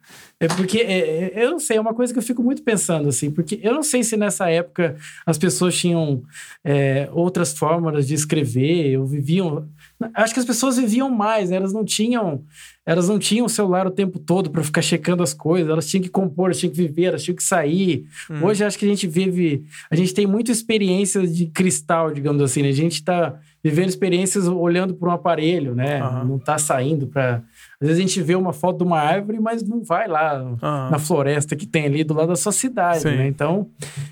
É 0.41 0.47
porque, 0.47 0.79
é, 0.79 1.35
é, 1.35 1.45
eu 1.45 1.51
não 1.51 1.59
sei, 1.59 1.79
é 1.79 1.81
uma 1.81 1.93
coisa 1.93 2.13
que 2.13 2.19
eu 2.19 2.23
fico 2.23 2.45
muito 2.45 2.63
pensando, 2.63 3.09
assim, 3.09 3.29
porque 3.29 3.59
eu 3.61 3.75
não 3.75 3.83
sei 3.83 4.05
se 4.05 4.17
nessa 4.17 4.49
época 4.49 4.97
as 5.27 5.37
pessoas 5.37 5.77
tinham 5.77 6.23
é, 6.65 7.09
outras 7.13 7.53
formas 7.59 8.07
de 8.07 8.15
escrever, 8.15 8.97
ou 8.99 9.07
viviam. 9.07 9.69
Acho 10.15 10.33
que 10.33 10.39
as 10.39 10.47
pessoas 10.47 10.77
viviam 10.77 11.11
mais, 11.11 11.51
né? 11.51 11.57
elas 11.57 11.73
não 11.73 11.85
tinham. 11.85 12.45
Elas 12.87 13.09
não 13.09 13.19
tinham 13.19 13.45
o 13.47 13.51
celular 13.51 13.87
o 13.87 13.91
tempo 13.91 14.19
todo 14.19 14.49
para 14.49 14.63
ficar 14.63 14.81
checando 14.81 15.23
as 15.23 15.35
coisas, 15.35 15.69
elas 15.69 15.87
tinham 15.87 16.03
que 16.03 16.09
compor, 16.09 16.47
elas 16.47 16.59
tinham 16.59 16.73
que 16.73 16.79
viver, 16.79 17.07
elas 17.07 17.23
tinham 17.23 17.37
que 17.37 17.43
sair. 17.43 18.07
Hum. 18.31 18.45
Hoje 18.45 18.65
acho 18.65 18.79
que 18.79 18.87
a 18.87 18.89
gente 18.89 19.07
vive. 19.07 19.65
A 19.91 19.97
gente 19.97 20.15
tem 20.15 20.27
muita 20.27 20.53
experiência 20.53 21.27
de 21.27 21.47
cristal, 21.47 22.13
digamos 22.13 22.41
assim, 22.43 22.63
né? 22.63 22.69
A 22.69 22.73
gente 22.73 22.95
está 22.95 23.39
vivendo 23.63 23.89
experiências 23.89 24.47
olhando 24.47 24.95
para 24.95 25.09
um 25.09 25.13
aparelho, 25.13 25.75
né? 25.75 26.01
Aham. 26.01 26.25
Não 26.25 26.37
está 26.37 26.57
saindo 26.57 27.09
para. 27.09 27.43
Às 27.81 27.87
vezes 27.89 27.99
a 28.03 28.07
gente 28.09 28.23
vê 28.23 28.35
uma 28.35 28.53
foto 28.53 28.79
de 28.79 28.85
uma 28.85 28.99
árvore, 28.99 29.39
mas 29.41 29.63
não 29.63 29.85
vai 29.85 30.09
lá 30.09 30.33
Aham. 30.61 30.91
na 30.91 30.99
floresta 30.99 31.55
que 31.55 31.65
tem 31.67 31.85
ali 31.87 32.03
do 32.03 32.13
lado 32.13 32.29
da 32.29 32.37
sua 32.37 32.51
cidade, 32.51 33.03
Sim. 33.03 33.17
né? 33.17 33.27
Então, 33.29 33.69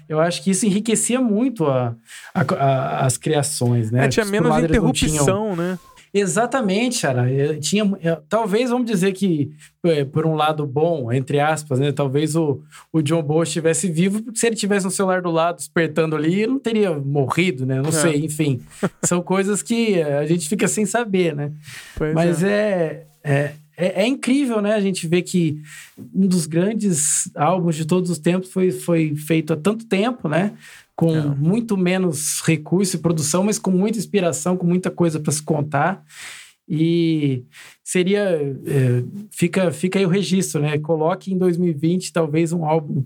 eu 0.09 0.21
acho 0.21 0.43
que 0.45 0.53
isso 0.53 0.65
enriquecia 0.67 1.21
muito 1.21 1.67
a, 1.67 1.95
a- 2.33 2.55
a- 2.55 3.05
as 3.07 3.17
criações, 3.17 3.91
né? 3.91 4.05
É, 4.05 4.09
tinha 4.09 4.25
menos 4.25 4.57
interrupção, 4.57 5.57
né? 5.57 5.77
Exatamente, 6.15 7.03
cara. 7.03 7.31
Eu 7.31 7.61
Tinha, 7.61 7.83
eu- 8.03 8.17
talvez, 8.29 8.71
vamos 8.71 8.87
dizer 8.91 9.13
que, 9.13 9.51
é, 9.85 10.05
por 10.05 10.25
um 10.27 10.35
lado 10.35 10.67
bom, 10.67 11.13
entre 11.13 11.41
aspas, 11.41 11.79
né? 11.79 11.93
Talvez 11.93 12.35
o, 12.37 12.61
o 12.93 13.03
John 13.03 13.23
Boa 13.23 13.43
estivesse 13.43 13.91
vivo, 13.91 14.23
porque 14.23 14.39
se 14.39 14.47
ele 14.47 14.57
tivesse 14.57 14.87
um 14.87 14.91
celular 14.91 15.21
do 15.21 15.31
lado 15.31 15.57
despertando 15.57 16.17
ali, 16.17 16.35
ele 16.43 16.53
não 16.53 16.59
teria 16.59 16.95
morrido, 16.99 17.67
né? 17.67 17.83
Não 17.83 17.89
É. 17.91 17.93
sei, 17.93 18.25
enfim. 18.25 18.61
São 19.03 19.21
coisas 19.21 19.63
que 19.63 19.95
é, 20.01 20.19
a 20.19 20.25
gente 20.27 20.49
fica 20.49 20.67
sem 20.69 20.87
saber, 20.87 21.35
né? 21.35 21.53
Pois 21.97 22.15
Mas 22.15 22.43
é. 22.43 22.49
é, 22.49 23.07
é, 23.27 23.53
é, 23.77 24.03
é 24.03 24.07
incrível, 24.07 24.61
né? 24.63 24.75
A 24.75 24.81
gente 24.81 25.07
vê 25.07 25.21
que 25.21 25.61
um 26.15 26.27
dos 26.27 26.47
grandes 26.47 27.31
álbuns 27.35 27.77
de 27.77 27.85
todos 27.85 28.11
os 28.11 28.19
tempos 28.19 28.51
foi, 28.51 28.71
foi 28.71 29.15
feito 29.17 29.53
há 29.53 29.57
tanto 29.57 29.85
tempo, 29.87 30.29
né? 30.29 30.53
Com 30.95 31.15
É. 31.15 31.21
muito 31.27 31.77
menos 31.77 32.41
recurso 32.41 32.97
e 32.97 33.01
produção, 33.01 33.45
mas 33.45 33.59
com 33.59 33.71
muita 33.71 33.99
inspiração, 33.99 34.57
com 34.57 34.67
muita 34.67 34.91
coisa 34.91 35.21
para 35.21 35.33
se 35.33 35.43
contar. 35.43 36.03
E 36.69 37.45
seria. 37.85 38.21
é, 38.67 39.05
fica, 39.31 39.71
fica 39.71 39.99
aí 39.99 40.07
o 40.07 40.09
registro, 40.09 40.61
né? 40.61 40.79
Coloque 40.79 41.33
em 41.33 41.39
2020 41.39 42.13
talvez 42.13 42.53
um 42.53 42.65
álbum 42.65 43.05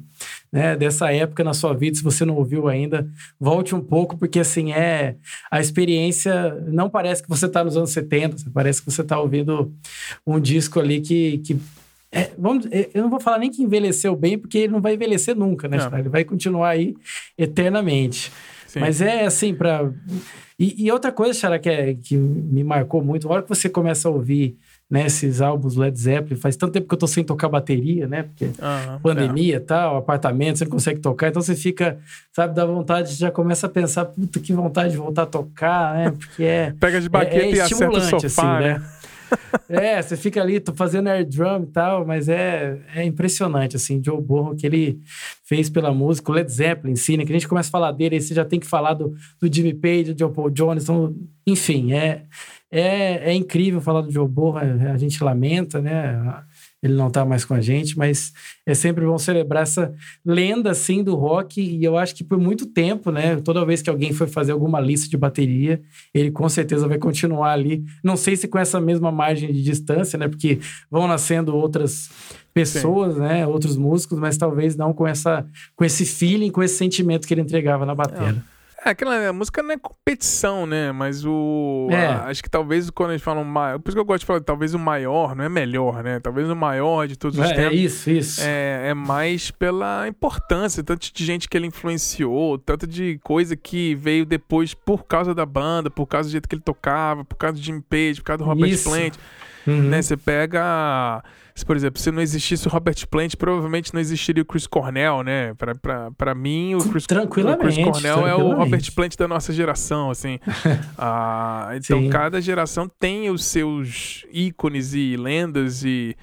né, 0.53 0.77
dessa 0.77 1.13
época 1.13 1.45
na 1.45 1.55
sua 1.55 1.73
vida, 1.75 1.97
se 1.97 2.03
você 2.03 2.25
não 2.25 2.35
ouviu 2.35 2.69
ainda, 2.69 3.09
volte 3.39 3.75
um 3.75 3.81
pouco, 3.81 4.17
porque 4.17 4.41
assim 4.41 4.73
é 4.73 5.17
a 5.51 5.61
experiência. 5.61 6.55
Não 6.69 6.91
parece 6.91 7.23
que 7.23 7.29
você 7.29 7.47
está 7.47 7.63
nos 7.63 7.77
anos 7.77 7.91
70, 7.91 8.51
parece 8.53 8.81
que 8.83 8.91
você 8.91 9.03
está 9.03 9.19
ouvindo 9.19 9.73
um 10.27 10.41
disco 10.41 10.81
ali 10.81 11.01
que. 11.01 11.39
que 11.39 11.59
é, 12.13 12.31
vamos, 12.37 12.67
é, 12.73 12.91
eu 12.93 13.03
não 13.03 13.11
vou 13.11 13.21
falar 13.21 13.39
nem 13.39 13.51
que 13.51 13.63
envelheceu 13.63 14.17
bem, 14.17 14.37
porque 14.37 14.59
ele 14.59 14.73
não 14.73 14.81
vai 14.81 14.95
envelhecer 14.95 15.37
nunca, 15.37 15.69
né? 15.69 15.79
Ele 15.97 16.09
vai 16.09 16.25
continuar 16.25 16.71
aí 16.71 16.97
eternamente. 17.39 18.33
Sim. 18.67 18.81
Mas 18.81 19.01
é 19.01 19.27
assim, 19.27 19.55
para. 19.55 19.93
E, 20.59 20.85
e 20.85 20.93
outra 20.93 21.11
coisa, 21.13 21.39
Xará, 21.39 21.59
que, 21.59 21.69
é, 21.69 21.95
que 21.95 22.17
me 22.17 22.63
marcou 22.65 23.03
muito, 23.03 23.29
a 23.29 23.33
hora 23.33 23.43
que 23.43 23.49
você 23.49 23.69
começa 23.69 24.09
a 24.09 24.11
ouvir 24.11 24.59
né, 24.91 25.07
esses 25.07 25.41
álbuns 25.41 25.77
Led 25.77 25.97
Zeppelin, 25.97 26.41
faz 26.41 26.57
tanto 26.57 26.73
tempo 26.73 26.89
que 26.89 26.95
eu 26.95 26.99
tô 26.99 27.07
sem 27.07 27.23
tocar 27.23 27.49
bateria, 27.49 28.09
né? 28.09 28.25
Porque 28.25 28.51
pandemia 29.01 29.57
e 29.57 29.61
tal, 29.61 29.97
apartamento, 29.97 30.59
você 30.59 30.65
não 30.65 30.73
consegue 30.73 30.99
tocar, 30.99 31.29
então 31.29 31.41
você 31.41 31.55
fica, 31.55 31.99
sabe, 32.33 32.55
dá 32.55 32.67
vontade, 32.67 33.15
já 33.15 33.31
começa 33.31 33.67
a 33.67 33.71
pensar, 33.71 34.07
puta, 34.07 34.41
que 34.41 34.53
vontade 34.53 34.91
de 34.91 34.97
voltar 34.97 35.23
a 35.23 35.27
tocar, 35.27 35.95
né? 35.95 36.11
Porque 36.11 36.43
é. 36.43 36.61
é. 36.61 36.75
Pega 36.79 37.01
de 37.01 37.09
baqueta 37.09 37.37
é, 37.37 37.51
é 37.51 37.55
e 37.55 37.61
acerta 37.61 37.87
o 37.87 37.99
estimulante, 37.99 38.29
sofá, 38.29 38.57
assim, 38.57 38.65
né? 38.65 38.79
né? 38.79 38.85
é, 39.69 40.01
você 40.01 40.17
fica 40.17 40.41
ali 40.41 40.61
tô 40.61 40.73
fazendo 40.75 41.09
air 41.09 41.27
drum 41.27 41.63
e 41.63 41.67
tal, 41.67 42.07
mas 42.07 42.29
é, 42.29 42.79
é 42.95 43.05
impressionante, 43.05 43.77
assim, 43.77 44.03
Joe 44.05 44.21
Borro, 44.21 44.57
que 44.57 44.67
ele 44.67 45.01
fez 45.45 45.69
pela 45.69 45.93
música, 45.93 46.31
o 46.31 46.35
Led 46.35 46.51
Zeppelin 46.51 46.93
em 46.93 46.97
si, 46.97 47.17
né? 47.17 47.25
Que 47.25 47.33
a 47.33 47.39
gente 47.39 47.49
começa 47.49 47.69
a 47.69 47.73
falar 47.73 47.93
dele, 47.93 48.17
aí 48.17 48.21
você 48.21 48.35
já 48.35 48.45
tem 48.45 48.61
que 48.61 48.67
falar 48.67 48.95
do, 48.95 49.15
do 49.41 49.53
Jimmy 49.53 49.75
Page, 49.75 50.15
do 50.15 50.19
Joe 50.19 50.33
Paul 50.33 50.51
Jones, 50.51 50.85
então, 50.85 51.15
enfim, 51.47 51.93
é, 51.93 52.25
é, 52.71 53.31
é 53.31 53.35
incrível 53.35 53.81
falar 53.81 54.03
do 54.03 54.13
Joe 54.13 54.29
Borro, 54.29 54.59
a, 54.59 54.93
a 54.93 54.97
gente 54.97 55.23
lamenta, 55.23 55.81
né? 55.81 56.45
Ele 56.83 56.95
não 56.95 57.11
tá 57.11 57.25
mais 57.25 57.45
com 57.45 57.53
a 57.53 57.61
gente, 57.61 57.97
mas 57.99 58.33
é 58.65 58.73
sempre 58.73 59.05
bom 59.05 59.19
celebrar 59.19 59.65
essa 59.65 59.93
lenda, 60.25 60.71
assim, 60.71 61.05
do 61.05 61.15
rock. 61.15 61.61
E 61.61 61.85
eu 61.85 61.99
acho 61.99 62.15
que 62.15 62.25
por 62.25 62.39
muito 62.39 62.65
tempo, 62.67 63.11
né? 63.11 63.37
Toda 63.37 63.65
vez 63.67 63.83
que 63.83 63.91
alguém 63.91 64.13
for 64.13 64.27
fazer 64.27 64.53
alguma 64.53 64.81
lista 64.81 65.09
de 65.09 65.17
bateria, 65.17 65.81
ele 66.15 66.31
com 66.31 66.49
certeza 66.49 66.89
vai 66.89 66.97
continuar 66.97 67.53
ali. 67.53 67.85
Não 68.03 68.17
sei 68.17 68.35
se 68.35 68.49
com 68.49 68.59
essa 68.59 68.81
mesma 68.81 69.13
margem 69.13 69.53
de 69.53 69.63
distância, 69.63 70.19
né? 70.19 70.27
Porque 70.27 70.59
vão 70.91 71.07
nascendo 71.07 71.55
outras 71.55 72.09
pessoas, 72.55 73.17
né? 73.17 73.47
Outros 73.47 73.77
músicos, 73.77 74.19
mas 74.19 74.39
talvez 74.39 74.75
não 74.75 74.95
com, 74.95 75.07
essa, 75.07 75.47
com 75.77 75.85
esse 75.85 76.07
feeling, 76.07 76.51
com 76.51 76.63
esse 76.63 76.77
sentimento 76.77 77.27
que 77.27 77.35
ele 77.35 77.43
entregava 77.43 77.85
na 77.85 77.95
bateria. 77.95 78.43
É, 78.43 78.60
aquela 78.85 79.29
a 79.29 79.33
música 79.33 79.63
não 79.63 79.73
é 79.73 79.77
competição, 79.79 80.67
né? 80.67 80.91
Mas 80.93 81.25
o. 81.25 81.89
É. 81.91 82.07
a- 82.07 82.25
acho 82.27 82.43
que 82.43 82.49
talvez 82.51 82.89
quando 82.91 83.11
eles 83.11 83.23
falam 83.23 83.45
maior. 83.45 83.79
Por 83.79 83.89
isso 83.91 83.97
que 83.97 84.01
eu 84.01 84.05
gosto 84.05 84.21
de 84.21 84.27
falar, 84.27 84.41
talvez 84.41 84.75
o 84.75 84.79
maior, 84.79 85.35
não 85.35 85.45
é 85.45 85.49
melhor, 85.49 86.03
né? 86.03 86.19
Talvez 86.21 86.49
o 86.49 86.57
maior 86.57 87.07
de 87.07 87.17
todos 87.17 87.39
os 87.39 87.45
É, 87.47 87.53
é 87.53 87.55
tempos. 87.55 87.79
isso, 87.79 88.11
isso. 88.11 88.41
É, 88.43 88.89
é 88.91 88.95
mais 88.95 89.51
pela 89.51 90.07
importância, 90.09 90.83
tanto 90.83 91.13
de 91.13 91.25
gente 91.25 91.49
que 91.49 91.57
ele 91.57 91.67
influenciou, 91.67 92.59
tanto 92.59 92.87
de 92.87 93.19
coisa 93.23 93.57
que 93.57 93.95
veio 93.95 94.25
depois 94.25 94.73
por 94.75 95.05
causa 95.05 95.35
da 95.35 95.45
banda, 95.47 95.91
por 95.91 96.07
causa 96.07 96.29
do 96.29 96.33
jeito 96.33 96.49
que 96.49 96.55
ele 96.55 96.63
tocava, 96.63 97.25
por 97.25 97.37
causa 97.37 97.57
do 97.57 97.63
Jimmy 97.63 97.83
Page, 97.89 98.17
por 98.21 98.25
causa 98.25 98.39
do 98.39 98.45
Robert 98.45 98.69
Isso. 98.71 98.89
Plant. 98.89 99.15
Uhum. 99.67 99.83
Né? 99.91 100.01
Você 100.03 100.17
pega. 100.17 101.23
Se, 101.55 101.65
por 101.65 101.77
exemplo, 101.77 102.01
se 102.01 102.11
não 102.11 102.23
existisse 102.23 102.67
o 102.67 102.71
Robert 102.71 103.07
Plant, 103.09 103.35
provavelmente 103.37 103.93
não 103.93 104.01
existiria 104.01 104.43
o 104.43 104.47
Chris 104.47 104.67
Cornell, 104.67 105.23
né? 105.23 105.55
Pra, 105.55 105.75
pra, 105.75 106.11
pra 106.13 106.35
mim, 106.35 106.75
o 106.75 106.89
Chris, 106.89 107.07
Tranquilamente, 107.07 107.65
o 107.65 107.69
Chris 107.69 107.85
Cornell 107.85 108.27
é 108.27 108.35
o. 108.35 108.55
Robert 108.55 108.93
Plant 108.95 109.17
da 109.17 109.27
nossa 109.29 109.53
geração, 109.53 110.11
assim. 110.11 110.39
Ah, 110.97 111.71
então, 111.75 111.99
Sim. 112.01 112.11
cada 112.11 112.41
geração 112.41 112.89
tem 112.99 113.31
os 113.31 113.45
seus 113.45 114.25
ícones 114.31 114.93
e 114.95 115.17
lendas 115.17 115.83
e 115.85 116.15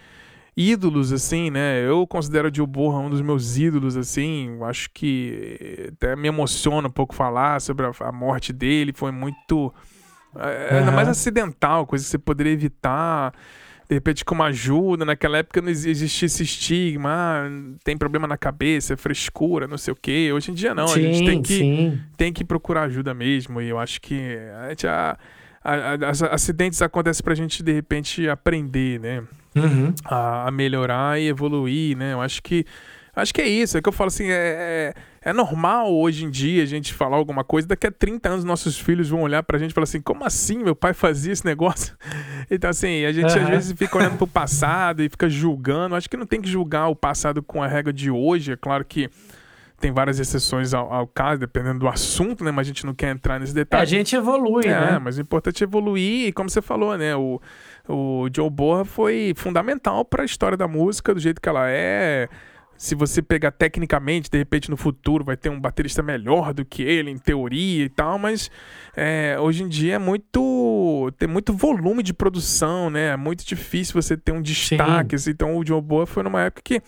ídolos, 0.55 1.13
assim, 1.13 1.51
né? 1.51 1.87
Eu 1.87 2.07
considero 2.07 2.49
o 2.49 2.53
Joe 2.53 2.65
Borra 2.65 2.99
um 2.99 3.09
dos 3.09 3.21
meus 3.21 3.57
ídolos, 3.57 3.95
assim. 3.95 4.57
Acho 4.63 4.89
que 4.91 5.91
até 5.93 6.15
me 6.15 6.27
emociona 6.27 6.87
um 6.87 6.91
pouco 6.91 7.13
falar 7.13 7.61
sobre 7.61 7.85
a, 7.85 7.91
a 7.99 8.11
morte 8.11 8.51
dele. 8.51 8.91
Foi 8.95 9.11
muito. 9.11 9.73
é, 10.35 10.79
Ainda 10.79 10.91
mais 10.91 11.07
acidental, 11.07 11.85
coisa 11.85 12.03
que 12.03 12.09
você 12.09 12.17
poderia 12.17 12.53
evitar. 12.53 13.33
De 13.89 13.95
repente, 13.95 14.25
como 14.25 14.43
ajuda, 14.43 15.05
naquela 15.05 15.37
época 15.37 15.61
não 15.61 15.69
exi- 15.69 15.89
existia 15.89 16.25
esse 16.25 16.43
estigma, 16.43 17.09
ah, 17.09 17.49
tem 17.85 17.97
problema 17.97 18.27
na 18.27 18.37
cabeça, 18.37 18.93
é 18.93 18.97
frescura, 18.97 19.65
não 19.65 19.77
sei 19.77 19.93
o 19.93 19.95
quê. 19.95 20.29
Hoje 20.33 20.51
em 20.51 20.53
dia 20.53 20.75
não, 20.75 20.87
sim, 20.89 20.99
a 20.99 21.13
gente 21.13 21.25
tem 21.25 21.41
que, 21.41 21.53
sim. 21.57 21.99
tem 22.17 22.33
que 22.33 22.43
procurar 22.43 22.83
ajuda 22.83 23.13
mesmo. 23.13 23.61
E 23.61 23.69
eu 23.69 23.79
acho 23.79 24.01
que 24.01 24.37
a 24.65 24.69
gente, 24.69 24.85
a, 24.85 25.17
a, 25.63 25.73
a- 25.73 26.09
as- 26.09 26.21
acidentes 26.23 26.81
acontecem 26.81 27.23
pra 27.23 27.33
gente, 27.33 27.63
de 27.63 27.71
repente, 27.71 28.27
aprender, 28.27 28.99
né? 28.99 29.23
Uhum. 29.55 29.93
A, 30.03 30.49
a 30.49 30.51
melhorar 30.51 31.19
e 31.19 31.27
evoluir, 31.29 31.95
né? 31.97 32.11
Eu 32.13 32.19
acho 32.21 32.43
que. 32.43 32.65
Acho 33.15 33.33
que 33.33 33.41
é 33.41 33.47
isso, 33.47 33.75
é 33.77 33.81
que 33.81 33.89
eu 33.89 33.93
falo 33.93 34.09
assim, 34.09 34.27
é, 34.29 34.93
é, 34.93 34.93
é 35.29 35.33
normal 35.33 35.93
hoje 35.93 36.23
em 36.25 36.29
dia 36.29 36.63
a 36.63 36.65
gente 36.65 36.93
falar 36.93 37.17
alguma 37.17 37.43
coisa, 37.43 37.67
daqui 37.67 37.85
a 37.87 37.91
30 37.91 38.29
anos 38.29 38.43
nossos 38.45 38.79
filhos 38.79 39.09
vão 39.09 39.21
olhar 39.21 39.43
pra 39.43 39.57
gente 39.59 39.71
e 39.71 39.73
falar 39.73 39.83
assim, 39.83 39.99
como 40.01 40.23
assim 40.23 40.63
meu 40.63 40.75
pai 40.75 40.93
fazia 40.93 41.33
esse 41.33 41.45
negócio? 41.45 41.95
Então 42.49 42.69
assim, 42.69 43.03
a 43.03 43.11
gente 43.11 43.25
às 43.25 43.35
Aham. 43.35 43.49
vezes 43.49 43.73
fica 43.77 43.97
olhando 43.97 44.17
pro 44.17 44.25
passado 44.25 45.03
e 45.03 45.09
fica 45.09 45.27
julgando, 45.29 45.95
acho 45.95 46.09
que 46.09 46.15
não 46.15 46.25
tem 46.25 46.39
que 46.39 46.47
julgar 46.49 46.87
o 46.87 46.95
passado 46.95 47.43
com 47.43 47.61
a 47.61 47.67
regra 47.67 47.91
de 47.91 48.09
hoje, 48.09 48.53
é 48.53 48.55
claro 48.55 48.85
que 48.85 49.09
tem 49.79 49.91
várias 49.91 50.17
exceções 50.17 50.73
ao, 50.73 50.91
ao 50.91 51.05
caso, 51.05 51.41
dependendo 51.41 51.79
do 51.79 51.87
assunto, 51.89 52.43
né, 52.45 52.49
mas 52.51 52.65
a 52.65 52.69
gente 52.69 52.85
não 52.85 52.93
quer 52.95 53.11
entrar 53.11 53.37
nesse 53.39 53.51
É, 53.51 53.55
detalhe. 53.55 53.83
a 53.83 53.85
gente 53.85 54.15
evolui, 54.15 54.65
É, 54.65 54.69
né? 54.93 54.99
mas 54.99 55.17
o 55.17 55.21
importante 55.21 55.61
é 55.61 55.65
evoluir, 55.65 56.27
e 56.29 56.31
como 56.31 56.49
você 56.49 56.61
falou, 56.61 56.97
né? 56.97 57.15
O, 57.17 57.39
o 57.87 58.27
Joe 58.33 58.49
Borra 58.49 58.85
foi 58.85 59.33
fundamental 59.35 60.03
para 60.05 60.23
a 60.23 60.25
história 60.25 60.57
da 60.57 60.67
música, 60.69 61.13
do 61.13 61.19
jeito 61.19 61.41
que 61.41 61.49
ela 61.49 61.69
é. 61.69 62.27
Se 62.77 62.93
você 62.93 63.21
pegar 63.21 63.51
tecnicamente, 63.51 64.29
de 64.29 64.37
repente 64.37 64.69
no 64.69 64.77
futuro 64.77 65.23
vai 65.23 65.35
ter 65.35 65.49
um 65.49 65.59
baterista 65.59 66.03
melhor 66.03 66.53
do 66.53 66.63
que 66.63 66.83
ele, 66.83 67.09
em 67.09 67.17
teoria 67.17 67.85
e 67.85 67.89
tal, 67.89 68.19
mas 68.19 68.51
é, 68.95 69.35
hoje 69.39 69.63
em 69.63 69.67
dia 69.67 69.95
é 69.95 69.99
muito. 69.99 71.11
tem 71.17 71.27
muito 71.27 71.53
volume 71.53 72.03
de 72.03 72.13
produção, 72.13 72.89
né? 72.89 73.13
É 73.13 73.17
muito 73.17 73.45
difícil 73.45 73.99
você 73.99 74.15
ter 74.15 74.31
um 74.31 74.41
destaque. 74.41 75.15
assim. 75.15 75.31
Então 75.31 75.57
o 75.57 75.65
Joe 75.65 75.81
Borra 75.81 76.05
foi 76.05 76.23
numa 76.23 76.41
época 76.43 76.61
que 76.63 76.81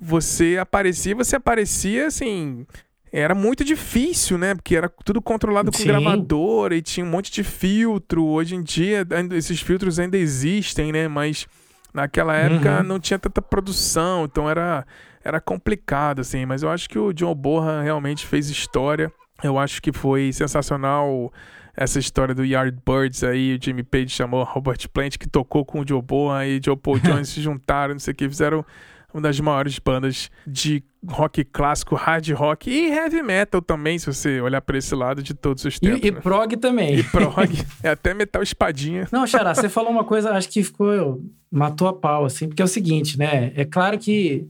você 0.00 0.58
aparecia, 0.60 1.14
você 1.14 1.36
aparecia 1.36 2.06
assim. 2.06 2.66
Era 3.12 3.34
muito 3.34 3.64
difícil, 3.64 4.38
né? 4.38 4.54
Porque 4.54 4.76
era 4.76 4.88
tudo 5.04 5.20
controlado 5.20 5.72
com 5.72 5.78
Sim. 5.78 5.86
gravadora 5.88 6.76
e 6.76 6.82
tinha 6.82 7.04
um 7.04 7.08
monte 7.10 7.32
de 7.32 7.42
filtro. 7.42 8.24
Hoje 8.24 8.54
em 8.54 8.62
dia, 8.62 9.04
esses 9.32 9.60
filtros 9.60 9.98
ainda 9.98 10.16
existem, 10.16 10.92
né? 10.92 11.08
Mas 11.08 11.46
naquela 11.92 12.36
época 12.36 12.78
Uhum. 12.78 12.82
não 12.84 13.00
tinha 13.00 13.18
tanta 13.18 13.42
produção, 13.42 14.26
então 14.26 14.48
era, 14.48 14.86
era 15.24 15.40
complicado, 15.40 16.20
assim. 16.20 16.46
Mas 16.46 16.62
eu 16.62 16.70
acho 16.70 16.88
que 16.88 16.98
o 16.98 17.12
John 17.12 17.34
Borra 17.34 17.82
realmente 17.82 18.26
fez 18.26 18.48
história. 18.48 19.12
Eu 19.42 19.58
acho 19.58 19.80
que 19.80 19.92
foi 19.92 20.32
sensacional 20.32 21.32
essa 21.76 21.98
história 21.98 22.34
do 22.34 22.44
Yardbirds 22.44 23.24
aí. 23.24 23.56
O 23.56 23.64
Jimmy 23.64 23.82
Page 23.82 24.08
chamou 24.08 24.44
Robert 24.44 24.88
Plant, 24.92 25.16
que 25.16 25.28
tocou 25.28 25.64
com 25.64 25.80
o 25.80 25.86
Joe 25.86 26.02
Borra 26.02 26.46
e 26.46 26.60
Joe 26.62 26.76
Paul 26.76 26.98
Jones 27.00 27.28
se 27.28 27.40
juntaram, 27.40 27.94
não 27.94 28.00
sei 28.00 28.12
o 28.12 28.14
que, 28.14 28.28
fizeram 28.28 28.64
uma 29.12 29.22
das 29.22 29.38
maiores 29.40 29.78
bandas 29.78 30.30
de 30.46 30.82
rock 31.08 31.44
clássico, 31.44 31.94
hard 31.96 32.28
rock 32.30 32.70
e 32.70 32.86
heavy 32.90 33.22
metal 33.22 33.60
também, 33.60 33.98
se 33.98 34.06
você 34.06 34.40
olhar 34.40 34.60
para 34.60 34.78
esse 34.78 34.94
lado 34.94 35.22
de 35.22 35.34
todos 35.34 35.64
os 35.64 35.80
tempos. 35.80 36.00
E, 36.02 36.08
e 36.08 36.10
né? 36.10 36.20
prog 36.20 36.56
também. 36.56 36.96
E 36.96 37.02
prog, 37.02 37.50
é 37.82 37.90
até 37.90 38.14
metal 38.14 38.42
espadinha. 38.42 39.08
Não, 39.10 39.26
Xará, 39.26 39.54
você 39.54 39.68
falou 39.68 39.90
uma 39.90 40.04
coisa, 40.04 40.30
acho 40.32 40.48
que 40.48 40.62
ficou. 40.62 41.20
matou 41.50 41.88
a 41.88 41.92
pau, 41.92 42.24
assim, 42.24 42.46
porque 42.46 42.62
é 42.62 42.64
o 42.64 42.68
seguinte, 42.68 43.18
né? 43.18 43.52
É 43.56 43.64
claro 43.64 43.98
que 43.98 44.46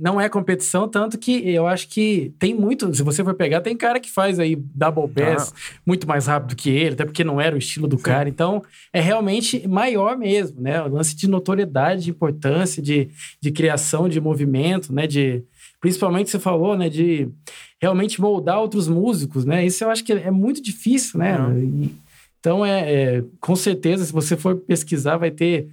não 0.00 0.20
é 0.20 0.28
competição, 0.28 0.88
tanto 0.88 1.18
que 1.18 1.32
eu 1.50 1.66
acho 1.66 1.88
que 1.88 2.32
tem 2.38 2.54
muito. 2.54 2.94
Se 2.94 3.02
você 3.02 3.24
for 3.24 3.34
pegar, 3.34 3.60
tem 3.60 3.76
cara 3.76 3.98
que 3.98 4.10
faz 4.10 4.38
aí 4.38 4.54
double 4.56 5.08
bass 5.08 5.52
muito 5.84 6.06
mais 6.06 6.26
rápido 6.26 6.54
que 6.54 6.70
ele, 6.70 6.94
até 6.94 7.04
porque 7.04 7.24
não 7.24 7.40
era 7.40 7.56
o 7.56 7.58
estilo 7.58 7.88
do 7.88 7.98
cara. 7.98 8.28
Então, 8.28 8.62
é 8.92 9.00
realmente 9.00 9.66
maior 9.66 10.16
mesmo, 10.16 10.60
né? 10.60 10.80
O 10.82 10.88
lance 10.88 11.16
de 11.16 11.26
notoriedade, 11.28 12.04
de 12.04 12.10
importância, 12.10 12.80
de, 12.82 13.08
de 13.40 13.50
criação 13.50 14.08
de 14.08 14.20
movimento, 14.20 14.92
né? 14.92 15.06
De. 15.06 15.42
Principalmente 15.80 16.30
você 16.30 16.38
falou, 16.38 16.76
né? 16.76 16.88
De 16.88 17.28
realmente 17.80 18.20
moldar 18.20 18.60
outros 18.60 18.86
músicos, 18.88 19.44
né? 19.44 19.66
Isso 19.66 19.82
eu 19.82 19.90
acho 19.90 20.04
que 20.04 20.12
é 20.12 20.30
muito 20.30 20.62
difícil, 20.62 21.18
né? 21.18 21.36
E- 21.60 22.04
então, 22.40 22.64
é, 22.64 22.92
é, 22.92 23.24
com 23.40 23.56
certeza, 23.56 24.04
se 24.04 24.12
você 24.12 24.36
for 24.36 24.54
pesquisar, 24.56 25.16
vai 25.16 25.30
ter. 25.30 25.66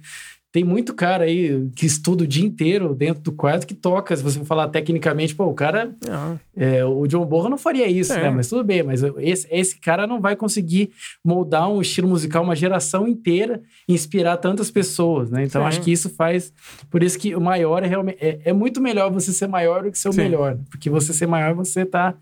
Tem 0.52 0.62
muito 0.62 0.92
cara 0.92 1.24
aí 1.24 1.70
que 1.74 1.86
estuda 1.86 2.24
o 2.24 2.26
dia 2.26 2.44
inteiro 2.44 2.94
dentro 2.94 3.22
do 3.22 3.32
quarto 3.32 3.66
que 3.66 3.72
toca. 3.72 4.14
Se 4.14 4.22
você 4.22 4.38
for 4.38 4.44
falar 4.44 4.68
tecnicamente, 4.68 5.34
pô, 5.34 5.46
o 5.46 5.54
cara. 5.54 5.94
Não, 6.06 6.38
é, 6.54 6.84
o 6.84 7.06
John 7.06 7.24
Borra 7.24 7.48
não 7.48 7.56
faria 7.56 7.86
isso, 7.88 8.12
É. 8.12 8.24
né? 8.24 8.30
Mas 8.30 8.50
tudo 8.50 8.62
bem, 8.62 8.82
mas 8.82 9.02
esse, 9.18 9.48
esse 9.50 9.78
cara 9.78 10.06
não 10.06 10.20
vai 10.20 10.36
conseguir 10.36 10.90
moldar 11.24 11.70
um 11.70 11.80
estilo 11.80 12.06
musical, 12.06 12.42
uma 12.44 12.54
geração 12.54 13.08
inteira, 13.08 13.62
e 13.88 13.94
inspirar 13.94 14.36
tantas 14.36 14.70
pessoas, 14.70 15.30
né? 15.30 15.44
Então 15.44 15.62
Sim. 15.62 15.68
acho 15.68 15.80
que 15.80 15.90
isso 15.90 16.10
faz. 16.10 16.52
Por 16.90 17.02
isso 17.02 17.18
que 17.18 17.34
o 17.34 17.40
maior 17.40 17.82
é 17.82 17.86
realmente. 17.86 18.18
É, 18.20 18.40
é 18.44 18.52
muito 18.52 18.78
melhor 18.78 19.10
você 19.10 19.32
ser 19.32 19.46
maior 19.46 19.84
do 19.84 19.90
que 19.90 19.98
ser 19.98 20.10
o 20.10 20.12
Sim. 20.12 20.20
melhor. 20.20 20.58
Porque 20.70 20.90
você 20.90 21.14
ser 21.14 21.26
maior, 21.26 21.54
você 21.54 21.86
tá 21.86 22.14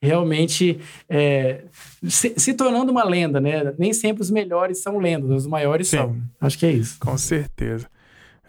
realmente 0.00 0.78
é, 1.08 1.62
se, 2.06 2.34
se 2.36 2.54
tornando 2.54 2.92
uma 2.92 3.04
lenda, 3.04 3.40
né? 3.40 3.72
Nem 3.78 3.92
sempre 3.92 4.22
os 4.22 4.30
melhores 4.30 4.82
são 4.82 4.98
lendas, 4.98 5.30
os 5.30 5.46
maiores 5.46 5.88
Sim. 5.88 5.96
são. 5.96 6.16
Acho 6.40 6.58
que 6.58 6.66
é 6.66 6.72
isso. 6.72 6.96
com 7.00 7.16
certeza. 7.16 7.86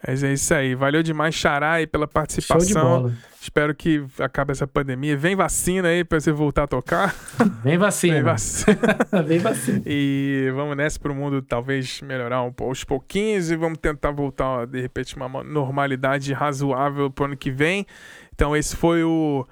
Mas 0.05 0.23
é 0.23 0.31
isso 0.31 0.53
aí. 0.53 0.75
Valeu 0.75 1.03
demais, 1.03 1.35
Xará, 1.35 1.73
aí 1.73 1.87
pela 1.87 2.03
Show 2.05 2.09
de 2.09 2.13
participação. 2.13 3.01
bola. 3.01 3.13
Espero 3.41 3.73
que 3.75 4.03
acabe 4.19 4.51
essa 4.51 4.67
pandemia. 4.67 5.15
Vem 5.17 5.35
vacina 5.35 5.89
aí 5.89 6.03
pra 6.03 6.19
você 6.19 6.31
voltar 6.31 6.63
a 6.63 6.67
tocar. 6.67 7.15
Vem 7.63 7.77
vacina. 7.77 8.15
Vem 8.15 8.23
vacina. 8.23 8.77
Vem 9.25 9.39
vacina. 9.39 9.81
E 9.85 10.51
vamos 10.55 10.77
nessa 10.77 10.99
pro 10.99 11.13
mundo 11.13 11.41
talvez 11.41 12.01
melhorar 12.01 12.43
um, 12.43 12.53
aos 12.61 12.83
pouquinhos 12.83 13.51
e 13.51 13.55
vamos 13.55 13.77
tentar 13.77 14.11
voltar, 14.11 14.67
de 14.67 14.81
repente, 14.81 15.15
uma 15.15 15.43
normalidade 15.43 16.31
razoável 16.33 17.09
pro 17.09 17.25
ano 17.25 17.37
que 17.37 17.51
vem. 17.51 17.85
Então 18.33 18.55
esse 18.55 18.75
foi 18.75 19.03
o 19.03 19.45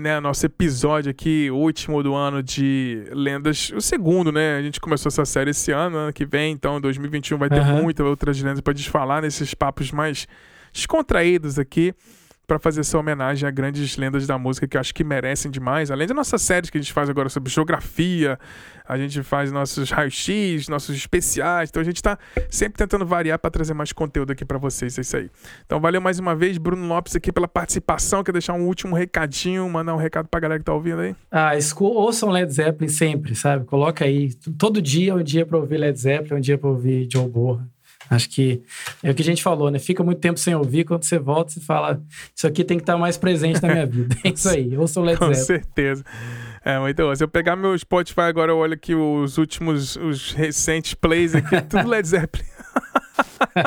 né, 0.00 0.18
nosso 0.18 0.44
episódio 0.46 1.10
aqui, 1.10 1.50
último 1.50 2.02
do 2.02 2.14
ano 2.14 2.42
de 2.42 3.04
lendas, 3.12 3.70
o 3.74 3.80
segundo, 3.80 4.32
né? 4.32 4.56
A 4.56 4.62
gente 4.62 4.80
começou 4.80 5.08
essa 5.08 5.24
série 5.24 5.50
esse 5.50 5.70
ano, 5.70 5.96
ano 5.96 6.12
que 6.12 6.26
vem, 6.26 6.52
então 6.52 6.80
2021 6.80 7.38
vai 7.38 7.48
ter 7.48 7.60
Aham. 7.60 7.82
muitas 7.82 8.06
outras 8.06 8.40
lendas 8.42 8.60
pra 8.60 8.74
gente 8.74 8.90
falar 8.90 9.22
nesses 9.22 9.54
papos 9.54 9.92
mais 9.92 10.26
descontraídos 10.72 11.58
aqui. 11.58 11.94
Pra 12.50 12.58
fazer 12.58 12.80
essa 12.80 12.98
homenagem 12.98 13.48
a 13.48 13.50
grandes 13.52 13.96
lendas 13.96 14.26
da 14.26 14.36
música 14.36 14.66
que 14.66 14.76
eu 14.76 14.80
acho 14.80 14.92
que 14.92 15.04
merecem 15.04 15.52
demais. 15.52 15.88
Além 15.88 16.08
das 16.08 16.16
nossas 16.16 16.42
séries 16.42 16.68
que 16.68 16.76
a 16.76 16.80
gente 16.80 16.92
faz 16.92 17.08
agora 17.08 17.28
sobre 17.28 17.48
geografia, 17.48 18.36
a 18.84 18.98
gente 18.98 19.22
faz 19.22 19.52
nossos 19.52 19.88
raios-x, 19.92 20.66
nossos 20.66 20.96
especiais. 20.96 21.70
Então 21.70 21.80
a 21.80 21.84
gente 21.84 22.02
tá 22.02 22.18
sempre 22.48 22.76
tentando 22.76 23.06
variar 23.06 23.38
para 23.38 23.52
trazer 23.52 23.72
mais 23.72 23.92
conteúdo 23.92 24.32
aqui 24.32 24.44
para 24.44 24.58
vocês. 24.58 24.98
É 24.98 25.00
isso 25.00 25.16
aí. 25.16 25.30
Então 25.64 25.78
valeu 25.78 26.00
mais 26.00 26.18
uma 26.18 26.34
vez, 26.34 26.58
Bruno 26.58 26.88
Lopes, 26.88 27.14
aqui 27.14 27.30
pela 27.30 27.46
participação. 27.46 28.24
Quer 28.24 28.32
deixar 28.32 28.54
um 28.54 28.66
último 28.66 28.96
recadinho, 28.96 29.70
mandar 29.70 29.94
um 29.94 29.98
recado 29.98 30.26
pra 30.26 30.40
galera 30.40 30.58
que 30.58 30.64
tá 30.64 30.74
ouvindo 30.74 31.02
aí? 31.02 31.14
Ah, 31.30 31.52
ouçam 31.78 32.30
Led 32.30 32.52
Zeppelin 32.52 32.90
sempre, 32.90 33.36
sabe? 33.36 33.64
Coloca 33.64 34.04
aí. 34.04 34.34
Todo 34.58 34.82
dia 34.82 35.12
é 35.12 35.14
um 35.14 35.22
dia 35.22 35.46
pra 35.46 35.56
ouvir 35.56 35.78
Led 35.78 35.96
Zeppelin, 35.96 36.34
é 36.34 36.36
um 36.38 36.40
dia 36.40 36.58
pra 36.58 36.68
ouvir 36.68 37.08
Joe 37.12 37.28
Borra. 37.28 37.70
Acho 38.10 38.28
que 38.28 38.60
é 39.04 39.10
o 39.12 39.14
que 39.14 39.22
a 39.22 39.24
gente 39.24 39.40
falou, 39.42 39.70
né? 39.70 39.78
Fica 39.78 40.02
muito 40.02 40.18
tempo 40.20 40.38
sem 40.38 40.52
ouvir, 40.54 40.84
quando 40.84 41.04
você 41.04 41.16
volta, 41.18 41.52
você 41.52 41.60
fala: 41.60 42.02
Isso 42.34 42.46
aqui 42.46 42.64
tem 42.64 42.76
que 42.76 42.82
estar 42.82 42.98
mais 42.98 43.16
presente 43.16 43.62
na 43.62 43.68
minha 43.72 43.86
vida. 43.86 44.16
É 44.24 44.28
isso 44.30 44.48
aí, 44.48 44.76
ouçam 44.76 45.04
Led 45.04 45.16
Com 45.18 45.32
Zeppelin. 45.32 45.44
certeza. 45.46 46.04
É, 46.64 46.78
mas 46.78 46.90
então, 46.90 47.14
se 47.14 47.22
eu 47.22 47.28
pegar 47.28 47.54
meu 47.56 47.78
Spotify 47.78 48.22
agora, 48.22 48.50
eu 48.52 48.58
olho 48.58 48.74
aqui 48.74 48.94
os 48.94 49.38
últimos, 49.38 49.96
os 49.96 50.32
recentes 50.32 50.92
plays 50.92 51.34
aqui, 51.34 51.54
é 51.54 51.60
tudo 51.60 51.88
Led 51.88 52.06
Zeppelin. 52.06 52.44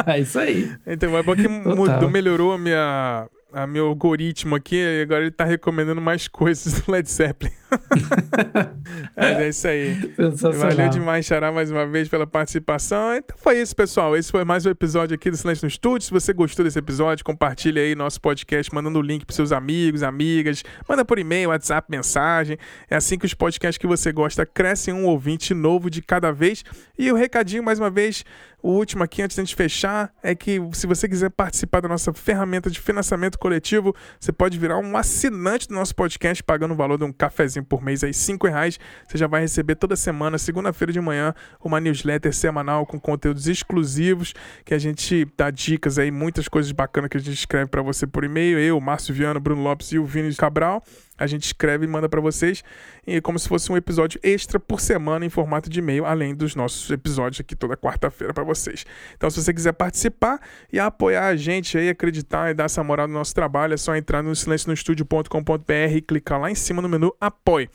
É 0.05 0.19
isso 0.19 0.39
aí. 0.39 0.71
Então 0.85 1.15
é 1.17 1.23
bom 1.23 1.35
que 1.35 1.47
Total. 1.47 1.75
mudou, 1.75 2.09
melhorou 2.09 2.53
a 2.53 2.57
minha, 2.57 3.27
a 3.53 3.67
meu 3.67 3.87
algoritmo 3.87 4.55
aqui, 4.55 4.83
agora 5.01 5.21
ele 5.21 5.31
tá 5.31 5.45
recomendando 5.45 6.01
mais 6.01 6.27
coisas 6.27 6.73
do 6.81 6.91
Led 6.91 7.09
Zeppelin. 7.09 7.53
Mas 9.15 9.37
é 9.37 9.49
isso 9.49 9.67
aí. 9.67 10.13
Valeu 10.55 10.89
demais, 10.89 11.25
Xará, 11.25 11.51
mais 11.51 11.71
uma 11.71 11.85
vez 11.85 12.09
pela 12.09 12.25
participação. 12.25 13.15
Então 13.15 13.37
foi 13.37 13.61
isso, 13.61 13.75
pessoal. 13.75 14.15
Esse 14.17 14.31
foi 14.31 14.43
mais 14.43 14.65
um 14.65 14.69
episódio 14.69 15.15
aqui 15.15 15.29
do 15.29 15.37
Silêncio 15.37 15.65
no 15.65 15.69
Estúdio. 15.69 16.05
Se 16.05 16.11
você 16.11 16.33
gostou 16.33 16.65
desse 16.65 16.79
episódio, 16.79 17.23
compartilha 17.23 17.81
aí 17.81 17.95
nosso 17.95 18.19
podcast, 18.19 18.73
mandando 18.73 18.99
o 18.99 19.01
link 19.01 19.25
para 19.25 19.35
seus 19.35 19.51
amigos, 19.51 20.03
amigas. 20.03 20.63
Manda 20.87 21.05
por 21.05 21.19
e-mail, 21.19 21.49
WhatsApp, 21.49 21.87
mensagem. 21.89 22.57
É 22.89 22.95
assim 22.95 23.17
que 23.17 23.25
os 23.25 23.33
podcasts 23.33 23.77
que 23.77 23.87
você 23.87 24.11
gosta 24.11 24.45
crescem 24.45 24.93
um 24.93 25.05
ouvinte 25.05 25.53
novo 25.53 25.89
de 25.89 26.01
cada 26.01 26.31
vez. 26.31 26.63
E 26.97 27.11
o 27.11 27.15
recadinho, 27.15 27.63
mais 27.63 27.79
uma 27.79 27.89
vez, 27.89 28.23
o 28.63 28.71
último 28.71 29.03
aqui, 29.03 29.21
antes 29.21 29.35
de 29.35 29.41
a 29.41 29.43
gente 29.43 29.55
fechar, 29.57 30.09
é 30.23 30.33
que 30.33 30.57
se 30.71 30.87
você 30.87 31.07
quiser 31.09 31.29
participar 31.29 31.81
da 31.81 31.89
nossa 31.89 32.13
ferramenta 32.13 32.71
de 32.71 32.79
financiamento 32.79 33.37
coletivo, 33.37 33.93
você 34.17 34.31
pode 34.31 34.57
virar 34.57 34.77
um 34.77 34.95
assinante 34.95 35.67
do 35.67 35.75
nosso 35.75 35.93
podcast, 35.93 36.41
pagando 36.41 36.73
o 36.73 36.77
valor 36.77 36.97
de 36.97 37.03
um 37.03 37.11
cafezinho 37.11 37.65
por 37.65 37.83
mês, 37.83 38.05
aí, 38.05 38.13
cinco 38.13 38.47
reais. 38.47 38.79
Você 39.05 39.17
já 39.17 39.27
vai 39.27 39.41
receber 39.41 39.75
toda 39.75 39.97
semana, 39.97 40.37
segunda-feira 40.37 40.93
de 40.93 41.01
manhã, 41.01 41.35
uma 41.61 41.81
newsletter 41.81 42.33
semanal 42.33 42.85
com 42.85 42.97
conteúdos 42.97 43.47
exclusivos, 43.47 44.33
que 44.63 44.73
a 44.73 44.79
gente 44.79 45.27
dá 45.37 45.51
dicas 45.51 45.99
aí, 45.99 46.09
muitas 46.09 46.47
coisas 46.47 46.71
bacanas 46.71 47.09
que 47.09 47.17
a 47.17 47.19
gente 47.19 47.33
escreve 47.33 47.69
para 47.69 47.81
você 47.81 48.07
por 48.07 48.23
e-mail. 48.23 48.57
Eu, 48.57 48.79
Márcio 48.79 49.13
Viana, 49.13 49.41
Bruno 49.41 49.61
Lopes 49.61 49.91
e 49.91 49.99
o 49.99 50.05
Vini 50.05 50.33
Cabral 50.35 50.81
a 51.23 51.27
gente 51.27 51.45
escreve 51.45 51.85
e 51.85 51.87
manda 51.87 52.09
para 52.09 52.19
vocês, 52.21 52.63
e 53.07 53.19
como 53.21 53.39
se 53.39 53.47
fosse 53.47 53.71
um 53.71 53.77
episódio 53.77 54.19
extra 54.21 54.59
por 54.59 54.79
semana 54.79 55.25
em 55.25 55.29
formato 55.29 55.69
de 55.69 55.79
e-mail, 55.79 56.05
além 56.05 56.35
dos 56.35 56.55
nossos 56.55 56.89
episódios 56.91 57.39
aqui 57.39 57.55
toda 57.55 57.77
quarta-feira 57.77 58.33
para 58.33 58.43
vocês. 58.43 58.85
Então, 59.15 59.29
se 59.29 59.41
você 59.41 59.53
quiser 59.53 59.73
participar 59.73 60.39
e 60.71 60.79
apoiar 60.79 61.27
a 61.27 61.35
gente 61.35 61.77
aí, 61.77 61.89
acreditar 61.89 62.51
e 62.51 62.53
dar 62.53 62.65
essa 62.65 62.83
moral 62.83 63.07
no 63.07 63.13
nosso 63.13 63.33
trabalho, 63.33 63.73
é 63.73 63.77
só 63.77 63.95
entrar 63.95 64.21
no 64.21 64.35
silencionostudio.com.br 64.35 65.95
e 65.95 66.01
clicar 66.01 66.39
lá 66.39 66.51
em 66.51 66.55
cima 66.55 66.81
no 66.81 66.89
menu 66.89 67.15
Apoie. 67.19 67.69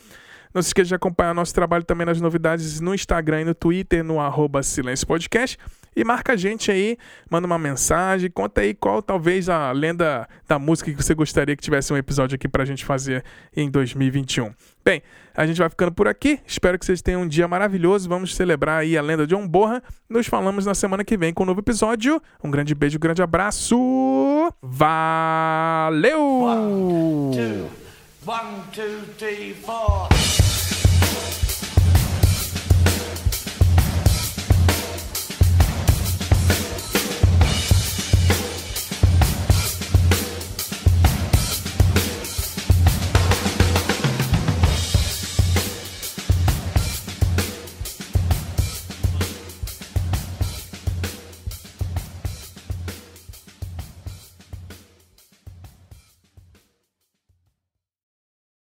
Não 0.55 0.63
se 0.63 0.69
esqueça 0.69 0.89
de 0.89 0.95
acompanhar 0.95 1.35
nosso 1.35 1.55
trabalho 1.55 1.85
também 1.85 2.07
nas 2.07 2.21
novidades 2.21 2.81
no 2.81 2.95
Instagram 2.95 3.43
e 3.43 3.45
no 3.45 3.55
Twitter, 3.55 4.03
no 4.03 4.19
arroba 4.19 4.63
Silêncio 4.63 5.07
Podcast. 5.07 5.59
E 5.99 6.05
marca 6.05 6.35
a 6.35 6.37
gente 6.37 6.71
aí, 6.71 6.97
manda 7.29 7.45
uma 7.45 7.59
mensagem, 7.59 8.31
conta 8.31 8.61
aí 8.61 8.73
qual 8.73 9.03
talvez 9.03 9.49
a 9.49 9.73
lenda 9.73 10.29
da 10.47 10.57
música 10.57 10.93
que 10.93 11.03
você 11.03 11.13
gostaria 11.13 11.57
que 11.57 11.63
tivesse 11.63 11.93
um 11.93 11.97
episódio 11.97 12.37
aqui 12.37 12.47
pra 12.47 12.65
gente 12.65 12.85
fazer 12.85 13.25
em 13.57 13.69
2021. 13.69 14.53
Bem, 14.85 15.03
a 15.35 15.45
gente 15.45 15.59
vai 15.59 15.69
ficando 15.69 15.91
por 15.91 16.07
aqui. 16.07 16.39
Espero 16.47 16.79
que 16.79 16.87
vocês 16.87 17.03
tenham 17.03 17.23
um 17.23 17.27
dia 17.27 17.49
maravilhoso. 17.49 18.09
Vamos 18.09 18.37
celebrar 18.37 18.83
aí 18.83 18.97
a 18.97 19.03
lenda 19.03 19.27
de 19.27 19.35
John 19.35 19.45
Borra. 19.49 19.83
Nos 20.09 20.29
falamos 20.29 20.67
na 20.67 20.75
semana 20.75 21.03
que 21.03 21.17
vem 21.17 21.35
com 21.35 21.43
um 21.43 21.47
novo 21.47 21.59
episódio. 21.59 22.23
Um 22.45 22.51
grande 22.51 22.77
beijo, 22.77 22.97
um 22.97 23.01
grande 23.01 23.21
abraço. 23.21 23.77
Valeu! 24.63 26.21
One, 26.43 27.37
two, 27.37 27.69
one, 28.25 28.63
two, 28.73 29.03
three. 29.19 29.57